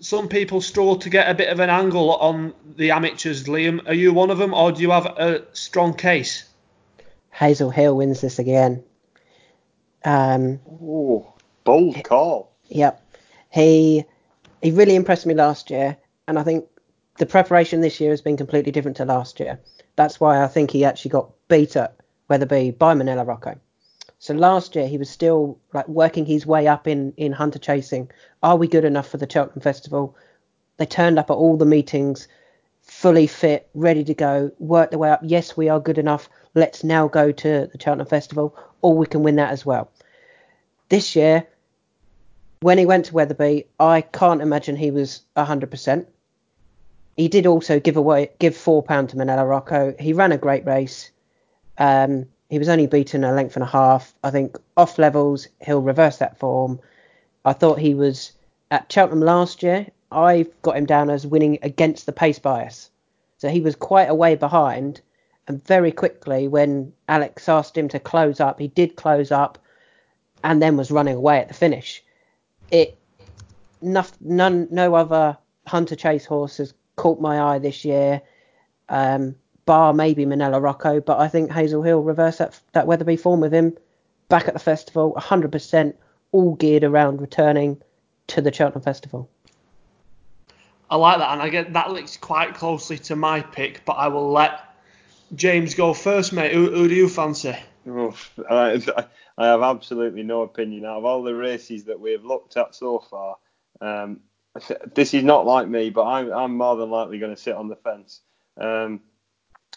some 0.00 0.28
people 0.28 0.60
struggle 0.60 0.96
to 0.96 1.10
get 1.10 1.30
a 1.30 1.34
bit 1.34 1.48
of 1.48 1.60
an 1.60 1.70
angle 1.70 2.14
on 2.16 2.54
the 2.76 2.90
amateurs. 2.90 3.44
Liam, 3.44 3.86
are 3.88 3.94
you 3.94 4.12
one 4.12 4.30
of 4.30 4.38
them, 4.38 4.54
or 4.54 4.72
do 4.72 4.82
you 4.82 4.90
have 4.90 5.06
a 5.06 5.44
strong 5.52 5.94
case? 5.94 6.44
Hazel 7.30 7.70
Hill 7.70 7.96
wins 7.96 8.20
this 8.20 8.38
again. 8.38 8.82
Um, 10.04 10.60
Ooh, 10.82 11.26
bold 11.64 12.02
call. 12.04 12.52
Yep. 12.68 13.02
He 13.50 14.04
he 14.62 14.70
really 14.70 14.94
impressed 14.94 15.26
me 15.26 15.34
last 15.34 15.70
year, 15.70 15.96
and 16.28 16.38
I 16.38 16.42
think 16.42 16.66
the 17.18 17.26
preparation 17.26 17.80
this 17.80 18.00
year 18.00 18.10
has 18.10 18.20
been 18.20 18.36
completely 18.36 18.72
different 18.72 18.96
to 18.98 19.04
last 19.04 19.40
year. 19.40 19.60
That's 19.96 20.20
why 20.20 20.42
I 20.42 20.46
think 20.48 20.70
he 20.70 20.84
actually 20.84 21.10
got 21.10 21.30
beat 21.48 21.76
at 21.76 21.96
Wetherby 22.28 22.72
by 22.72 22.94
Minella 22.94 23.26
Rocco. 23.26 23.58
So 24.20 24.34
last 24.34 24.76
year 24.76 24.86
he 24.86 24.98
was 24.98 25.08
still 25.08 25.58
like 25.72 25.88
working 25.88 26.26
his 26.26 26.46
way 26.46 26.68
up 26.68 26.86
in 26.86 27.14
in 27.16 27.32
hunter 27.32 27.58
chasing. 27.58 28.10
Are 28.42 28.54
we 28.54 28.68
good 28.68 28.84
enough 28.84 29.08
for 29.08 29.16
the 29.16 29.28
Cheltenham 29.28 29.62
Festival? 29.62 30.14
They 30.76 30.84
turned 30.84 31.18
up 31.18 31.30
at 31.30 31.34
all 31.34 31.56
the 31.56 31.64
meetings, 31.64 32.28
fully 32.82 33.26
fit, 33.26 33.70
ready 33.74 34.04
to 34.04 34.12
go, 34.12 34.52
work 34.58 34.90
their 34.90 34.98
way 34.98 35.10
up. 35.10 35.20
Yes, 35.22 35.56
we 35.56 35.70
are 35.70 35.80
good 35.80 35.96
enough. 35.96 36.28
Let's 36.54 36.84
now 36.84 37.08
go 37.08 37.32
to 37.32 37.70
the 37.72 37.80
Cheltenham 37.80 38.06
Festival, 38.06 38.54
or 38.82 38.94
we 38.94 39.06
can 39.06 39.22
win 39.22 39.36
that 39.36 39.52
as 39.52 39.64
well. 39.64 39.90
This 40.90 41.16
year, 41.16 41.46
when 42.60 42.76
he 42.76 42.84
went 42.84 43.06
to 43.06 43.14
Wetherby, 43.14 43.68
I 43.78 44.02
can't 44.02 44.42
imagine 44.42 44.76
he 44.76 44.90
was 44.90 45.22
100%. 45.38 46.06
He 47.16 47.28
did 47.28 47.46
also 47.46 47.80
give 47.80 47.96
away 47.96 48.32
give 48.38 48.54
four 48.54 48.82
pound 48.82 49.08
to 49.10 49.16
Minella 49.16 49.48
Rocco. 49.48 49.94
He 49.98 50.12
ran 50.12 50.32
a 50.32 50.38
great 50.38 50.66
race. 50.66 51.10
Um, 51.78 52.26
he 52.50 52.58
was 52.58 52.68
only 52.68 52.88
beaten 52.88 53.22
a 53.22 53.32
length 53.32 53.56
and 53.56 53.62
a 53.62 53.66
half. 53.66 54.12
I 54.24 54.30
think 54.30 54.58
off 54.76 54.98
levels 54.98 55.46
he'll 55.64 55.80
reverse 55.80 56.18
that 56.18 56.38
form. 56.38 56.80
I 57.44 57.52
thought 57.52 57.78
he 57.78 57.94
was 57.94 58.32
at 58.72 58.90
Cheltenham 58.92 59.20
last 59.20 59.62
year. 59.62 59.86
I've 60.10 60.50
got 60.62 60.76
him 60.76 60.84
down 60.84 61.10
as 61.10 61.26
winning 61.26 61.58
against 61.62 62.06
the 62.06 62.12
pace 62.12 62.40
bias. 62.40 62.90
So 63.38 63.48
he 63.48 63.60
was 63.60 63.76
quite 63.76 64.10
a 64.10 64.14
way 64.14 64.34
behind, 64.34 65.00
and 65.46 65.64
very 65.64 65.92
quickly 65.92 66.48
when 66.48 66.92
Alex 67.08 67.48
asked 67.48 67.78
him 67.78 67.88
to 67.88 68.00
close 68.00 68.40
up, 68.40 68.58
he 68.58 68.68
did 68.68 68.96
close 68.96 69.30
up, 69.30 69.56
and 70.42 70.60
then 70.60 70.76
was 70.76 70.90
running 70.90 71.14
away 71.14 71.38
at 71.38 71.48
the 71.48 71.54
finish. 71.54 72.02
It 72.72 72.98
none 73.80 74.68
no 74.70 74.94
other 74.94 75.38
hunter 75.66 75.96
chase 75.96 76.26
horse 76.26 76.56
has 76.56 76.74
caught 76.96 77.20
my 77.20 77.40
eye 77.40 77.58
this 77.60 77.84
year. 77.84 78.20
Um, 78.88 79.36
bar 79.70 79.92
maybe 79.92 80.26
Minella 80.26 80.60
Rocco, 80.60 81.00
but 81.00 81.20
I 81.20 81.28
think 81.28 81.52
Hazel 81.52 81.84
Hill 81.84 82.02
reversed 82.02 82.38
that 82.38 82.60
that 82.72 82.88
Wetherby 82.88 83.16
form 83.16 83.38
with 83.38 83.54
him 83.54 83.76
back 84.28 84.48
at 84.48 84.54
the 84.54 84.58
festival, 84.58 85.14
100% 85.16 85.94
all 86.32 86.56
geared 86.56 86.82
around 86.82 87.20
returning 87.20 87.80
to 88.26 88.40
the 88.40 88.52
Cheltenham 88.52 88.82
Festival. 88.82 89.30
I 90.90 90.96
like 90.96 91.18
that, 91.18 91.32
and 91.34 91.40
I 91.40 91.50
get 91.50 91.72
that 91.74 91.92
links 91.92 92.16
quite 92.16 92.54
closely 92.54 92.98
to 92.98 93.14
my 93.14 93.42
pick, 93.42 93.84
but 93.84 93.92
I 93.92 94.08
will 94.08 94.32
let 94.32 94.60
James 95.36 95.76
go 95.76 95.94
first, 95.94 96.32
mate. 96.32 96.50
Who, 96.52 96.68
who 96.72 96.88
do 96.88 96.94
you 96.96 97.08
fancy? 97.08 97.54
Oof, 97.86 98.36
I, 98.50 98.82
I, 99.38 99.46
have 99.46 99.62
absolutely 99.62 100.24
no 100.24 100.42
opinion. 100.42 100.84
Out 100.84 100.98
of 100.98 101.04
all 101.04 101.22
the 101.22 101.36
races 101.36 101.84
that 101.84 102.00
we've 102.00 102.24
looked 102.24 102.56
at 102.56 102.74
so 102.74 102.98
far, 102.98 103.36
um, 103.80 104.18
this 104.96 105.14
is 105.14 105.22
not 105.22 105.46
like 105.46 105.68
me, 105.68 105.90
but 105.90 106.06
I'm, 106.06 106.32
I'm 106.32 106.56
more 106.56 106.74
than 106.74 106.90
likely 106.90 107.20
going 107.20 107.36
to 107.36 107.40
sit 107.40 107.54
on 107.54 107.68
the 107.68 107.76
fence. 107.76 108.22
Um, 108.60 109.02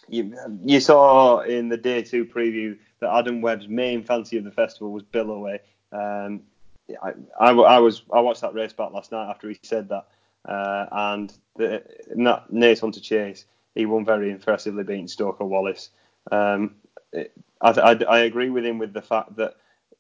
you, 0.07 0.35
you, 0.63 0.79
saw 0.79 1.39
in 1.39 1.69
the 1.69 1.77
day 1.77 2.01
two 2.03 2.25
preview 2.25 2.77
that 2.99 3.15
Adam 3.15 3.41
Webb's 3.41 3.67
main 3.67 4.03
fancy 4.03 4.37
of 4.37 4.43
the 4.43 4.51
festival 4.51 4.91
was 4.91 5.03
Billaway. 5.03 5.59
Um, 5.91 6.41
I, 7.01 7.13
I, 7.39 7.51
I, 7.51 7.79
was 7.79 8.03
I 8.11 8.19
watched 8.19 8.41
that 8.41 8.53
race 8.53 8.73
back 8.73 8.91
last 8.91 9.11
night 9.11 9.29
after 9.29 9.49
he 9.49 9.59
said 9.63 9.89
that, 9.89 10.07
uh, 10.45 10.85
and 10.91 11.33
the, 11.55 11.83
that 12.15 12.51
Naas 12.51 12.81
Hunter 12.81 12.99
Chase 12.99 13.45
he 13.75 13.85
won 13.85 14.05
very 14.05 14.31
impressively, 14.31 14.83
beating 14.83 15.07
Staker 15.07 15.45
Wallace. 15.45 15.89
Um, 16.31 16.75
I, 17.13 17.27
I, 17.61 17.91
I, 18.03 18.19
agree 18.19 18.49
with 18.49 18.65
him 18.65 18.77
with 18.77 18.93
the 18.93 19.01
fact 19.01 19.35
that 19.37 19.55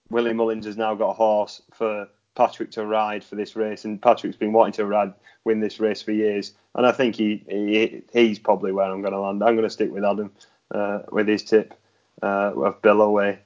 Willie 0.09 0.33
Mullins 0.33 0.65
has 0.65 0.77
now 0.77 0.95
got 0.95 1.11
a 1.11 1.13
horse 1.13 1.61
for 1.73 2.07
Patrick 2.35 2.71
to 2.71 2.85
ride 2.85 3.23
for 3.23 3.35
this 3.35 3.55
race, 3.55 3.85
and 3.85 4.01
Patrick's 4.01 4.37
been 4.37 4.53
wanting 4.53 4.73
to 4.73 4.85
ride 4.85 5.13
win 5.43 5.59
this 5.59 5.79
race 5.79 6.01
for 6.01 6.11
years, 6.11 6.53
and 6.75 6.85
I 6.85 6.91
think 6.91 7.15
he, 7.15 7.43
he 7.47 8.01
he's 8.11 8.39
probably 8.39 8.71
where 8.71 8.85
I'm 8.85 9.01
going 9.01 9.13
to 9.13 9.19
land. 9.19 9.43
I'm 9.43 9.55
going 9.55 9.67
to 9.67 9.69
stick 9.69 9.91
with 9.91 10.03
Adam 10.03 10.31
uh, 10.71 10.99
with 11.11 11.27
his 11.27 11.43
tip 11.43 11.73
uh, 12.21 12.51
of 12.55 12.81
Billaway. 12.81 13.39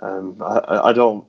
Um, 0.00 0.40
I, 0.42 0.88
I 0.88 0.92
don't 0.92 1.26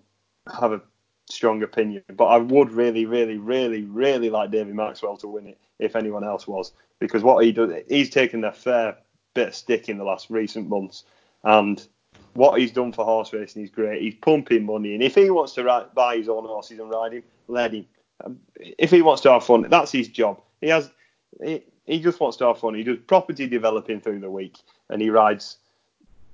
have 0.59 0.71
a 0.71 0.81
strong 1.29 1.63
opinion, 1.63 2.03
but 2.15 2.25
I 2.25 2.37
would 2.37 2.71
really, 2.71 3.05
really, 3.05 3.37
really, 3.37 3.83
really 3.83 4.29
like 4.29 4.51
David 4.51 4.75
Maxwell 4.75 5.17
to 5.17 5.27
win 5.27 5.47
it 5.47 5.57
if 5.79 5.95
anyone 5.95 6.23
else 6.23 6.47
was, 6.47 6.71
because 6.99 7.23
what 7.23 7.43
he 7.43 7.51
does, 7.51 7.71
he's 7.87 8.09
taken 8.09 8.43
a 8.43 8.51
fair 8.51 8.97
bit 9.33 9.49
of 9.49 9.55
stick 9.55 9.89
in 9.89 9.97
the 9.97 10.03
last 10.03 10.29
recent 10.29 10.69
months, 10.69 11.03
and 11.43 11.87
what 12.33 12.59
he's 12.59 12.71
done 12.71 12.91
for 12.91 13.05
horse 13.05 13.33
racing 13.33 13.63
is 13.63 13.69
great. 13.69 14.01
He's 14.01 14.15
pumping 14.15 14.65
money, 14.65 14.93
and 14.93 15.03
if 15.03 15.15
he 15.15 15.29
wants 15.29 15.53
to 15.53 15.63
ride, 15.63 15.93
buy 15.93 16.17
his 16.17 16.29
own 16.29 16.45
horses 16.45 16.79
and 16.79 16.89
ride 16.89 17.13
him, 17.13 17.23
let 17.47 17.73
him. 17.73 17.85
Um, 18.23 18.39
if 18.55 18.91
he 18.91 19.01
wants 19.01 19.21
to 19.23 19.31
have 19.31 19.43
fun, 19.43 19.67
that's 19.69 19.91
his 19.91 20.07
job. 20.07 20.41
He 20.61 20.67
has, 20.67 20.89
he, 21.43 21.63
he 21.85 21.99
just 21.99 22.19
wants 22.19 22.37
to 22.37 22.45
have 22.45 22.59
fun. 22.59 22.75
He 22.75 22.83
does 22.83 22.99
property 23.07 23.47
developing 23.47 23.99
through 23.99 24.19
the 24.19 24.29
week, 24.29 24.57
and 24.89 25.01
he 25.01 25.09
rides 25.09 25.57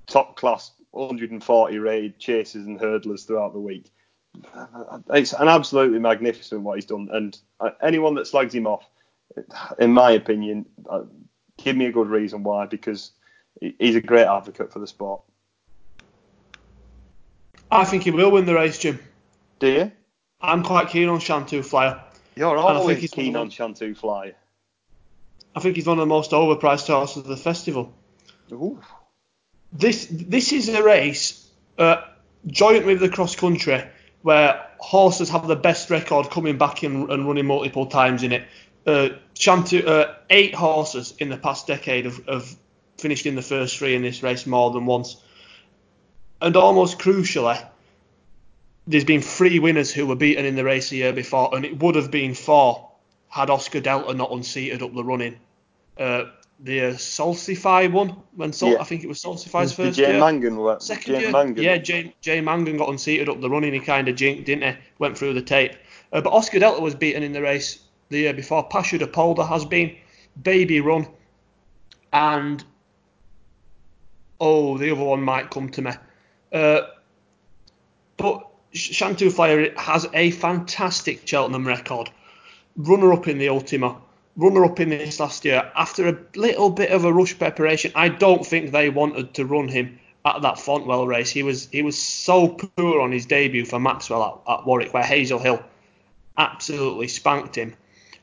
top 0.06 0.36
class 0.36 0.72
140 0.92 1.78
rated 1.78 2.18
chasers 2.18 2.66
and 2.66 2.78
hurdlers 2.78 3.26
throughout 3.26 3.52
the 3.52 3.60
week. 3.60 3.90
It's 5.10 5.32
an 5.32 5.48
absolutely 5.48 5.98
magnificent 5.98 6.62
what 6.62 6.76
he's 6.76 6.84
done, 6.84 7.08
and 7.12 7.36
uh, 7.60 7.70
anyone 7.82 8.14
that 8.16 8.26
slags 8.26 8.54
him 8.54 8.66
off, 8.66 8.88
in 9.78 9.92
my 9.92 10.12
opinion, 10.12 10.66
uh, 10.88 11.02
give 11.56 11.76
me 11.76 11.86
a 11.86 11.92
good 11.92 12.08
reason 12.08 12.42
why, 12.42 12.66
because 12.66 13.12
he's 13.60 13.96
a 13.96 14.00
great 14.00 14.26
advocate 14.26 14.72
for 14.72 14.78
the 14.78 14.86
sport. 14.86 15.22
I 17.70 17.84
think 17.84 18.04
he 18.04 18.10
will 18.10 18.30
win 18.30 18.46
the 18.46 18.54
race, 18.54 18.78
Jim. 18.78 18.98
Do 19.58 19.68
you? 19.68 19.92
I'm 20.40 20.62
quite 20.62 20.88
keen 20.88 21.08
on 21.08 21.18
Shantou 21.18 21.64
Flyer. 21.64 22.02
You're 22.36 22.56
always 22.56 23.10
keen 23.10 23.36
on 23.36 23.50
Shantou 23.50 23.96
Flyer. 23.96 24.34
I 25.54 25.60
think 25.60 25.76
he's 25.76 25.86
one 25.86 25.98
of 25.98 26.02
the 26.02 26.06
most 26.06 26.30
overpriced 26.30 26.86
horses 26.86 27.18
of 27.18 27.26
the 27.26 27.36
festival. 27.36 27.92
Ooh. 28.52 28.80
This 29.72 30.06
this 30.10 30.52
is 30.52 30.68
a 30.68 30.82
race 30.82 31.46
uh, 31.76 32.02
joint 32.46 32.86
with 32.86 33.00
the 33.00 33.08
cross 33.08 33.34
country 33.36 33.84
where 34.22 34.66
horses 34.78 35.28
have 35.30 35.46
the 35.46 35.56
best 35.56 35.90
record 35.90 36.30
coming 36.30 36.56
back 36.56 36.84
in 36.84 37.10
and 37.10 37.26
running 37.26 37.46
multiple 37.46 37.86
times 37.86 38.22
in 38.22 38.32
it. 38.32 38.44
Uh, 38.86 39.10
Shantou, 39.34 39.86
uh, 39.86 40.14
eight 40.30 40.54
horses 40.54 41.14
in 41.18 41.28
the 41.28 41.36
past 41.36 41.66
decade 41.66 42.04
have, 42.06 42.24
have 42.26 42.56
finished 42.96 43.26
in 43.26 43.34
the 43.34 43.42
first 43.42 43.78
three 43.78 43.94
in 43.94 44.02
this 44.02 44.22
race 44.22 44.46
more 44.46 44.70
than 44.70 44.86
once 44.86 45.16
and 46.40 46.56
almost 46.56 46.98
crucially, 46.98 47.62
there's 48.86 49.04
been 49.04 49.20
three 49.20 49.58
winners 49.58 49.92
who 49.92 50.06
were 50.06 50.16
beaten 50.16 50.44
in 50.44 50.56
the 50.56 50.64
race 50.64 50.92
a 50.92 50.96
year 50.96 51.12
before, 51.12 51.54
and 51.54 51.64
it 51.64 51.82
would 51.82 51.94
have 51.94 52.10
been 52.10 52.34
four 52.34 52.88
had 53.28 53.50
Oscar 53.50 53.80
Delta 53.80 54.14
not 54.14 54.32
unseated 54.32 54.82
up 54.82 54.94
the 54.94 55.04
running. 55.04 55.38
Uh, 55.98 56.24
the 56.60 56.80
uh, 56.80 56.92
Salsify 56.92 57.90
one 57.90 58.16
when 58.34 58.52
Sol- 58.52 58.72
yeah. 58.72 58.80
I 58.80 58.84
think 58.84 59.04
it 59.04 59.06
was 59.06 59.22
Salsify's 59.22 59.72
first 59.72 59.96
Jay 59.96 60.10
year. 60.12 60.20
Mangan, 60.20 60.80
Second 60.80 61.14
Jay 61.14 61.20
year, 61.20 61.30
Mangan. 61.30 61.62
yeah, 61.62 61.76
Jay, 61.76 62.14
Jane 62.20 62.44
Mangan 62.44 62.76
got 62.76 62.88
unseated 62.88 63.28
up 63.28 63.40
the 63.40 63.50
running. 63.50 63.72
He 63.72 63.80
kind 63.80 64.08
of 64.08 64.16
jinked, 64.16 64.46
didn't 64.46 64.74
he? 64.74 64.80
Went 64.98 65.16
through 65.16 65.34
the 65.34 65.42
tape. 65.42 65.72
Uh, 66.12 66.20
but 66.20 66.32
Oscar 66.32 66.58
Delta 66.58 66.80
was 66.80 66.94
beaten 66.94 67.22
in 67.22 67.32
the 67.32 67.42
race 67.42 67.80
the 68.08 68.20
year 68.20 68.34
before. 68.34 68.66
Pacha 68.68 68.98
Du 68.98 69.06
Polder 69.06 69.44
has 69.44 69.64
been. 69.64 69.94
Baby 70.42 70.80
Run. 70.80 71.06
And 72.12 72.64
oh, 74.40 74.78
the 74.78 74.90
other 74.90 75.04
one 75.04 75.22
might 75.22 75.50
come 75.50 75.68
to 75.70 75.82
me. 75.82 75.92
Uh, 76.52 76.82
but 78.16 78.46
Shantou 78.74 79.32
Flyer 79.32 79.72
has 79.76 80.06
a 80.12 80.30
fantastic 80.30 81.26
Cheltenham 81.26 81.66
record. 81.66 82.10
Runner 82.76 83.12
up 83.12 83.28
in 83.28 83.38
the 83.38 83.48
Ultima, 83.48 83.96
runner 84.36 84.64
up 84.64 84.80
in 84.80 84.90
this 84.90 85.20
last 85.20 85.44
year. 85.44 85.70
After 85.74 86.08
a 86.08 86.16
little 86.36 86.70
bit 86.70 86.90
of 86.90 87.04
a 87.04 87.12
rush 87.12 87.38
preparation, 87.38 87.92
I 87.94 88.08
don't 88.08 88.46
think 88.46 88.70
they 88.70 88.88
wanted 88.88 89.34
to 89.34 89.44
run 89.44 89.68
him 89.68 89.98
at 90.24 90.42
that 90.42 90.56
Fontwell 90.56 91.06
race. 91.06 91.30
He 91.30 91.42
was 91.42 91.68
he 91.70 91.82
was 91.82 92.00
so 92.00 92.48
poor 92.48 93.00
on 93.00 93.12
his 93.12 93.26
debut 93.26 93.64
for 93.64 93.80
Maxwell 93.80 94.42
at, 94.46 94.52
at 94.52 94.66
Warwick, 94.66 94.94
where 94.94 95.02
Hazel 95.02 95.38
Hill 95.38 95.62
absolutely 96.36 97.08
spanked 97.08 97.56
him. 97.56 97.74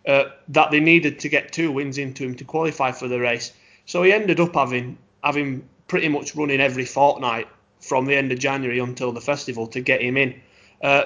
Uh, 0.07 0.25
that 0.49 0.69
they 0.69 0.79
needed 0.79 1.19
to 1.19 1.29
get 1.29 1.51
two 1.51 1.71
wins 1.71 1.97
into 1.97 2.23
him 2.23 2.35
to 2.35 2.43
qualify 2.43 2.91
for 2.91 3.07
the 3.07 3.19
race. 3.19 3.51
So 3.87 4.03
he 4.03 4.13
ended 4.13 4.39
up 4.39 4.53
having 4.53 4.97
having 5.23 5.67
pretty 5.87 6.09
much 6.09 6.35
running 6.35 6.61
every 6.61 6.85
fortnight 6.85 7.47
from 7.85 8.05
the 8.05 8.15
end 8.15 8.31
of 8.31 8.39
January 8.39 8.79
until 8.79 9.11
the 9.11 9.21
festival 9.21 9.67
to 9.67 9.79
get 9.79 10.01
him 10.01 10.17
in. 10.17 10.41
Uh, 10.81 11.03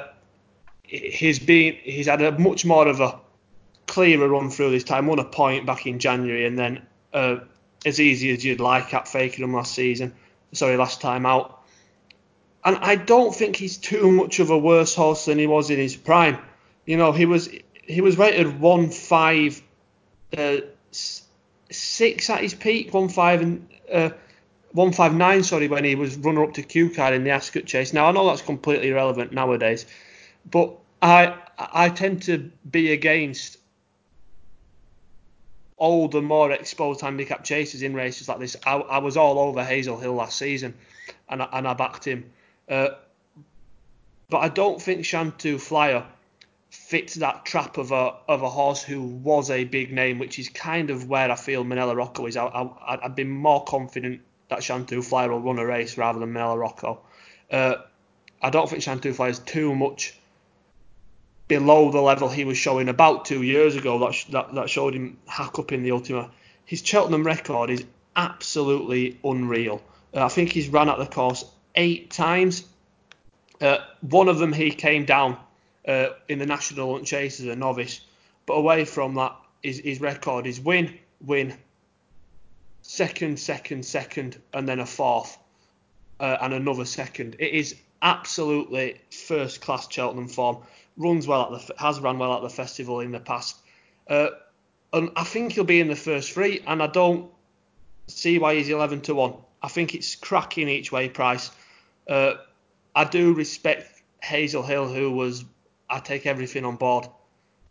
he's 0.84 1.40
been 1.40 1.76
he's 1.84 2.08
had 2.08 2.22
a 2.22 2.38
much 2.40 2.66
more 2.66 2.88
of 2.88 3.00
a 3.02 3.20
clearer 3.86 4.28
run 4.28 4.50
through 4.50 4.72
this 4.72 4.84
time. 4.84 5.08
Won 5.08 5.20
a 5.20 5.26
point 5.26 5.66
back 5.66 5.86
in 5.86 6.00
January 6.00 6.46
and 6.46 6.58
then 6.58 6.86
uh, 7.14 7.38
as 7.86 8.00
easy 8.00 8.32
as 8.32 8.46
you'd 8.46 8.60
like 8.60 8.94
at 8.94 9.06
Fakenham 9.06 9.54
last 9.54 9.74
season. 9.74 10.14
Sorry, 10.54 10.78
last 10.78 11.02
time 11.02 11.26
out. 11.26 11.62
And 12.64 12.78
I 12.78 12.96
don't 12.96 13.34
think 13.36 13.56
he's 13.56 13.78
too 13.78 14.12
much 14.12 14.40
of 14.40 14.50
a 14.50 14.58
worse 14.58 14.96
horse 14.96 15.26
than 15.26 15.38
he 15.38 15.48
was 15.48 15.70
in 15.70 15.78
his 15.78 15.96
prime. 15.96 16.38
You 16.86 16.98
know, 16.98 17.12
he 17.12 17.26
was 17.26 17.50
he 17.84 18.02
was 18.02 18.18
rated 18.18 18.60
one 18.60 18.90
five 18.90 19.62
uh, 20.38 20.58
six 20.92 22.30
at 22.30 22.42
his 22.42 22.54
peak, 22.54 22.94
one 22.94 23.10
five 23.10 23.42
and 23.42 23.68
uh, 23.92 24.10
159, 24.72 25.44
sorry, 25.44 25.68
when 25.68 25.84
he 25.84 25.96
was 25.96 26.16
runner 26.18 26.44
up 26.44 26.54
to 26.54 26.62
Cue 26.62 26.90
Card 26.90 27.14
in 27.14 27.24
the 27.24 27.32
Ascot 27.32 27.66
chase. 27.66 27.94
Now 27.94 28.06
I 28.06 28.12
know 28.12 28.28
that's 28.28 28.42
completely 28.42 28.90
irrelevant 28.90 29.32
nowadays, 29.32 29.86
but 30.50 30.78
I 31.02 31.36
I 31.58 31.90
tend 31.90 32.24
to 32.24 32.52
be 32.70 32.92
against 32.92 33.58
older, 35.80 36.22
more 36.22 36.52
exposed 36.52 37.02
handicap 37.02 37.44
chasers 37.44 37.82
in 37.82 37.94
races 37.94 38.28
like 38.28 38.40
this. 38.40 38.56
I, 38.66 38.76
I 38.76 38.98
was 39.00 39.18
all 39.18 39.40
over 39.40 39.64
Hazel 39.64 39.98
Hill 39.98 40.14
last 40.14 40.38
season, 40.38 40.76
and 41.30 41.42
I, 41.42 41.50
and 41.54 41.68
I 41.68 41.74
backed 41.74 42.06
him. 42.06 42.32
Uh, 42.68 42.90
but 44.30 44.40
I 44.40 44.50
don't 44.50 44.80
think 44.82 45.02
Shantou 45.02 45.60
Flyer 45.60 46.06
fits 46.70 47.16
that 47.16 47.46
trap 47.46 47.78
of 47.78 47.92
a 47.92 48.14
of 48.28 48.44
a 48.44 48.50
horse 48.50 48.84
who 48.84 49.02
was 49.02 49.50
a 49.50 49.64
big 49.64 49.92
name, 49.92 50.20
which 50.20 50.38
is 50.38 50.50
kind 50.50 50.92
of 50.92 51.10
where 51.10 51.32
I 51.32 51.36
feel 51.36 51.64
Minella 51.64 51.96
Rocco 51.96 52.28
is. 52.28 52.38
I, 52.38 52.46
I, 52.46 53.06
I'd 53.06 53.16
be 53.16 53.24
more 53.24 53.64
confident 53.64 54.22
that 54.50 54.64
Flyer 54.64 55.30
will 55.30 55.40
run 55.40 55.60
a 55.60 55.66
race 55.66 55.98
rather 55.98 56.20
than 56.20 56.34
Minella 56.34 56.60
Rocco. 56.60 57.00
Uh, 57.52 57.76
I 58.42 58.50
don't 58.50 58.70
think 58.70 58.84
Shantou 58.84 59.14
Flyer 59.14 59.30
is 59.30 59.40
too 59.40 59.76
much 59.76 60.20
below 61.48 61.92
the 61.92 62.02
level 62.02 62.30
he 62.30 62.46
was 62.46 62.58
showing 62.58 62.90
about 62.90 63.26
two 63.26 63.42
years 63.42 63.76
ago 63.76 64.00
that, 64.00 64.26
that, 64.32 64.56
that 64.56 64.70
showed 64.70 64.94
him 64.94 65.18
hack 65.28 65.58
up 65.60 65.72
in 65.72 65.84
the 65.84 65.92
Ultima. 65.92 66.30
His 66.66 66.86
Cheltenham 66.86 67.24
record 67.24 67.70
is 67.70 67.84
absolutely 68.16 69.18
unreal. 69.24 69.82
Uh, 70.14 70.26
I 70.26 70.30
think 70.30 70.52
he's 70.52 70.70
run 70.70 70.90
at 70.90 70.98
the 70.98 71.06
course 71.06 71.46
eight 71.76 72.12
times. 72.12 72.64
Uh, 73.60 73.80
one 74.02 74.30
of 74.30 74.38
them 74.38 74.54
he 74.54 74.72
came 74.72 75.06
down 75.06 75.38
uh, 75.88 76.10
in 76.28 76.40
the 76.40 76.46
National 76.46 77.00
Chase 77.04 77.40
as 77.40 77.48
a 77.48 77.56
novice, 77.56 78.02
but 78.46 78.54
away 78.54 78.86
from 78.86 79.16
that, 79.16 79.36
his, 79.62 79.80
his 79.80 80.00
record 80.00 80.48
is 80.48 80.60
win, 80.60 80.98
win, 81.20 81.58
second, 82.82 83.40
second, 83.40 83.86
second, 83.86 84.42
and 84.54 84.68
then 84.68 84.80
a 84.80 84.86
fourth, 84.86 85.38
uh, 86.20 86.38
and 86.42 86.54
another 86.54 86.86
second. 86.86 87.36
It 87.40 87.54
is 87.54 87.76
absolutely 88.02 89.00
first 89.12 89.62
class 89.62 89.88
Cheltenham 89.92 90.28
form 90.28 90.58
runs 90.98 91.28
well 91.28 91.54
at 91.56 91.68
the 91.68 91.74
has 91.82 92.00
run 92.00 92.20
well 92.20 92.36
at 92.36 92.42
the 92.42 92.50
festival 92.50 93.00
in 93.00 93.12
the 93.12 93.20
past. 93.20 93.58
Uh, 94.08 94.30
and 94.92 95.10
I 95.16 95.24
think 95.24 95.54
he'll 95.54 95.64
be 95.64 95.80
in 95.80 95.88
the 95.88 95.96
first 95.96 96.32
three, 96.32 96.62
and 96.68 96.82
I 96.82 96.88
don't 96.88 97.32
see 98.08 98.40
why 98.40 98.56
he's 98.56 98.70
11 98.70 99.02
to 99.02 99.16
one. 99.16 99.34
I 99.62 99.68
think 99.68 99.96
it's 99.96 100.16
cracking 100.16 100.68
each 100.68 100.92
way 100.92 101.10
price. 101.10 101.52
Uh, 102.08 102.36
I 102.96 103.04
do 103.04 103.34
respect 103.34 104.02
Hazel 104.22 104.64
Hill, 104.64 104.88
who 104.88 105.12
was 105.12 105.46
I 105.90 106.00
take 106.00 106.26
everything 106.26 106.66
on 106.66 106.76
board 106.76 107.08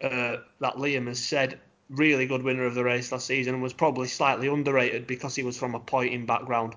uh, 0.03 0.37
that 0.61 0.77
Liam 0.77 1.07
has 1.07 1.23
said. 1.23 1.61
Really 1.91 2.27
good 2.27 2.43
winner 2.43 2.65
of 2.65 2.75
the 2.75 2.85
race 2.85 3.11
last 3.13 3.27
season 3.27 3.55
and 3.55 3.63
was 3.63 3.73
probably 3.73 4.09
slightly 4.09 4.49
underrated 4.49 5.07
because 5.07 5.35
he 5.35 5.43
was 5.43 5.57
from 5.59 5.75
a 5.75 5.81
pointing 5.81 6.27
background 6.27 6.75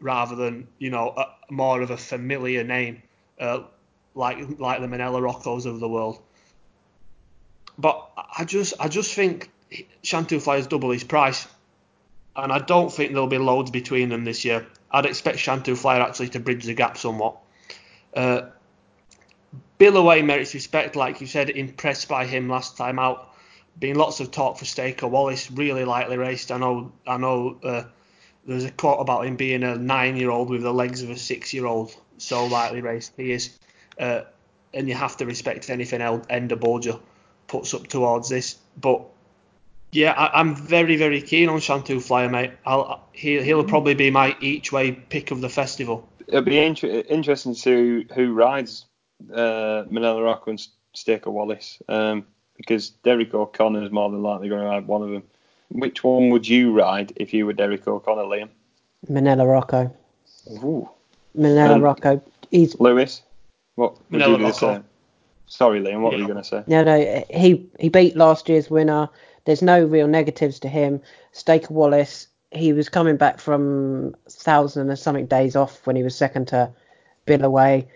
rather 0.00 0.34
than 0.36 0.68
you 0.78 0.90
know 0.90 1.14
a, 1.16 1.52
more 1.52 1.80
of 1.82 1.90
a 1.90 1.96
familiar 1.96 2.64
name. 2.64 3.02
Uh, 3.38 3.64
like 4.14 4.38
like 4.58 4.80
the 4.80 4.86
Minella 4.86 5.20
Roccos 5.20 5.66
of 5.66 5.80
the 5.80 5.88
world. 5.88 6.20
But 7.76 8.08
I 8.16 8.44
just 8.44 8.74
I 8.78 8.88
just 8.88 9.12
think 9.14 9.50
Shantou 10.02 10.40
Flyer's 10.40 10.66
double 10.66 10.90
his 10.90 11.04
price, 11.04 11.46
and 12.36 12.52
I 12.52 12.58
don't 12.60 12.92
think 12.92 13.12
there'll 13.12 13.26
be 13.26 13.38
loads 13.38 13.70
between 13.70 14.08
them 14.08 14.24
this 14.24 14.44
year. 14.44 14.66
I'd 14.90 15.06
expect 15.06 15.38
Shantou 15.38 15.76
Flyer 15.76 16.00
actually 16.00 16.28
to 16.30 16.40
bridge 16.40 16.64
the 16.64 16.74
gap 16.74 16.96
somewhat. 16.96 17.36
Uh, 18.14 18.42
Billaway 19.78 20.22
merits 20.22 20.54
respect, 20.54 20.94
like 20.94 21.20
you 21.20 21.26
said, 21.26 21.50
impressed 21.50 22.08
by 22.08 22.26
him 22.26 22.48
last 22.48 22.76
time 22.76 23.00
out. 23.00 23.33
Been 23.78 23.96
lots 23.96 24.20
of 24.20 24.30
talk 24.30 24.58
for 24.58 24.64
Staker 24.64 25.08
Wallace, 25.08 25.50
really 25.50 25.84
lightly 25.84 26.16
raced. 26.16 26.52
I 26.52 26.58
know 26.58 26.92
I 27.06 27.16
know 27.16 27.58
uh, 27.62 27.84
there's 28.46 28.64
a 28.64 28.70
quote 28.70 29.00
about 29.00 29.26
him 29.26 29.36
being 29.36 29.62
a 29.62 29.76
nine-year-old 29.76 30.48
with 30.48 30.62
the 30.62 30.72
legs 30.72 31.02
of 31.02 31.10
a 31.10 31.16
six-year-old, 31.16 31.94
so 32.18 32.46
lightly 32.46 32.80
raced 32.80 33.12
he 33.16 33.32
is 33.32 33.58
uh, 33.98 34.22
and 34.72 34.88
you 34.88 34.94
have 34.94 35.16
to 35.18 35.26
respect 35.26 35.70
anything 35.70 36.00
Enda 36.00 36.56
Bolger 36.58 37.00
puts 37.46 37.74
up 37.74 37.86
towards 37.86 38.28
this. 38.28 38.58
But 38.80 39.02
yeah, 39.92 40.12
I, 40.12 40.40
am 40.40 40.56
very 40.56 40.96
very 40.96 41.20
keen 41.20 41.48
on 41.48 41.60
Shantou 41.60 42.02
Flyer, 42.02 42.28
mate. 42.28 42.52
I'll, 42.66 43.06
he, 43.12 43.40
he'll 43.42 43.60
mm-hmm. 43.60 43.68
probably 43.68 43.94
be 43.94 44.10
my 44.10 44.36
each 44.40 44.72
way 44.72 44.92
pick 44.92 45.30
of 45.30 45.40
the 45.40 45.48
festival. 45.48 46.08
It'll 46.26 46.42
be 46.42 46.58
inter- 46.58 47.04
interesting 47.08 47.54
to 47.54 47.60
see 47.60 48.06
who 48.14 48.32
rides 48.32 48.86
uh, 49.32 49.84
Minella 49.90 50.24
Rocco 50.24 50.50
and 50.50 50.66
Staker 50.94 51.30
Wallace, 51.30 51.80
um, 51.88 52.26
because 52.56 52.90
Derek 52.90 53.34
O'Connor 53.34 53.84
is 53.84 53.90
more 53.90 54.10
than 54.10 54.22
likely 54.22 54.48
going 54.48 54.62
to 54.62 54.66
ride 54.68 54.86
one 54.86 55.02
of 55.02 55.10
them. 55.10 55.22
Which 55.70 56.04
one 56.04 56.30
would 56.30 56.46
you 56.46 56.72
ride 56.72 57.12
if 57.16 57.34
you 57.34 57.46
were 57.46 57.52
Derek 57.52 57.86
O'Connor, 57.86 58.22
Liam? 58.22 58.48
Minella 59.10 59.46
Rocco. 59.50 59.94
Ooh. 60.62 60.88
Manella 61.34 61.74
um, 61.74 61.82
Rocco. 61.82 62.22
He's 62.50 62.78
Lewis. 62.78 63.22
What 63.74 63.96
would 64.10 64.20
you 64.20 64.26
going 64.38 64.52
to 64.52 64.52
say? 64.52 64.80
Sorry, 65.46 65.80
Liam. 65.80 66.00
What 66.00 66.12
yeah. 66.12 66.16
were 66.16 66.22
you 66.22 66.28
going 66.28 66.42
to 66.42 66.48
say? 66.48 66.62
No, 66.66 66.84
no. 66.84 67.24
He 67.30 67.66
he 67.80 67.88
beat 67.88 68.16
last 68.16 68.48
year's 68.48 68.70
winner. 68.70 69.08
There's 69.44 69.62
no 69.62 69.84
real 69.84 70.06
negatives 70.06 70.58
to 70.60 70.68
him. 70.68 71.00
Staker 71.32 71.74
Wallace. 71.74 72.28
He 72.52 72.72
was 72.72 72.88
coming 72.88 73.16
back 73.16 73.40
from 73.40 74.14
thousand 74.30 74.88
and 74.88 74.98
something 74.98 75.26
days 75.26 75.56
off 75.56 75.84
when 75.86 75.96
he 75.96 76.02
was 76.02 76.14
second 76.14 76.48
to 76.48 76.70
Billaway. 77.26 77.86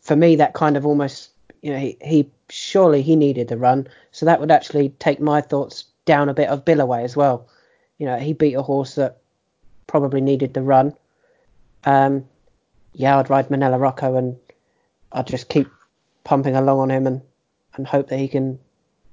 For 0.00 0.16
me, 0.16 0.36
that 0.36 0.54
kind 0.54 0.76
of 0.76 0.86
almost, 0.86 1.30
you 1.62 1.72
know, 1.72 1.78
he, 1.78 1.96
he 2.02 2.30
surely 2.48 3.02
he 3.02 3.16
needed 3.16 3.48
the 3.48 3.56
run, 3.56 3.88
so 4.12 4.26
that 4.26 4.40
would 4.40 4.50
actually 4.50 4.90
take 4.98 5.20
my 5.20 5.40
thoughts 5.40 5.84
down 6.04 6.28
a 6.28 6.34
bit 6.34 6.48
of 6.48 6.64
Billaway 6.64 7.02
as 7.02 7.16
well. 7.16 7.48
You 7.98 8.06
know, 8.06 8.18
he 8.18 8.32
beat 8.32 8.54
a 8.54 8.62
horse 8.62 8.94
that 8.94 9.18
probably 9.86 10.20
needed 10.20 10.54
the 10.54 10.62
run. 10.62 10.94
Um, 11.84 12.24
yeah, 12.92 13.18
I'd 13.18 13.30
ride 13.30 13.48
Minella 13.48 13.80
Rocco 13.80 14.16
and 14.16 14.36
I'd 15.12 15.26
just 15.26 15.48
keep 15.48 15.68
pumping 16.24 16.56
along 16.56 16.78
on 16.78 16.90
him 16.90 17.06
and, 17.06 17.22
and 17.74 17.86
hope 17.86 18.08
that 18.08 18.18
he 18.18 18.28
can, 18.28 18.58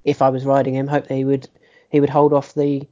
if 0.04 0.22
I 0.22 0.30
was 0.30 0.44
riding 0.44 0.74
him, 0.74 0.86
hope 0.86 1.08
that 1.08 1.14
he 1.14 1.24
would 1.24 1.48
he 1.90 2.00
would 2.00 2.10
hold 2.10 2.32
off 2.32 2.54
the 2.54 2.88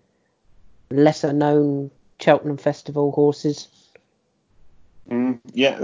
lesser 0.90 1.32
known 1.32 1.90
Cheltenham 2.20 2.56
Festival 2.56 3.10
horses. 3.10 3.68
Mm, 5.10 5.40
yeah, 5.52 5.76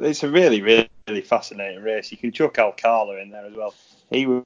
it's 0.00 0.22
a 0.22 0.30
really, 0.30 0.62
really, 0.62 0.88
really 1.10 1.22
fascinating 1.22 1.82
race. 1.82 2.10
You 2.10 2.18
can 2.18 2.32
chuck 2.32 2.58
Alcala 2.58 3.16
in 3.16 3.30
there 3.30 3.44
as 3.44 3.54
well. 3.54 3.74
He 4.10 4.26
was 4.26 4.44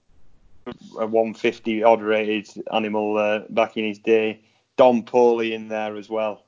a 0.99 1.07
150 1.07 1.83
odd 1.83 2.03
rated 2.03 2.49
animal 2.73 3.17
uh, 3.19 3.41
back 3.51 3.77
in 3.77 3.85
his 3.85 3.99
day. 3.99 4.41
Don 4.77 5.05
Poli 5.05 5.55
in 5.55 5.69
there 5.69 5.97
as 5.97 6.09
well. 6.09 6.45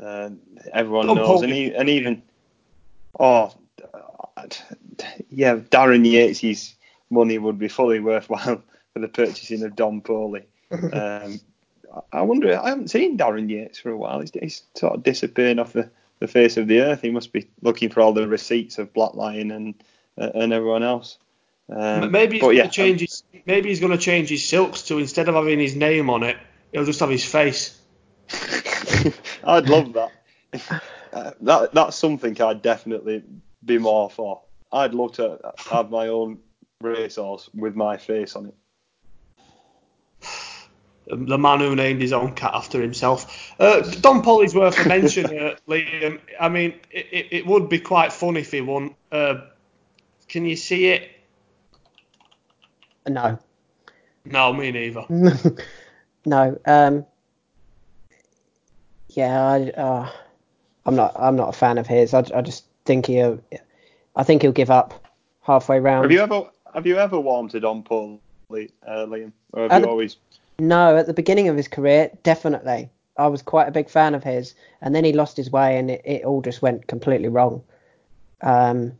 Uh, 0.00 0.30
everyone 0.72 1.06
Don 1.06 1.16
knows, 1.16 1.42
and, 1.42 1.52
he, 1.52 1.72
and 1.72 1.88
even 1.88 2.22
oh, 3.18 3.52
yeah, 5.28 5.56
Darren 5.56 6.06
Yates's 6.06 6.74
money 7.10 7.38
would 7.38 7.58
be 7.58 7.68
fully 7.68 8.00
worthwhile 8.00 8.62
for 8.92 8.98
the 8.98 9.08
purchasing 9.08 9.62
of 9.62 9.76
Don 9.76 10.00
Poli. 10.00 10.44
Um, 10.92 11.40
I 12.12 12.22
wonder. 12.22 12.56
I 12.56 12.68
haven't 12.68 12.92
seen 12.92 13.18
Darren 13.18 13.50
Yates 13.50 13.80
for 13.80 13.90
a 13.90 13.96
while. 13.96 14.20
He's, 14.20 14.30
he's, 14.30 14.62
sort 14.76 14.94
of 14.94 15.02
disappearing 15.02 15.58
off 15.58 15.72
the, 15.72 15.90
the 16.20 16.28
face 16.28 16.56
of 16.56 16.68
the 16.68 16.80
earth. 16.80 17.00
He 17.02 17.10
must 17.10 17.32
be 17.32 17.50
looking 17.62 17.90
for 17.90 18.00
all 18.00 18.12
the 18.12 18.28
receipts 18.28 18.78
of 18.78 18.92
Black 18.92 19.14
Lion 19.14 19.50
and 19.50 19.74
uh, 20.18 20.30
and 20.34 20.52
everyone 20.52 20.82
else. 20.82 21.18
Um, 21.68 22.10
maybe 22.10 22.34
he's 22.36 22.42
going 22.42 22.56
to 22.56 22.68
change 22.68 23.00
his. 23.00 23.22
Maybe 23.46 23.68
he's 23.68 23.80
going 23.80 23.92
to 23.92 23.98
change 23.98 24.28
his 24.28 24.46
silks 24.46 24.82
to 24.82 24.98
instead 24.98 25.28
of 25.28 25.34
having 25.34 25.58
his 25.58 25.74
name 25.74 26.10
on 26.10 26.22
it, 26.22 26.36
he'll 26.72 26.84
just 26.84 27.00
have 27.00 27.10
his 27.10 27.24
face. 27.24 27.80
I'd 29.44 29.68
love 29.68 29.92
that. 29.94 30.12
Uh, 31.12 31.32
that 31.40 31.72
that's 31.72 31.96
something 31.96 32.40
I'd 32.40 32.62
definitely 32.62 33.24
be 33.64 33.78
more 33.78 34.10
for. 34.10 34.42
I'd 34.72 34.94
love 34.94 35.12
to 35.14 35.38
have 35.70 35.90
my 35.90 36.08
own 36.08 36.38
racehorse 36.80 37.50
with 37.54 37.74
my 37.74 37.96
face 37.96 38.36
on 38.36 38.46
it. 38.46 38.54
The 41.06 41.38
man 41.38 41.60
who 41.60 41.74
named 41.74 42.00
his 42.00 42.12
own 42.12 42.34
cat 42.34 42.52
after 42.54 42.80
himself. 42.80 43.52
Uh, 43.58 43.80
Don 44.00 44.22
Poli's 44.22 44.54
worth 44.54 44.78
a 44.78 44.88
mention, 44.88 45.26
uh, 45.26 45.56
Liam. 45.68 46.20
I 46.38 46.48
mean, 46.48 46.74
it, 46.90 47.28
it, 47.30 47.46
would 47.46 47.68
be 47.68 47.80
quite 47.80 48.12
fun 48.12 48.36
if 48.36 48.52
he 48.52 48.60
won. 48.60 48.94
Uh, 49.10 49.40
can 50.28 50.44
you 50.44 50.56
see 50.56 50.86
it? 50.86 51.10
No. 53.08 53.38
No, 54.24 54.52
me 54.52 54.70
neither. 54.70 55.04
no. 56.24 56.60
Um. 56.64 57.06
Yeah, 59.08 59.44
I, 59.44 59.70
uh, 59.70 60.10
I'm 60.86 60.94
not. 60.94 61.16
I'm 61.18 61.36
not 61.36 61.48
a 61.48 61.52
fan 61.52 61.78
of 61.78 61.86
his. 61.86 62.14
I, 62.14 62.24
I 62.34 62.42
just 62.42 62.64
think 62.84 63.06
he. 63.06 63.20
I 64.14 64.22
think 64.22 64.42
he'll 64.42 64.52
give 64.52 64.70
up 64.70 65.08
halfway 65.40 65.80
round. 65.80 66.04
Have 66.04 66.12
you 66.12 66.20
ever 66.20 66.50
have 66.74 66.86
you 66.86 66.98
ever 66.98 67.18
warmed 67.18 67.50
to 67.50 67.60
Don 67.60 67.82
Poli, 67.82 68.20
uh, 68.86 69.06
Liam, 69.06 69.32
or 69.52 69.62
have 69.62 69.72
at 69.72 69.78
you 69.78 69.82
the, 69.82 69.88
always? 69.88 70.16
No, 70.60 70.96
at 70.96 71.06
the 71.06 71.14
beginning 71.14 71.48
of 71.48 71.56
his 71.56 71.68
career, 71.68 72.10
definitely. 72.22 72.90
I 73.16 73.26
was 73.28 73.42
quite 73.42 73.66
a 73.68 73.72
big 73.72 73.88
fan 73.88 74.14
of 74.14 74.22
his, 74.22 74.54
and 74.82 74.94
then 74.94 75.04
he 75.04 75.12
lost 75.12 75.36
his 75.36 75.50
way, 75.50 75.78
and 75.78 75.90
it, 75.90 76.02
it 76.04 76.24
all 76.24 76.42
just 76.42 76.62
went 76.62 76.86
completely 76.86 77.28
wrong. 77.28 77.62
Um, 78.42 78.92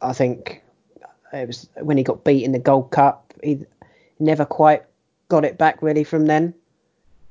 I 0.00 0.12
think 0.12 0.62
it 1.32 1.46
was 1.46 1.68
when 1.80 1.96
he 1.96 2.04
got 2.04 2.24
beat 2.24 2.44
in 2.44 2.52
the 2.52 2.58
Gold 2.58 2.90
Cup. 2.90 3.34
He 3.42 3.66
never 4.18 4.44
quite 4.44 4.84
got 5.28 5.44
it 5.44 5.58
back 5.58 5.82
really 5.82 6.04
from 6.04 6.26
then. 6.26 6.54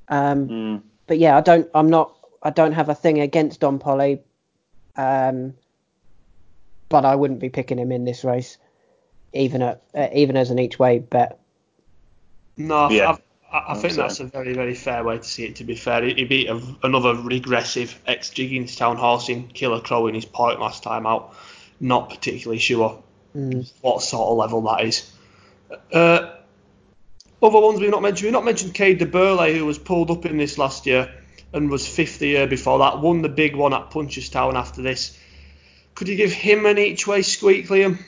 Um, 0.09 0.47
mm. 0.47 0.81
But 1.07 1.19
yeah, 1.19 1.37
I 1.37 1.41
don't. 1.41 1.69
I'm 1.73 1.89
not. 1.89 2.15
I 2.43 2.49
don't 2.49 2.73
have 2.73 2.89
a 2.89 2.95
thing 2.95 3.19
against 3.19 3.61
Don 3.61 3.79
Poli, 3.79 4.21
Um, 4.95 5.53
but 6.89 7.05
I 7.05 7.15
wouldn't 7.15 7.39
be 7.39 7.49
picking 7.49 7.79
him 7.79 7.91
in 7.91 8.05
this 8.05 8.23
race, 8.23 8.57
even 9.33 9.61
at 9.61 9.81
uh, 9.95 10.07
even 10.13 10.35
as 10.35 10.49
an 10.51 10.59
each 10.59 10.77
way 10.77 10.99
bet. 10.99 11.38
No, 12.59 12.89
yeah. 12.91 13.15
I, 13.51 13.63
I 13.69 13.73
think 13.75 13.93
so. 13.93 14.01
that's 14.01 14.19
a 14.19 14.25
very 14.25 14.53
very 14.53 14.75
fair 14.75 15.03
way 15.03 15.17
to 15.17 15.23
see 15.23 15.45
it. 15.45 15.55
To 15.55 15.63
be 15.63 15.75
fair, 15.75 16.03
he, 16.03 16.13
he 16.13 16.25
beat 16.25 16.47
a, 16.49 16.61
another 16.83 17.15
regressive 17.15 17.99
ex 18.05 18.29
Town 18.75 18.97
horse 18.97 19.29
in 19.29 19.47
Killer 19.47 19.81
Crow 19.81 20.05
in 20.05 20.13
his 20.13 20.25
point 20.25 20.59
last 20.59 20.83
time 20.83 21.07
out. 21.07 21.33
Not 21.79 22.09
particularly 22.09 22.59
sure 22.59 23.01
Mm. 23.35 23.71
what 23.81 24.01
sort 24.01 24.27
of 24.29 24.37
level 24.37 24.61
that 24.63 24.83
is. 24.85 25.11
Uh, 25.93 26.33
other 27.43 27.59
ones 27.59 27.79
we've 27.79 27.91
not 27.91 28.01
mentioned. 28.01 28.25
We've 28.25 28.33
not 28.33 28.43
mentioned 28.43 28.73
Caid 28.73 28.97
Du 28.97 29.05
Berlais, 29.05 29.55
who 29.55 29.65
was 29.65 29.77
pulled 29.77 30.09
up 30.09 30.25
in 30.25 30.37
this 30.37 30.57
last 30.57 30.87
year 30.87 31.13
and 31.53 31.69
was 31.69 31.87
fifth 31.87 32.17
the 32.19 32.27
year 32.27 32.47
before 32.47 32.79
that. 32.79 32.99
Won 32.99 33.21
the 33.21 33.29
big 33.29 33.55
one 33.55 33.73
at 33.73 33.91
Punchestown 33.91 34.55
after 34.55 34.81
this. 34.81 35.17
Could 35.95 36.07
you 36.07 36.15
give 36.15 36.31
him 36.31 36.65
an 36.65 36.79
each 36.79 37.05
way 37.05 37.21
squeak, 37.21 37.67
Liam? 37.67 37.99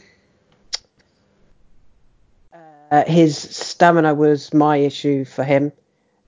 Uh, 2.92 3.06
his 3.06 3.38
stamina 3.38 4.14
was 4.14 4.54
my 4.54 4.78
issue 4.78 5.24
for 5.26 5.44
him. 5.46 5.72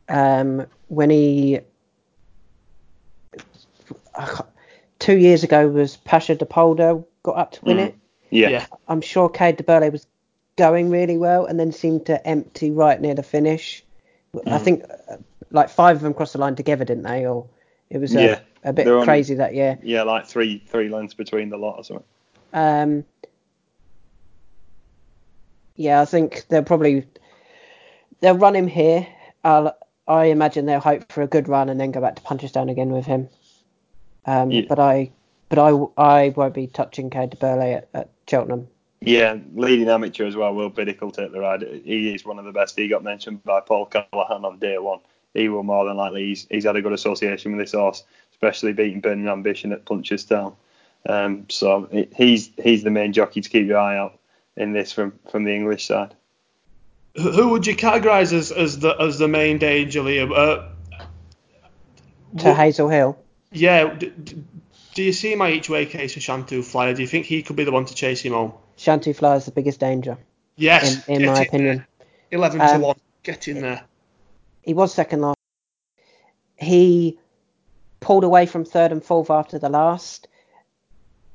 Um, 0.09 0.65
when 0.87 1.09
he 1.09 1.59
two 4.99 5.17
years 5.17 5.43
ago 5.43 5.67
was 5.67 5.97
Pacha 5.97 6.35
Du 6.35 6.45
Polder 6.45 7.03
got 7.23 7.37
up 7.37 7.51
to 7.53 7.65
win 7.65 7.77
Mm. 7.77 7.87
it. 7.87 7.95
Yeah. 8.29 8.65
I'm 8.87 9.01
sure 9.01 9.29
Caid 9.29 9.57
Du 9.57 9.63
Berlais 9.63 9.91
was 9.91 10.07
going 10.55 10.89
really 10.89 11.17
well 11.17 11.45
and 11.45 11.59
then 11.59 11.71
seemed 11.71 12.05
to 12.07 12.25
empty 12.27 12.71
right 12.71 12.99
near 13.01 13.15
the 13.15 13.23
finish. 13.23 13.83
I 14.47 14.57
Mm. 14.59 14.61
think 14.61 14.83
uh, 15.09 15.17
like 15.51 15.69
five 15.69 15.97
of 15.97 16.01
them 16.01 16.13
crossed 16.13 16.33
the 16.33 16.39
line 16.39 16.55
together, 16.55 16.85
didn't 16.85 17.03
they? 17.03 17.25
Or 17.27 17.45
it 17.89 17.97
was 17.99 18.15
a, 18.15 18.23
Yeah. 18.23 18.39
a 18.63 18.73
bit 18.73 18.85
They're 18.85 18.97
on- 18.99 19.05
crazy 19.05 19.35
that 19.35 19.53
year. 19.53 19.77
Yeah, 19.83 20.03
like 20.03 20.25
three 20.25 20.63
three 20.67 20.89
lengths 20.89 21.13
between 21.13 21.49
the 21.49 21.57
lot 21.57 21.77
or 21.77 21.83
something. 21.83 22.05
Um, 22.53 23.05
yeah, 25.75 26.01
I 26.01 26.05
think 26.05 26.45
they'll 26.49 26.63
probably 26.63 27.05
they'll 28.21 28.37
run 28.37 28.55
him 28.55 28.67
here. 28.67 29.07
I'll, 29.43 29.75
I 30.07 30.25
imagine 30.25 30.65
they'll 30.65 30.79
hope 30.79 31.11
for 31.11 31.21
a 31.21 31.27
good 31.27 31.47
run 31.47 31.69
and 31.69 31.79
then 31.79 31.91
go 31.91 32.01
back 32.01 32.15
to 32.15 32.21
Punchestown 32.21 32.69
again 32.69 32.89
with 32.89 33.05
him. 33.05 33.29
Um, 34.25 34.51
Yeah. 34.51 34.63
But 34.67 34.79
I 34.79 35.11
but 35.49 35.59
I, 35.59 35.69
I 35.97 36.29
won't 36.29 36.55
be 36.55 36.67
touching 36.67 37.09
Caid 37.09 37.29
Du 37.29 37.37
Berlais 37.37 37.75
at, 37.75 37.89
at 37.93 38.09
Cheltenham. 38.27 38.67
Yeah, 39.01 39.37
leading 39.53 39.89
amateur 39.89 40.25
as 40.25 40.35
well. 40.35 40.55
Will 40.55 40.69
Biddick 40.69 40.99
take 41.13 41.31
the 41.31 41.39
ride. 41.39 41.61
He 41.83 42.13
is 42.13 42.25
one 42.25 42.39
of 42.39 42.45
the 42.45 42.53
best. 42.53 42.75
He 42.75 42.87
got 42.87 43.03
mentioned 43.03 43.43
by 43.43 43.59
Paul 43.59 43.85
Callahan 43.85 44.45
on 44.45 44.59
day 44.59 44.77
one. 44.77 44.99
He 45.33 45.49
will 45.49 45.63
more 45.63 45.85
than 45.85 45.97
likely. 45.97 46.27
He's, 46.27 46.47
he's 46.49 46.63
had 46.63 46.75
a 46.75 46.81
good 46.81 46.93
association 46.93 47.51
with 47.51 47.59
this 47.65 47.73
horse, 47.73 48.03
especially 48.31 48.73
beating 48.73 49.01
Burning 49.01 49.27
Ambition 49.27 49.73
at 49.73 49.83
Punchestown. 49.85 50.55
Um, 51.07 51.45
so 51.49 51.89
it, 51.91 52.13
he's 52.15 52.49
he's 52.63 52.83
the 52.83 52.91
main 52.91 53.11
jockey 53.11 53.41
to 53.41 53.49
keep 53.49 53.67
your 53.67 53.77
eye 53.77 53.97
out 53.97 54.17
in 54.57 54.73
this 54.73 54.91
from 54.91 55.13
from 55.31 55.43
the 55.43 55.53
English 55.53 55.85
side. 55.87 56.13
Who 57.15 57.31
who 57.31 57.49
would 57.49 57.67
you 57.67 57.75
categorise 57.75 58.33
as, 58.33 58.51
as 58.51 58.79
the 58.79 58.95
as 58.99 59.17
the 59.19 59.27
main 59.27 59.57
danger, 59.57 60.01
Liam? 60.01 60.31
Uh, 60.35 60.69
To 62.39 62.53
wh- 62.53 62.57
Hazel 62.57 62.89
Hill. 62.89 63.17
yeah. 63.51 63.93
D- 63.93 64.11
d- 64.23 64.43
do 64.95 65.01
you 65.03 65.13
see 65.13 65.33
my 65.35 65.49
each 65.51 65.69
way 65.69 65.85
case 65.87 66.13
for 66.13 66.19
Shantou 66.19 66.63
Flyer? 66.63 66.93
Do 66.93 67.01
you 67.01 67.07
think 67.07 67.25
he 67.25 67.41
could 67.41 67.55
be 67.55 67.63
the 67.63 67.71
one 67.71 67.85
to 67.85 67.95
chase 67.95 68.21
him 68.21 68.33
home? 68.33 68.53
Shantou 68.77 69.15
Flyer 69.15 69.37
is 69.37 69.45
the 69.45 69.51
biggest 69.51 69.79
danger, 69.79 70.17
Yes. 70.55 71.07
in, 71.07 71.21
in 71.21 71.25
my 71.27 71.41
in 71.41 71.47
opinion. 71.47 71.77
there. 71.77 71.87
Eleven 72.31 72.61
Um, 72.61 72.67
to 72.81 72.85
one. 72.87 72.95
Get 73.23 73.47
in 73.47 73.61
there. 73.61 73.83
He 74.61 74.73
was 74.73 74.93
second 74.93 75.21
last. 75.21 75.37
He 76.57 77.17
pulled 78.01 78.23
away 78.23 78.45
from 78.45 78.65
third 78.65 78.91
and 78.91 79.03
fourth 79.03 79.29
after 79.31 79.57
the 79.59 79.69
last. 79.69 80.27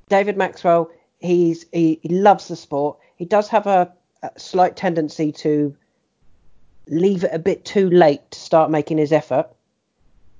David 0.09 0.36
Maxwell, 0.36 0.90
he's 1.19 1.66
he, 1.73 1.99
he 2.03 2.09
loves 2.11 2.49
the 2.49 2.57
sport. 2.57 2.99
He 3.19 3.24
does 3.24 3.49
have 3.49 3.66
a, 3.66 3.93
a 4.23 4.31
slight 4.39 4.77
tendency 4.77 5.32
to 5.32 5.77
leave 6.86 7.24
it 7.24 7.31
a 7.32 7.39
bit 7.39 7.65
too 7.65 7.90
late 7.90 8.31
to 8.31 8.39
start 8.39 8.70
making 8.70 8.99
his 8.99 9.12
effort. 9.12 9.49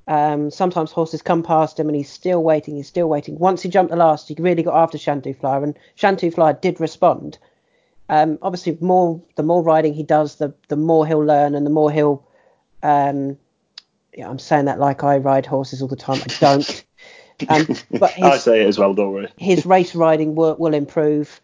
Um, 0.07 0.51
sometimes 0.51 0.91
horses 0.91 1.21
come 1.21 1.43
past 1.43 1.79
him 1.79 1.89
and 1.89 1.97
he's 1.97 2.09
still 2.09 2.43
waiting, 2.43 2.77
he's 2.77 2.89
still 2.89 3.09
waiting. 3.09 3.39
Once 3.39 3.61
he 3.61 3.69
jumped 3.69 3.91
the 3.91 3.97
last, 3.97 4.29
he 4.29 4.37
really 4.39 4.63
got 4.63 4.75
after 4.75 4.97
Shantou 4.97 5.39
Flyer, 5.39 5.63
and 5.63 5.79
Shantou 5.99 6.33
Flyer 6.33 6.55
did 6.55 6.81
respond. 6.81 7.37
Um, 8.09 8.39
obviously, 8.41 8.79
more 8.81 9.21
the 9.37 9.43
more 9.43 9.63
riding 9.63 9.93
he 9.93 10.03
does, 10.03 10.37
the 10.37 10.55
the 10.69 10.77
more 10.77 11.07
he'll 11.07 11.25
learn, 11.25 11.55
and 11.55 11.67
the 11.67 11.71
more 11.71 11.91
he'll. 11.91 12.27
Um, 12.83 13.37
yeah, 14.17 14.31
I'm 14.31 14.39
saying 14.39 14.65
that 14.65 14.79
like 14.79 15.05
I 15.05 15.19
ride 15.19 15.45
horses 15.45 15.83
all 15.83 15.89
the 15.89 15.97
time. 15.97 16.23
I 16.23 16.35
don't. 16.41 16.85
Um, 17.51 17.67
but 17.99 18.19
I 18.23 18.39
say 18.39 18.63
it 18.63 18.67
as 18.67 18.79
well. 18.79 18.95
Don't 18.95 19.13
worry. 19.13 19.29
his 19.37 19.67
race 19.67 19.95
riding 19.95 20.35
will, 20.35 20.57
will 20.57 20.73
improve. 20.73 21.39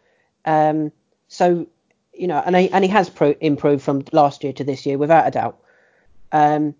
Um, 0.47 0.90
so, 1.35 1.66
you 2.12 2.28
know, 2.28 2.40
and 2.47 2.55
he, 2.55 2.70
and 2.70 2.85
he 2.85 2.90
has 2.90 3.11
pro- 3.11 3.35
improved 3.40 3.82
from 3.82 4.05
last 4.12 4.44
year 4.44 4.52
to 4.52 4.62
this 4.62 4.86
year 4.86 4.97
without 4.97 5.27
a 5.27 5.32
doubt. 5.32 5.59
Um, 6.31 6.77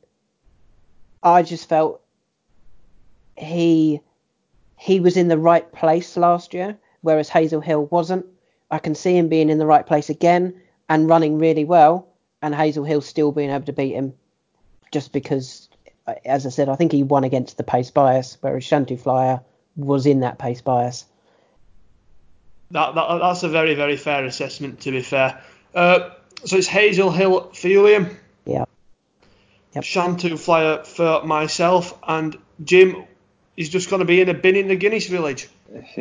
I 1.25 1.43
just 1.43 1.69
felt 1.69 2.01
he 3.37 4.01
he 4.79 5.01
was 5.01 5.17
in 5.17 5.27
the 5.27 5.39
right 5.39 5.71
place 5.73 6.17
last 6.17 6.55
year, 6.55 6.79
whereas 7.01 7.29
Hazel 7.29 7.61
Hill 7.61 7.87
wasn't. 7.87 8.27
I 8.71 8.79
can 8.79 8.95
see 8.95 9.17
him 9.17 9.29
being 9.29 9.51
in 9.51 9.59
the 9.59 9.67
right 9.67 9.85
place 9.85 10.09
again 10.09 10.55
and 10.89 11.09
running 11.09 11.39
really 11.39 11.65
well, 11.65 12.07
and 12.41 12.55
Hazel 12.55 12.85
Hill 12.85 13.01
still 13.01 13.33
being 13.33 13.51
able 13.51 13.67
to 13.67 13.73
beat 13.73 13.95
him, 13.95 14.15
just 14.93 15.13
because, 15.13 15.69
as 16.25 16.47
I 16.47 16.51
said, 16.51 16.69
I 16.69 16.77
think 16.77 16.93
he 16.93 17.03
won 17.03 17.25
against 17.25 17.57
the 17.57 17.65
pace 17.65 17.91
bias, 17.91 18.39
whereas 18.41 18.63
Shantou 18.63 19.01
Flyer 19.01 19.41
was 19.75 20.07
in 20.07 20.21
that 20.21 20.39
pace 20.39 20.61
bias. 20.61 21.07
That, 22.75 22.97
that 22.97 23.19
that's 23.19 23.45
a 23.45 23.49
very 23.49 23.75
very 23.75 23.97
fair 23.97 24.25
assessment. 24.25 24.81
To 24.81 24.91
be 24.91 25.01
fair. 25.01 25.41
Uh, 25.75 26.11
so 26.45 26.57
it's 26.57 26.67
Hazel 26.67 27.11
Hill 27.13 27.51
for 27.53 27.69
you, 27.69 27.83
Liam. 27.83 28.15
Yeah. 28.45 28.65
Yep. 29.75 29.85
Shantou 29.85 30.37
Flyer 30.39 30.83
for 30.85 31.25
myself, 31.25 31.97
and 32.07 32.37
Jim 32.63 33.05
is 33.57 33.69
just 33.69 33.89
going 33.91 34.01
to 34.01 34.05
be 34.07 34.21
in 34.21 34.29
a 34.29 34.35
bin 34.35 34.57
in 34.57 34.67
the 34.69 34.75
Guinness 34.77 35.07
Village. 35.07 35.49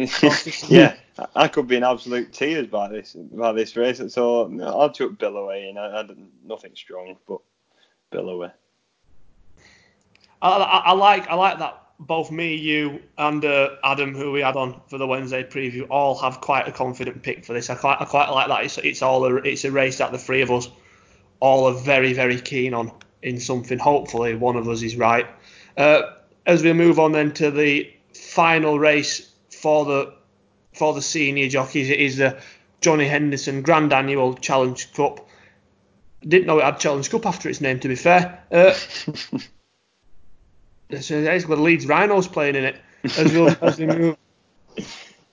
yeah, 0.67 0.95
I- 1.17 1.27
I 1.35 1.47
could 1.47 1.67
be 1.67 1.77
in 1.77 1.83
absolute 1.83 2.33
tears 2.33 2.67
by 2.67 2.89
this 2.89 3.13
by 3.13 3.51
this 3.51 3.75
race. 3.77 4.01
So 4.11 4.47
no, 4.47 4.81
I 4.81 4.87
took 4.87 5.11
chuck 5.11 5.19
Billaway, 5.19 5.69
and 5.69 5.77
I, 5.77 5.99
I 5.99 6.03
don't- 6.03 6.31
nothing 6.43 6.71
strong, 6.75 7.17
but 7.27 7.39
Billaway. 8.11 8.51
I, 10.41 10.49
I, 10.49 10.77
I 10.87 10.91
like 10.93 11.27
I 11.29 11.35
like 11.35 11.59
that 11.59 11.82
both 11.99 12.31
me, 12.31 12.55
you, 12.55 13.01
and 13.17 13.43
uh, 13.45 13.69
Adam, 13.83 14.13
who 14.15 14.31
we 14.31 14.41
had 14.41 14.55
on 14.55 14.81
for 14.87 14.97
the 14.97 15.07
Wednesday 15.07 15.43
preview, 15.43 15.87
all 15.89 16.15
have 16.15 16.41
quite 16.41 16.67
a 16.67 16.71
confident 16.71 17.21
pick 17.21 17.45
for 17.45 17.53
this. 17.53 17.69
I 17.69 17.75
quite 17.75 17.97
I 17.99 18.05
quite 18.05 18.29
like 18.29 18.47
that. 18.47 18.63
It's 18.63 18.77
it's 18.79 19.01
all 19.01 19.25
a, 19.25 19.35
it's 19.35 19.63
a 19.63 19.71
race 19.71 19.97
that 19.99 20.11
the 20.11 20.17
three 20.17 20.41
of 20.41 20.51
us 20.51 20.69
all 21.39 21.67
are 21.67 21.73
very 21.73 22.13
very 22.13 22.39
keen 22.39 22.73
on 22.73 22.91
in 23.21 23.39
something. 23.39 23.79
Hopefully, 23.79 24.35
one 24.35 24.55
of 24.55 24.67
us 24.67 24.81
is 24.81 24.95
right. 24.95 25.27
Uh, 25.77 26.01
as 26.45 26.63
we 26.63 26.73
move 26.73 26.99
on 26.99 27.11
then 27.11 27.31
to 27.33 27.51
the 27.51 27.91
final 28.13 28.79
race 28.79 29.31
for 29.49 29.85
the 29.85 30.13
for 30.73 30.93
the 30.93 31.01
senior 31.01 31.47
jockeys, 31.47 31.89
it 31.89 31.99
is 31.99 32.17
the 32.17 32.39
Johnny 32.81 33.07
Henderson 33.07 33.61
Grand 33.61 33.93
Annual 33.93 34.35
Challenge 34.35 34.93
Cup. 34.93 35.27
Didn't 36.21 36.47
know 36.47 36.59
it 36.59 36.63
had 36.63 36.79
Challenge 36.79 37.09
Cup 37.09 37.25
after 37.25 37.49
its 37.49 37.61
name, 37.61 37.79
to 37.79 37.87
be 37.87 37.95
fair. 37.95 38.43
Uh, 38.51 38.73
it's, 40.93 41.45
got 41.45 41.59
Leeds 41.59 41.85
Rhinos 41.85 42.27
playing 42.27 42.55
in 42.55 42.63
it 42.65 42.75
as 43.17 43.33
we, 43.33 43.47
as 43.61 43.79
we 43.79 43.85
move. 43.85 44.17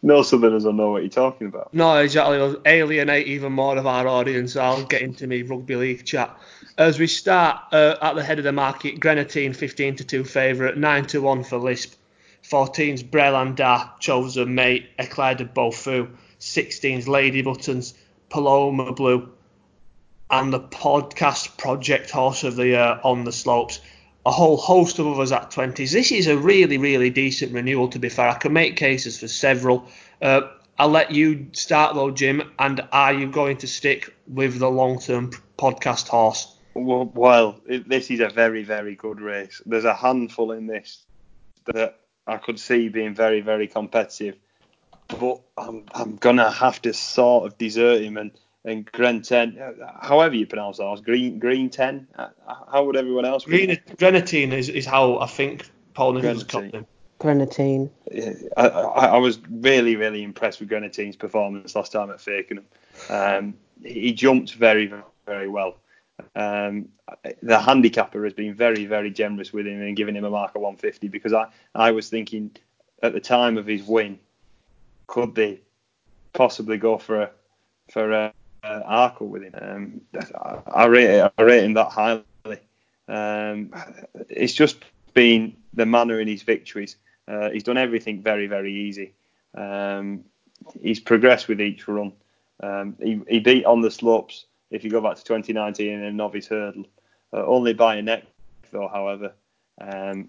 No 0.03 0.23
Southerners 0.23 0.65
will 0.65 0.73
know 0.73 0.91
what 0.91 1.03
you're 1.03 1.11
talking 1.11 1.47
about. 1.47 1.75
No, 1.75 1.97
exactly. 1.99 2.37
It'll 2.37 2.63
alienate 2.65 3.27
even 3.27 3.53
more 3.53 3.77
of 3.77 3.87
our 3.87 4.09
audience. 4.09 4.57
I'll 4.57 4.85
get 4.85 5.03
into 5.03 5.27
me 5.27 5.43
rugby 5.43 5.77
league 5.77 6.07
chat. 6.07 6.35
As 6.79 6.99
we 6.99 7.07
start 7.07 7.61
uh, 7.73 7.97
at 8.01 8.15
the 8.15 8.23
head 8.23 8.39
of 8.39 8.45
the 8.45 8.53
market, 8.53 8.99
Greaneteen 8.99 9.55
15 9.55 9.97
to 9.97 10.05
2 10.05 10.25
favourite, 10.25 10.79
9 10.79 11.05
to 11.07 11.21
1 11.21 11.45
for 11.45 11.59
Lisp. 11.59 11.95
14's 12.43 13.03
Brelan 13.03 13.55
D'As, 13.55 13.87
Chosen 14.01 14.55
Mate, 14.55 14.89
Eclair 14.99 15.35
de 15.35 15.45
Beaufort. 15.45 16.09
16's 16.41 17.07
Lady 17.07 17.43
Buttons, 17.43 17.95
Paloma 18.31 18.93
Blue, 18.93 19.31
and 20.31 20.53
the 20.53 20.61
podcast 20.61 21.59
project 21.59 22.11
horse 22.11 22.45
of 22.45 22.57
the 22.57 22.69
year 22.69 23.01
on 23.05 23.25
the 23.25 23.33
slopes. 23.33 23.81
A 24.27 24.31
whole 24.31 24.57
host 24.57 24.99
of 24.99 25.07
others 25.07 25.33
at 25.33 25.51
20s. 25.51 25.93
This 25.93 26.13
is 26.13 26.27
a 26.27 26.37
really, 26.37 26.79
really 26.79 27.11
decent 27.11 27.53
renewal, 27.53 27.89
to 27.89 27.99
be 27.99 28.09
fair. 28.09 28.29
I 28.29 28.35
can 28.35 28.53
make 28.53 28.77
cases 28.77 29.19
for 29.19 29.29
several. 29.29 29.89
Uh, 30.21 30.43
I'll 30.79 30.89
let 30.89 31.11
you 31.11 31.47
start 31.53 31.95
though, 31.95 32.11
Jim. 32.11 32.53
And 32.59 32.87
are 32.93 33.13
you 33.13 33.31
going 33.31 33.57
to 33.59 33.67
stick 33.67 34.15
with 34.27 34.59
the 34.59 34.71
long-term 34.71 35.33
podcast 35.59 36.09
horse? 36.09 36.57
Well, 36.75 37.61
this 37.67 38.11
is 38.11 38.21
a 38.21 38.29
very, 38.29 38.63
very 38.63 38.95
good 38.95 39.21
race. 39.21 39.61
There's 39.67 39.85
a 39.85 39.95
handful 39.95 40.53
in 40.53 40.67
this 40.67 41.05
that 41.67 41.99
I 42.27 42.37
could 42.37 42.59
see 42.61 42.89
being 42.89 43.15
very, 43.15 43.41
very 43.41 43.67
competitive. 43.67 44.37
But 45.09 45.41
I'm, 45.59 45.85
I'm 45.93 46.17
gonna 46.17 46.51
have 46.51 46.81
to 46.83 46.95
sort 46.95 47.47
of 47.47 47.59
desert 47.59 48.03
him 48.03 48.17
and 48.17 48.31
and 48.65 48.91
Gren 48.93 49.23
ten, 49.23 49.59
however 50.01 50.35
you 50.35 50.47
pronounce 50.47 50.79
that, 50.79 50.85
horse, 50.85 51.01
Green 51.01 51.39
Green 51.39 51.71
ten. 51.71 52.07
Uh, 52.17 52.29
How 52.71 52.85
would 52.85 52.97
everyone 52.97 53.25
else? 53.25 53.45
Green, 53.45 53.79
Grenadine 53.99 54.53
is, 54.53 54.69
is 54.69 54.87
how 54.87 55.19
I 55.19 55.27
think 55.27 55.69
Paul 55.95 56.13
Nicholls 56.13 56.45
got 56.45 56.61
Grenadine. 56.61 56.81
him. 56.81 56.87
Grenadine. 57.19 57.91
I, 58.57 58.69
I, 58.69 59.07
I 59.07 59.19
was 59.19 59.39
really, 59.51 59.95
really 59.97 60.23
impressed 60.23 60.59
with 60.59 60.71
Grenadine's 60.71 61.17
performance 61.17 61.77
last 61.77 61.93
time 61.93 62.11
at 62.11 62.17
Fakenham. 62.17 62.65
Um, 63.11 63.55
he 63.85 64.13
jumped 64.13 64.55
very, 64.55 64.93
very 65.27 65.49
well. 65.49 65.77
Um, 66.35 66.89
the 67.43 67.59
handicapper 67.59 68.25
has 68.25 68.33
been 68.33 68.55
very, 68.55 68.87
very 68.87 69.11
generous 69.11 69.53
with 69.53 69.67
him 69.67 69.83
and 69.83 69.97
giving 69.97 70.17
him 70.17 70.25
a 70.25 70.31
mark 70.31 70.55
of 70.55 70.63
150 70.63 71.09
because 71.09 71.33
I, 71.33 71.47
I 71.75 71.91
was 71.91 72.09
thinking 72.09 72.51
at 73.03 73.13
the 73.13 73.21
time 73.21 73.59
of 73.59 73.67
his 73.67 73.83
win, 73.83 74.19
could 75.07 75.35
they 75.35 75.61
possibly 76.33 76.79
go 76.79 76.97
for 76.99 77.23
a, 77.23 77.31
for 77.91 78.13
uh, 78.13 78.33
uh, 78.63 79.11
with 79.21 79.43
him. 79.43 79.55
Um, 79.61 80.01
I, 80.35 80.83
I 80.83 80.87
rate 80.87 81.21
I 81.21 81.43
rate 81.43 81.65
him 81.65 81.75
that 81.75 81.91
highly. 81.91 82.25
Um, 83.09 83.73
it's 84.29 84.53
just 84.53 84.79
been 85.15 85.57
the 85.75 85.87
manner 85.87 86.21
in 86.21 86.29
his 86.29 86.43
victories. 86.43 86.97
Uh, 87.27 87.51
he's 87.51 87.63
done 87.63 87.79
everything 87.79 88.23
very 88.23 88.47
very 88.47 88.73
easy. 88.73 89.15
Um, 89.55 90.25
he's 90.81 91.01
progressed 91.01 91.49
with 91.49 91.61
each 91.61 91.89
run. 91.89 92.13
Um, 92.63 92.97
he, 93.03 93.21
he, 93.29 93.41
beat 93.41 93.65
on 93.65 93.81
the 93.81 93.91
slopes. 93.91 94.45
If 94.71 94.85
you 94.85 94.91
go 94.91 95.01
back 95.01 95.17
to 95.17 95.25
2019 95.25 95.89
in 95.89 96.05
a 96.05 96.13
novice 96.13 96.47
hurdle, 96.47 96.85
uh, 97.33 97.45
only 97.47 97.73
by 97.73 97.97
a 97.97 98.03
neck 98.03 98.25
though. 98.71 98.89
However, 98.89 99.33
um, 99.81 100.29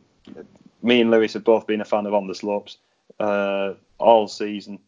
me 0.82 1.02
and 1.02 1.12
Lewis 1.12 1.34
have 1.34 1.44
both 1.44 1.68
been 1.68 1.82
a 1.82 1.86
fan 1.86 2.06
of 2.06 2.14
on 2.14 2.28
the 2.28 2.36
slopes 2.36 2.78
uh, 3.20 3.74
all 3.98 4.28
season, 4.28 4.80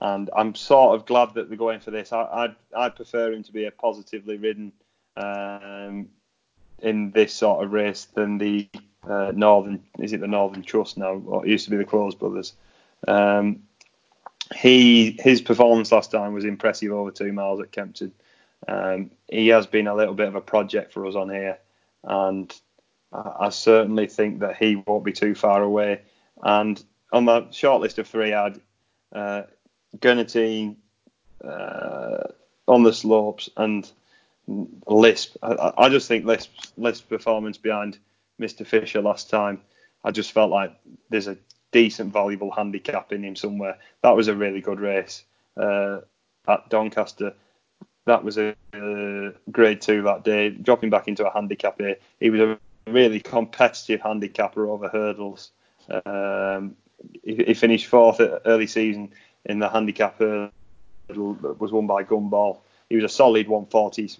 and 0.00 0.30
I'm 0.34 0.54
sort 0.54 0.96
of 0.96 1.06
glad 1.06 1.34
that 1.34 1.48
they're 1.48 1.58
going 1.58 1.80
for 1.80 1.90
this. 1.90 2.12
I 2.12 2.22
I'd, 2.24 2.56
I'd 2.76 2.96
prefer 2.96 3.32
him 3.32 3.42
to 3.44 3.52
be 3.52 3.66
a 3.66 3.70
positively 3.70 4.36
ridden 4.36 4.72
um, 5.16 6.08
in 6.80 7.10
this 7.10 7.34
sort 7.34 7.64
of 7.64 7.72
race 7.72 8.06
than 8.06 8.38
the 8.38 8.68
uh, 9.08 9.32
Northern. 9.34 9.82
Is 9.98 10.12
it 10.12 10.20
the 10.20 10.26
Northern 10.26 10.62
Trust 10.62 10.96
now? 10.96 11.22
Or 11.26 11.44
it 11.44 11.50
used 11.50 11.64
to 11.66 11.70
be 11.70 11.76
the 11.76 11.84
Close 11.84 12.14
Brothers. 12.14 12.54
Um, 13.06 13.62
he 14.54 15.16
his 15.20 15.40
performance 15.40 15.92
last 15.92 16.10
time 16.10 16.32
was 16.32 16.44
impressive 16.44 16.92
over 16.92 17.10
two 17.10 17.32
miles 17.32 17.60
at 17.60 17.72
Kempton. 17.72 18.12
Um, 18.68 19.10
he 19.30 19.48
has 19.48 19.66
been 19.66 19.86
a 19.86 19.94
little 19.94 20.14
bit 20.14 20.28
of 20.28 20.34
a 20.34 20.40
project 20.40 20.92
for 20.92 21.06
us 21.06 21.14
on 21.14 21.30
here, 21.30 21.58
and 22.04 22.52
I, 23.12 23.32
I 23.40 23.48
certainly 23.50 24.06
think 24.06 24.40
that 24.40 24.56
he 24.56 24.82
won't 24.86 25.04
be 25.04 25.12
too 25.12 25.34
far 25.34 25.62
away. 25.62 26.00
And 26.42 26.82
on 27.12 27.26
the 27.26 27.50
short 27.50 27.80
list 27.80 27.98
of 27.98 28.08
three, 28.08 28.32
I'd 28.32 28.60
uh, 29.12 29.42
Gunnartine 29.98 30.76
uh, 31.44 32.28
on 32.68 32.82
the 32.82 32.92
slopes 32.92 33.48
and 33.56 33.90
Lisp. 34.86 35.36
I, 35.42 35.72
I 35.76 35.88
just 35.88 36.08
think 36.08 36.24
Lisp's, 36.24 36.72
Lisp's 36.76 37.02
performance 37.02 37.58
behind 37.58 37.98
Mr. 38.40 38.66
Fisher 38.66 39.02
last 39.02 39.30
time, 39.30 39.60
I 40.02 40.10
just 40.10 40.32
felt 40.32 40.50
like 40.50 40.74
there's 41.10 41.28
a 41.28 41.36
decent, 41.72 42.12
valuable 42.12 42.50
handicap 42.50 43.12
in 43.12 43.22
him 43.22 43.36
somewhere. 43.36 43.78
That 44.02 44.16
was 44.16 44.28
a 44.28 44.34
really 44.34 44.60
good 44.60 44.80
race 44.80 45.24
uh, 45.56 46.00
at 46.48 46.68
Doncaster. 46.68 47.34
That 48.06 48.24
was 48.24 48.38
a 48.38 48.56
uh, 48.72 49.32
grade 49.50 49.82
two 49.82 50.02
that 50.02 50.24
day. 50.24 50.50
Dropping 50.50 50.90
back 50.90 51.06
into 51.06 51.26
a 51.26 51.32
handicap 51.32 51.78
here, 51.78 51.96
he 52.18 52.30
was 52.30 52.40
a 52.40 52.58
really 52.86 53.20
competitive 53.20 54.00
handicapper 54.00 54.66
over 54.68 54.88
hurdles. 54.88 55.52
Um, 56.04 56.76
he, 57.22 57.44
he, 57.44 57.54
finished 57.54 57.86
fourth 57.86 58.20
at 58.20 58.42
early 58.44 58.66
season 58.66 59.12
in 59.46 59.58
the 59.58 59.68
handicap 59.68 60.18
hurdle 60.18 60.50
that 61.08 61.60
was 61.60 61.72
won 61.72 61.86
by 61.86 62.04
Gumball. 62.04 62.58
He 62.88 62.96
was 62.96 63.04
a 63.04 63.08
solid 63.08 63.48
140, 63.48 64.10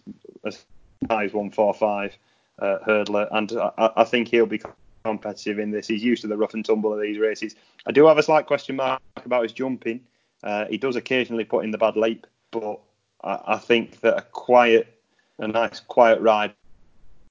as 0.45 0.65
high 1.09 1.25
as 1.25 1.33
145 1.33 2.17
uh, 2.59 2.79
hurdler, 2.87 3.29
and 3.33 3.53
I, 3.53 3.91
I 3.97 4.05
think 4.05 4.29
he'll 4.29 4.47
be 4.47 4.61
competitive 5.05 5.59
in 5.59 5.71
this. 5.71 5.89
He's 5.89 6.03
used 6.03 6.23
to 6.23 6.29
the 6.29 6.37
rough 6.37 6.55
and 6.55 6.65
tumble 6.65 6.93
of 6.93 7.01
these 7.01 7.19
races. 7.19 7.57
I 7.87 7.93
do 7.93 8.07
have 8.07 8.19
a 8.19 8.23
slight 8.23 8.47
question 8.47 8.77
mark 8.77 9.01
about 9.25 9.43
his 9.43 9.53
jumping. 9.53 10.01
Uh, 10.43 10.67
he 10.67 10.79
does 10.79 10.97
occasionally 10.97 11.45
put 11.45 11.65
in 11.65 11.71
the 11.71 11.79
bad 11.79 11.97
leap, 11.97 12.27
but 12.51 12.81
I, 13.23 13.41
I, 13.47 13.59
think 13.59 14.01
that 14.01 14.17
a 14.17 14.23
quiet, 14.23 15.01
a 15.39 15.49
nice 15.49 15.81
quiet 15.81 16.21
ride 16.21 16.55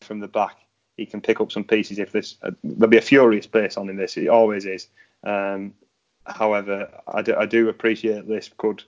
from 0.01 0.19
the 0.19 0.27
back, 0.27 0.57
he 0.97 1.05
can 1.05 1.21
pick 1.21 1.41
up 1.41 1.51
some 1.51 1.63
pieces. 1.63 1.97
If 1.97 2.11
this, 2.11 2.37
uh, 2.43 2.51
there'll 2.63 2.89
be 2.89 2.97
a 2.97 3.01
furious 3.01 3.47
pace 3.47 3.77
on 3.77 3.89
in 3.89 3.95
this. 3.95 4.17
It 4.17 4.27
always 4.27 4.65
is. 4.65 4.87
Um, 5.23 5.73
however, 6.29 6.89
I 7.07 7.21
do, 7.21 7.35
I 7.35 7.45
do, 7.45 7.69
appreciate 7.69 8.27
this 8.27 8.49
could 8.57 8.83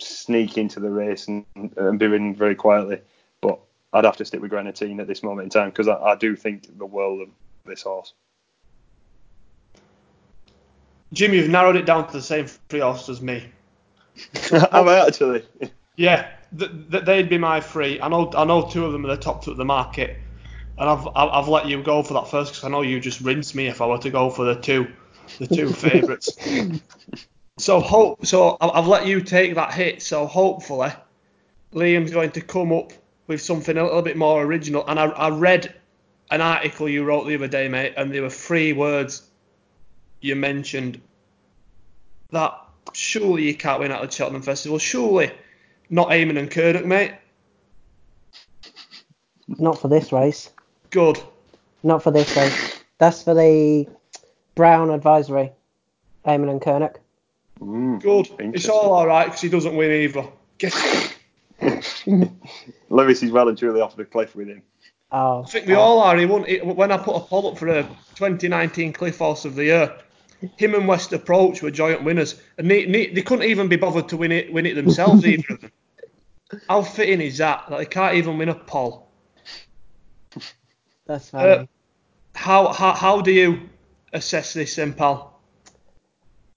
sneak 0.00 0.58
into 0.58 0.80
the 0.80 0.90
race 0.90 1.28
and, 1.28 1.44
and 1.76 1.98
be 1.98 2.06
ridden 2.06 2.34
very 2.34 2.54
quietly, 2.54 3.00
but 3.40 3.58
I'd 3.92 4.04
have 4.04 4.16
to 4.18 4.24
stick 4.24 4.40
with 4.40 4.50
Greaneteen 4.50 5.00
at 5.00 5.06
this 5.06 5.22
moment 5.22 5.44
in 5.44 5.50
time 5.50 5.70
because 5.70 5.88
I, 5.88 5.96
I 5.96 6.14
do 6.16 6.36
think 6.36 6.78
the 6.78 6.86
world 6.86 7.22
of 7.22 7.28
this 7.64 7.82
horse. 7.82 8.12
Jim, 11.12 11.32
you've 11.32 11.48
narrowed 11.48 11.76
it 11.76 11.86
down 11.86 12.06
to 12.06 12.12
the 12.12 12.22
same 12.22 12.46
three 12.46 12.80
horses 12.80 13.08
as 13.08 13.22
me. 13.22 13.44
Am 14.72 14.88
I 14.88 15.06
actually? 15.06 15.44
Yeah, 15.96 16.28
th- 16.56 16.70
th- 16.90 17.04
they'd 17.04 17.28
be 17.28 17.38
my 17.38 17.60
three. 17.60 18.00
I 18.00 18.08
know, 18.08 18.30
I 18.36 18.44
know 18.44 18.68
two 18.68 18.84
of 18.84 18.92
them 18.92 19.04
are 19.04 19.08
the 19.08 19.16
top 19.16 19.44
two 19.44 19.50
of 19.50 19.56
the 19.56 19.64
market, 19.64 20.18
and 20.76 20.88
I've, 20.88 21.08
I've 21.14 21.48
let 21.48 21.66
you 21.66 21.82
go 21.82 22.02
for 22.02 22.14
that 22.14 22.28
first 22.28 22.52
because 22.52 22.64
I 22.64 22.68
know 22.68 22.82
you 22.82 23.00
just 23.00 23.20
rinse 23.20 23.54
me 23.54 23.68
if 23.68 23.80
I 23.80 23.86
were 23.86 23.98
to 23.98 24.10
go 24.10 24.30
for 24.30 24.44
the 24.44 24.54
two, 24.54 24.86
the 25.38 25.46
two 25.46 25.70
favourites. 25.70 26.36
so 27.58 27.80
hope, 27.80 28.24
so 28.26 28.56
I've 28.60 28.86
let 28.86 29.06
you 29.06 29.20
take 29.20 29.54
that 29.54 29.72
hit. 29.72 30.02
So 30.02 30.26
hopefully, 30.26 30.90
Liam's 31.72 32.10
going 32.10 32.30
to 32.32 32.40
come 32.40 32.72
up 32.72 32.92
with 33.26 33.40
something 33.40 33.76
a 33.76 33.84
little 33.84 34.02
bit 34.02 34.16
more 34.16 34.42
original. 34.42 34.84
And 34.86 34.98
I, 34.98 35.06
I 35.06 35.30
read 35.30 35.74
an 36.30 36.40
article 36.40 36.88
you 36.88 37.04
wrote 37.04 37.26
the 37.26 37.34
other 37.34 37.48
day, 37.48 37.68
mate, 37.68 37.94
and 37.96 38.12
there 38.12 38.22
were 38.22 38.30
three 38.30 38.72
words 38.72 39.22
you 40.20 40.34
mentioned 40.34 41.00
that 42.30 42.58
surely 42.92 43.44
you 43.44 43.54
can't 43.54 43.80
win 43.80 43.92
at 43.92 44.02
the 44.02 44.10
Cheltenham 44.10 44.42
Festival. 44.42 44.78
Surely 44.78 45.30
not 45.90 46.08
Eamon 46.08 46.38
An 46.38 46.48
Cnoic, 46.48 46.84
mate. 46.84 47.14
Not 49.46 49.78
for 49.78 49.88
this 49.88 50.12
race. 50.12 50.50
Good. 50.90 51.18
Not 51.82 52.02
for 52.02 52.10
this 52.10 52.36
race. 52.36 52.80
That's 52.98 53.22
for 53.22 53.34
the 53.34 53.86
Brown 54.58 54.90
Advisory. 54.90 55.52
Eamon 56.26 56.50
An 56.50 56.58
Cnoic. 56.58 56.96
Mm, 57.60 58.02
Good. 58.02 58.54
It's 58.56 58.68
all 58.68 58.92
alright 58.92 59.26
because 59.26 59.40
he 59.40 59.48
doesn't 59.48 59.76
win 59.76 59.92
either. 59.92 60.26
Guess. 60.58 61.14
Lewis 62.88 63.22
is 63.22 63.30
well 63.30 63.48
and 63.48 63.56
truly 63.56 63.80
off 63.80 63.94
the 63.94 64.04
cliff 64.04 64.34
with 64.34 64.48
him. 64.48 64.62
Oh, 65.12 65.44
I 65.44 65.46
think 65.46 65.68
we 65.68 65.76
oh. 65.76 65.80
all 65.80 66.00
are. 66.00 66.16
He 66.16 66.26
won, 66.26 66.44
it, 66.48 66.66
when 66.66 66.90
I 66.90 66.96
put 66.96 67.14
a 67.14 67.20
poll 67.20 67.52
up 67.52 67.56
for 67.56 67.68
a 67.68 67.84
2019 68.16 68.94
Cliff 68.94 69.18
Horse 69.18 69.44
of 69.44 69.54
the 69.54 69.66
Year, 69.66 69.96
him 70.56 70.74
and 70.74 70.88
West 70.88 71.12
Approach 71.12 71.62
were 71.62 71.70
joint 71.70 72.02
winners, 72.02 72.42
and 72.58 72.68
they, 72.68 72.84
they, 72.84 73.06
they 73.06 73.22
couldn't 73.22 73.48
even 73.48 73.68
be 73.68 73.76
bothered 73.76 74.08
to 74.08 74.16
win 74.16 74.32
it 74.32 74.52
win 74.52 74.66
it 74.66 74.74
themselves 74.74 75.24
either 75.24 75.54
of 75.54 75.60
them. 75.60 75.72
How 76.68 76.82
fitting 76.82 77.20
is 77.20 77.38
that? 77.38 77.64
That 77.70 77.78
they 77.78 77.86
can't 77.86 78.16
even 78.16 78.38
win 78.38 78.48
a 78.48 78.56
poll. 78.56 79.08
That's 81.06 81.30
funny. 81.30 81.48
Uh, 81.48 81.66
how, 82.34 82.72
how 82.72 82.92
how 82.94 83.20
do 83.20 83.30
you 83.30 83.68
assess 84.12 84.52
this, 84.52 84.76
then, 84.76 84.92
pal? 84.92 85.40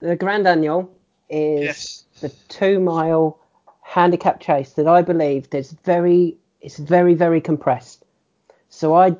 The 0.00 0.16
Grand 0.16 0.46
Annual 0.46 0.90
is 1.28 1.62
yes. 1.62 2.04
the 2.20 2.28
two 2.48 2.80
mile 2.80 3.38
handicap 3.82 4.40
chase 4.40 4.72
that 4.72 4.88
I 4.88 5.02
believe 5.02 5.48
is 5.52 5.72
very 5.84 6.36
it's 6.60 6.78
very 6.78 7.14
very 7.14 7.40
compressed. 7.40 8.04
So 8.68 8.94
I, 8.94 9.16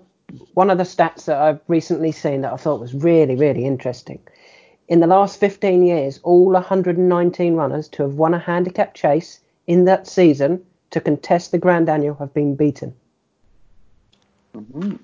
one 0.55 0.71
of 0.71 0.79
the 0.79 0.85
stats 0.85 1.27
that 1.27 1.37
I've 1.37 1.61
recently 1.69 2.11
seen 2.11 2.41
that 2.41 2.53
I 2.53 2.57
thought 2.57 2.81
was 2.81 2.95
really, 2.95 3.37
really 3.37 3.67
interesting. 3.67 4.19
In 4.89 5.01
the 5.01 5.07
last 5.07 5.39
15 5.39 5.83
years, 5.83 6.21
all 6.23 6.53
119 6.53 7.55
runners 7.55 7.89
to 7.89 8.03
have 8.03 8.15
won 8.15 8.35
a 8.35 8.39
handicap 8.39 8.95
chase 8.95 9.41
in 9.67 9.85
that 9.85 10.07
season 10.07 10.65
to 10.91 11.01
contest 11.01 11.51
the 11.51 11.59
Grand 11.59 11.89
Annual 11.89 12.15
have 12.17 12.33
been 12.33 12.57
beaten. 12.57 12.95
Mm-hmm. 14.55 14.97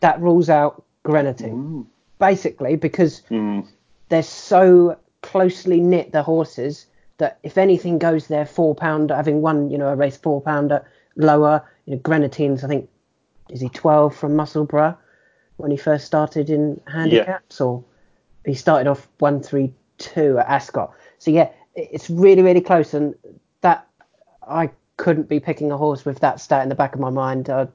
That 0.00 0.20
rules 0.20 0.48
out 0.50 0.84
Greaneteen. 1.04 1.50
Mm-hmm. 1.50 1.82
Basically, 2.22 2.76
because 2.76 3.22
mm. 3.30 3.66
they're 4.08 4.22
so 4.22 4.96
closely 5.22 5.80
knit, 5.80 6.12
the 6.12 6.22
horses, 6.22 6.86
that 7.18 7.38
if 7.42 7.58
anything 7.58 7.98
goes 7.98 8.28
there 8.28 8.46
four 8.46 8.74
pounder, 8.74 9.14
having 9.14 9.42
won, 9.42 9.70
you 9.70 9.78
know, 9.78 9.88
a 9.88 9.96
race 9.96 10.16
four 10.16 10.40
pounder 10.40 10.84
lower, 11.16 11.62
you 11.86 11.94
know, 11.94 12.00
Greaneteen's, 12.00 12.64
I 12.64 12.68
think, 12.68 12.88
is 13.50 13.60
he 13.60 13.68
12 13.68 14.14
from 14.14 14.36
Musselburgh 14.36 14.96
when 15.56 15.70
he 15.70 15.76
first 15.76 16.06
started 16.06 16.48
in 16.48 16.80
handicaps, 16.86 17.60
yeah. 17.60 17.66
or 17.66 17.84
he 18.44 18.54
started 18.54 18.88
off 18.88 19.08
132 19.18 20.38
at 20.38 20.46
Ascot. 20.46 20.92
So 21.18 21.30
yeah, 21.30 21.50
it's 21.74 22.10
really 22.10 22.42
really 22.42 22.60
close, 22.60 22.94
and 22.94 23.14
that 23.60 23.86
I 24.46 24.70
couldn't 24.96 25.28
be 25.28 25.40
picking 25.40 25.70
a 25.70 25.76
horse 25.76 26.04
with 26.04 26.20
that 26.20 26.40
stat 26.40 26.62
in 26.62 26.68
the 26.68 26.74
back 26.74 26.94
of 26.94 27.00
my 27.00 27.10
mind. 27.10 27.50
I, 27.50 27.68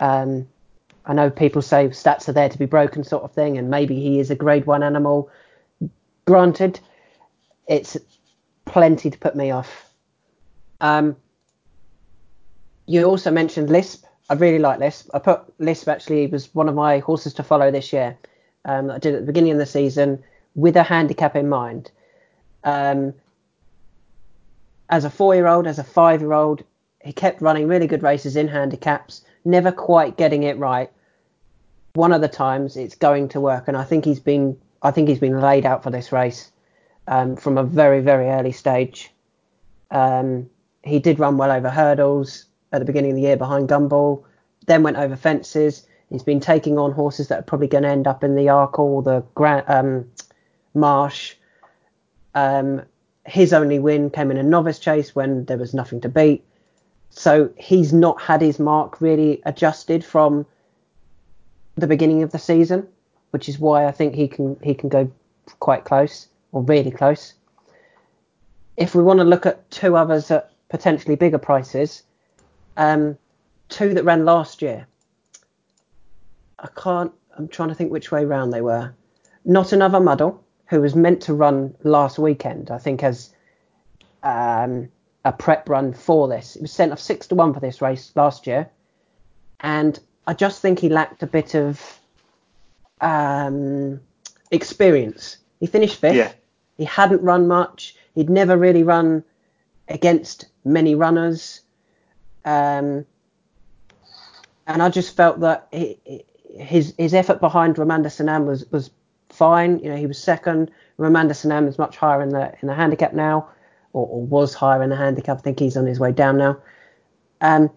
um, 0.00 0.48
I 1.08 1.14
know 1.14 1.30
people 1.30 1.62
say 1.62 1.88
stats 1.88 2.28
are 2.28 2.32
there 2.32 2.50
to 2.50 2.58
be 2.58 2.66
broken, 2.66 3.02
sort 3.02 3.24
of 3.24 3.32
thing, 3.32 3.56
and 3.56 3.70
maybe 3.70 3.98
he 3.98 4.20
is 4.20 4.30
a 4.30 4.36
Grade 4.36 4.66
One 4.66 4.82
animal. 4.82 5.30
Granted, 6.26 6.78
it's 7.66 7.96
plenty 8.66 9.10
to 9.10 9.18
put 9.18 9.34
me 9.34 9.50
off. 9.50 9.90
Um, 10.82 11.16
you 12.84 13.04
also 13.04 13.30
mentioned 13.30 13.70
Lisp. 13.70 14.04
I 14.28 14.34
really 14.34 14.58
like 14.58 14.80
Lisp. 14.80 15.08
I 15.14 15.18
put 15.18 15.40
Lisp 15.58 15.88
actually 15.88 16.26
was 16.26 16.54
one 16.54 16.68
of 16.68 16.74
my 16.74 16.98
horses 16.98 17.32
to 17.34 17.42
follow 17.42 17.70
this 17.70 17.90
year. 17.90 18.18
Um, 18.66 18.90
I 18.90 18.98
did 18.98 19.14
at 19.14 19.20
the 19.20 19.26
beginning 19.26 19.52
of 19.52 19.58
the 19.58 19.66
season 19.66 20.22
with 20.54 20.76
a 20.76 20.82
handicap 20.82 21.34
in 21.34 21.48
mind. 21.48 21.90
Um, 22.64 23.14
as 24.90 25.06
a 25.06 25.10
four-year-old, 25.10 25.66
as 25.66 25.78
a 25.78 25.84
five-year-old, 25.84 26.64
he 27.02 27.12
kept 27.14 27.40
running 27.40 27.66
really 27.66 27.86
good 27.86 28.02
races 28.02 28.36
in 28.36 28.48
handicaps, 28.48 29.22
never 29.46 29.72
quite 29.72 30.18
getting 30.18 30.42
it 30.42 30.58
right. 30.58 30.90
One 31.98 32.12
of 32.12 32.20
the 32.20 32.28
times 32.28 32.76
it's 32.76 32.94
going 32.94 33.28
to 33.30 33.40
work, 33.40 33.66
and 33.66 33.76
I 33.76 33.82
think 33.82 34.04
he's 34.04 34.20
been 34.20 34.56
I 34.82 34.92
think 34.92 35.08
he's 35.08 35.18
been 35.18 35.40
laid 35.40 35.66
out 35.66 35.82
for 35.82 35.90
this 35.90 36.12
race 36.12 36.52
um, 37.08 37.34
from 37.34 37.58
a 37.58 37.64
very 37.64 38.00
very 38.00 38.28
early 38.28 38.52
stage. 38.52 39.10
Um, 39.90 40.48
he 40.84 41.00
did 41.00 41.18
run 41.18 41.38
well 41.38 41.50
over 41.50 41.68
hurdles 41.68 42.44
at 42.70 42.78
the 42.78 42.84
beginning 42.84 43.10
of 43.10 43.16
the 43.16 43.22
year 43.22 43.36
behind 43.36 43.68
Gumball, 43.68 44.22
then 44.66 44.84
went 44.84 44.96
over 44.96 45.16
fences. 45.16 45.88
He's 46.08 46.22
been 46.22 46.38
taking 46.38 46.78
on 46.78 46.92
horses 46.92 47.26
that 47.28 47.40
are 47.40 47.48
probably 47.50 47.66
going 47.66 47.82
to 47.82 47.90
end 47.90 48.06
up 48.06 48.22
in 48.22 48.36
the 48.36 48.46
Arkle 48.46 48.78
or 48.78 49.02
the 49.02 49.24
Grand 49.34 49.64
um, 49.66 50.08
Marsh. 50.74 51.34
Um, 52.36 52.82
his 53.26 53.52
only 53.52 53.80
win 53.80 54.10
came 54.10 54.30
in 54.30 54.36
a 54.36 54.44
novice 54.44 54.78
chase 54.78 55.16
when 55.16 55.46
there 55.46 55.58
was 55.58 55.74
nothing 55.74 56.00
to 56.02 56.08
beat. 56.08 56.44
So 57.10 57.50
he's 57.56 57.92
not 57.92 58.22
had 58.22 58.40
his 58.40 58.60
mark 58.60 59.00
really 59.00 59.42
adjusted 59.44 60.04
from 60.04 60.46
the 61.80 61.86
beginning 61.86 62.22
of 62.22 62.32
the 62.32 62.38
season, 62.38 62.86
which 63.30 63.48
is 63.48 63.58
why 63.58 63.86
I 63.86 63.92
think 63.92 64.14
he 64.14 64.28
can 64.28 64.58
he 64.62 64.74
can 64.74 64.88
go 64.88 65.10
quite 65.60 65.84
close 65.84 66.28
or 66.52 66.62
really 66.62 66.90
close. 66.90 67.34
If 68.76 68.94
we 68.94 69.02
want 69.02 69.18
to 69.18 69.24
look 69.24 69.46
at 69.46 69.70
two 69.70 69.96
others 69.96 70.30
at 70.30 70.52
potentially 70.68 71.16
bigger 71.16 71.38
prices, 71.38 72.02
um, 72.76 73.18
two 73.68 73.94
that 73.94 74.04
ran 74.04 74.24
last 74.24 74.62
year. 74.62 74.86
I 76.58 76.68
can't. 76.76 77.12
I'm 77.36 77.48
trying 77.48 77.68
to 77.68 77.74
think 77.74 77.92
which 77.92 78.10
way 78.10 78.24
round 78.24 78.52
they 78.52 78.62
were. 78.62 78.92
Not 79.44 79.72
another 79.72 80.00
muddle, 80.00 80.42
who 80.66 80.80
was 80.80 80.94
meant 80.94 81.22
to 81.22 81.34
run 81.34 81.74
last 81.82 82.18
weekend. 82.18 82.70
I 82.70 82.78
think 82.78 83.02
as 83.02 83.32
um, 84.22 84.88
a 85.24 85.32
prep 85.32 85.68
run 85.68 85.92
for 85.92 86.28
this. 86.28 86.56
It 86.56 86.62
was 86.62 86.72
sent 86.72 86.92
off 86.92 87.00
six 87.00 87.26
to 87.28 87.34
one 87.34 87.54
for 87.54 87.60
this 87.60 87.80
race 87.80 88.12
last 88.14 88.46
year, 88.46 88.68
and 89.60 89.98
I 90.28 90.34
just 90.34 90.60
think 90.60 90.78
he 90.78 90.90
lacked 90.90 91.22
a 91.22 91.26
bit 91.26 91.54
of 91.54 91.98
um, 93.00 93.98
experience. 94.50 95.38
He 95.58 95.66
finished 95.66 95.96
fifth. 95.96 96.16
Yeah. 96.16 96.32
He 96.76 96.84
hadn't 96.84 97.22
run 97.22 97.48
much. 97.48 97.96
He'd 98.14 98.28
never 98.28 98.54
really 98.54 98.82
run 98.82 99.24
against 99.88 100.44
many 100.66 100.94
runners. 100.94 101.62
Um, 102.44 103.06
and 104.66 104.82
I 104.82 104.90
just 104.90 105.16
felt 105.16 105.40
that 105.40 105.66
he, 105.72 105.98
his 106.58 106.94
his 106.98 107.14
effort 107.14 107.40
behind 107.40 107.78
Romain 107.78 108.02
De 108.02 108.10
Senam 108.10 108.44
was 108.44 108.70
was 108.70 108.90
fine. 109.30 109.78
You 109.78 109.88
know, 109.88 109.96
he 109.96 110.06
was 110.06 110.22
second. 110.22 110.70
Romain 110.98 111.28
De 111.28 111.34
Senam 111.34 111.66
is 111.66 111.78
much 111.78 111.96
higher 111.96 112.20
in 112.20 112.28
the 112.28 112.54
in 112.60 112.68
the 112.68 112.74
handicap 112.74 113.14
now, 113.14 113.48
or, 113.94 114.06
or, 114.06 114.26
was 114.26 114.52
higher 114.52 114.82
in 114.82 114.90
the 114.90 114.96
handicap. 114.96 115.38
I 115.38 115.40
think 115.40 115.58
he's 115.58 115.78
on 115.78 115.86
his 115.86 115.98
way 115.98 116.12
down 116.12 116.36
now. 116.36 116.58
Um, 117.40 117.70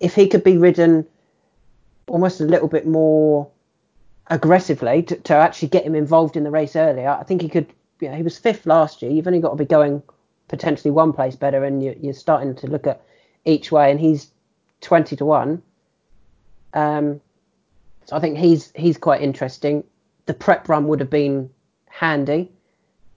if 0.00 0.14
he 0.14 0.28
could 0.28 0.42
be 0.42 0.56
ridden 0.56 1.06
almost 2.10 2.40
a 2.40 2.44
little 2.44 2.68
bit 2.68 2.86
more 2.86 3.48
aggressively 4.26 5.02
to, 5.04 5.16
to 5.16 5.34
actually 5.34 5.68
get 5.68 5.84
him 5.84 5.94
involved 5.94 6.36
in 6.36 6.44
the 6.44 6.50
race 6.50 6.76
earlier, 6.76 7.08
I 7.08 7.22
think 7.22 7.40
he 7.40 7.48
could. 7.48 7.66
You 8.00 8.08
know, 8.08 8.16
he 8.16 8.22
was 8.22 8.38
fifth 8.38 8.64
last 8.64 9.02
year. 9.02 9.10
You've 9.10 9.26
only 9.26 9.40
got 9.40 9.50
to 9.50 9.56
be 9.56 9.66
going 9.66 10.02
potentially 10.48 10.90
one 10.90 11.12
place 11.12 11.36
better, 11.36 11.64
and 11.64 11.82
you, 11.82 11.94
you're 12.00 12.14
starting 12.14 12.54
to 12.56 12.66
look 12.66 12.86
at 12.86 13.02
each 13.44 13.70
way. 13.70 13.90
And 13.90 14.00
he's 14.00 14.30
twenty 14.80 15.16
to 15.16 15.24
one. 15.24 15.62
Um, 16.72 17.20
so 18.06 18.16
I 18.16 18.20
think 18.20 18.38
he's 18.38 18.72
he's 18.74 18.98
quite 18.98 19.22
interesting. 19.22 19.84
The 20.26 20.34
prep 20.34 20.68
run 20.68 20.88
would 20.88 21.00
have 21.00 21.10
been 21.10 21.50
handy. 21.86 22.50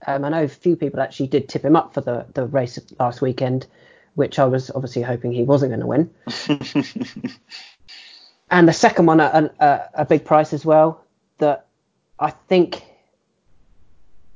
Um, 0.06 0.24
I 0.24 0.28
know 0.28 0.44
a 0.44 0.48
few 0.48 0.76
people 0.76 1.00
actually 1.00 1.28
did 1.28 1.48
tip 1.48 1.64
him 1.64 1.76
up 1.76 1.94
for 1.94 2.02
the, 2.02 2.26
the 2.34 2.44
race 2.44 2.78
last 3.00 3.22
weekend, 3.22 3.66
which 4.16 4.38
I 4.38 4.44
was 4.44 4.70
obviously 4.70 5.00
hoping 5.00 5.32
he 5.32 5.44
wasn't 5.44 5.70
going 5.70 5.80
to 5.80 5.86
win. 5.86 6.10
and 8.50 8.68
the 8.68 8.72
second 8.72 9.06
one, 9.06 9.20
a, 9.20 9.50
a, 9.58 9.80
a, 9.94 10.04
big 10.04 10.24
price 10.24 10.52
as 10.52 10.64
well, 10.64 11.04
that 11.38 11.66
I 12.18 12.30
think 12.30 12.82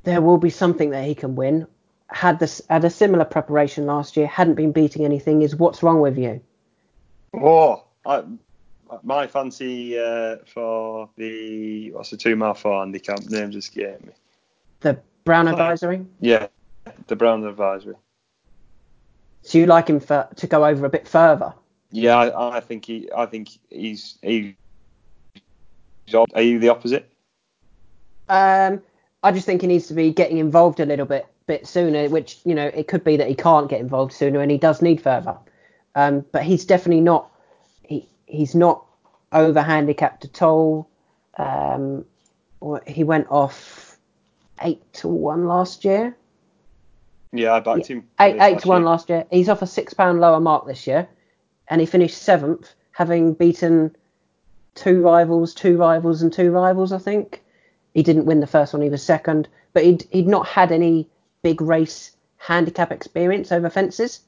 there 0.03 0.21
will 0.21 0.37
be 0.37 0.49
something 0.49 0.89
that 0.91 1.05
he 1.05 1.15
can 1.15 1.35
win. 1.35 1.67
Had 2.07 2.39
this 2.39 2.61
had 2.69 2.83
a 2.85 2.89
similar 2.89 3.25
preparation 3.25 3.85
last 3.85 4.17
year, 4.17 4.25
hadn't 4.25 4.55
been 4.55 4.71
beating 4.71 5.05
anything. 5.05 5.43
Is 5.43 5.55
what's 5.55 5.83
wrong 5.83 6.01
with 6.01 6.17
you? 6.17 6.41
Oh, 7.33 7.83
I, 8.03 8.23
my 9.03 9.27
fancy 9.27 9.99
uh, 9.99 10.37
for 10.47 11.09
the 11.15 11.91
what's 11.91 12.09
the 12.09 12.17
two 12.17 12.35
mile 12.35 12.55
four 12.55 12.79
handicap 12.79 13.21
name 13.29 13.51
just 13.51 13.73
gave 13.73 14.03
me. 14.03 14.13
The 14.79 14.99
Brown 15.23 15.47
Advisory. 15.47 16.05
Yeah, 16.19 16.47
the 17.07 17.15
Brown 17.15 17.45
Advisory. 17.45 17.95
So 19.43 19.57
you 19.57 19.67
like 19.67 19.87
him 19.87 19.99
for, 19.99 20.27
to 20.35 20.47
go 20.47 20.65
over 20.65 20.85
a 20.85 20.89
bit 20.89 21.07
further? 21.07 21.53
Yeah, 21.91 22.17
I, 22.17 22.57
I 22.57 22.59
think 22.59 22.85
he. 22.85 23.09
I 23.15 23.25
think 23.25 23.49
he's. 23.69 24.17
He, 24.21 24.55
are 26.33 26.41
you 26.41 26.59
the 26.59 26.69
opposite? 26.69 27.11
Um, 28.27 28.81
I 29.23 29.31
just 29.31 29.45
think 29.45 29.61
he 29.61 29.67
needs 29.67 29.87
to 29.87 29.93
be 29.93 30.11
getting 30.11 30.37
involved 30.37 30.79
a 30.79 30.85
little 30.85 31.05
bit 31.05 31.27
bit 31.47 31.67
sooner. 31.67 32.07
Which 32.09 32.39
you 32.45 32.53
know, 32.53 32.67
it 32.67 32.87
could 32.87 33.03
be 33.03 33.17
that 33.17 33.27
he 33.27 33.35
can't 33.35 33.69
get 33.69 33.79
involved 33.79 34.13
sooner, 34.13 34.39
and 34.39 34.51
he 34.51 34.57
does 34.57 34.81
need 34.81 35.01
further. 35.01 35.37
Um, 35.95 36.25
but 36.31 36.43
he's 36.43 36.65
definitely 36.65 37.01
not. 37.01 37.31
He 37.83 38.07
he's 38.25 38.53
not 38.53 38.85
over 39.31 39.61
handicapped 39.61 40.25
at 40.25 40.41
all. 40.41 40.89
Um, 41.37 42.05
he 42.85 43.03
went 43.03 43.27
off 43.29 43.97
eight 44.61 44.93
to 44.93 45.07
one 45.07 45.47
last 45.47 45.85
year. 45.85 46.15
Yeah, 47.31 47.53
I 47.53 47.59
backed 47.59 47.87
him. 47.87 48.07
Eight, 48.19 48.41
eight 48.41 48.59
to 48.59 48.67
one 48.67 48.81
year. 48.81 48.89
last 48.89 49.09
year. 49.09 49.25
He's 49.31 49.49
off 49.49 49.61
a 49.61 49.67
six 49.67 49.93
pound 49.93 50.19
lower 50.19 50.39
mark 50.39 50.65
this 50.65 50.87
year, 50.87 51.07
and 51.69 51.81
he 51.81 51.87
finished 51.87 52.17
seventh, 52.17 52.73
having 52.91 53.33
beaten 53.33 53.95
two 54.75 55.01
rivals, 55.01 55.53
two 55.53 55.77
rivals, 55.77 56.21
and 56.21 56.31
two 56.33 56.51
rivals. 56.51 56.91
I 56.91 56.97
think 56.97 57.43
he 57.93 58.03
didn't 58.03 58.25
win 58.25 58.39
the 58.39 58.47
first 58.47 58.73
one; 58.73 58.81
he 58.81 58.89
was 58.89 59.03
second, 59.03 59.47
but 59.73 59.83
he'd 59.83 60.05
he'd 60.11 60.27
not 60.27 60.47
had 60.47 60.71
any 60.71 61.07
big 61.41 61.61
race 61.61 62.11
handicap 62.37 62.91
experience 62.91 63.51
over 63.51 63.69
fences. 63.69 64.21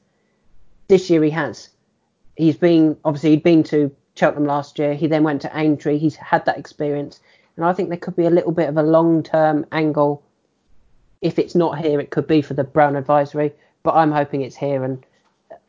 This 0.88 1.10
year 1.10 1.22
he 1.22 1.30
has. 1.30 1.70
He's 2.36 2.56
been 2.56 2.96
obviously 3.04 3.30
he'd 3.30 3.42
been 3.42 3.62
to 3.64 3.94
Cheltenham 4.14 4.46
last 4.46 4.78
year. 4.78 4.94
He 4.94 5.06
then 5.06 5.24
went 5.24 5.42
to 5.42 5.56
Aintree. 5.56 5.98
He's 5.98 6.16
had 6.16 6.44
that 6.44 6.58
experience, 6.58 7.20
and 7.56 7.64
I 7.64 7.72
think 7.72 7.88
there 7.88 7.98
could 7.98 8.16
be 8.16 8.26
a 8.26 8.30
little 8.30 8.52
bit 8.52 8.68
of 8.68 8.76
a 8.76 8.82
long-term 8.82 9.66
angle. 9.72 10.22
If 11.20 11.38
it's 11.38 11.54
not 11.54 11.78
here, 11.78 12.00
it 12.00 12.10
could 12.10 12.26
be 12.26 12.42
for 12.42 12.54
the 12.54 12.64
Brown 12.64 12.96
Advisory, 12.96 13.52
but 13.82 13.94
I'm 13.94 14.10
hoping 14.10 14.42
it's 14.42 14.56
here. 14.56 14.82
And 14.84 15.04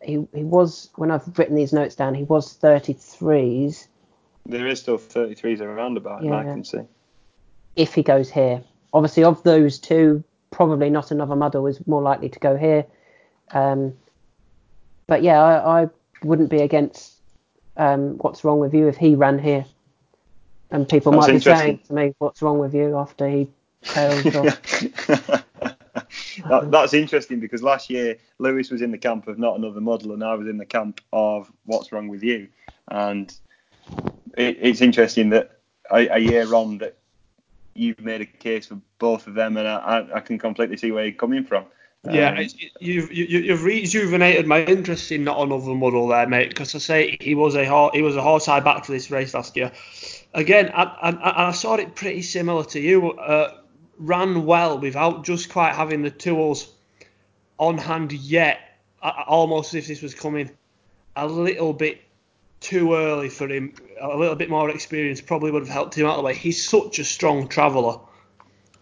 he 0.04 0.26
he 0.34 0.44
was 0.44 0.90
when 0.96 1.12
I've 1.12 1.38
written 1.38 1.56
these 1.56 1.74
notes 1.74 1.96
down, 1.96 2.14
he 2.14 2.24
was 2.24 2.58
33s. 2.58 3.88
There 4.46 4.68
is 4.68 4.80
still 4.82 4.98
33s 4.98 5.62
around 5.62 5.98
about 5.98 6.24
yeah. 6.24 6.36
I 6.36 6.44
can 6.44 6.64
see. 6.64 6.82
If 7.76 7.94
he 7.94 8.04
goes 8.04 8.30
here, 8.30 8.64
obviously 8.94 9.24
of 9.24 9.42
those 9.44 9.80
two, 9.80 10.24
probably 10.52 10.90
not 10.90 11.12
another 11.12 11.36
muddle 11.36 11.66
is 11.68 11.86
more 11.88 12.02
likely 12.02 12.30
to 12.30 12.40
go 12.40 12.56
here. 12.58 12.86
Um, 13.52 13.94
but 15.08 15.24
yeah, 15.24 15.42
I, 15.42 15.84
I 15.84 15.90
wouldn't 16.24 16.50
be 16.50 16.62
against 16.62 17.14
um, 17.78 18.18
what's 18.18 18.44
wrong 18.44 18.60
with 18.60 18.74
you 18.74 18.88
if 18.88 18.98
he 18.98 19.16
ran 19.16 19.40
here? 19.40 19.66
And 20.72 20.88
people 20.88 21.12
That's 21.12 21.28
might 21.28 21.34
be 21.34 21.40
saying 21.40 21.80
to 21.88 21.94
me, 21.94 22.14
what's 22.18 22.42
wrong 22.42 22.60
with 22.60 22.74
you 22.74 22.98
after 22.98 23.28
he 23.28 23.50
tails 23.84 24.36
off? 24.36 25.73
That, 26.50 26.72
that's 26.72 26.94
interesting 26.94 27.40
because 27.40 27.62
last 27.62 27.90
year 27.90 28.18
Lewis 28.40 28.72
was 28.72 28.82
in 28.82 28.92
the 28.92 28.98
camp 28.98 29.28
of 29.28 29.38
not 29.38 29.58
another 29.58 29.82
muddle, 29.82 30.14
and 30.14 30.24
I 30.24 30.36
was 30.36 30.48
in 30.48 30.58
the 30.58 30.66
camp 30.66 31.02
of 31.12 31.52
what's 31.66 31.92
wrong 31.92 32.08
with 32.08 32.24
you. 32.24 32.48
And 32.90 33.34
it, 34.38 34.58
it's 34.62 34.82
interesting 34.82 35.30
that 35.30 35.60
a, 35.92 36.08
a, 36.08 36.18
year 36.18 36.54
on 36.54 36.80
that 36.80 36.98
you've 37.76 38.02
made 38.02 38.22
a 38.22 38.26
case 38.26 38.68
for 38.68 38.80
both 39.00 39.28
of 39.28 39.34
them, 39.34 39.58
and 39.58 39.68
I, 39.68 40.08
I 40.16 40.20
can 40.20 40.38
completely 40.38 40.78
see 40.78 40.92
where 40.92 41.06
you're 41.06 41.14
coming 41.14 41.44
from. 41.44 41.66
Yeah, 42.10 42.38
um, 42.38 42.48
you've 42.82 43.14
you, 43.14 43.52
have 43.52 43.64
rejuvenated 43.64 44.46
my 44.46 44.64
interest 44.66 45.10
in 45.14 45.24
not 45.24 45.40
another 45.40 45.74
muddle 45.74 46.10
there, 46.10 46.28
mate. 46.28 46.50
Because 46.50 46.76
I 46.76 46.80
say 46.80 47.18
he 47.22 47.34
was 47.34 47.56
a 47.56 47.90
he 47.94 48.02
was 48.02 48.18
a 48.18 48.22
horse 48.22 48.50
I 48.50 48.60
backed 48.60 48.88
for 48.88 48.92
this 48.92 49.10
race 49.10 49.34
last 49.34 49.56
year. 49.56 49.72
Again, 50.34 50.70
I, 50.74 50.84
I, 50.84 51.48
I 51.48 51.52
saw 51.52 51.76
it 51.76 51.96
pretty 51.96 52.22
similar 52.22 52.66
to 52.66 52.80
you. 52.82 53.12
Uh, 53.12 53.56
ran 54.04 54.46
well 54.46 54.78
without 54.80 55.24
just 55.24 55.50
quite 55.50 55.74
having 55.74 56.02
the 56.02 56.12
tools 56.12 56.72
on 57.58 57.78
hand 57.78 58.12
yet. 58.12 58.60
almost 59.02 59.74
as 59.74 59.84
if 59.84 59.88
this 59.88 60.02
was 60.02 60.14
coming 60.14 60.50
a 61.16 61.28
little 61.28 61.74
bit 61.74 62.02
too 62.60 62.94
early 62.94 63.30
for 63.30 63.48
him. 63.48 63.74
A 64.00 64.18
little 64.18 64.36
bit 64.36 64.50
more 64.50 64.70
experience 64.70 65.22
probably 65.22 65.52
would 65.52 65.64
have 65.64 65.70
helped 65.70 65.96
him 65.98 66.08
out 66.08 66.18
the 66.18 66.24
way. 66.24 66.34
He's 66.34 66.68
such 66.68 67.00
a 67.00 67.04
strong 67.04 67.48
traveller. 67.48 68.00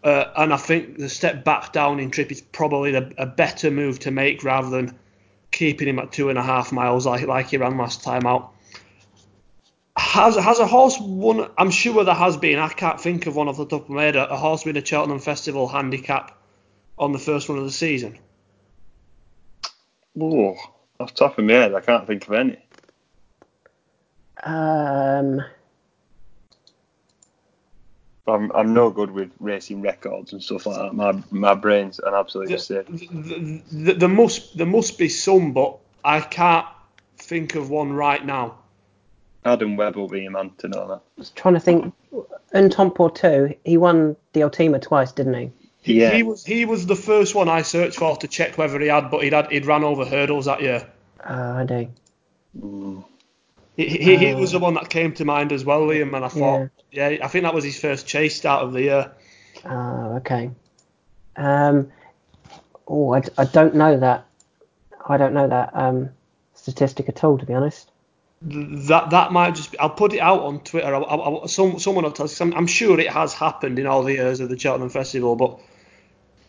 Uh, 0.03 0.25
and 0.37 0.53
I 0.53 0.57
think 0.57 0.97
the 0.97 1.09
step 1.09 1.43
back 1.43 1.73
down 1.73 1.99
in 1.99 2.09
trip 2.09 2.31
is 2.31 2.41
probably 2.41 2.91
the, 2.91 3.13
a 3.17 3.25
better 3.25 3.69
move 3.69 3.99
to 3.99 4.11
make 4.11 4.43
rather 4.43 4.69
than 4.69 4.97
keeping 5.51 5.87
him 5.87 5.99
at 5.99 6.11
two 6.11 6.29
and 6.29 6.39
a 6.39 6.43
half 6.43 6.71
miles 6.71 7.05
like 7.05 7.27
like 7.27 7.49
he 7.49 7.57
ran 7.57 7.77
last 7.77 8.03
time 8.03 8.25
out. 8.25 8.50
Has 9.97 10.35
has 10.35 10.59
a 10.59 10.67
horse 10.67 10.97
won? 10.99 11.49
I'm 11.57 11.71
sure 11.71 12.03
there 12.03 12.15
has 12.15 12.37
been. 12.37 12.59
I 12.59 12.69
can't 12.69 12.99
think 12.99 13.27
of 13.27 13.35
one 13.35 13.47
off 13.49 13.57
the 13.57 13.65
top 13.65 13.83
of 13.83 13.89
my 13.89 14.03
head. 14.03 14.15
A, 14.15 14.29
a 14.29 14.37
horse 14.37 14.65
win 14.65 14.77
a 14.77 14.85
Cheltenham 14.85 15.19
Festival 15.19 15.67
handicap 15.67 16.37
on 16.97 17.11
the 17.11 17.19
first 17.19 17.49
one 17.49 17.57
of 17.57 17.65
the 17.65 17.71
season. 17.71 18.17
Oh, 20.19 20.55
off 20.99 21.13
the 21.13 21.17
top 21.17 21.37
of 21.37 21.45
my 21.45 21.53
head, 21.53 21.73
I 21.73 21.81
can't 21.81 22.07
think 22.07 22.27
of 22.27 22.33
any. 22.33 22.57
Um. 24.43 25.41
I'm 28.27 28.51
I'm 28.51 28.73
no 28.73 28.91
good 28.91 29.11
with 29.11 29.31
racing 29.39 29.81
records 29.81 30.31
and 30.31 30.43
stuff 30.43 30.65
like 30.65 30.77
that. 30.77 30.93
My 30.93 31.21
my 31.31 31.53
brain's 31.53 31.99
an 31.99 32.13
absolute 32.13 32.49
mistake. 32.49 32.87
There 33.71 34.07
must 34.07 34.57
there 34.57 34.67
must 34.67 34.97
be 34.97 35.09
some, 35.09 35.53
but 35.53 35.77
I 36.03 36.21
can't 36.21 36.67
think 37.17 37.55
of 37.55 37.69
one 37.69 37.93
right 37.93 38.23
now. 38.23 38.59
Adam 39.43 39.75
Webb 39.75 39.95
will 39.95 40.07
be 40.07 40.21
your 40.21 40.31
man 40.31 40.51
to 40.59 40.67
know 40.67 40.87
that. 40.87 40.93
I 40.95 40.99
was 41.17 41.29
trying 41.31 41.55
to 41.55 41.59
think. 41.59 41.93
Un 42.53 42.69
Temps 42.69 42.93
Pour 42.95 43.09
Tout, 43.09 43.55
he 43.63 43.77
won 43.77 44.15
the 44.33 44.43
Ultima 44.43 44.79
twice, 44.79 45.11
didn't 45.13 45.33
he? 45.33 45.51
He, 45.81 46.01
Yeah. 46.01 46.11
he 46.11 46.23
was 46.23 46.45
he 46.45 46.65
was 46.65 46.85
the 46.85 46.95
first 46.95 47.33
one 47.33 47.49
I 47.49 47.61
searched 47.63 47.97
for 47.97 48.15
to 48.17 48.27
check 48.27 48.57
whether 48.57 48.79
he 48.79 48.87
had, 48.87 49.09
but 49.09 49.23
he'd 49.23 49.33
had 49.33 49.51
he'd 49.51 49.65
ran 49.65 49.83
over 49.83 50.05
hurdles 50.05 50.45
that 50.45 50.61
year. 50.61 50.87
Uh, 51.27 51.53
I 51.57 51.65
do. 51.65 51.87
Mm. 52.59 53.05
He, 53.77 53.87
he, 53.87 54.17
he 54.17 54.35
was 54.35 54.51
the 54.51 54.59
one 54.59 54.73
that 54.73 54.89
came 54.89 55.13
to 55.13 55.25
mind 55.25 55.51
as 55.53 55.63
well, 55.63 55.81
Liam, 55.81 56.13
and 56.15 56.25
I 56.25 56.27
thought, 56.27 56.69
yeah. 56.91 57.17
I 57.23 57.27
think 57.27 57.43
that 57.43 57.53
was 57.53 57.63
his 57.63 57.79
first 57.79 58.05
chase 58.05 58.35
start 58.35 58.63
of 58.63 58.73
the 58.73 58.81
year. 58.81 59.11
Oh, 59.65 60.17
okay. 60.17 60.51
Um, 61.37 61.91
oh, 62.87 63.13
I, 63.13 63.21
I 63.37 63.45
don't 63.45 63.75
know 63.75 63.97
that. 63.97 64.25
I 65.07 65.17
don't 65.17 65.33
know 65.33 65.47
that 65.47 65.71
um, 65.73 66.09
statistic 66.53 67.07
at 67.09 67.23
all, 67.23 67.37
to 67.37 67.45
be 67.45 67.53
honest. 67.53 67.90
That 68.43 69.11
that 69.11 69.31
might 69.31 69.53
just 69.53 69.71
be. 69.71 69.77
I'll 69.79 69.89
put 69.91 70.13
it 70.13 70.19
out 70.19 70.41
on 70.41 70.61
Twitter. 70.61 70.93
I'll, 70.95 71.05
I'll, 71.05 71.21
I'll- 71.21 71.47
some 71.47 71.77
someone 71.79 72.03
will 72.05 72.11
tell 72.11 72.25
us. 72.25 72.41
I'm, 72.41 72.53
I'm 72.55 72.65
sure 72.67 72.99
it 72.99 73.09
has 73.11 73.33
happened 73.33 73.77
in 73.77 73.85
all 73.85 74.01
the 74.03 74.13
years 74.13 74.39
of 74.39 74.49
the 74.49 74.57
Cheltenham 74.57 74.89
Festival, 74.89 75.35
but 75.35 75.59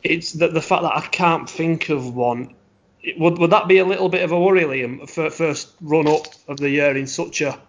it's 0.02 0.32
the, 0.32 0.48
the 0.48 0.62
fact 0.62 0.82
that 0.82 0.96
I 0.96 1.02
can't 1.02 1.48
think 1.48 1.90
of 1.90 2.14
one. 2.14 2.54
It, 3.02 3.18
would 3.18 3.36
would 3.38 3.50
that 3.50 3.68
be 3.68 3.78
a 3.78 3.84
little 3.84 4.08
bit 4.08 4.22
of 4.22 4.32
a 4.32 4.40
worry, 4.40 4.62
Liam, 4.62 5.08
for 5.08 5.28
first 5.28 5.72
run 5.82 6.08
up 6.08 6.26
of 6.48 6.56
the 6.56 6.70
year 6.70 6.96
in 6.96 7.06
such 7.06 7.42
a 7.42 7.60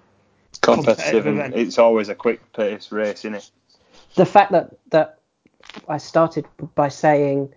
Competitive. 0.62 1.26
and 1.26 1.40
event. 1.40 1.56
It's 1.56 1.78
always 1.78 2.08
a 2.08 2.16
quick 2.16 2.54
pace 2.54 2.92
race, 2.92 3.20
isn't 3.26 3.36
it? 3.36 3.52
The 4.16 4.26
fact 4.26 4.54
that 4.54 4.78
that 4.92 5.20
I 5.90 5.98
started 5.98 6.46
by 6.76 6.88
saying 6.88 7.54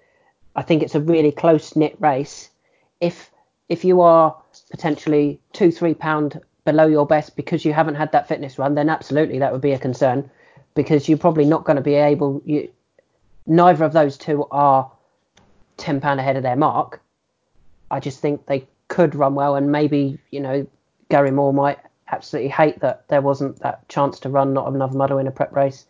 I 0.57 0.63
think 0.63 0.83
it's 0.83 0.97
a 0.97 1.01
really 1.01 1.31
close 1.31 1.77
knit 1.77 1.95
race. 2.01 2.51
If 3.01 3.31
if 3.69 3.85
you 3.85 4.01
are 4.01 4.37
potentially 4.71 5.39
two 5.53 5.71
three 5.71 5.95
pound 5.95 6.41
below 6.67 6.87
your 6.87 7.07
best 7.07 7.35
because 7.37 7.65
you 7.65 7.73
haven't 7.73 7.95
had 7.95 8.13
that 8.13 8.29
fitness 8.29 8.59
run, 8.59 8.75
then 8.75 8.91
absolutely 8.91 9.39
that 9.39 9.53
would 9.53 9.63
be 9.63 9.73
a 9.73 9.79
concern 9.79 10.31
because 10.75 11.09
you're 11.09 11.17
probably 11.17 11.47
not 11.47 11.65
going 11.65 11.77
to 11.77 11.83
be 11.83 11.95
able. 11.95 12.43
You, 12.45 12.69
neither 13.47 13.85
of 13.85 13.95
those 13.95 14.19
two 14.19 14.47
are 14.51 14.93
ten 15.79 16.01
pound 16.01 16.21
ahead 16.21 16.37
of 16.37 16.43
their 16.43 16.57
mark. 16.57 17.01
I 17.91 18.01
just 18.01 18.21
think 18.21 18.45
they 18.45 18.67
could 18.89 19.15
run 19.15 19.35
well, 19.35 19.57
and 19.57 19.73
maybe 19.73 20.19
you 20.31 20.41
know 20.41 20.67
Gary 21.09 21.31
Moore 21.31 21.55
might 21.55 21.79
absolutely 22.09 22.51
hate 22.51 22.81
that 22.81 23.09
there 23.09 23.23
wasn't 23.23 23.59
that 23.61 23.89
chance 23.89 24.21
to 24.21 24.29
run 24.29 24.53
not 24.53 24.69
another 24.69 24.97
muddle 24.97 25.19
in 25.19 25.27
a 25.27 25.33
prep 25.33 25.55
race, 25.57 25.87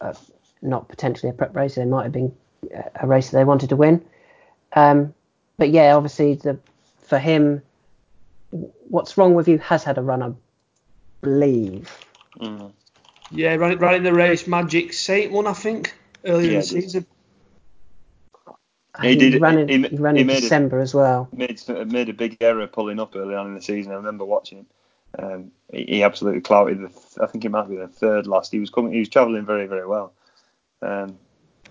uh, 0.00 0.14
not 0.62 0.88
potentially 0.88 1.28
a 1.28 1.34
prep 1.34 1.54
race. 1.54 1.74
There 1.74 1.84
might 1.84 2.04
have 2.04 2.12
been 2.12 2.34
a 3.00 3.06
race 3.06 3.30
that 3.30 3.36
they 3.36 3.44
wanted 3.44 3.68
to 3.68 3.76
win. 3.76 4.04
Um, 4.72 5.14
but 5.58 5.70
yeah, 5.70 5.94
obviously 5.94 6.34
the 6.34 6.58
for 7.04 7.18
him, 7.18 7.62
what's 8.88 9.16
wrong 9.18 9.34
with 9.34 9.48
you 9.48 9.58
has 9.58 9.82
had 9.84 9.98
a 9.98 10.02
run, 10.02 10.22
I 10.22 10.32
believe. 11.22 11.90
Mm. 12.40 12.72
yeah 13.30 13.54
running 13.54 13.78
running 13.78 14.02
the 14.02 14.12
race. 14.12 14.46
Magic 14.46 14.92
Saint 14.92 15.32
one, 15.32 15.46
I 15.46 15.52
think, 15.52 15.94
earlier 16.24 16.48
Yeah, 16.50 16.54
in 16.54 16.60
the 16.60 16.66
season. 16.66 17.06
He 19.02 19.08
he, 19.08 19.16
did- 19.16 19.40
ran 19.40 19.58
in, 19.58 19.68
he- 19.84 19.88
he, 19.88 19.96
ran 19.96 20.14
he 20.14 20.20
in 20.20 20.26
made 20.28 20.38
it- 20.38 20.40
December 20.42 20.78
as 20.80 20.94
well. 20.94 21.28
Made 21.32 21.60
made 21.86 22.08
a 22.08 22.12
big 22.12 22.36
error 22.40 22.66
pulling 22.68 23.00
up 23.00 23.16
early 23.16 23.34
on 23.34 23.46
in 23.48 23.54
the 23.54 23.62
season. 23.62 23.92
I 23.92 23.96
remember 23.96 24.24
watching 24.24 24.58
him. 24.58 24.66
Um, 25.18 25.50
he, 25.72 25.84
he 25.84 26.02
absolutely 26.02 26.40
clouted. 26.42 26.78
The, 26.80 26.88
th- 26.88 27.18
I 27.20 27.26
think 27.26 27.42
he 27.44 27.48
might 27.48 27.68
be 27.68 27.76
the 27.76 27.88
third 27.88 28.26
last. 28.26 28.52
He 28.52 28.60
was 28.60 28.70
coming. 28.70 28.92
He 28.92 29.00
was 29.00 29.08
travelling 29.08 29.44
very 29.44 29.66
very 29.66 29.86
well. 29.86 30.12
Um, 30.82 31.18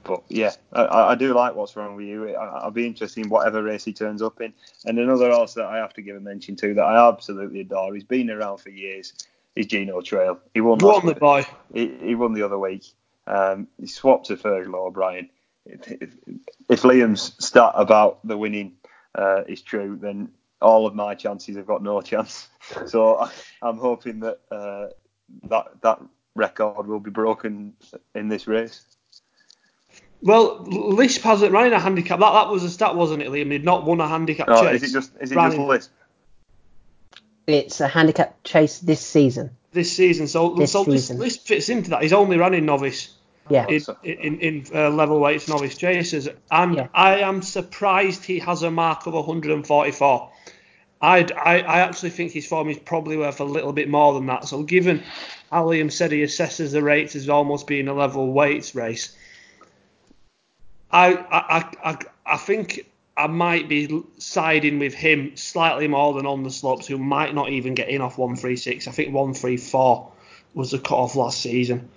but 0.03 0.23
yeah, 0.29 0.51
I, 0.71 0.85
I 0.85 1.15
do 1.15 1.33
like 1.33 1.55
what's 1.55 1.75
wrong 1.75 1.95
with 1.95 2.05
you. 2.05 2.35
I, 2.35 2.59
I'll 2.59 2.71
be 2.71 2.85
interested 2.85 3.23
in 3.23 3.29
whatever 3.29 3.63
race 3.63 3.85
he 3.85 3.93
turns 3.93 4.21
up 4.21 4.41
in. 4.41 4.53
And 4.85 4.99
another 4.99 5.31
horse 5.31 5.53
that 5.55 5.65
I 5.65 5.77
have 5.77 5.93
to 5.93 6.01
give 6.01 6.15
a 6.15 6.19
mention 6.19 6.55
to 6.57 6.73
that 6.73 6.83
I 6.83 7.07
absolutely 7.07 7.61
adore. 7.61 7.93
He's 7.93 8.03
been 8.03 8.29
around 8.29 8.57
for 8.57 8.69
years. 8.69 9.13
Is 9.55 9.67
Gino 9.67 10.01
Trail. 10.01 10.39
He 10.55 10.61
won. 10.61 10.79
Go 10.79 10.87
last 10.87 11.01
on, 11.01 11.05
the 11.05 11.15
boy. 11.15 11.45
He, 11.71 11.93
he 12.01 12.15
won 12.15 12.33
the 12.33 12.41
other 12.41 12.57
week. 12.57 12.85
Um, 13.27 13.67
he 13.79 13.85
swapped 13.85 14.25
to 14.27 14.35
Fergal 14.35 14.73
O'Brien. 14.73 15.29
If, 15.65 15.91
if, 15.91 16.09
if 16.69 16.81
Liam's 16.81 17.35
stat 17.37 17.71
about 17.75 18.25
the 18.27 18.35
winning 18.35 18.73
uh, 19.13 19.43
is 19.47 19.61
true, 19.61 19.97
then 20.01 20.29
all 20.59 20.87
of 20.87 20.95
my 20.95 21.13
chances 21.13 21.55
have 21.55 21.67
got 21.67 21.83
no 21.83 22.01
chance. 22.01 22.47
So 22.87 23.17
I, 23.17 23.29
I'm 23.61 23.77
hoping 23.77 24.21
that 24.21 24.39
uh, 24.49 24.87
that 25.49 25.81
that 25.81 26.01
record 26.33 26.87
will 26.87 27.01
be 27.01 27.11
broken 27.11 27.73
in 28.15 28.29
this 28.29 28.47
race. 28.47 28.85
Well, 30.23 30.63
Lisp 30.63 31.21
hasn't 31.21 31.51
run 31.51 31.67
in 31.67 31.73
a 31.73 31.79
handicap. 31.79 32.19
That 32.19 32.31
that 32.31 32.49
was 32.49 32.63
a 32.63 32.69
stat, 32.69 32.95
wasn't 32.95 33.21
it, 33.23 33.29
Liam? 33.29 33.51
He'd 33.51 33.65
not 33.65 33.85
won 33.85 33.99
a 33.99 34.07
handicap 34.07 34.47
No, 34.47 34.61
chase. 34.63 34.81
is 34.81 34.89
it 34.89 34.93
just 34.93 35.11
is 35.19 35.31
it 35.31 35.35
just 35.35 35.57
in 35.57 35.67
Lisp? 35.67 35.91
It's 37.45 37.81
a 37.81 37.87
handicap 37.89 38.41
chase 38.43 38.79
this 38.79 39.01
season. 39.05 39.51
this 39.73 39.91
season? 39.91 40.27
So 40.27 40.55
This 40.55 40.71
so 40.71 40.85
season. 40.85 41.17
Lisp, 41.19 41.39
Lisp 41.41 41.47
fits 41.47 41.69
into 41.69 41.89
that. 41.89 42.01
He's 42.03 42.13
only 42.13 42.37
running 42.37 42.65
novice. 42.65 43.09
Yeah. 43.49 43.67
in, 43.67 43.81
in, 44.03 44.39
in 44.39 44.65
uh, 44.73 44.89
level 44.89 45.19
weights 45.19 45.49
novice 45.49 45.75
chasers, 45.77 46.29
and 46.49 46.75
Yeah. 46.77 46.87
I 46.93 47.17
am 47.19 47.41
surprised 47.41 48.23
he 48.23 48.39
has 48.39 48.63
a 48.63 48.71
mark 48.71 49.05
of 49.05 49.13
144. 49.15 50.31
I'd, 51.01 51.33
I 51.33 51.57
I 51.59 51.79
actually 51.79 52.11
think 52.11 52.31
his 52.31 52.47
form 52.47 52.69
is 52.69 52.77
probably 52.79 53.17
worth 53.17 53.41
a 53.41 53.43
little 53.43 53.73
bit 53.73 53.89
more 53.89 54.13
than 54.13 54.27
that. 54.27 54.45
So 54.47 54.63
given 54.63 55.03
how 55.51 55.65
Liam 55.65 55.91
said 55.91 56.13
he 56.13 56.23
assesses 56.23 56.71
the 56.71 56.81
rates 56.81 57.17
as 57.17 57.27
almost 57.27 57.67
being 57.67 57.89
a 57.89 57.93
level 57.93 58.31
weights 58.31 58.73
race, 58.75 59.13
I 60.93 61.13
I, 61.15 61.89
I, 61.91 61.97
I, 62.25 62.37
think 62.37 62.85
I 63.17 63.27
might 63.27 63.67
be 63.67 64.03
siding 64.19 64.79
with 64.79 64.93
him 64.93 65.35
slightly 65.35 65.87
more 65.87 66.13
than 66.13 66.25
on 66.25 66.43
the 66.43 66.51
slopes, 66.51 66.87
who 66.87 66.97
might 66.97 67.33
not 67.33 67.49
even 67.49 67.73
get 67.73 67.89
in 67.89 67.99
off 68.01 68.17
136. 68.17 68.87
I 68.87 68.91
think 68.91 69.13
134 69.13 70.11
was 70.53 70.71
the 70.71 70.79
cut 70.79 70.95
off 70.97 71.15
last 71.15 71.41
season. 71.41 71.89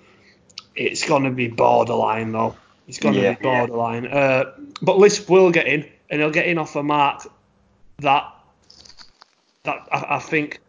It's 0.74 1.06
going 1.06 1.24
to 1.24 1.30
be 1.30 1.48
borderline 1.48 2.32
though. 2.32 2.56
It's 2.88 2.98
going 2.98 3.14
to 3.14 3.20
Yeah. 3.20 3.34
be 3.34 3.42
borderline. 3.42 4.06
Uh, 4.06 4.52
but 4.82 4.98
Lisp 4.98 5.28
will 5.28 5.50
get 5.50 5.66
in, 5.66 5.86
and 6.10 6.20
he'll 6.20 6.30
get 6.30 6.46
in 6.46 6.58
off 6.58 6.74
a 6.76 6.82
mark 6.82 7.26
that 7.98 8.32
that 9.64 9.88
I, 9.92 10.16
I 10.16 10.18
think 10.20 10.60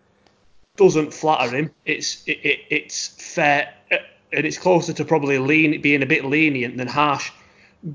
doesn't 0.76 1.14
flatter 1.14 1.56
him. 1.56 1.72
It's 1.86 2.24
it, 2.28 2.40
it, 2.44 2.60
it's 2.70 3.08
fair, 3.08 3.74
uh, 3.92 3.98
and 4.34 4.46
it's 4.46 4.58
closer 4.58 4.94
to 4.94 5.06
probably 5.06 5.38
lean 5.38 5.80
being 5.82 6.04
a 6.04 6.06
bit 6.06 6.26
lenient 6.26 6.78
than 6.78 6.88
harsh. 6.88 7.32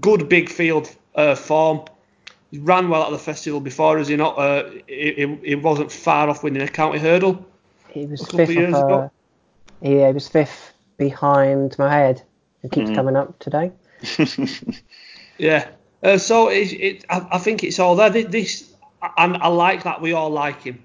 Good 0.00 0.28
big 0.28 0.48
field 0.48 0.94
uh, 1.14 1.34
form. 1.34 1.82
He 2.50 2.58
ran 2.58 2.88
well 2.88 3.04
at 3.04 3.10
the 3.10 3.18
festival 3.18 3.60
before, 3.60 3.98
is 3.98 4.08
he 4.08 4.16
not? 4.16 4.38
Uh, 4.38 4.70
he, 4.86 5.12
he, 5.16 5.38
he 5.44 5.54
wasn't 5.54 5.90
far 5.90 6.28
off 6.28 6.42
winning 6.42 6.62
a 6.62 6.68
county 6.68 6.98
hurdle. 6.98 7.44
He 7.88 8.06
was 8.06 8.20
A 8.22 8.24
couple 8.24 8.40
of 8.40 8.46
fifth. 8.48 8.56
years 8.56 8.74
Of, 8.74 8.84
ago. 8.84 8.94
uh, 9.00 9.08
yeah, 9.80 10.06
he 10.08 10.12
was 10.12 10.28
fifth 10.28 10.72
behind 10.98 11.72
Mohaayed, 11.78 12.22
who 12.60 12.68
keeps 12.68 12.90
Mhm. 12.90 12.94
coming 12.94 13.16
up 13.16 13.38
today. 13.38 13.72
Yeah. 15.38 15.68
Uh, 16.02 16.18
so 16.18 16.48
it, 16.48 16.72
it, 16.72 17.04
I, 17.08 17.26
I 17.32 17.38
think 17.38 17.64
it's 17.64 17.78
all 17.78 17.96
there. 17.96 18.10
Thi- 18.12 18.22
This, 18.24 18.72
and 19.16 19.36
I 19.38 19.48
like 19.48 19.82
that 19.84 20.00
we 20.00 20.12
all 20.12 20.30
like 20.30 20.62
him. 20.62 20.82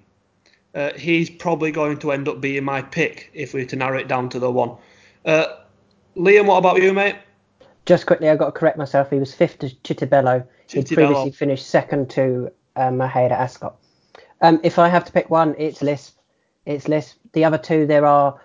Uh, 0.74 0.94
he's 0.94 1.30
probably 1.30 1.72
going 1.72 1.98
to 2.00 2.12
end 2.12 2.28
up 2.28 2.40
being 2.40 2.64
my 2.64 2.82
pick 2.82 3.30
if 3.34 3.54
we 3.54 3.62
were 3.62 3.66
to 3.70 3.76
narrow 3.76 3.98
it 4.00 4.08
down 4.08 4.30
to 4.30 4.40
the 4.40 4.50
one. 4.50 4.72
Uh, 5.26 5.46
Liam, 6.16 6.46
what 6.46 6.58
about 6.58 6.82
you, 6.82 6.94
mate? 6.94 7.16
Just 7.88 8.06
quickly, 8.06 8.30
I've 8.30 8.38
got 8.38 8.48
to 8.48 8.52
correct 8.52 8.78
myself. 8.78 9.10
He 9.10 9.18
was 9.18 9.34
fifth 9.34 9.60
to 9.60 9.68
Ch'tibello. 9.70 10.46
He 10.68 10.84
previously 10.84 11.32
finished 11.32 11.68
second 11.68 12.10
to 12.12 12.52
um, 12.76 12.98
Mohaayed 12.98 13.32
at 13.32 13.40
Ascot. 13.40 13.78
Um, 14.42 14.60
if 14.62 14.78
I 14.78 14.90
have 14.90 15.06
to 15.06 15.12
pick 15.14 15.30
one, 15.30 15.56
it's 15.58 15.82
Lisp. 15.82 16.18
It's 16.66 16.90
Lisp. 16.90 17.16
The 17.32 17.46
other 17.46 17.58
two, 17.58 17.88
there 17.88 18.06
are 18.06 18.40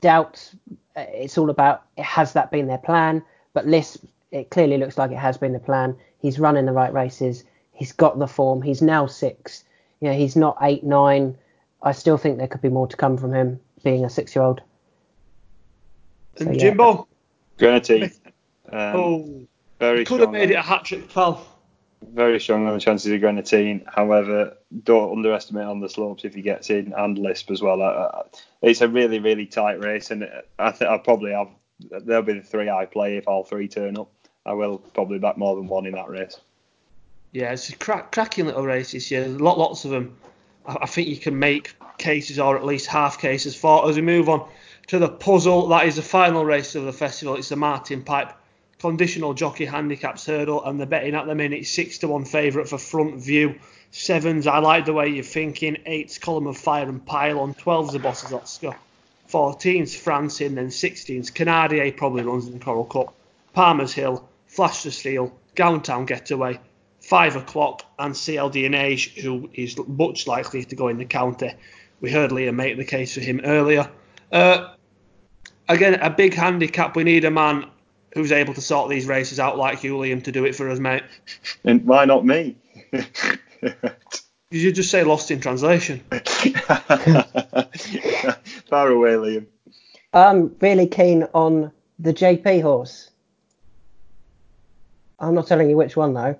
doubts. 0.00 0.54
Uh, 0.96 1.04
It's 1.08 1.36
all 1.36 1.50
about 1.50 1.82
has 1.98 2.32
that 2.34 2.52
been 2.52 2.68
their 2.68 2.78
plan? 2.78 3.24
But 3.54 3.66
Lisp, 3.66 4.04
it 4.30 4.50
clearly 4.50 4.78
looks 4.78 4.96
like 4.96 5.10
it 5.10 5.18
has 5.18 5.36
been 5.36 5.52
the 5.52 5.58
plan. 5.58 5.96
He's 6.20 6.38
running 6.38 6.64
the 6.64 6.72
right 6.72 6.92
races. 6.94 7.42
He's 7.72 7.90
got 7.90 8.20
the 8.20 8.28
form. 8.28 8.62
He's 8.62 8.80
now 8.80 9.06
six. 9.06 9.64
You 10.00 10.10
know, 10.10 10.14
he's 10.14 10.36
not 10.36 10.56
eight, 10.62 10.84
nine. 10.84 11.36
I 11.82 11.90
still 11.90 12.16
think 12.18 12.38
there 12.38 12.46
could 12.46 12.62
be 12.62 12.68
more 12.68 12.86
to 12.86 12.96
come 12.96 13.16
from 13.18 13.34
him 13.34 13.58
being 13.82 14.04
a 14.04 14.10
six-year-old. 14.10 14.60
And 16.38 16.46
So, 16.46 16.52
yeah. 16.52 16.58
Jimbo? 16.58 17.08
Greaneteen. 17.62 18.10
Um, 18.72 18.96
oh, 18.96 19.46
very 19.78 20.04
could 20.04 20.20
have 20.20 20.30
made 20.30 20.44
on- 20.46 20.50
it 20.50 20.54
a 20.56 20.62
hat 20.62 20.84
trick, 20.84 21.08
pal. 21.12 21.46
very 22.02 22.40
strong 22.40 22.66
on 22.66 22.74
the 22.74 22.80
chances 22.80 23.12
of 23.12 23.20
Greaneteen. 23.20 23.84
However, 23.86 24.56
don't 24.82 25.12
underestimate 25.12 25.66
on 25.66 25.78
the 25.80 25.88
slopes 25.88 26.24
if 26.24 26.34
he 26.34 26.42
gets 26.42 26.70
in 26.70 26.92
and 26.96 27.18
Lisp 27.18 27.50
as 27.52 27.62
well. 27.62 27.80
I- 27.82 27.86
I- 28.18 28.22
It's 28.62 28.80
a 28.80 28.88
really, 28.88 29.20
really 29.20 29.46
tight 29.46 29.78
race, 29.80 30.10
and 30.10 30.28
I 30.58 30.72
think 30.72 30.90
I'll 30.90 30.98
probably 30.98 31.30
have. 31.32 31.48
there'll 31.90 32.22
be 32.22 32.34
the 32.34 32.42
three 32.42 32.68
I 32.70 32.84
play 32.86 33.16
if 33.16 33.26
all 33.28 33.44
three 33.44 33.68
turn 33.68 33.96
up. 33.98 34.10
I 34.46 34.52
will 34.54 34.78
probably 34.78 35.18
back 35.18 35.36
more 35.38 35.54
than 35.54 35.66
one 35.68 35.86
in 35.86 35.92
that 35.92 36.08
race. 36.08 36.40
Yeah, 37.32 37.52
it's 37.52 37.68
a 37.68 37.76
crack, 37.76 38.10
cracking 38.12 38.46
little 38.46 38.64
race 38.64 38.92
this 38.92 39.10
year. 39.10 39.26
Lot, 39.28 39.58
lots 39.58 39.84
of 39.84 39.90
them. 39.92 40.16
I, 40.66 40.78
I 40.82 40.86
think 40.86 41.08
you 41.08 41.16
can 41.16 41.38
make 41.38 41.74
cases 41.98 42.38
or 42.38 42.56
at 42.56 42.64
least 42.64 42.86
half 42.86 43.20
cases 43.20 43.54
for. 43.54 43.88
As 43.88 43.96
we 43.96 44.02
move 44.02 44.28
on 44.28 44.48
to 44.88 44.98
the 44.98 45.08
puzzle, 45.08 45.68
that 45.68 45.86
is 45.86 45.96
the 45.96 46.02
final 46.02 46.44
race 46.44 46.74
of 46.74 46.84
the 46.84 46.92
festival. 46.92 47.36
It's 47.36 47.48
the 47.48 47.56
Martin 47.56 48.02
Pipe 48.02 48.32
conditional 48.82 49.32
jockey 49.32 49.64
handicaps 49.64 50.26
hurdle, 50.26 50.64
and 50.64 50.78
they're 50.78 50.86
betting 50.88 51.14
at 51.14 51.26
the 51.26 51.34
minute 51.36 51.64
six 51.66 51.98
to 51.98 52.08
one 52.08 52.24
favourite 52.24 52.68
for 52.68 52.78
front 52.78 53.14
view. 53.22 53.54
Sevens, 53.92 54.48
I 54.48 54.58
like 54.58 54.86
the 54.86 54.92
way 54.92 55.08
you're 55.08 55.22
thinking. 55.22 55.78
Eight's 55.86 56.18
column 56.18 56.48
of 56.48 56.56
fire 56.56 56.88
and 56.88 57.04
pylon. 57.06 57.54
Twelve's 57.54 57.92
the 57.92 58.00
boss's 58.00 58.32
Oscar. 58.32 58.74
14's 59.30 59.94
Francine, 59.94 60.56
then 60.56 60.68
16's 60.68 61.30
Canardier 61.30 61.92
probably 61.92 62.24
runs 62.24 62.46
in 62.46 62.52
the 62.52 62.58
Coral 62.58 62.84
Cup. 62.84 63.14
Palmer's 63.54 63.92
Hill, 63.92 64.28
Flash 64.46 64.82
the 64.82 64.90
Steel, 64.90 65.32
Gowntown 65.54 66.04
Getaway, 66.04 66.58
5 67.00 67.36
o'clock, 67.36 67.84
and 67.98 68.16
Ciel 68.16 68.50
de 68.50 68.68
Neige, 68.68 69.22
who 69.22 69.48
is 69.54 69.78
much 69.86 70.26
likely 70.26 70.64
to 70.64 70.76
go 70.76 70.88
in 70.88 70.98
the 70.98 71.04
county. 71.04 71.52
We 72.00 72.10
heard 72.10 72.30
Liam 72.30 72.56
make 72.56 72.76
the 72.76 72.84
case 72.84 73.14
for 73.14 73.20
him 73.20 73.40
earlier. 73.44 73.88
Uh, 74.32 74.74
again, 75.68 75.94
a 75.94 76.10
big 76.10 76.34
handicap. 76.34 76.96
We 76.96 77.04
need 77.04 77.24
a 77.24 77.30
man 77.30 77.66
who's 78.14 78.32
able 78.32 78.54
to 78.54 78.60
sort 78.60 78.90
these 78.90 79.06
races 79.06 79.38
out 79.38 79.56
like 79.58 79.84
you, 79.84 79.96
Liam, 79.96 80.24
to 80.24 80.32
do 80.32 80.44
it 80.44 80.56
for 80.56 80.68
us, 80.68 80.78
mate. 80.78 81.04
And 81.64 81.84
why 81.84 82.04
not 82.04 82.26
me? 82.26 82.56
Did 82.92 84.60
you 84.60 84.72
just 84.72 84.90
say 84.90 85.04
lost 85.04 85.30
in 85.30 85.40
translation? 85.40 86.00
Far 88.68 88.88
away, 88.88 89.12
Liam. 89.12 89.46
I'm 90.12 90.54
really 90.60 90.86
keen 90.86 91.26
on 91.32 91.72
the 91.98 92.12
JP 92.12 92.60
horse. 92.62 93.10
I'm 95.18 95.34
not 95.34 95.46
telling 95.46 95.70
you 95.70 95.76
which 95.76 95.96
one 95.96 96.12
though. 96.12 96.38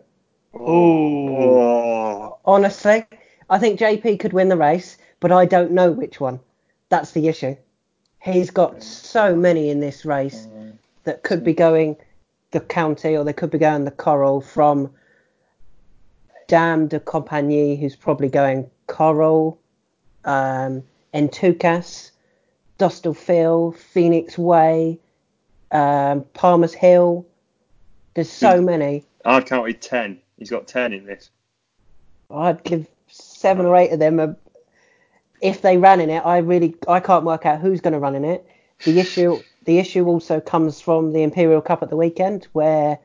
Oh. 0.55 2.39
Honestly, 2.44 3.06
I 3.48 3.59
think 3.59 3.81
JP 3.81 4.20
could 4.20 4.35
win 4.35 4.48
the 4.48 4.56
race, 4.56 4.98
but 5.20 5.32
I 5.32 5.47
don't 5.47 5.70
know 5.73 5.90
which 5.90 6.20
one. 6.20 6.40
That's 6.90 7.12
the 7.12 7.28
issue. 7.28 7.56
He's 8.22 8.50
got 8.50 8.82
so 8.82 9.34
many 9.34 9.68
in 9.68 9.80
this 9.80 10.04
race 10.04 10.46
that 11.04 11.24
could 11.24 11.42
be 11.42 11.52
going 11.52 11.96
the 12.52 12.60
county 12.60 13.16
or 13.16 13.24
they 13.24 13.32
could 13.32 13.50
be 13.50 13.58
going 13.58 13.84
the 13.84 13.90
coral 13.90 14.40
from 14.40 14.90
Dame 16.46 16.86
de 16.86 17.00
Compagnie, 17.00 17.76
who's 17.76 17.96
probably 17.96 18.28
going 18.28 18.70
coral, 18.86 19.58
um, 20.24 20.82
Entoucas, 21.14 22.12
Dostal 22.78 23.16
Phil, 23.16 23.72
Phoenix 23.72 24.38
Way, 24.38 24.98
um, 25.72 26.24
Palmer's 26.34 26.74
Hill. 26.74 27.26
There's 28.14 28.30
so 28.30 28.60
many. 28.60 29.04
I've 29.24 29.46
counted 29.46 29.80
10. 29.80 30.20
He's 30.38 30.50
got 30.50 30.68
10 30.68 30.92
in 30.92 31.06
this. 31.06 31.30
I'd 32.30 32.62
give 32.64 32.86
seven 33.08 33.66
or 33.66 33.76
eight 33.76 33.92
of 33.92 33.98
them 33.98 34.20
a, 34.20 34.36
if 35.43 35.60
they 35.60 35.77
ran 35.77 36.01
in 36.01 36.09
it. 36.09 36.24
I 36.24 36.39
really 36.39 36.74
I 36.89 37.01
can't 37.01 37.24
work 37.24 37.44
out 37.44 37.60
who's 37.60 37.81
going 37.81 37.93
to 37.93 37.98
run 37.98 38.14
in 38.14 38.24
it. 38.24 38.47
The 38.85 38.98
issue 38.98 39.40
the 39.64 39.78
issue 39.78 40.06
also 40.06 40.40
comes 40.40 40.81
from 40.81 41.12
the 41.12 41.23
Imperial 41.23 41.60
Cup 41.60 41.82
at 41.82 41.90
the 41.90 41.97
weekend 41.97 42.48
where 42.52 42.98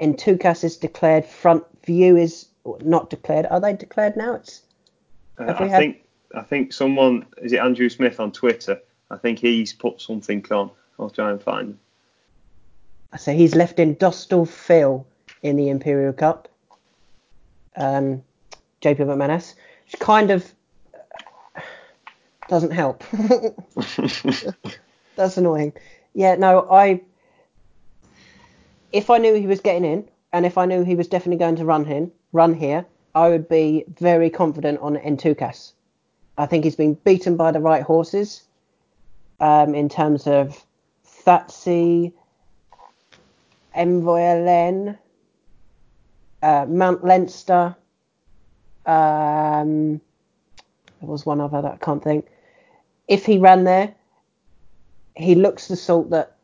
Entoucas 0.00 0.64
is 0.64 0.76
declared 0.76 1.24
front 1.24 1.64
view 1.84 2.16
is 2.16 2.46
not 2.82 3.10
declared. 3.10 3.46
Are 3.46 3.60
they 3.60 3.72
declared 3.74 4.16
now? 4.16 4.34
It's 4.34 4.62
Uh, 5.38 5.54
I 5.58 5.66
had- 5.66 5.78
think 5.78 6.04
I 6.34 6.42
think 6.42 6.72
someone 6.72 7.26
is 7.38 7.52
it 7.52 7.58
Andrew 7.60 7.88
Smith 7.88 8.18
on 8.20 8.32
Twitter. 8.32 8.80
I 9.10 9.16
think 9.16 9.38
he's 9.38 9.72
put 9.72 10.00
something 10.00 10.44
on. 10.50 10.70
I'll 10.98 11.10
try 11.10 11.30
and 11.30 11.40
find. 11.42 11.68
him. 11.70 11.78
so 13.16 13.32
he's 13.32 13.54
left 13.54 13.78
in 13.78 13.96
Dostal 13.96 14.46
Phil 14.46 15.06
in 15.42 15.56
the 15.56 15.68
Imperial 15.70 16.12
Cup. 16.12 16.48
Um, 17.76 18.22
JP 18.82 18.98
McManus, 19.06 19.54
which 19.86 19.98
kind 20.00 20.30
of 20.30 20.52
doesn't 22.48 22.72
help. 22.72 23.04
That's 25.16 25.36
annoying. 25.36 25.72
Yeah, 26.14 26.36
no, 26.36 26.66
I. 26.70 27.02
If 28.92 29.10
I 29.10 29.18
knew 29.18 29.34
he 29.34 29.46
was 29.46 29.60
getting 29.60 29.84
in, 29.84 30.08
and 30.32 30.46
if 30.46 30.56
I 30.56 30.64
knew 30.64 30.84
he 30.84 30.94
was 30.94 31.08
definitely 31.08 31.38
going 31.38 31.56
to 31.56 31.64
run 31.64 31.86
in, 31.86 32.10
run 32.32 32.54
here, 32.54 32.86
I 33.14 33.28
would 33.28 33.48
be 33.48 33.84
very 33.98 34.30
confident 34.30 34.80
on 34.80 34.96
Entoucas. 34.96 35.72
I 36.38 36.46
think 36.46 36.64
he's 36.64 36.76
been 36.76 36.94
beaten 36.94 37.36
by 37.36 37.50
the 37.50 37.60
right 37.60 37.82
horses. 37.82 38.44
Um, 39.40 39.74
in 39.74 39.88
terms 39.88 40.26
of 40.26 40.64
Thatsy, 41.24 42.12
Envoi 43.76 44.20
Allen, 44.20 44.98
uh, 46.42 46.66
Mount 46.68 47.04
Leinster. 47.04 47.76
Um, 48.86 50.00
there 51.00 51.08
was 51.08 51.26
one 51.26 51.40
other 51.40 51.62
that 51.62 51.72
I 51.72 51.76
can't 51.76 52.02
think. 52.02 52.26
If 53.08 53.24
he 53.24 53.38
ran 53.38 53.64
there, 53.64 53.94
he 55.16 55.34
looks 55.34 55.68
the 55.68 55.76
sort 55.76 56.10
that 56.10 56.36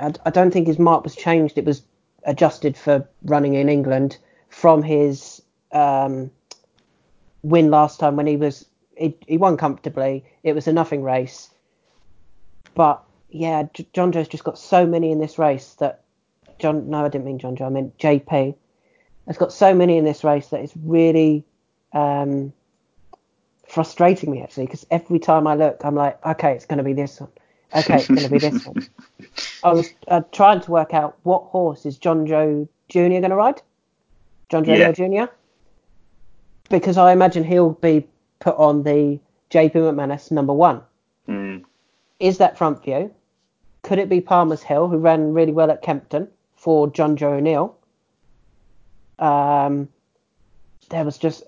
I, 0.00 0.12
I 0.24 0.30
don't 0.30 0.52
think 0.52 0.66
his 0.66 0.78
mark 0.78 1.04
was 1.04 1.16
changed. 1.16 1.58
It 1.58 1.64
was 1.64 1.82
adjusted 2.24 2.76
for 2.76 3.06
running 3.24 3.54
in 3.54 3.68
England 3.68 4.18
from 4.48 4.82
his 4.82 5.42
um, 5.72 6.30
win 7.42 7.70
last 7.70 7.98
time 7.98 8.16
when 8.16 8.26
he 8.26 8.36
was 8.36 8.66
he, 8.96 9.16
he 9.26 9.36
won 9.36 9.56
comfortably. 9.56 10.24
It 10.42 10.54
was 10.54 10.66
a 10.66 10.72
nothing 10.72 11.02
race, 11.02 11.50
but 12.74 13.02
yeah, 13.30 13.64
J- 13.72 13.86
John 13.92 14.12
Joe's 14.12 14.28
just 14.28 14.44
got 14.44 14.58
so 14.58 14.86
many 14.86 15.10
in 15.10 15.18
this 15.18 15.38
race 15.38 15.74
that 15.74 16.04
John. 16.58 16.88
No, 16.88 17.04
I 17.04 17.08
didn't 17.08 17.24
mean 17.24 17.38
John 17.38 17.56
Joe. 17.56 17.66
I 17.66 17.70
meant 17.70 17.98
JP. 17.98 18.54
Has 19.26 19.38
got 19.38 19.52
so 19.52 19.72
many 19.74 19.98
in 19.98 20.04
this 20.04 20.24
race 20.24 20.48
that 20.48 20.60
it's 20.60 20.72
really 20.76 21.44
um, 21.92 22.52
frustrating 23.72 24.30
me 24.30 24.42
actually 24.42 24.66
because 24.66 24.86
every 24.90 25.18
time 25.18 25.46
I 25.46 25.54
look, 25.54 25.80
I'm 25.82 25.94
like, 25.94 26.24
okay, 26.26 26.52
it's 26.52 26.66
going 26.66 26.76
to 26.76 26.84
be 26.84 26.92
this 26.92 27.18
one. 27.20 27.30
Okay, 27.74 27.96
it's 27.96 28.08
going 28.08 28.20
to 28.20 28.28
be 28.28 28.38
this 28.38 28.66
one. 28.66 28.86
I 29.64 29.72
was 29.72 29.88
uh, 30.08 30.20
trying 30.30 30.60
to 30.60 30.70
work 30.70 30.92
out 30.92 31.16
what 31.22 31.44
horse 31.44 31.86
is 31.86 31.96
John 31.96 32.26
Joe 32.26 32.68
Jr. 32.90 32.98
going 33.08 33.30
to 33.30 33.34
ride. 33.34 33.62
John 34.50 34.64
Joe 34.64 34.74
Yeah. 34.74 34.92
Jr. 34.92 35.32
Because 36.68 36.98
I 36.98 37.12
imagine 37.12 37.44
he'll 37.44 37.70
be 37.70 38.06
put 38.40 38.56
on 38.56 38.82
the 38.82 39.18
JP 39.50 39.72
McManus 39.72 40.30
number 40.30 40.52
one. 40.52 40.82
Mm. 41.26 41.64
Is 42.20 42.36
that 42.38 42.58
front 42.58 42.84
view? 42.84 43.10
Could 43.80 43.98
it 43.98 44.10
be 44.10 44.20
Palmer's 44.20 44.62
Hill, 44.62 44.88
who 44.88 44.98
ran 44.98 45.32
really 45.32 45.52
well 45.52 45.70
at 45.70 45.80
Kempton 45.80 46.28
for 46.56 46.88
John 46.90 47.16
Joe 47.16 47.34
O'Neill? 47.34 47.74
Um, 49.18 49.88
there 50.90 51.04
was 51.04 51.16
just 51.16 51.42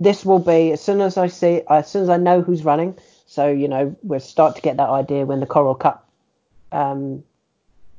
this 0.00 0.24
will 0.24 0.38
be 0.38 0.72
as 0.72 0.80
soon 0.80 1.00
as 1.00 1.16
I 1.16 1.28
see, 1.28 1.62
as 1.68 1.88
soon 1.90 2.02
as 2.02 2.08
I 2.08 2.16
know 2.16 2.40
who's 2.40 2.64
running. 2.64 2.98
So 3.26 3.48
you 3.48 3.68
know 3.68 3.96
we'll 4.02 4.18
start 4.20 4.56
to 4.56 4.62
get 4.62 4.78
that 4.78 4.88
idea 4.88 5.26
when 5.26 5.40
the 5.40 5.46
Coral 5.46 5.74
Cup 5.74 6.08
um, 6.72 7.22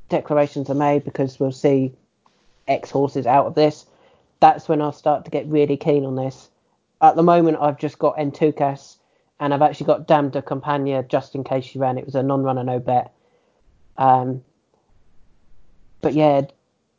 declarations 0.10 0.70
are 0.70 0.76
made 0.76 1.06
because 1.06 1.40
we'll 1.40 1.52
see 1.52 1.94
X 2.68 2.90
horses 2.92 3.26
out 3.26 3.46
of 3.46 3.56
this. 3.56 3.86
That's 4.40 4.68
when 4.68 4.82
I'll 4.82 4.92
start 4.92 5.26
to 5.26 5.32
get 5.32 5.46
really 5.48 5.78
keen 5.78 6.04
on 6.04 6.16
this. 6.16 6.50
At 7.02 7.16
the 7.16 7.24
moment, 7.24 7.58
I've 7.62 7.78
just 7.78 8.00
got 8.00 8.18
Entoucas 8.18 8.98
and 9.40 9.54
I've 9.54 9.62
actually 9.62 9.88
got 9.88 10.08
Dame 10.08 10.30
de 10.30 10.42
Compagnie 10.42 11.02
just 11.10 11.36
in 11.36 11.44
case 11.44 11.66
she 11.66 11.80
ran. 11.80 11.98
It 11.98 12.06
was 12.06 12.16
a 12.16 12.24
non-runner, 12.24 12.64
no 12.64 12.80
bet. 12.80 13.14
Um, 13.98 14.44
but 16.02 16.14
yeah, 16.14 16.42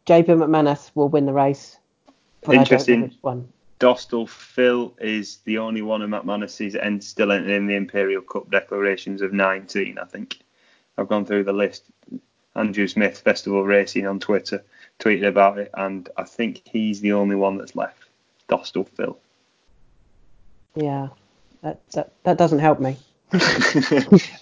JP 0.06 0.26
McManus 0.26 0.90
will 0.94 1.08
win 1.08 1.26
the 1.26 1.32
race. 1.32 1.76
but 2.42 2.50
I 2.50 2.54
don't 2.54 2.56
know 2.56 2.62
Interesting. 2.62 3.16
one. 3.20 3.51
Dostal 3.82 4.28
Phil 4.28 4.94
is 5.00 5.38
the 5.38 5.58
only 5.58 5.82
one 5.82 6.02
of 6.02 6.08
McManus's 6.08 6.76
and 6.76 7.02
still 7.02 7.32
in 7.32 7.66
the 7.66 7.74
Imperial 7.74 8.22
Cup 8.22 8.48
declarations 8.48 9.22
of 9.22 9.32
19, 9.32 9.98
I 9.98 10.04
think. 10.04 10.38
I've 10.96 11.08
gone 11.08 11.26
through 11.26 11.42
the 11.42 11.52
list. 11.52 11.82
Andrew 12.54 12.86
Smith, 12.86 13.18
Festival 13.18 13.64
Racing 13.64 14.06
on 14.06 14.20
Twitter, 14.20 14.62
tweeted 15.00 15.26
about 15.26 15.58
it, 15.58 15.72
and 15.74 16.08
I 16.16 16.22
think 16.22 16.62
he's 16.64 17.00
the 17.00 17.14
only 17.14 17.34
one 17.34 17.58
that's 17.58 17.74
left. 17.74 18.04
Dostal 18.48 18.86
Phil. 18.86 19.18
Yeah, 20.76 21.08
that, 21.62 21.80
that 21.90 22.12
that 22.22 22.38
doesn't 22.38 22.60
help 22.60 22.78
me. 22.78 22.96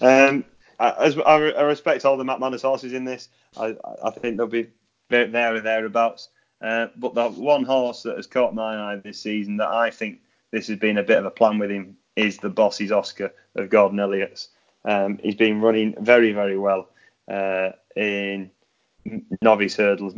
um, 0.01 0.45
I- 0.79 0.95
as 0.99 1.17
I, 1.17 1.35
I 1.35 1.61
respect 1.63 2.05
all 2.05 2.17
the 2.17 2.23
McManus 2.23 2.61
horses 2.61 2.93
in 2.93 3.05
this, 3.05 3.29
I, 3.57 3.75
I 4.03 4.11
think 4.11 4.37
they'll 4.37 4.45
be 4.45 4.69
there 5.09 5.25
there 5.25 5.55
or 5.55 5.61
thereabouts. 5.61 6.29
Uh, 6.61 6.87
but 6.97 7.15
the 7.15 7.29
one 7.29 7.63
horse 7.63 8.03
that 8.03 8.17
has 8.17 8.27
caught 8.27 8.53
my 8.53 8.93
eye 8.93 8.95
this 8.97 9.19
season 9.19 9.57
that 9.57 9.69
I 9.69 9.89
think 9.89 10.19
this 10.51 10.67
has 10.67 10.77
been 10.77 10.97
a 10.97 11.03
bit 11.03 11.17
of 11.17 11.25
a 11.25 11.31
plan 11.31 11.57
with 11.57 11.71
him 11.71 11.97
is 12.15 12.37
the 12.37 12.49
Boss's 12.49 12.91
Oscar 12.91 13.33
of 13.55 13.69
Gordon 13.69 13.99
Elliott's. 13.99 14.49
Um, 14.85 15.19
he's 15.23 15.35
been 15.35 15.61
running 15.61 15.95
very, 15.99 16.33
very 16.33 16.57
well 16.57 16.89
uh, 17.27 17.71
in 17.95 18.51
novice 19.41 19.75
hurdles, 19.75 20.13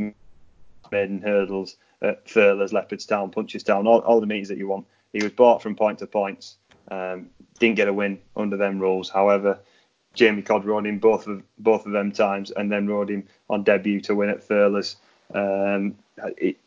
maiden 0.92 1.22
hurdles, 1.22 1.78
at 2.02 2.26
Thurles, 2.26 2.72
Leopardstown, 2.72 3.34
Punchestown, 3.34 3.88
all, 3.88 4.00
all 4.00 4.20
the 4.20 4.28
meetings 4.28 4.50
that 4.50 4.58
you 4.58 4.68
want. 4.68 4.86
He 5.14 5.24
was 5.24 5.32
bought 5.32 5.62
from 5.62 5.76
point 5.76 6.00
to 6.00 6.08
points. 6.08 6.58
Um, 6.92 7.30
didn't 7.60 7.78
get 7.78 7.88
a 7.88 7.94
win 7.94 8.20
under 8.36 8.58
them 8.58 8.80
rules. 8.80 9.10
However, 9.10 9.60
Jamie 10.14 10.42
Codd 10.42 10.66
rode 10.66 10.86
him 10.86 11.00
both 11.00 11.28
of 11.28 11.42
both 11.58 11.86
of 11.86 11.94
them 11.94 12.12
times, 12.12 12.52
and 12.52 12.72
then 12.72 12.88
rode 12.88 13.10
him 13.10 13.28
on 13.50 13.64
debut 13.64 14.02
to 14.02 14.16
win 14.16 14.30
at 14.30 14.48
Thurles. 14.48 14.98
Um, 15.34 15.96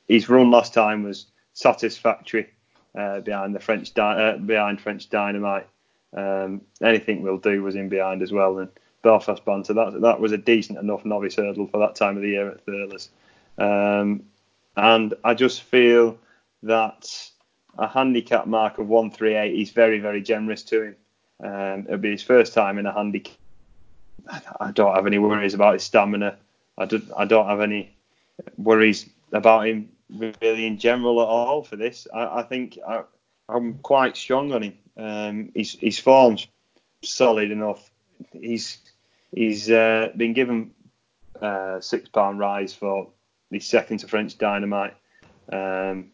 his 0.09 0.29
run 0.29 0.51
last 0.51 0.75
time 0.75 1.03
was 1.03 1.27
satisfactory 1.53 2.49
uh, 2.95 3.21
behind 3.21 3.55
the 3.55 3.61
French 3.61 3.95
Dy- 3.95 4.03
uh, 4.03 4.37
behind 4.39 4.81
French 4.81 5.09
Dynamite. 5.11 5.67
Um, 6.15 6.63
anything 6.83 7.23
will 7.23 7.39
do 7.39 7.63
was 7.63 7.77
in 7.77 7.89
behind 7.89 8.23
as 8.23 8.33
well, 8.33 8.59
and 8.59 8.71
Belfast 9.03 9.45
Banter. 9.45 9.75
That 9.75 10.01
that 10.01 10.21
was 10.21 10.33
a 10.33 10.39
decent 10.39 10.79
enough 10.79 11.05
novice 11.05 11.37
hurdle 11.37 11.67
for 11.67 11.79
that 11.79 11.95
time 11.95 12.17
of 12.17 12.23
the 12.23 12.31
year 12.31 12.51
at 12.51 12.65
Thurles. 12.65 13.09
Um, 13.59 14.25
and 14.77 15.15
I 15.25 15.35
just 15.35 15.63
feel 15.63 16.19
that 16.63 17.31
a 17.79 17.87
handicap 17.87 18.47
mark 18.47 18.79
of 18.79 18.89
138 18.89 19.55
is 19.55 19.71
very, 19.71 19.99
very 19.99 20.23
generous 20.23 20.63
to 20.65 20.83
him. 20.83 20.97
Um, 21.43 21.85
it'll 21.87 21.99
be 21.99 22.13
his 22.13 22.23
first 22.23 22.55
time 22.55 22.79
in 22.79 22.87
a 22.87 22.93
handicap. 22.93 23.37
I 24.61 24.73
don't 24.73 24.95
have 24.95 25.07
any 25.07 25.19
worries 25.19 25.55
about 25.55 25.75
his 25.75 25.85
stamina. 25.85 26.37
I 26.79 26.87
don't, 26.87 27.05
I 27.17 27.25
don't 27.27 27.47
have 27.47 27.61
any 27.61 27.95
worries 28.57 29.09
about 29.33 29.67
him 29.67 29.89
really 30.09 30.67
in 30.67 30.79
general 30.79 31.21
at 31.21 31.29
all 31.29 31.63
for 31.63 31.77
this. 31.77 32.07
I, 32.15 32.41
I 32.41 32.43
think 32.43 32.79
I, 32.87 33.03
am 33.49 33.79
quite 33.79 34.17
strong 34.17 34.53
on 34.53 34.63
him. 34.63 34.79
Um, 34.97 35.53
his, 35.55 35.73
his 35.81 35.99
form's 35.99 36.47
solid 37.03 37.51
enough. 37.51 37.91
He's 38.33 38.79
he's 39.35 39.71
uh, 39.71 40.11
been 40.17 40.33
given 40.33 40.73
uh, 41.41 41.81
six 41.81 42.09
pound 42.09 42.39
rise 42.39 42.73
for 42.73 43.09
his 43.51 43.67
second 43.67 43.99
to 43.99 44.09
French 44.09 44.39
Dynamite. 44.39 44.95
Um, 45.53 46.11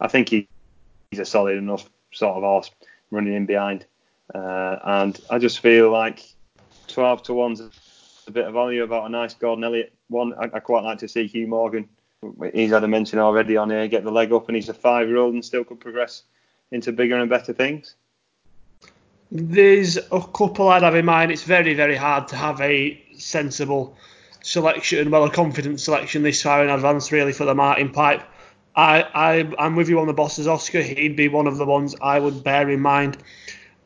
I 0.00 0.08
think 0.08 0.28
he, 0.28 0.48
he's 1.10 1.20
a 1.20 1.24
solid 1.24 1.56
enough 1.56 1.88
sort 2.12 2.36
of 2.36 2.42
horse 2.42 2.70
running 3.10 3.34
in 3.34 3.46
behind. 3.46 3.86
Uh, 4.34 4.76
and 4.84 5.20
I 5.30 5.38
just 5.38 5.60
feel 5.60 5.90
like 5.90 6.22
12 6.88 7.24
to 7.24 7.32
1's 7.32 7.60
a 8.26 8.30
bit 8.30 8.46
of 8.46 8.54
value 8.54 8.82
about 8.82 9.06
a 9.06 9.08
nice 9.08 9.34
Gordon 9.34 9.64
Elliott 9.64 9.93
one. 10.08 10.34
I, 10.34 10.50
I, 10.54 10.60
quite 10.60 10.84
like 10.84 10.98
to 10.98 11.08
see 11.08 11.26
Hugh 11.26 11.46
Morgan. 11.46 11.88
He's 12.52 12.70
had 12.70 12.84
a 12.84 12.88
mention 12.88 13.18
already 13.18 13.56
on 13.56 13.70
here, 13.70 13.86
get 13.88 14.04
the 14.04 14.10
leg 14.10 14.32
up, 14.32 14.48
and 14.48 14.56
he's 14.56 14.68
a 14.68 14.74
five 14.74 15.08
year 15.08 15.18
old 15.18 15.34
and 15.34 15.44
still 15.44 15.64
could 15.64 15.80
progress 15.80 16.22
into 16.70 16.92
bigger 16.92 17.16
and 17.16 17.28
better 17.28 17.52
things. 17.52 17.96
There's 19.30 19.96
a 19.96 20.20
couple 20.20 20.68
I'd 20.68 20.82
have 20.82 20.94
in 20.94 21.04
mind. 21.04 21.32
It's 21.32 21.42
very, 21.42 21.74
very 21.74 21.96
hard 21.96 22.28
to 22.28 22.36
have 22.36 22.60
a 22.60 23.02
sensible 23.16 23.96
selection, 24.42 25.10
well, 25.10 25.24
a 25.24 25.30
confident 25.30 25.80
selection 25.80 26.22
this 26.22 26.42
far 26.42 26.62
in 26.62 26.70
advance, 26.70 27.10
really, 27.10 27.32
for 27.32 27.44
the 27.44 27.54
Martin 27.54 27.90
Pipe. 27.90 28.22
I, 28.76 29.02
I, 29.14 29.52
I'm 29.58 29.76
with 29.76 29.88
you 29.88 30.00
on 30.00 30.06
the 30.06 30.12
Bosses 30.12 30.46
Oscar. 30.46 30.82
He'd 30.82 31.16
be 31.16 31.28
one 31.28 31.46
of 31.46 31.56
the 31.56 31.64
ones 31.64 31.94
I 32.02 32.18
would 32.18 32.44
bear 32.44 32.68
in 32.70 32.80
mind. 32.80 33.18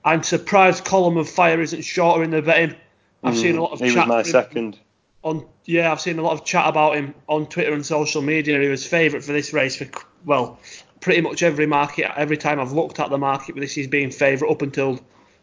I'm 0.04 0.22
surprised 0.22 0.84
Column 0.84 1.16
of 1.16 1.28
Fire 1.28 1.60
isn't 1.60 1.82
shorter 1.82 2.22
in 2.22 2.30
the 2.30 2.42
betting. 2.42 2.76
I've 3.22 3.34
mm, 3.34 3.40
seen 3.40 3.56
a 3.56 3.62
lot 3.62 3.72
of 3.72 3.80
he 3.80 3.88
chat. 3.88 4.08
was 4.08 4.08
my 4.08 4.22
second. 4.22 4.78
On 5.22 5.46
yeah, 5.64 5.90
I've 5.90 6.00
seen 6.00 6.18
a 6.18 6.22
lot 6.22 6.32
of 6.32 6.44
chat 6.44 6.68
about 6.68 6.96
him 6.96 7.14
on 7.28 7.46
Twitter 7.46 7.72
and 7.72 7.84
social 7.84 8.22
media. 8.22 8.60
He 8.60 8.68
was 8.68 8.86
favourite 8.86 9.24
for 9.24 9.32
this 9.32 9.52
race 9.52 9.76
for 9.76 9.86
well, 10.24 10.58
pretty 11.00 11.20
much 11.20 11.42
every 11.42 11.66
market. 11.66 12.10
Every 12.16 12.36
time 12.36 12.60
I've 12.60 12.72
looked 12.72 13.00
at 13.00 13.10
the 13.10 13.18
market 13.18 13.56
this, 13.56 13.74
he's 13.74 13.88
been 13.88 14.10
favourite 14.10 14.50
up 14.50 14.62
until 14.62 15.00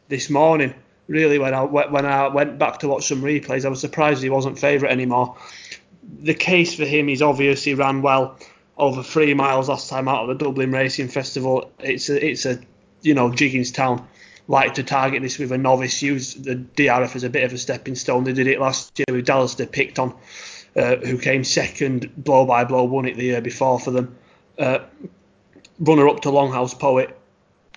this 0.07 0.29
morning. 0.29 0.73
Really, 1.07 1.37
when 1.37 1.53
I 1.53 1.63
when 1.63 2.05
I 2.05 2.27
went 2.27 2.57
back 2.57 2.79
to 2.79 2.87
watch 2.87 3.07
some 3.07 3.21
replays, 3.21 3.65
I 3.65 3.69
was 3.69 3.81
surprised 3.81 4.23
he 4.23 4.29
wasn't 4.29 4.57
favourite 4.57 4.91
anymore. 4.91 5.37
The 6.19 6.33
case 6.33 6.75
for 6.75 6.85
him 6.85 7.09
is 7.09 7.21
obvious. 7.21 7.63
He 7.63 7.73
ran 7.73 8.01
well 8.01 8.39
over 8.77 9.03
three 9.03 9.33
miles 9.33 9.69
last 9.69 9.89
time 9.89 10.07
out 10.07 10.23
of 10.23 10.27
the 10.27 10.45
Dublin 10.45 10.71
Racing 10.71 11.09
Festival. 11.09 11.71
It's 11.79 12.09
a, 12.09 12.25
it's 12.25 12.45
a 12.45 12.59
you 13.01 13.13
know 13.13 13.29
Gigginstown 13.29 14.05
like 14.47 14.75
to 14.75 14.83
target 14.83 15.21
this 15.21 15.39
with 15.39 15.51
a 15.51 15.57
novice. 15.57 16.01
Use 16.01 16.35
the 16.35 16.55
DRF 16.55 17.15
as 17.15 17.23
a 17.23 17.29
bit 17.29 17.43
of 17.43 17.53
a 17.53 17.57
stepping 17.57 17.95
stone. 17.95 18.23
They 18.23 18.33
did 18.33 18.47
it 18.47 18.59
last 18.59 18.97
year 18.99 19.15
with 19.15 19.25
Dallas 19.25 19.55
Des 19.55 19.65
Pictons, 19.65 20.13
uh, 20.75 20.97
who 20.97 21.17
came 21.17 21.43
second, 21.43 22.11
blow 22.23 22.45
by 22.45 22.63
blow, 22.63 22.83
won 22.83 23.05
it 23.05 23.17
the 23.17 23.25
year 23.25 23.41
before 23.41 23.79
for 23.79 23.91
them. 23.91 24.15
Uh, 24.57 24.79
runner 25.79 26.07
up 26.07 26.21
to 26.21 26.29
Longhouse 26.29 26.77
Poet 26.77 27.17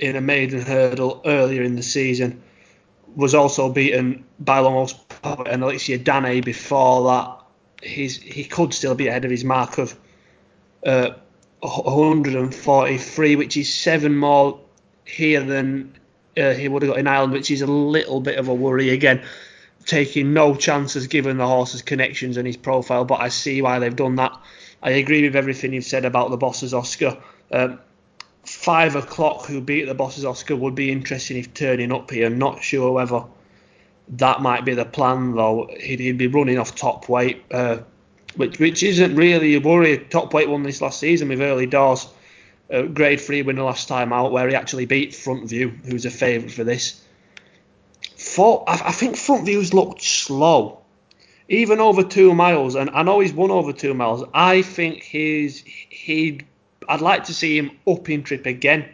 in 0.00 0.16
a 0.16 0.20
maiden 0.20 0.60
hurdle 0.60 1.22
earlier 1.24 1.62
in 1.62 1.76
the 1.76 1.82
season. 1.82 2.42
Was 3.16 3.34
also 3.34 3.72
beaten 3.72 4.24
by 4.38 4.58
Longhouse 4.58 4.94
Poet 5.22 5.48
and 5.48 5.62
Alexia 5.62 5.98
Dane 5.98 6.42
before 6.42 7.08
that. 7.08 7.34
He's 7.82 8.16
he 8.16 8.44
could 8.44 8.74
still 8.74 8.94
be 8.94 9.08
ahead 9.08 9.24
of 9.24 9.30
his 9.30 9.44
mark 9.44 9.78
of 9.78 9.98
uh, 10.84 11.10
143, 11.60 13.36
which 13.36 13.56
is 13.56 13.72
seven 13.72 14.16
more 14.16 14.60
here 15.04 15.42
than 15.42 15.97
uh, 16.38 16.54
he 16.54 16.68
would 16.68 16.82
have 16.82 16.92
got 16.92 16.98
in 16.98 17.06
Ireland, 17.06 17.32
which 17.32 17.50
is 17.50 17.62
a 17.62 17.66
little 17.66 18.20
bit 18.20 18.38
of 18.38 18.48
a 18.48 18.54
worry 18.54 18.90
again. 18.90 19.22
Taking 19.84 20.32
no 20.32 20.54
chances 20.54 21.06
given 21.06 21.38
the 21.38 21.46
horse's 21.46 21.82
connections 21.82 22.36
and 22.36 22.46
his 22.46 22.56
profile, 22.56 23.04
but 23.04 23.20
I 23.20 23.28
see 23.28 23.62
why 23.62 23.78
they've 23.78 23.94
done 23.94 24.16
that. 24.16 24.38
I 24.82 24.90
agree 24.90 25.22
with 25.22 25.34
everything 25.34 25.72
you've 25.72 25.84
said 25.84 26.04
about 26.04 26.30
the 26.30 26.36
bosses 26.36 26.74
Oscar. 26.74 27.16
Um, 27.50 27.80
five 28.44 28.96
o'clock, 28.96 29.46
who 29.46 29.60
beat 29.60 29.84
the 29.84 29.94
bosses 29.94 30.24
Oscar, 30.24 30.56
would 30.56 30.74
be 30.74 30.92
interesting 30.92 31.38
if 31.38 31.54
turning 31.54 31.92
up 31.92 32.10
here. 32.10 32.30
Not 32.30 32.62
sure 32.62 32.92
whether 32.92 33.24
that 34.10 34.40
might 34.40 34.64
be 34.64 34.74
the 34.74 34.84
plan 34.84 35.34
though. 35.34 35.68
He'd, 35.80 36.00
he'd 36.00 36.18
be 36.18 36.26
running 36.26 36.58
off 36.58 36.74
top 36.74 37.08
weight. 37.08 37.44
Uh, 37.50 37.78
which 38.36 38.58
which 38.58 38.82
isn't 38.82 39.16
really 39.16 39.54
a 39.54 39.60
worry. 39.60 39.98
Top 39.98 40.32
weight 40.32 40.48
won 40.48 40.62
this 40.62 40.80
last 40.80 41.00
season 41.00 41.28
with 41.28 41.40
early 41.40 41.66
doors. 41.66 42.06
Grade 42.68 43.20
three 43.20 43.42
winner 43.42 43.62
last 43.62 43.88
time 43.88 44.12
out, 44.12 44.32
where 44.32 44.48
he 44.48 44.54
actually 44.54 44.86
beat 44.86 45.14
Front 45.14 45.48
View, 45.48 45.70
who's 45.84 46.04
a 46.04 46.10
favourite 46.10 46.52
for 46.52 46.64
this. 46.64 47.02
Four, 48.16 48.64
I, 48.68 48.88
I 48.88 48.92
think 48.92 49.16
Front 49.16 49.46
View's 49.46 49.72
looked 49.72 50.02
slow, 50.02 50.80
even 51.48 51.80
over 51.80 52.02
two 52.02 52.34
miles, 52.34 52.74
and 52.74 52.90
I 52.90 53.02
know 53.02 53.20
he's 53.20 53.32
won 53.32 53.50
over 53.50 53.72
two 53.72 53.94
miles. 53.94 54.22
I 54.34 54.62
think 54.62 55.02
he's 55.02 55.62
he. 55.64 56.42
I'd 56.88 57.00
like 57.00 57.24
to 57.24 57.34
see 57.34 57.56
him 57.56 57.70
up 57.86 58.08
in 58.10 58.22
trip 58.22 58.44
again, 58.44 58.86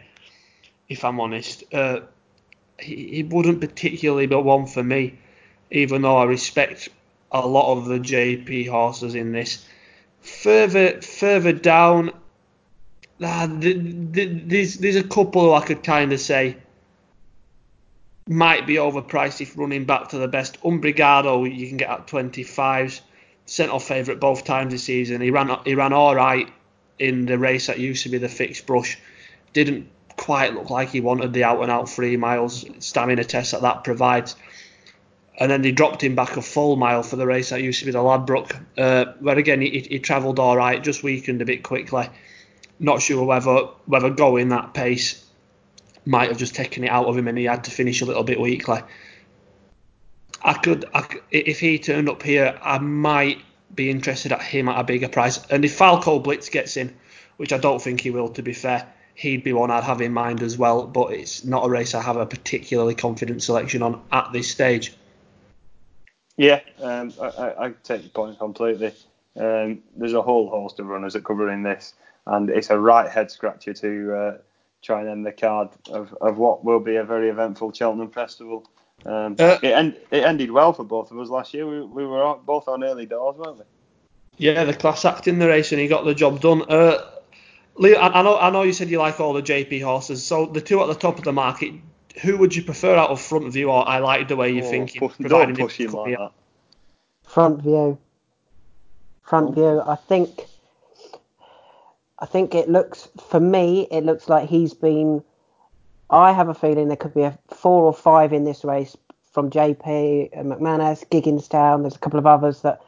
if 0.87 1.03
I'm 1.03 1.19
honest. 1.19 1.63
Uh, 1.73 2.01
he, 2.79 3.15
he 3.15 3.23
wouldn't 3.23 3.59
particularly 3.59 4.27
be 4.27 4.35
one 4.35 4.67
for 4.67 4.83
me, 4.83 5.17
even 5.71 6.01
though 6.01 6.17
I 6.17 6.25
respect 6.25 6.89
a 7.31 7.45
lot 7.45 7.73
of 7.73 7.85
the 7.85 7.99
JP 7.99 8.69
horses 8.69 9.15
in 9.15 9.33
this. 9.33 9.65
Further 10.21 11.01
further 11.01 11.51
down, 11.51 12.11
the, 13.19 13.73
the, 14.11 14.25
there's 14.25 14.75
there's 14.75 14.95
a 14.95 15.03
couple 15.03 15.53
I 15.53 15.65
could 15.65 15.83
kind 15.83 16.11
of 16.11 16.19
say 16.19 16.57
might 18.27 18.65
be 18.65 18.75
overpriced 18.75 19.41
if 19.41 19.57
running 19.57 19.85
back 19.85 20.09
to 20.09 20.17
the 20.17 20.27
best. 20.27 20.57
Umbrigado 20.63 21.43
you 21.43 21.67
can 21.67 21.77
get 21.77 21.89
at 21.89 22.07
25s. 22.07 23.01
Sent 23.47 23.71
off 23.71 23.87
favourite 23.87 24.19
both 24.19 24.43
times 24.43 24.73
this 24.73 24.83
season. 24.83 25.21
He 25.21 25.29
ran 25.29 25.55
he 25.65 25.75
ran 25.75 25.93
all 25.93 26.15
right 26.15 26.51
in 26.97 27.25
the 27.25 27.37
race 27.37 27.67
that 27.67 27.79
used 27.79 28.03
to 28.03 28.09
be 28.09 28.17
the 28.17 28.29
fixed 28.29 28.65
brush. 28.65 28.97
Didn't 29.53 29.87
quite 30.17 30.53
look 30.53 30.69
like 30.69 30.89
he 30.89 31.01
wanted 31.01 31.33
the 31.33 31.43
out 31.43 31.61
and 31.61 31.71
out 31.71 31.89
three 31.89 32.17
miles 32.17 32.65
stamina 32.79 33.23
test 33.23 33.51
that 33.51 33.61
that 33.61 33.83
provides 33.83 34.35
and 35.37 35.51
then 35.51 35.61
they 35.61 35.71
dropped 35.71 36.03
him 36.03 36.15
back 36.15 36.37
a 36.37 36.41
full 36.41 36.75
mile 36.75 37.03
for 37.03 37.15
the 37.15 37.25
race 37.25 37.49
that 37.49 37.61
used 37.61 37.79
to 37.79 37.85
be 37.85 37.91
the 37.91 38.01
Ladbroke, 38.01 38.55
uh, 38.77 39.05
where 39.19 39.37
again 39.37 39.61
he, 39.61 39.79
he 39.79 39.99
travelled 39.99 40.39
all 40.39 40.55
right, 40.55 40.83
just 40.83 41.03
weakened 41.03 41.41
a 41.41 41.45
bit 41.45 41.63
quickly. 41.63 42.07
Not 42.79 43.01
sure 43.01 43.23
whether 43.23 43.69
whether 43.85 44.09
going 44.09 44.49
that 44.49 44.73
pace 44.73 45.25
might 46.05 46.29
have 46.29 46.37
just 46.37 46.55
taken 46.55 46.83
it 46.83 46.89
out 46.89 47.05
of 47.05 47.17
him 47.17 47.27
and 47.27 47.37
he 47.37 47.45
had 47.45 47.63
to 47.63 47.71
finish 47.71 48.01
a 48.01 48.05
little 48.05 48.23
bit 48.23 48.39
weakly. 48.39 48.79
I 50.43 50.53
could, 50.53 50.85
I, 50.93 51.07
if 51.31 51.59
he 51.59 51.79
turned 51.79 52.07
up 52.07 52.21
here, 52.21 52.59
I 52.61 52.77
might 52.77 53.41
be 53.73 53.89
interested 53.89 54.31
at 54.31 54.41
him 54.41 54.69
at 54.69 54.79
a 54.79 54.83
bigger 54.83 55.09
price. 55.09 55.43
And 55.47 55.65
if 55.65 55.75
Falco 55.75 56.19
Blitz 56.19 56.49
gets 56.49 56.77
in, 56.77 56.95
which 57.37 57.51
I 57.51 57.57
don't 57.57 57.81
think 57.81 58.01
he 58.01 58.11
will, 58.11 58.29
to 58.29 58.43
be 58.43 58.53
fair, 58.53 58.87
he'd 59.15 59.43
be 59.43 59.53
one 59.53 59.71
I'd 59.71 59.83
have 59.83 60.01
in 60.01 60.13
mind 60.13 60.43
as 60.43 60.57
well. 60.57 60.85
But 60.85 61.13
it's 61.13 61.43
not 61.43 61.65
a 61.65 61.69
race 61.69 61.95
I 61.95 62.01
have 62.01 62.17
a 62.17 62.25
particularly 62.25 62.93
confident 62.93 63.41
selection 63.41 63.81
on 63.81 64.01
at 64.11 64.31
this 64.31 64.49
stage. 64.49 64.93
Yeah, 66.37 66.59
um, 66.81 67.13
I, 67.19 67.53
I, 67.57 67.73
take 67.83 68.01
your 68.01 68.09
point 68.11 68.37
completely. 68.37 68.93
Um, 69.37 69.83
there's 69.95 70.13
a 70.13 70.21
whole 70.21 70.49
host 70.49 70.79
of 70.79 70.87
runners 70.87 71.13
that 71.13 71.23
cover 71.23 71.49
in 71.49 71.63
this, 71.63 71.93
and 72.27 72.49
it's 72.49 72.69
a 72.69 72.79
right 72.79 73.09
head 73.09 73.31
scratcher 73.31 73.73
to 73.73 74.13
uh, 74.13 74.37
try 74.81 75.01
and 75.01 75.09
end 75.09 75.25
the 75.25 75.31
card 75.31 75.69
of, 75.89 76.13
of 76.21 76.37
what 76.37 76.63
will 76.63 76.79
be 76.79 76.95
a 76.95 77.03
very 77.03 77.29
eventful 77.29 77.73
Cheltenham 77.73 78.11
Festival. 78.11 78.67
Um, 79.05 79.35
uh, 79.39 79.57
it, 79.61 79.73
end, 79.73 79.97
it 80.11 80.23
ended 80.23 80.51
well 80.51 80.73
for 80.73 80.83
both 80.83 81.11
of 81.11 81.19
us 81.19 81.29
last 81.29 81.53
year. 81.53 81.67
We, 81.67 81.81
we 81.81 82.05
were 82.05 82.35
both 82.45 82.67
on 82.67 82.83
early 82.83 83.05
doors, 83.05 83.37
weren't 83.37 83.59
we? 83.59 83.63
Yeah, 84.37 84.63
the 84.63 84.73
class 84.73 85.05
act 85.05 85.27
in 85.27 85.39
the 85.39 85.47
race, 85.47 85.71
and 85.71 85.79
he 85.79 85.87
got 85.87 86.05
the 86.05 86.13
job 86.13 86.41
done. 86.41 86.63
Uh, 86.67 86.97
Leo, 87.77 87.97
I, 87.97 88.19
I, 88.19 88.21
know, 88.21 88.37
I 88.37 88.49
know 88.49 88.63
you 88.63 88.73
said 88.73 88.89
you 88.89 88.99
like 88.99 89.19
all 89.19 89.33
the 89.33 89.41
JP 89.41 89.83
horses. 89.83 90.25
So 90.25 90.45
the 90.45 90.61
two 90.61 90.81
at 90.81 90.87
the 90.87 90.95
top 90.95 91.17
of 91.17 91.23
the 91.23 91.33
market, 91.33 91.73
who 92.21 92.37
would 92.37 92.55
you 92.55 92.63
prefer 92.63 92.95
out 92.95 93.09
of 93.09 93.21
front 93.21 93.51
view, 93.51 93.69
or 93.69 93.87
I 93.87 93.99
like 93.99 94.27
the 94.27 94.35
way 94.35 94.51
you're 94.51 94.65
oh, 94.65 94.69
thinking? 94.69 94.99
Push, 94.99 95.17
don't 95.17 95.57
push 95.57 95.77
him 95.77 95.91
like 95.91 96.17
that. 96.17 96.31
Front 97.23 97.61
view. 97.61 97.97
Front 99.23 99.49
oh. 99.49 99.51
view. 99.51 99.81
I 99.81 99.95
think. 99.95 100.45
I 102.19 102.25
think 102.25 102.55
it 102.55 102.69
looks 102.69 103.07
for 103.29 103.39
me. 103.39 103.87
It 103.91 104.05
looks 104.05 104.29
like 104.29 104.49
he's 104.49 104.73
been. 104.73 105.23
I 106.09 106.31
have 106.31 106.49
a 106.49 106.53
feeling 106.53 106.87
there 106.87 106.97
could 106.97 107.13
be 107.13 107.23
a 107.23 107.37
four 107.49 107.83
or 107.83 107.93
five 107.93 108.31
in 108.31 108.43
this 108.43 108.63
race 108.63 108.95
from 109.33 109.49
JP 109.49 110.33
McManus, 110.33 111.03
Gigginstown. 111.09 111.81
There's 111.81 111.95
a 111.95 111.99
couple 111.99 112.19
of 112.19 112.25
others 112.25 112.61
that 112.61 112.81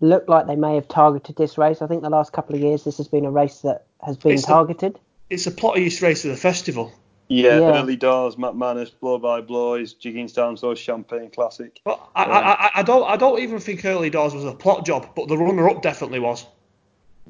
look 0.00 0.28
like 0.28 0.46
they 0.46 0.56
may 0.56 0.74
have 0.76 0.88
targeted 0.88 1.36
this 1.36 1.58
race. 1.58 1.82
I 1.82 1.86
think 1.86 2.02
the 2.02 2.10
last 2.10 2.32
couple 2.32 2.54
of 2.54 2.62
years 2.62 2.84
this 2.84 2.96
has 2.96 3.08
been 3.08 3.26
a 3.26 3.30
race 3.30 3.60
that 3.60 3.84
has 4.02 4.16
been 4.16 4.32
it's 4.32 4.44
targeted. 4.44 4.96
A, 4.96 5.00
it's 5.34 5.46
a 5.46 5.50
plottiest 5.50 6.00
race 6.00 6.24
of 6.24 6.30
the 6.30 6.36
festival. 6.36 6.92
Yeah, 7.28 7.58
Yeah. 7.58 7.80
early 7.80 7.96
doors, 7.96 8.36
McManus, 8.36 8.90
blow 8.98 9.18
by 9.18 9.40
blows, 9.40 9.94
Gigginstown, 9.94 10.58
so 10.58 10.74
Champagne 10.74 11.30
Classic. 11.30 11.80
But 11.84 12.00
I, 12.16 12.24
I, 12.24 12.38
I, 12.38 12.70
I 12.76 12.82
don't 12.82 13.08
I 13.08 13.16
don't 13.16 13.40
even 13.40 13.60
think 13.60 13.84
early 13.84 14.10
doors 14.10 14.34
was 14.34 14.44
a 14.44 14.52
plot 14.52 14.84
job, 14.84 15.10
but 15.14 15.28
the 15.28 15.36
runner 15.36 15.68
up 15.68 15.82
definitely 15.82 16.18
was. 16.18 16.46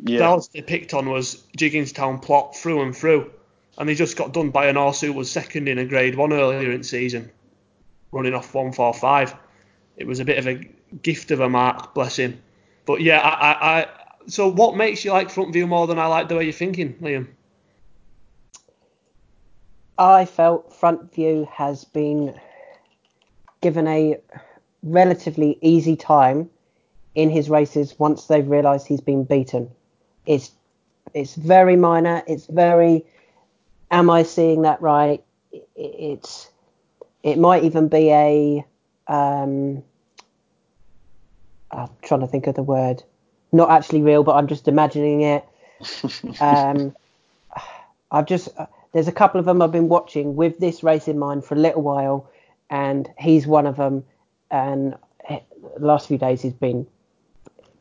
The 0.05 0.13
Yeah, 0.13 0.29
horse 0.29 0.49
they 0.49 0.63
picked 0.63 0.95
on 0.95 1.09
was 1.11 1.45
Gigginstown 1.57 2.23
plot 2.23 2.57
through 2.57 2.83
and 2.83 2.97
through, 2.97 3.31
and 3.79 3.89
he 3.89 3.95
just 3.95 4.17
got 4.17 4.33
done 4.33 4.51
by 4.51 4.67
an 4.67 4.77
horse 4.77 5.01
who 5.01 5.13
was 5.13 5.31
second 5.31 5.69
in 5.69 5.79
a 5.79 5.85
Grade 5.85 6.17
One 6.17 6.33
earlier 6.33 6.71
in 6.73 6.79
the 6.79 6.87
season, 6.87 7.31
running 8.13 8.35
off 8.35 8.55
one 8.55 8.73
four 8.73 8.95
five. 8.95 9.35
It 9.97 10.07
was 10.07 10.21
a 10.21 10.25
bit 10.25 10.39
of 10.39 10.47
a 10.47 10.55
gift 11.03 11.31
of 11.31 11.41
a 11.41 11.49
mark, 11.49 11.95
bless 11.95 12.17
him. 12.17 12.41
But 12.87 13.03
yeah, 13.03 13.21
I, 13.21 13.53
I, 13.53 13.81
I 13.83 13.89
so 14.27 14.49
what 14.49 14.77
makes 14.77 15.05
you 15.05 15.13
like 15.13 15.31
front 15.31 15.53
view 15.53 15.67
more 15.67 15.87
than 15.87 15.99
I 15.99 16.07
like 16.07 16.29
the 16.29 16.37
way 16.37 16.45
you're 16.45 16.53
thinking, 16.53 16.95
Liam? 16.95 17.29
I 19.99 20.25
felt 20.25 20.73
front 20.73 21.13
view 21.15 21.47
has 21.53 21.85
been 21.85 22.41
given 23.61 23.87
a 23.87 24.17
relatively 24.83 25.59
easy 25.61 25.95
time 25.97 26.49
in 27.15 27.29
his 27.29 27.51
races 27.51 27.99
once 27.99 28.27
they've 28.27 28.49
realised 28.49 28.87
he's 28.87 29.03
been 29.03 29.25
beaten. 29.25 29.71
It's 30.31 30.53
it's 31.13 31.35
very 31.35 31.75
minor. 31.77 32.23
It's 32.27 32.47
very. 32.47 33.05
Am 33.91 34.09
I 34.11 34.23
seeing 34.23 34.63
that 34.63 34.81
right? 34.81 35.23
It- 35.53 35.69
It's. 35.77 36.51
It 37.23 37.37
might 37.39 37.65
even 37.65 37.89
be 37.89 38.11
a. 38.13 38.65
Um, 39.09 39.83
I'm 41.73 41.89
trying 42.03 42.21
to 42.21 42.27
think 42.29 42.47
of 42.47 42.55
the 42.55 42.63
word. 42.63 43.03
Not 43.53 43.71
actually 43.71 44.03
real, 44.03 44.23
but 44.23 44.37
I'm 44.37 44.47
just 44.47 44.69
imagining 44.69 45.23
it. 45.23 45.45
Um, 46.41 46.95
I've 48.13 48.27
just 48.27 48.49
there's 48.93 49.09
a 49.09 49.13
couple 49.13 49.39
of 49.41 49.47
them 49.47 49.61
I've 49.63 49.73
been 49.73 49.89
watching 49.89 50.37
with 50.37 50.59
this 50.59 50.83
race 50.83 51.09
in 51.09 51.19
mind 51.19 51.45
for 51.45 51.55
a 51.55 51.59
little 51.59 51.83
while, 51.83 52.31
and 52.71 53.09
he's 53.19 53.47
one 53.47 53.67
of 53.67 53.77
them. 53.77 54.05
And 54.51 54.95
the 55.29 55.41
last 55.79 56.07
few 56.09 56.19
days 56.19 56.43
he's 56.43 56.53
been 56.53 56.87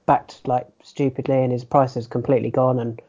backed 0.06 0.48
like 0.48 0.68
stupidly, 0.90 1.44
and 1.44 1.52
his 1.52 1.64
price 1.64 1.94
has 1.94 2.08
completely 2.08 2.52
gone. 2.52 2.80
And 2.80 3.02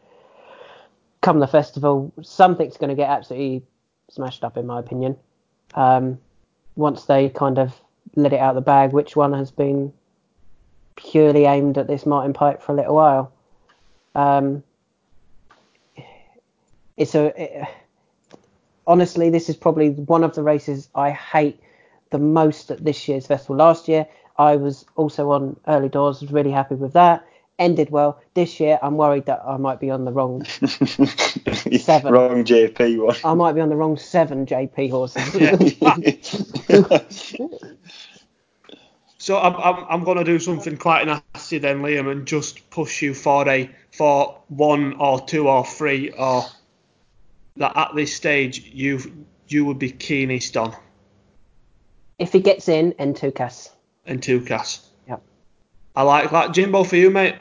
come 1.20 1.40
the 1.40 1.46
festival, 1.46 2.12
something's 2.22 2.76
going 2.76 2.90
to 2.90 2.96
get 2.96 3.10
absolutely 3.10 3.62
smashed 4.10 4.44
up, 4.44 4.56
in 4.56 4.66
my 4.66 4.78
opinion. 4.78 5.16
Um, 5.74 6.18
once 6.76 7.04
they 7.04 7.28
kind 7.28 7.58
of 7.58 7.80
let 8.16 8.32
it 8.32 8.40
out 8.40 8.50
of 8.50 8.54
the 8.56 8.60
bag, 8.60 8.92
which 8.92 9.16
one 9.16 9.32
has 9.32 9.50
been 9.50 9.92
purely 10.96 11.44
aimed 11.44 11.78
at 11.78 11.86
this 11.86 12.06
Martin 12.06 12.32
Pipe 12.32 12.62
for 12.62 12.72
a 12.72 12.76
little 12.76 12.94
while. 12.94 13.32
Um, 14.14 14.62
it's 16.96 17.14
a 17.14 17.42
it- 17.42 17.68
honestly, 18.86 19.30
this 19.30 19.48
is 19.48 19.56
probably 19.56 19.90
one 19.90 20.24
of 20.24 20.34
the 20.34 20.42
races 20.42 20.88
I 20.94 21.10
hate 21.10 21.60
the 22.10 22.18
most 22.18 22.70
at 22.70 22.84
this 22.84 23.06
year's 23.06 23.26
festival. 23.26 23.56
Last 23.56 23.86
year, 23.86 24.06
I 24.36 24.56
was 24.56 24.84
also 24.96 25.30
on 25.30 25.56
early 25.68 25.88
doors, 25.88 26.20
was 26.20 26.32
really 26.32 26.50
happy 26.50 26.74
with 26.74 26.92
that. 26.94 27.24
Ended 27.60 27.90
well. 27.90 28.20
This 28.34 28.58
year, 28.58 28.78
I'm 28.82 28.96
worried 28.96 29.26
that 29.26 29.42
I 29.46 29.56
might 29.56 29.78
be 29.78 29.90
on 29.90 30.04
the 30.04 30.12
wrong. 30.12 30.44
Seven. 30.44 32.12
Wrong 32.12 32.44
JP 32.44 33.06
one. 33.06 33.16
I 33.22 33.34
might 33.34 33.52
be 33.52 33.60
on 33.60 33.68
the 33.68 33.76
wrong 33.76 33.96
seven 33.96 34.46
JP 34.46 34.90
horses. 34.90 35.22
So 39.18 39.38
I'm, 39.38 39.54
I'm, 39.56 39.84
I'm 39.90 40.04
going 40.04 40.16
to 40.16 40.24
do 40.24 40.38
something 40.38 40.78
quite 40.78 41.06
nasty 41.06 41.58
then, 41.58 41.82
Liam, 41.82 42.10
and 42.10 42.26
just 42.26 42.70
push 42.70 43.02
you 43.02 43.12
for 43.12 43.46
a 43.46 43.68
for 43.92 44.40
one 44.48 44.94
or 44.94 45.20
two 45.20 45.46
or 45.46 45.62
three 45.66 46.08
or 46.12 46.46
that 47.58 47.76
at 47.76 47.94
this 47.94 48.16
stage 48.16 48.70
you 48.72 49.26
you 49.46 49.66
would 49.66 49.78
be 49.78 49.90
keenest 49.90 50.56
on 50.56 50.74
if 52.20 52.32
he 52.32 52.40
gets 52.40 52.68
in, 52.68 52.92
Entoucas. 52.92 53.70
and 54.06 54.22
two 54.22 54.42
cast. 54.42 54.86
Yep. 55.08 55.22
I 55.96 56.02
like 56.02 56.30
that. 56.30 56.52
Jimbo 56.52 56.84
for 56.84 56.96
you, 56.96 57.10
mate. 57.10 57.34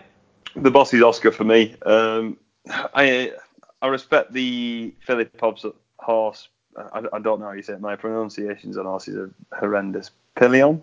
The 0.56 0.72
Boss's 0.72 1.02
Oscar 1.02 1.32
for 1.32 1.44
me. 1.44 1.76
Um, 1.86 2.38
I 2.68 3.34
I 3.82 3.88
respect 3.88 4.34
the 4.34 4.94
Philip 5.02 5.40
Hobbs 5.40 5.66
horse. 5.98 6.50
I, 6.78 7.04
I 7.14 7.20
don't 7.20 7.40
know 7.40 7.48
how 7.48 7.52
you 7.52 7.62
say 7.62 7.74
it. 7.74 7.82
My 7.82 7.96
pronunciations 7.96 8.78
on 8.78 8.86
horses 8.86 9.16
are 9.16 9.32
horrendous. 9.58 10.12
Pileon. 10.36 10.82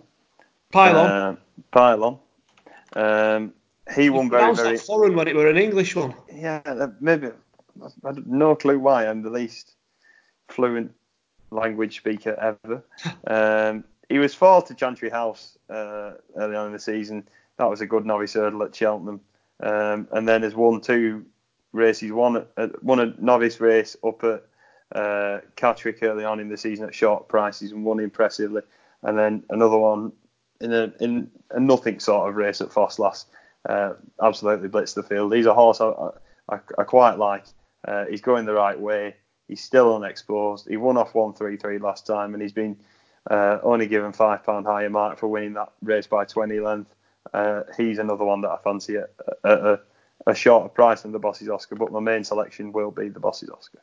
Pylon. 0.71 1.11
Uh, 1.11 1.35
pylon. 1.71 2.19
Um, 2.93 3.53
he 3.95 4.09
won 4.09 4.29
very 4.29 4.53
very. 4.53 4.77
that 4.77 4.85
foreign 4.85 5.15
when 5.15 5.27
it 5.27 5.35
were 5.35 5.47
an 5.47 5.57
English 5.57 5.95
one. 5.95 6.13
Yeah, 6.33 6.61
uh, 6.65 6.87
maybe. 6.99 7.29
I 7.81 8.07
have 8.07 8.25
no 8.25 8.55
clue 8.55 8.79
why. 8.79 9.07
I'm 9.07 9.21
the 9.21 9.29
least 9.29 9.75
fluent 10.49 10.93
language 11.51 11.97
speaker 11.97 12.57
ever. 12.65 12.83
um, 13.27 13.83
he 14.09 14.19
was 14.19 14.33
fourth 14.33 14.67
to 14.67 14.75
Chantry 14.75 15.09
House 15.09 15.57
uh, 15.69 16.13
early 16.35 16.55
on 16.55 16.67
in 16.67 16.73
the 16.73 16.79
season. 16.79 17.27
That 17.57 17.69
was 17.69 17.81
a 17.81 17.85
good 17.85 18.05
novice 18.05 18.33
hurdle 18.33 18.63
at 18.63 18.75
Cheltenham. 18.75 19.21
Um, 19.59 20.07
and 20.11 20.27
then 20.27 20.43
has 20.43 20.55
won 20.55 20.81
two 20.81 21.25
races. 21.71 22.11
One 22.11 22.45
at, 22.57 22.83
won 22.83 22.99
a 22.99 23.13
novice 23.19 23.59
race 23.59 23.95
up 24.05 24.23
at 24.23 24.43
uh, 24.93 25.39
early 26.01 26.23
on 26.23 26.39
in 26.39 26.49
the 26.49 26.57
season 26.57 26.85
at 26.85 26.95
short 26.95 27.27
prices 27.27 27.71
and 27.71 27.83
won 27.83 27.99
impressively. 27.99 28.61
And 29.03 29.17
then 29.17 29.43
another 29.49 29.77
one 29.77 30.11
in 30.61 30.73
a 30.73 30.93
in 30.99 31.29
a 31.51 31.59
nothing 31.59 31.99
sort 31.99 32.29
of 32.29 32.35
race 32.35 32.61
at 32.61 32.69
Ffos 32.69 32.99
Las. 32.99 33.25
Uh, 33.67 33.93
absolutely 34.21 34.69
blitzed 34.69 34.95
the 34.95 35.03
field. 35.03 35.33
He's 35.33 35.45
a 35.45 35.53
horse 35.53 35.81
I, 35.81 35.91
I, 36.49 36.59
I 36.77 36.83
quite 36.83 37.17
like. 37.17 37.45
Uh, 37.85 38.05
he's 38.05 38.21
going 38.21 38.45
the 38.45 38.53
right 38.53 38.79
way. 38.79 39.15
He's 39.47 39.61
still 39.61 39.95
unexposed. 39.95 40.67
He 40.67 40.77
won 40.77 40.97
off 40.97 41.13
133 41.13 41.79
last 41.79 42.05
time, 42.05 42.33
and 42.33 42.41
he's 42.41 42.53
been 42.53 42.77
uh, 43.29 43.59
only 43.63 43.87
given 43.87 44.13
five 44.13 44.43
pound 44.43 44.65
higher 44.65 44.89
mark 44.89 45.19
for 45.19 45.27
winning 45.27 45.53
that 45.53 45.71
race 45.81 46.07
by 46.07 46.25
20 46.25 46.59
length. 46.59 46.93
Uh, 47.33 47.63
he's 47.75 47.99
another 47.99 48.23
one 48.23 48.41
that 48.41 48.49
I 48.49 48.57
fancy 48.63 48.97
at, 48.97 49.09
at 49.43 49.59
a, 49.59 49.79
a 50.25 50.35
shorter 50.35 50.69
price 50.69 51.01
than 51.01 51.11
the 51.11 51.19
Boss's 51.19 51.49
Oscar, 51.49 51.75
but 51.75 51.91
my 51.91 51.99
main 51.99 52.23
selection 52.23 52.71
will 52.71 52.91
be 52.91 53.09
the 53.09 53.19
Boss's 53.19 53.49
Oscar. 53.49 53.79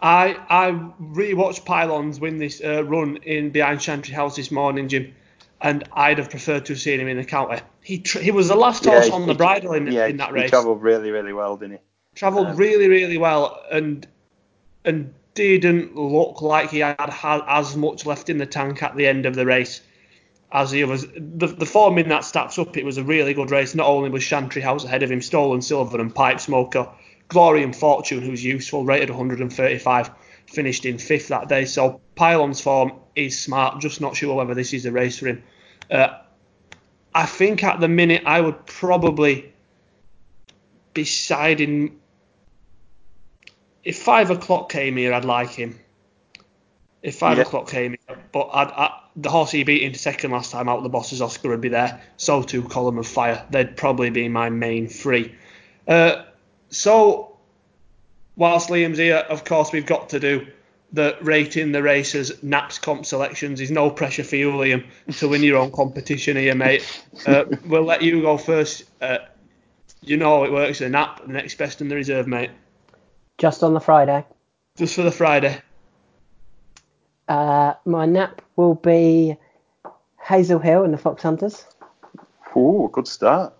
I 0.00 0.36
I 0.48 0.70
rewatched 1.00 1.64
Pylons 1.64 2.20
win 2.20 2.38
this 2.38 2.60
uh, 2.62 2.84
run 2.84 3.16
in 3.18 3.50
behind 3.50 3.80
Chantry 3.80 4.14
House 4.14 4.36
this 4.36 4.50
morning, 4.50 4.88
Jim, 4.88 5.14
and 5.60 5.84
I'd 5.92 6.18
have 6.18 6.30
preferred 6.30 6.66
to 6.66 6.72
have 6.74 6.80
seen 6.80 7.00
him 7.00 7.08
in 7.08 7.16
the 7.16 7.24
county. 7.24 7.60
He 7.82 7.98
tr- 8.00 8.18
he 8.18 8.30
was 8.30 8.48
the 8.48 8.56
last 8.56 8.84
horse 8.84 9.08
on 9.10 9.26
the 9.26 9.34
bridle 9.34 9.72
in, 9.72 9.86
yeah, 9.86 10.06
in 10.06 10.16
that 10.18 10.32
race. 10.32 10.44
he 10.44 10.50
travelled 10.50 10.82
really, 10.82 11.10
really 11.10 11.32
well, 11.32 11.56
didn't 11.56 11.76
he? 11.76 11.78
Travelled 12.14 12.48
Um, 12.48 12.56
really 12.56 12.88
really 12.88 13.18
well 13.18 13.62
and 13.70 14.06
and 14.84 15.14
didn't 15.34 15.96
look 15.96 16.42
like 16.42 16.70
he 16.70 16.78
had, 16.78 17.10
had 17.10 17.42
as 17.48 17.76
much 17.76 18.06
left 18.06 18.30
in 18.30 18.38
the 18.38 18.46
tank 18.46 18.82
at 18.82 18.94
the 18.96 19.06
end 19.06 19.26
of 19.26 19.34
the 19.34 19.44
race 19.44 19.80
as 20.54 20.70
he 20.70 20.84
was. 20.84 21.06
The, 21.12 21.48
the 21.48 21.66
form 21.66 21.98
in 21.98 22.08
that 22.08 22.24
stacks 22.24 22.58
up. 22.58 22.76
It 22.76 22.84
was 22.84 22.96
a 22.96 23.04
really 23.04 23.34
good 23.34 23.50
race. 23.50 23.74
Not 23.74 23.88
only 23.88 24.08
was 24.08 24.24
Chantry 24.24 24.62
House 24.62 24.84
ahead 24.84 25.02
of 25.02 25.10
him, 25.10 25.20
Stolen 25.20 25.60
Silver 25.60 26.00
and 26.00 26.14
Pipe 26.14 26.40
Smoker, 26.40 26.88
Glory 27.28 27.64
and 27.64 27.74
Fortune, 27.74 28.22
who's 28.22 28.42
useful, 28.42 28.84
rated 28.84 29.10
135, 29.10 30.10
finished 30.46 30.86
in 30.86 30.96
fifth 30.98 31.28
that 31.28 31.48
day. 31.48 31.64
So 31.64 32.00
Pylon's 32.14 32.60
form 32.60 32.92
is 33.16 33.38
smart. 33.38 33.80
Just 33.80 34.00
not 34.00 34.16
sure 34.16 34.36
whether 34.36 34.54
this 34.54 34.72
is 34.72 34.86
a 34.86 34.92
race 34.92 35.18
for 35.18 35.26
him. 35.26 35.42
Uh, 35.90 36.18
I 37.14 37.26
think 37.26 37.64
at 37.64 37.80
the 37.80 37.88
minute 37.88 38.22
I 38.24 38.40
would 38.40 38.64
probably 38.64 39.52
be 40.94 41.04
siding. 41.04 42.00
If 43.82 43.98
five 43.98 44.30
o'clock 44.30 44.70
came 44.70 44.96
here, 44.96 45.12
I'd 45.12 45.24
like 45.24 45.50
him. 45.50 45.78
If 47.04 47.16
five 47.16 47.36
Yeah. 47.36 47.42
o'clock 47.42 47.68
came 47.68 47.96
but 48.32 48.48
I'd, 48.52 48.68
I, 48.68 49.00
the 49.14 49.28
horse 49.28 49.50
he 49.50 49.62
beat 49.62 49.82
into 49.82 49.98
second 49.98 50.30
last 50.30 50.50
time 50.50 50.70
out, 50.70 50.82
the 50.82 50.88
boss's 50.88 51.20
Oscar 51.20 51.50
would 51.50 51.60
be 51.60 51.68
there. 51.68 52.00
So 52.16 52.42
too 52.42 52.62
Column 52.62 52.96
of 52.98 53.06
Fire. 53.06 53.44
They'd 53.50 53.76
probably 53.76 54.08
be 54.08 54.28
my 54.28 54.48
main 54.48 54.88
three. 54.88 55.34
Uh, 55.86 56.24
so 56.70 57.36
whilst 58.36 58.70
Liam's 58.70 58.96
here, 58.96 59.16
of 59.18 59.44
course 59.44 59.70
we've 59.70 59.84
got 59.84 60.08
to 60.08 60.18
do 60.18 60.46
the 60.94 61.16
rating 61.20 61.72
the 61.72 61.82
races 61.82 62.42
naps 62.42 62.78
comp 62.78 63.04
selections. 63.04 63.58
There's 63.58 63.70
no 63.70 63.90
pressure 63.90 64.24
for 64.24 64.36
you, 64.36 64.52
Liam, 64.52 64.84
to 65.18 65.28
win 65.28 65.42
your 65.42 65.58
own 65.58 65.72
competition 65.72 66.38
here, 66.38 66.54
mate. 66.54 67.02
Uh, 67.26 67.44
we'll 67.66 67.84
let 67.84 68.00
you 68.00 68.22
go 68.22 68.38
first. 68.38 68.84
Uh, 69.02 69.18
you 70.00 70.16
know 70.16 70.38
how 70.38 70.44
it 70.44 70.52
works. 70.52 70.78
The 70.78 70.88
nap, 70.88 71.20
the 71.26 71.32
next 71.32 71.58
best 71.58 71.80
in 71.82 71.88
the 71.88 71.96
reserve, 71.96 72.26
mate. 72.26 72.50
Just 73.36 73.62
on 73.62 73.74
the 73.74 73.80
Friday. 73.80 74.24
Just 74.78 74.94
for 74.94 75.02
the 75.02 75.12
Friday. 75.12 75.60
Uh, 77.28 77.74
my 77.84 78.06
nap 78.06 78.42
will 78.56 78.74
be 78.74 79.36
Hazel 80.22 80.58
Hill 80.58 80.84
and 80.84 80.92
the 80.92 80.98
Fox 80.98 81.22
Hunters. 81.22 81.64
Ooh, 82.56 82.88
good 82.92 83.08
start. 83.08 83.54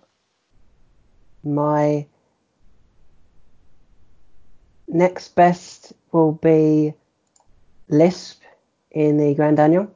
My 1.43 2.05
next 4.87 5.35
best 5.35 5.93
will 6.11 6.31
be 6.31 6.93
Lisp 7.89 8.41
in 8.91 9.17
the 9.17 9.33
Grand 9.35 9.59
Annual. 9.59 9.91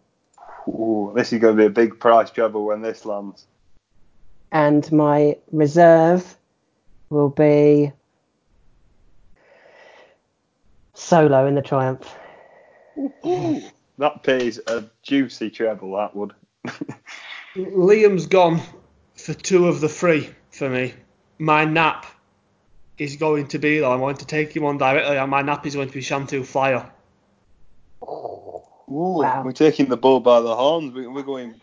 Ooh, 0.67 1.13
this 1.15 1.31
is 1.33 1.39
going 1.39 1.55
to 1.55 1.61
be 1.61 1.65
a 1.65 1.69
big 1.69 1.99
price 1.99 2.29
trouble 2.29 2.65
when 2.65 2.81
this 2.81 3.05
lands. 3.05 3.45
And 4.51 4.91
my 4.91 5.37
reserve 5.51 6.35
will 7.09 7.29
be 7.29 7.91
solo 10.93 11.47
in 11.47 11.55
the 11.55 11.61
Triumph. 11.61 12.18
That 13.97 14.23
pays 14.23 14.59
a 14.67 14.85
juicy 15.03 15.49
treble. 15.49 15.95
That 15.97 16.15
would. 16.15 16.33
Liam's 17.55 18.25
gone 18.27 18.61
for 19.15 19.33
two 19.33 19.67
of 19.67 19.81
the 19.81 19.89
three 19.89 20.29
for 20.51 20.69
me. 20.69 20.93
My 21.37 21.65
nap 21.65 22.05
is 22.97 23.15
going 23.17 23.47
to 23.49 23.59
be 23.59 23.79
though. 23.79 23.91
I'm 23.91 23.99
going 23.99 24.17
to 24.17 24.25
take 24.25 24.55
him 24.55 24.65
on 24.65 24.77
directly, 24.77 25.17
and 25.17 25.29
my 25.31 25.41
nap 25.41 25.65
is 25.65 25.75
going 25.75 25.87
to 25.89 25.93
be 25.93 26.01
Shantou 26.01 26.45
Flyer. 26.45 26.89
Ooh, 28.03 28.61
Wow. 28.87 29.43
We're 29.45 29.51
taking 29.51 29.87
the 29.87 29.97
bull 29.97 30.19
by 30.19 30.41
the 30.41 30.55
horns. 30.55 30.93
We- 30.93 31.07
We're 31.07 31.23
going 31.23 31.55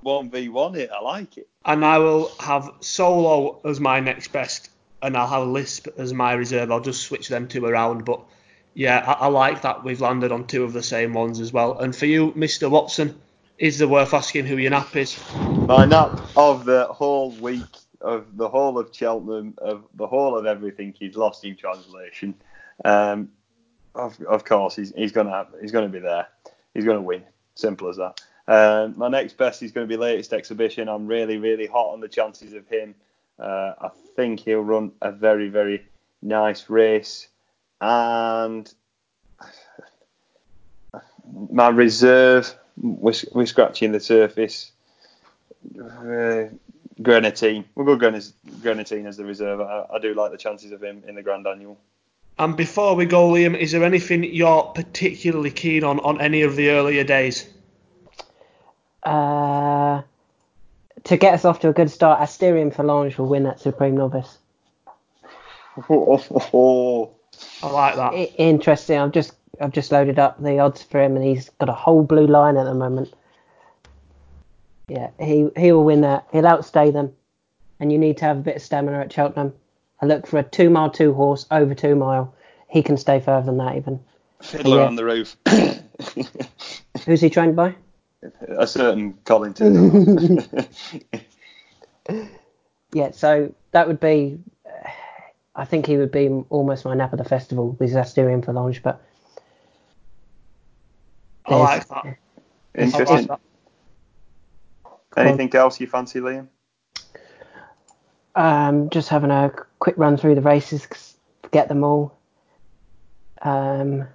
one 0.00 0.30
v 0.30 0.48
one 0.48 0.74
it. 0.76 0.90
I 0.90 1.00
like 1.02 1.36
it. 1.38 1.48
And 1.64 1.84
I 1.84 1.98
will 1.98 2.30
have 2.38 2.70
Solo 2.80 3.60
as 3.64 3.80
my 3.80 3.98
next 4.00 4.28
best, 4.32 4.70
and 5.02 5.16
I'll 5.16 5.26
have 5.26 5.48
Lisp 5.48 5.88
as 5.98 6.12
my 6.14 6.34
reserve. 6.34 6.70
I'll 6.70 6.80
just 6.80 7.02
switch 7.02 7.28
them 7.28 7.48
two 7.48 7.64
around. 7.66 8.04
But 8.04 8.20
yeah, 8.78 9.02
I, 9.04 9.24
I 9.24 9.26
like 9.26 9.62
that 9.62 9.82
we've 9.82 10.00
landed 10.00 10.30
on 10.30 10.46
two 10.46 10.62
of 10.62 10.72
the 10.72 10.84
same 10.84 11.12
ones 11.12 11.40
as 11.40 11.52
well. 11.52 11.76
And 11.80 11.94
for 11.94 12.06
you, 12.06 12.30
Mr. 12.32 12.70
Watson, 12.70 13.20
is 13.58 13.80
it 13.80 13.90
worth 13.90 14.14
asking 14.14 14.46
who 14.46 14.56
your 14.56 14.70
nap 14.70 14.94
is? 14.94 15.20
My 15.66 15.84
nap 15.84 16.20
of 16.36 16.64
the 16.64 16.84
whole 16.84 17.32
week, 17.32 17.66
of 18.00 18.36
the 18.36 18.48
whole 18.48 18.78
of 18.78 18.94
Cheltenham, 18.94 19.54
of 19.58 19.82
the 19.94 20.06
whole 20.06 20.38
of 20.38 20.46
everything 20.46 20.94
he's 20.96 21.16
lost 21.16 21.44
in 21.44 21.56
translation. 21.56 22.36
Um, 22.84 23.30
of, 23.96 24.20
of 24.22 24.44
course, 24.44 24.76
he's, 24.76 24.92
he's 24.94 25.10
gonna 25.10 25.48
he's 25.60 25.72
gonna 25.72 25.88
be 25.88 25.98
there. 25.98 26.28
He's 26.72 26.84
gonna 26.84 27.02
win. 27.02 27.24
Simple 27.56 27.88
as 27.88 27.96
that. 27.96 28.20
Um, 28.46 28.94
my 28.96 29.08
next 29.08 29.36
best 29.36 29.60
is 29.64 29.72
going 29.72 29.88
to 29.88 29.92
be 29.92 30.00
latest 30.00 30.32
exhibition. 30.32 30.88
I'm 30.88 31.08
really 31.08 31.38
really 31.38 31.66
hot 31.66 31.94
on 31.94 31.98
the 31.98 32.08
chances 32.08 32.52
of 32.52 32.68
him. 32.68 32.94
Uh, 33.40 33.72
I 33.80 33.88
think 34.14 34.38
he'll 34.38 34.60
run 34.60 34.92
a 35.02 35.10
very 35.10 35.48
very 35.48 35.84
nice 36.22 36.70
race, 36.70 37.26
and 37.80 38.72
my 41.50 41.68
reserve 41.68 42.54
we're, 42.80 43.14
we're 43.32 43.46
scratching 43.46 43.92
the 43.92 44.00
surface. 44.00 44.72
Uh, 45.78 46.44
Greaneteen. 47.00 47.64
We'll 47.74 47.86
go 47.86 47.96
Greaneteen, 47.96 48.32
Greaneteen 48.60 49.06
as 49.06 49.16
the 49.16 49.24
reserve. 49.24 49.60
I, 49.60 49.86
I 49.94 49.98
do 49.98 50.14
like 50.14 50.32
the 50.32 50.38
chances 50.38 50.72
of 50.72 50.82
him 50.82 51.02
in 51.06 51.14
the 51.14 51.22
Grand 51.22 51.46
Annual. 51.46 51.78
And 52.38 52.56
before 52.56 52.94
we 52.94 53.06
go, 53.06 53.30
Liam, 53.30 53.56
is 53.56 53.72
there 53.72 53.84
anything 53.84 54.22
you're 54.22 54.62
particularly 54.74 55.50
keen 55.50 55.84
on 55.84 56.00
on 56.00 56.20
any 56.20 56.42
of 56.42 56.56
the 56.56 56.70
earlier 56.70 57.04
days? 57.04 57.48
Uh, 59.02 60.02
to 61.04 61.16
get 61.16 61.34
us 61.34 61.44
off 61.44 61.60
to 61.60 61.68
a 61.68 61.72
good 61.72 61.90
start, 61.90 62.20
Asterion 62.20 62.74
Forlonge 62.74 63.16
will 63.16 63.26
win 63.26 63.44
that 63.44 63.60
Supreme 63.60 63.96
Novice. 63.96 64.38
Oh, 65.88 67.14
I 67.62 67.70
like 67.70 67.96
that. 67.96 68.12
I- 68.12 68.32
interesting. 68.38 68.98
I've 68.98 69.12
just 69.12 69.32
I've 69.60 69.72
just 69.72 69.90
loaded 69.92 70.18
up 70.18 70.40
the 70.42 70.58
odds 70.60 70.82
for 70.82 71.00
him, 71.02 71.16
and 71.16 71.24
he's 71.24 71.50
got 71.58 71.68
a 71.68 71.72
whole 71.72 72.02
blue 72.02 72.26
line 72.26 72.56
at 72.56 72.64
the 72.64 72.74
moment. 72.74 73.12
Yeah, 74.88 75.10
he 75.20 75.48
he 75.56 75.72
will 75.72 75.84
win 75.84 76.00
that. 76.02 76.26
He'll 76.32 76.46
outstay 76.46 76.90
them, 76.90 77.12
and 77.80 77.90
you 77.92 77.98
need 77.98 78.16
to 78.18 78.24
have 78.24 78.38
a 78.38 78.40
bit 78.42 78.56
of 78.56 78.62
stamina 78.62 79.00
at 79.00 79.12
Cheltenham. 79.12 79.52
I 80.00 80.06
look 80.06 80.26
for 80.26 80.38
a 80.38 80.42
two 80.44 80.70
mile 80.70 80.90
two 80.90 81.12
horse 81.12 81.46
over 81.50 81.74
two 81.74 81.94
mile. 81.96 82.34
He 82.68 82.82
can 82.82 82.96
stay 82.96 83.18
further 83.20 83.46
than 83.46 83.56
that 83.58 83.76
even. 83.76 84.00
Fiddler 84.42 84.78
Yeah. 84.78 84.86
on 84.86 84.94
the 84.94 85.04
roof. 85.04 85.36
Who's 87.06 87.20
he 87.20 87.28
trained 87.30 87.56
by? 87.56 87.74
a 88.48 88.66
certain 88.66 89.14
Collington. 89.24 90.66
Yeah, 92.92 93.10
so 93.10 93.54
that 93.72 93.86
would 93.86 94.00
be. 94.00 94.38
I 95.58 95.64
think 95.64 95.86
he 95.86 95.96
would 95.96 96.12
be 96.12 96.28
almost 96.50 96.84
my 96.84 96.94
nap 96.94 97.12
of 97.12 97.18
the 97.18 97.24
festival 97.24 97.76
with 97.80 97.90
Asterion 97.90 98.44
Forlonge, 98.44 98.80
but 98.80 99.02
I 101.46 101.56
like 101.56 101.88
that. 101.88 102.16
Interesting. 102.76 103.28
Anything 105.16 105.52
else 105.56 105.80
you 105.80 105.88
fancy, 105.88 106.20
Liam? 106.20 106.46
Um, 108.36 108.88
just 108.90 109.08
having 109.08 109.32
a 109.32 109.52
quick 109.80 109.98
run 109.98 110.16
through 110.16 110.36
the 110.36 110.40
races, 110.42 110.86
'cause 110.86 111.16
get 111.50 111.66
them 111.66 111.82
all. 111.82 112.16
Um, 113.42 114.06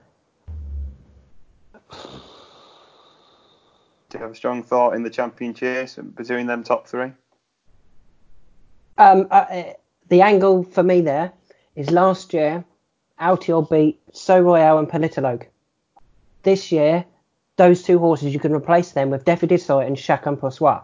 Do 4.10 4.18
you 4.18 4.24
have 4.24 4.32
a 4.32 4.36
strong 4.36 4.64
thought 4.64 4.94
in 4.96 5.04
the 5.04 5.10
champion 5.10 5.54
chase 5.54 5.96
between 5.96 6.48
them 6.48 6.64
top 6.64 6.88
three? 6.88 7.12
um, 8.98 9.28
uh, 9.32 9.74
the 10.14 10.22
angle 10.22 10.64
for 10.64 10.84
me 10.84 11.02
there 11.02 11.34
is 11.76 11.90
last 11.90 12.34
year, 12.34 12.64
Altior 13.20 13.68
beat 13.68 14.00
Sceau 14.14 14.40
Royal 14.40 14.78
and 14.78 14.88
Politologue. 14.88 15.48
This 16.44 16.72
year, 16.72 17.06
those 17.56 17.82
two 17.82 17.98
horses, 17.98 18.32
you 18.32 18.40
can 18.40 18.54
replace 18.54 18.92
them 18.92 19.10
with 19.10 19.26
Defi 19.26 19.48
and 19.48 19.98
Chacun 19.98 20.40
Pour 20.40 20.52
Soi. 20.52 20.80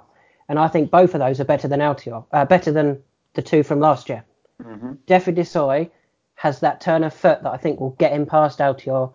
And 0.48 0.58
I 0.58 0.68
think 0.68 0.90
both 0.90 1.14
of 1.14 1.20
those 1.20 1.40
are 1.40 1.46
better 1.46 1.68
than 1.68 1.80
Altior, 1.80 2.26
uh, 2.32 2.46
better 2.46 2.72
than 2.72 3.04
the 3.36 3.44
two 3.44 3.62
from 3.62 3.80
last 3.80 4.10
year. 4.10 4.24
Mm-hmm. 4.64 4.94
Defi 5.06 5.92
has 6.34 6.60
that 6.62 6.82
turn 6.82 7.04
of 7.04 7.14
foot 7.14 7.44
that 7.44 7.52
I 7.52 7.58
think 7.58 7.80
will 7.80 7.96
get 8.00 8.14
him 8.14 8.26
past 8.26 8.58
Altior 8.58 9.14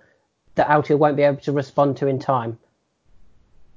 that 0.54 0.68
Altior 0.68 0.96
won't 0.96 1.16
be 1.16 1.24
able 1.24 1.40
to 1.40 1.50
respond 1.50 1.96
to 1.96 2.06
in 2.06 2.20
time. 2.20 2.56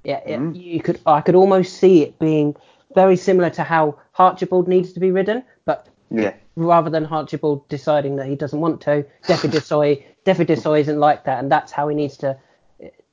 Yeah, 0.04 0.22
yeah, 0.28 0.38
Mm. 0.38 0.56
you 0.56 0.82
could 0.82 1.00
I 1.08 1.22
could 1.22 1.36
almost 1.36 1.80
see 1.80 2.04
it 2.04 2.20
being 2.20 2.56
very 2.94 3.18
similar 3.18 3.50
to 3.52 3.64
how 3.64 3.98
Archibald 4.20 4.68
needs 4.68 4.94
to 4.94 5.00
be 5.00 5.10
ridden, 5.12 5.44
but 5.66 5.88
Yeah. 6.10 6.34
rather 6.56 6.90
than 6.90 7.06
Archibald 7.06 7.68
deciding 7.70 8.16
that 8.18 8.28
he 8.28 8.36
doesn't 8.36 8.60
want 8.60 8.82
to, 8.82 9.06
Defi 9.28 9.48
Du 9.50 9.60
Seuil 9.60 10.80
isn't 10.80 11.00
like 11.00 11.26
that, 11.26 11.40
and 11.40 11.52
that's 11.52 11.72
how 11.72 11.88
he 11.88 11.96
needs 11.96 12.18
to 12.18 12.38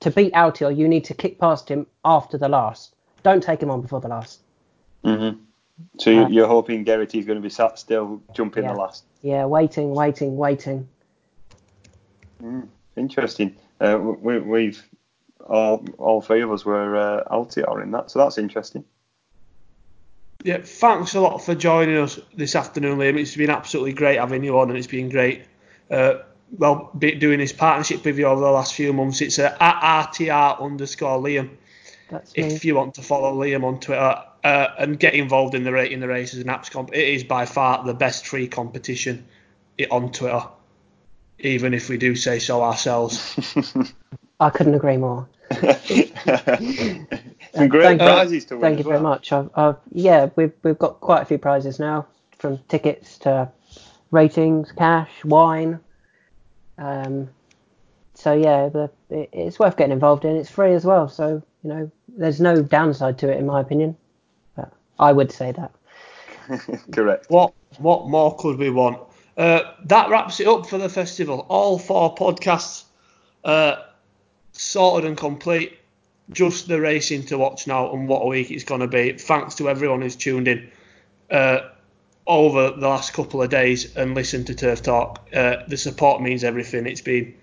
to 0.00 0.10
beat 0.10 0.32
Altior. 0.34 0.76
You 0.76 0.86
need 0.86 1.04
to 1.04 1.14
kick 1.14 1.38
past 1.38 1.68
him 1.68 1.86
after 2.04 2.36
the 2.36 2.48
last. 2.48 2.94
Don't 3.22 3.42
take 3.42 3.62
him 3.62 3.70
on 3.70 3.80
before 3.80 4.00
the 4.00 4.08
last. 4.08 4.40
Mm-hmm. 5.04 5.38
So 5.98 6.10
you- 6.10 6.24
Uh, 6.24 6.28
you're 6.28 6.46
hoping 6.46 6.84
Geraghty's 6.84 7.24
going 7.26 7.38
to 7.38 7.42
be 7.42 7.48
sat 7.50 7.78
still, 7.78 8.20
jumping 8.34 8.64
Yeah. 8.64 8.72
the 8.74 8.78
last. 8.78 9.04
Yeah, 9.22 9.46
waiting, 9.46 9.94
waiting, 9.94 10.36
waiting. 10.36 10.86
Mm, 12.42 12.68
interesting. 12.96 13.56
Uh, 13.80 13.98
we, 13.98 14.38
we've 14.38 14.82
all 15.48 15.84
all 15.98 16.20
three 16.20 16.42
of 16.42 16.52
us 16.52 16.64
were 16.64 16.96
uh, 16.96 17.24
Altior 17.30 17.82
in 17.82 17.90
that, 17.92 18.10
so 18.10 18.18
that's 18.18 18.38
interesting. 18.38 18.84
Yeah, 20.44 20.58
thanks 20.62 21.14
a 21.14 21.20
lot 21.20 21.38
for 21.38 21.54
joining 21.54 21.96
us 21.96 22.20
this 22.36 22.54
afternoon, 22.54 22.98
Liam. 22.98 23.18
It's 23.18 23.34
been 23.34 23.48
absolutely 23.48 23.94
great 23.94 24.18
having 24.18 24.44
you 24.44 24.58
on, 24.58 24.68
and 24.68 24.78
it's 24.78 24.86
been 24.86 25.08
great. 25.08 25.46
Uh, 25.90 26.16
well, 26.58 26.90
be, 26.98 27.14
doing 27.14 27.38
this 27.38 27.52
partnership 27.52 28.04
with 28.04 28.18
you 28.18 28.26
over 28.26 28.42
the 28.42 28.50
last 28.50 28.74
few 28.74 28.92
months. 28.92 29.22
It's 29.22 29.38
uh, 29.38 29.56
at 29.58 30.10
RTR 30.12 30.60
underscore 30.60 31.18
Liam. 31.18 31.48
That's 32.10 32.36
me. 32.36 32.42
If 32.42 32.62
you 32.62 32.74
want 32.74 32.92
to 32.96 33.02
follow 33.02 33.34
Liam 33.34 33.64
on 33.64 33.80
Twitter 33.80 34.22
uh, 34.44 34.66
and 34.78 35.00
get 35.00 35.14
involved 35.14 35.54
in 35.54 35.64
the 35.64 35.72
rating 35.72 36.00
the 36.00 36.08
races 36.08 36.40
and 36.40 36.50
apps 36.50 36.70
comp, 36.70 36.90
it 36.92 37.08
is 37.08 37.24
by 37.24 37.46
far 37.46 37.82
the 37.82 37.94
best 37.94 38.26
free 38.26 38.46
competition 38.46 39.26
on 39.90 40.12
Twitter. 40.12 40.42
Even 41.38 41.72
if 41.72 41.88
we 41.88 41.96
do 41.96 42.14
say 42.14 42.38
so 42.38 42.62
ourselves. 42.62 43.34
I 44.40 44.50
couldn't 44.50 44.74
agree 44.74 44.98
more. 44.98 45.26
Some 47.54 47.68
great 47.68 47.84
Thank 47.84 48.00
you. 48.00 48.06
prizes 48.06 48.44
to 48.46 48.54
win. 48.56 48.62
Thank 48.62 48.80
as 48.80 48.84
you 48.84 48.90
very 48.90 49.02
much. 49.02 49.32
I've, 49.32 49.50
I've, 49.54 49.76
yeah, 49.92 50.28
we've 50.36 50.52
we've 50.62 50.78
got 50.78 51.00
quite 51.00 51.22
a 51.22 51.24
few 51.24 51.38
prizes 51.38 51.78
now, 51.78 52.06
from 52.38 52.58
tickets 52.68 53.18
to 53.18 53.50
ratings, 54.10 54.72
cash, 54.72 55.10
wine. 55.24 55.78
Um, 56.78 57.30
so 58.14 58.32
yeah, 58.34 58.68
the, 58.68 58.90
it, 59.10 59.28
it's 59.32 59.58
worth 59.58 59.76
getting 59.76 59.92
involved 59.92 60.24
in. 60.24 60.36
It's 60.36 60.50
free 60.50 60.74
as 60.74 60.84
well, 60.84 61.08
so 61.08 61.42
you 61.62 61.70
know, 61.70 61.90
there's 62.08 62.40
no 62.40 62.60
downside 62.62 63.18
to 63.18 63.30
it 63.30 63.38
in 63.38 63.46
my 63.46 63.60
opinion. 63.60 63.96
But 64.56 64.72
I 64.98 65.12
would 65.12 65.30
say 65.30 65.52
that. 65.52 65.72
Correct. 66.92 67.26
What 67.28 67.54
what 67.78 68.08
more 68.08 68.36
could 68.36 68.58
we 68.58 68.70
want? 68.70 68.98
Uh, 69.36 69.60
that 69.84 70.10
wraps 70.10 70.40
it 70.40 70.46
up 70.46 70.66
for 70.66 70.78
the 70.78 70.88
festival. 70.88 71.46
All 71.48 71.78
four 71.78 72.14
podcasts 72.14 72.84
uh, 73.44 73.76
sorted 74.52 75.08
and 75.08 75.16
complete. 75.16 75.78
Just 76.30 76.68
the 76.68 76.80
racing 76.80 77.24
to 77.26 77.38
watch 77.38 77.66
now 77.66 77.92
and 77.92 78.08
what 78.08 78.22
a 78.22 78.26
week 78.26 78.50
it's 78.50 78.64
going 78.64 78.80
to 78.80 78.88
be. 78.88 79.12
Thanks 79.12 79.56
to 79.56 79.68
everyone 79.68 80.02
who's 80.02 80.16
tuned 80.16 80.48
in 80.48 80.70
uh, 81.30 81.58
over 82.26 82.70
the 82.70 82.88
last 82.88 83.12
couple 83.12 83.42
of 83.42 83.50
days 83.50 83.94
and 83.96 84.14
listened 84.14 84.46
to 84.46 84.54
Turf 84.54 84.82
Talk. 84.82 85.28
Uh, 85.34 85.56
the 85.68 85.76
support 85.76 86.22
means 86.22 86.42
everything. 86.42 86.86
It's 86.86 87.02
been 87.02 87.34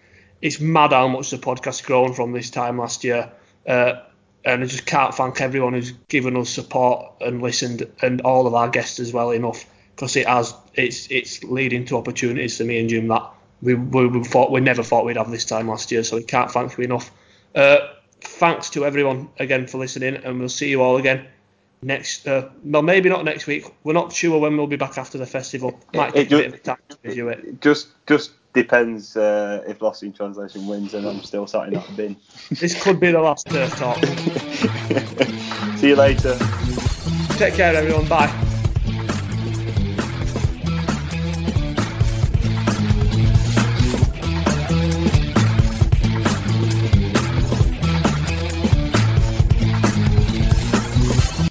it's 0.42 0.60
mad 0.60 0.92
how 0.92 1.08
much 1.08 1.30
the 1.30 1.38
podcast's 1.38 1.82
grown 1.82 2.14
from 2.14 2.32
this 2.32 2.50
time 2.50 2.80
last 2.80 3.04
year. 3.04 3.32
Uh, 3.68 4.02
and 4.44 4.64
I 4.64 4.66
just 4.66 4.88
can't 4.88 5.14
thank 5.14 5.40
everyone 5.40 5.74
who's 5.74 5.92
given 6.10 6.36
us 6.36 6.50
support 6.50 7.14
and 7.22 7.42
listened, 7.42 7.88
and 8.02 8.22
all 8.22 8.48
of 8.48 8.56
our 8.56 8.70
guests 8.70 9.00
as 9.00 9.14
well 9.14 9.30
enough, 9.30 9.66
because 9.96 10.16
it 10.16 10.28
has 10.28 10.56
it's 10.74 11.10
it's 11.12 11.44
leading 11.44 11.86
to 11.86 11.98
opportunities 11.98 12.58
for 12.58 12.64
me 12.64 12.80
and 12.80 12.90
Jim 12.90 13.08
that 13.10 13.30
we 13.62 13.76
we, 13.76 14.08
we 14.08 14.24
thought 14.24 14.52
we 14.52 14.60
never 14.60 14.82
thought 14.82 15.06
we'd 15.06 15.18
have 15.18 15.30
this 15.30 15.46
time 15.46 15.68
last 15.68 15.92
year. 15.92 16.04
So 16.04 16.18
we 16.18 16.24
can't 16.24 16.50
thank 16.50 16.76
you 16.78 16.84
enough. 16.86 17.12
Uh, 17.54 17.78
thanks 18.22 18.70
to 18.72 18.86
everyone 18.86 19.30
again 19.40 19.68
for 19.68 19.78
listening, 19.78 20.16
and 20.16 20.40
we'll 20.40 20.50
see 20.50 20.70
you 20.70 20.82
all 20.82 20.98
again 20.98 21.28
next. 21.82 22.28
Uh, 22.28 22.50
well, 22.64 22.82
maybe 22.82 23.10
not 23.10 23.26
next 23.26 23.48
week. 23.48 23.66
We're 23.84 23.94
not 23.94 24.14
sure 24.14 24.40
when 24.40 24.58
we'll 24.58 24.68
be 24.68 24.76
back 24.78 24.98
after 24.98 25.18
the 25.18 25.26
festival. 25.26 25.80
Might 25.94 26.16
It- 26.16 26.30
take 26.30 26.32
a 26.32 26.38
it 26.38 26.52
bit 26.52 26.54
of 26.54 26.64
time 26.64 26.78
to 26.90 26.98
review 27.04 27.30
it. 27.30 27.62
Just 27.62 27.88
just 28.08 28.32
depends 28.54 29.16
uh, 29.16 29.64
if 29.68 29.82
Lost 29.82 30.04
in 30.04 30.12
Translation 30.14 30.68
wins 30.68 30.94
and 30.94 31.08
I'm 31.08 31.24
still 31.24 31.48
sat 31.48 31.68
in 31.68 31.74
that 31.76 31.96
bin. 31.96 32.18
This 32.50 32.82
could 32.84 33.00
be 33.00 33.12
the 33.12 33.22
last 33.22 33.48
turf 33.50 33.76
talk. 33.78 33.98
See 35.78 35.88
you 35.90 35.96
later. 35.96 36.38
Take 37.30 37.56
care, 37.56 37.76
everyone. 37.76 38.08
Bye. 38.08 38.51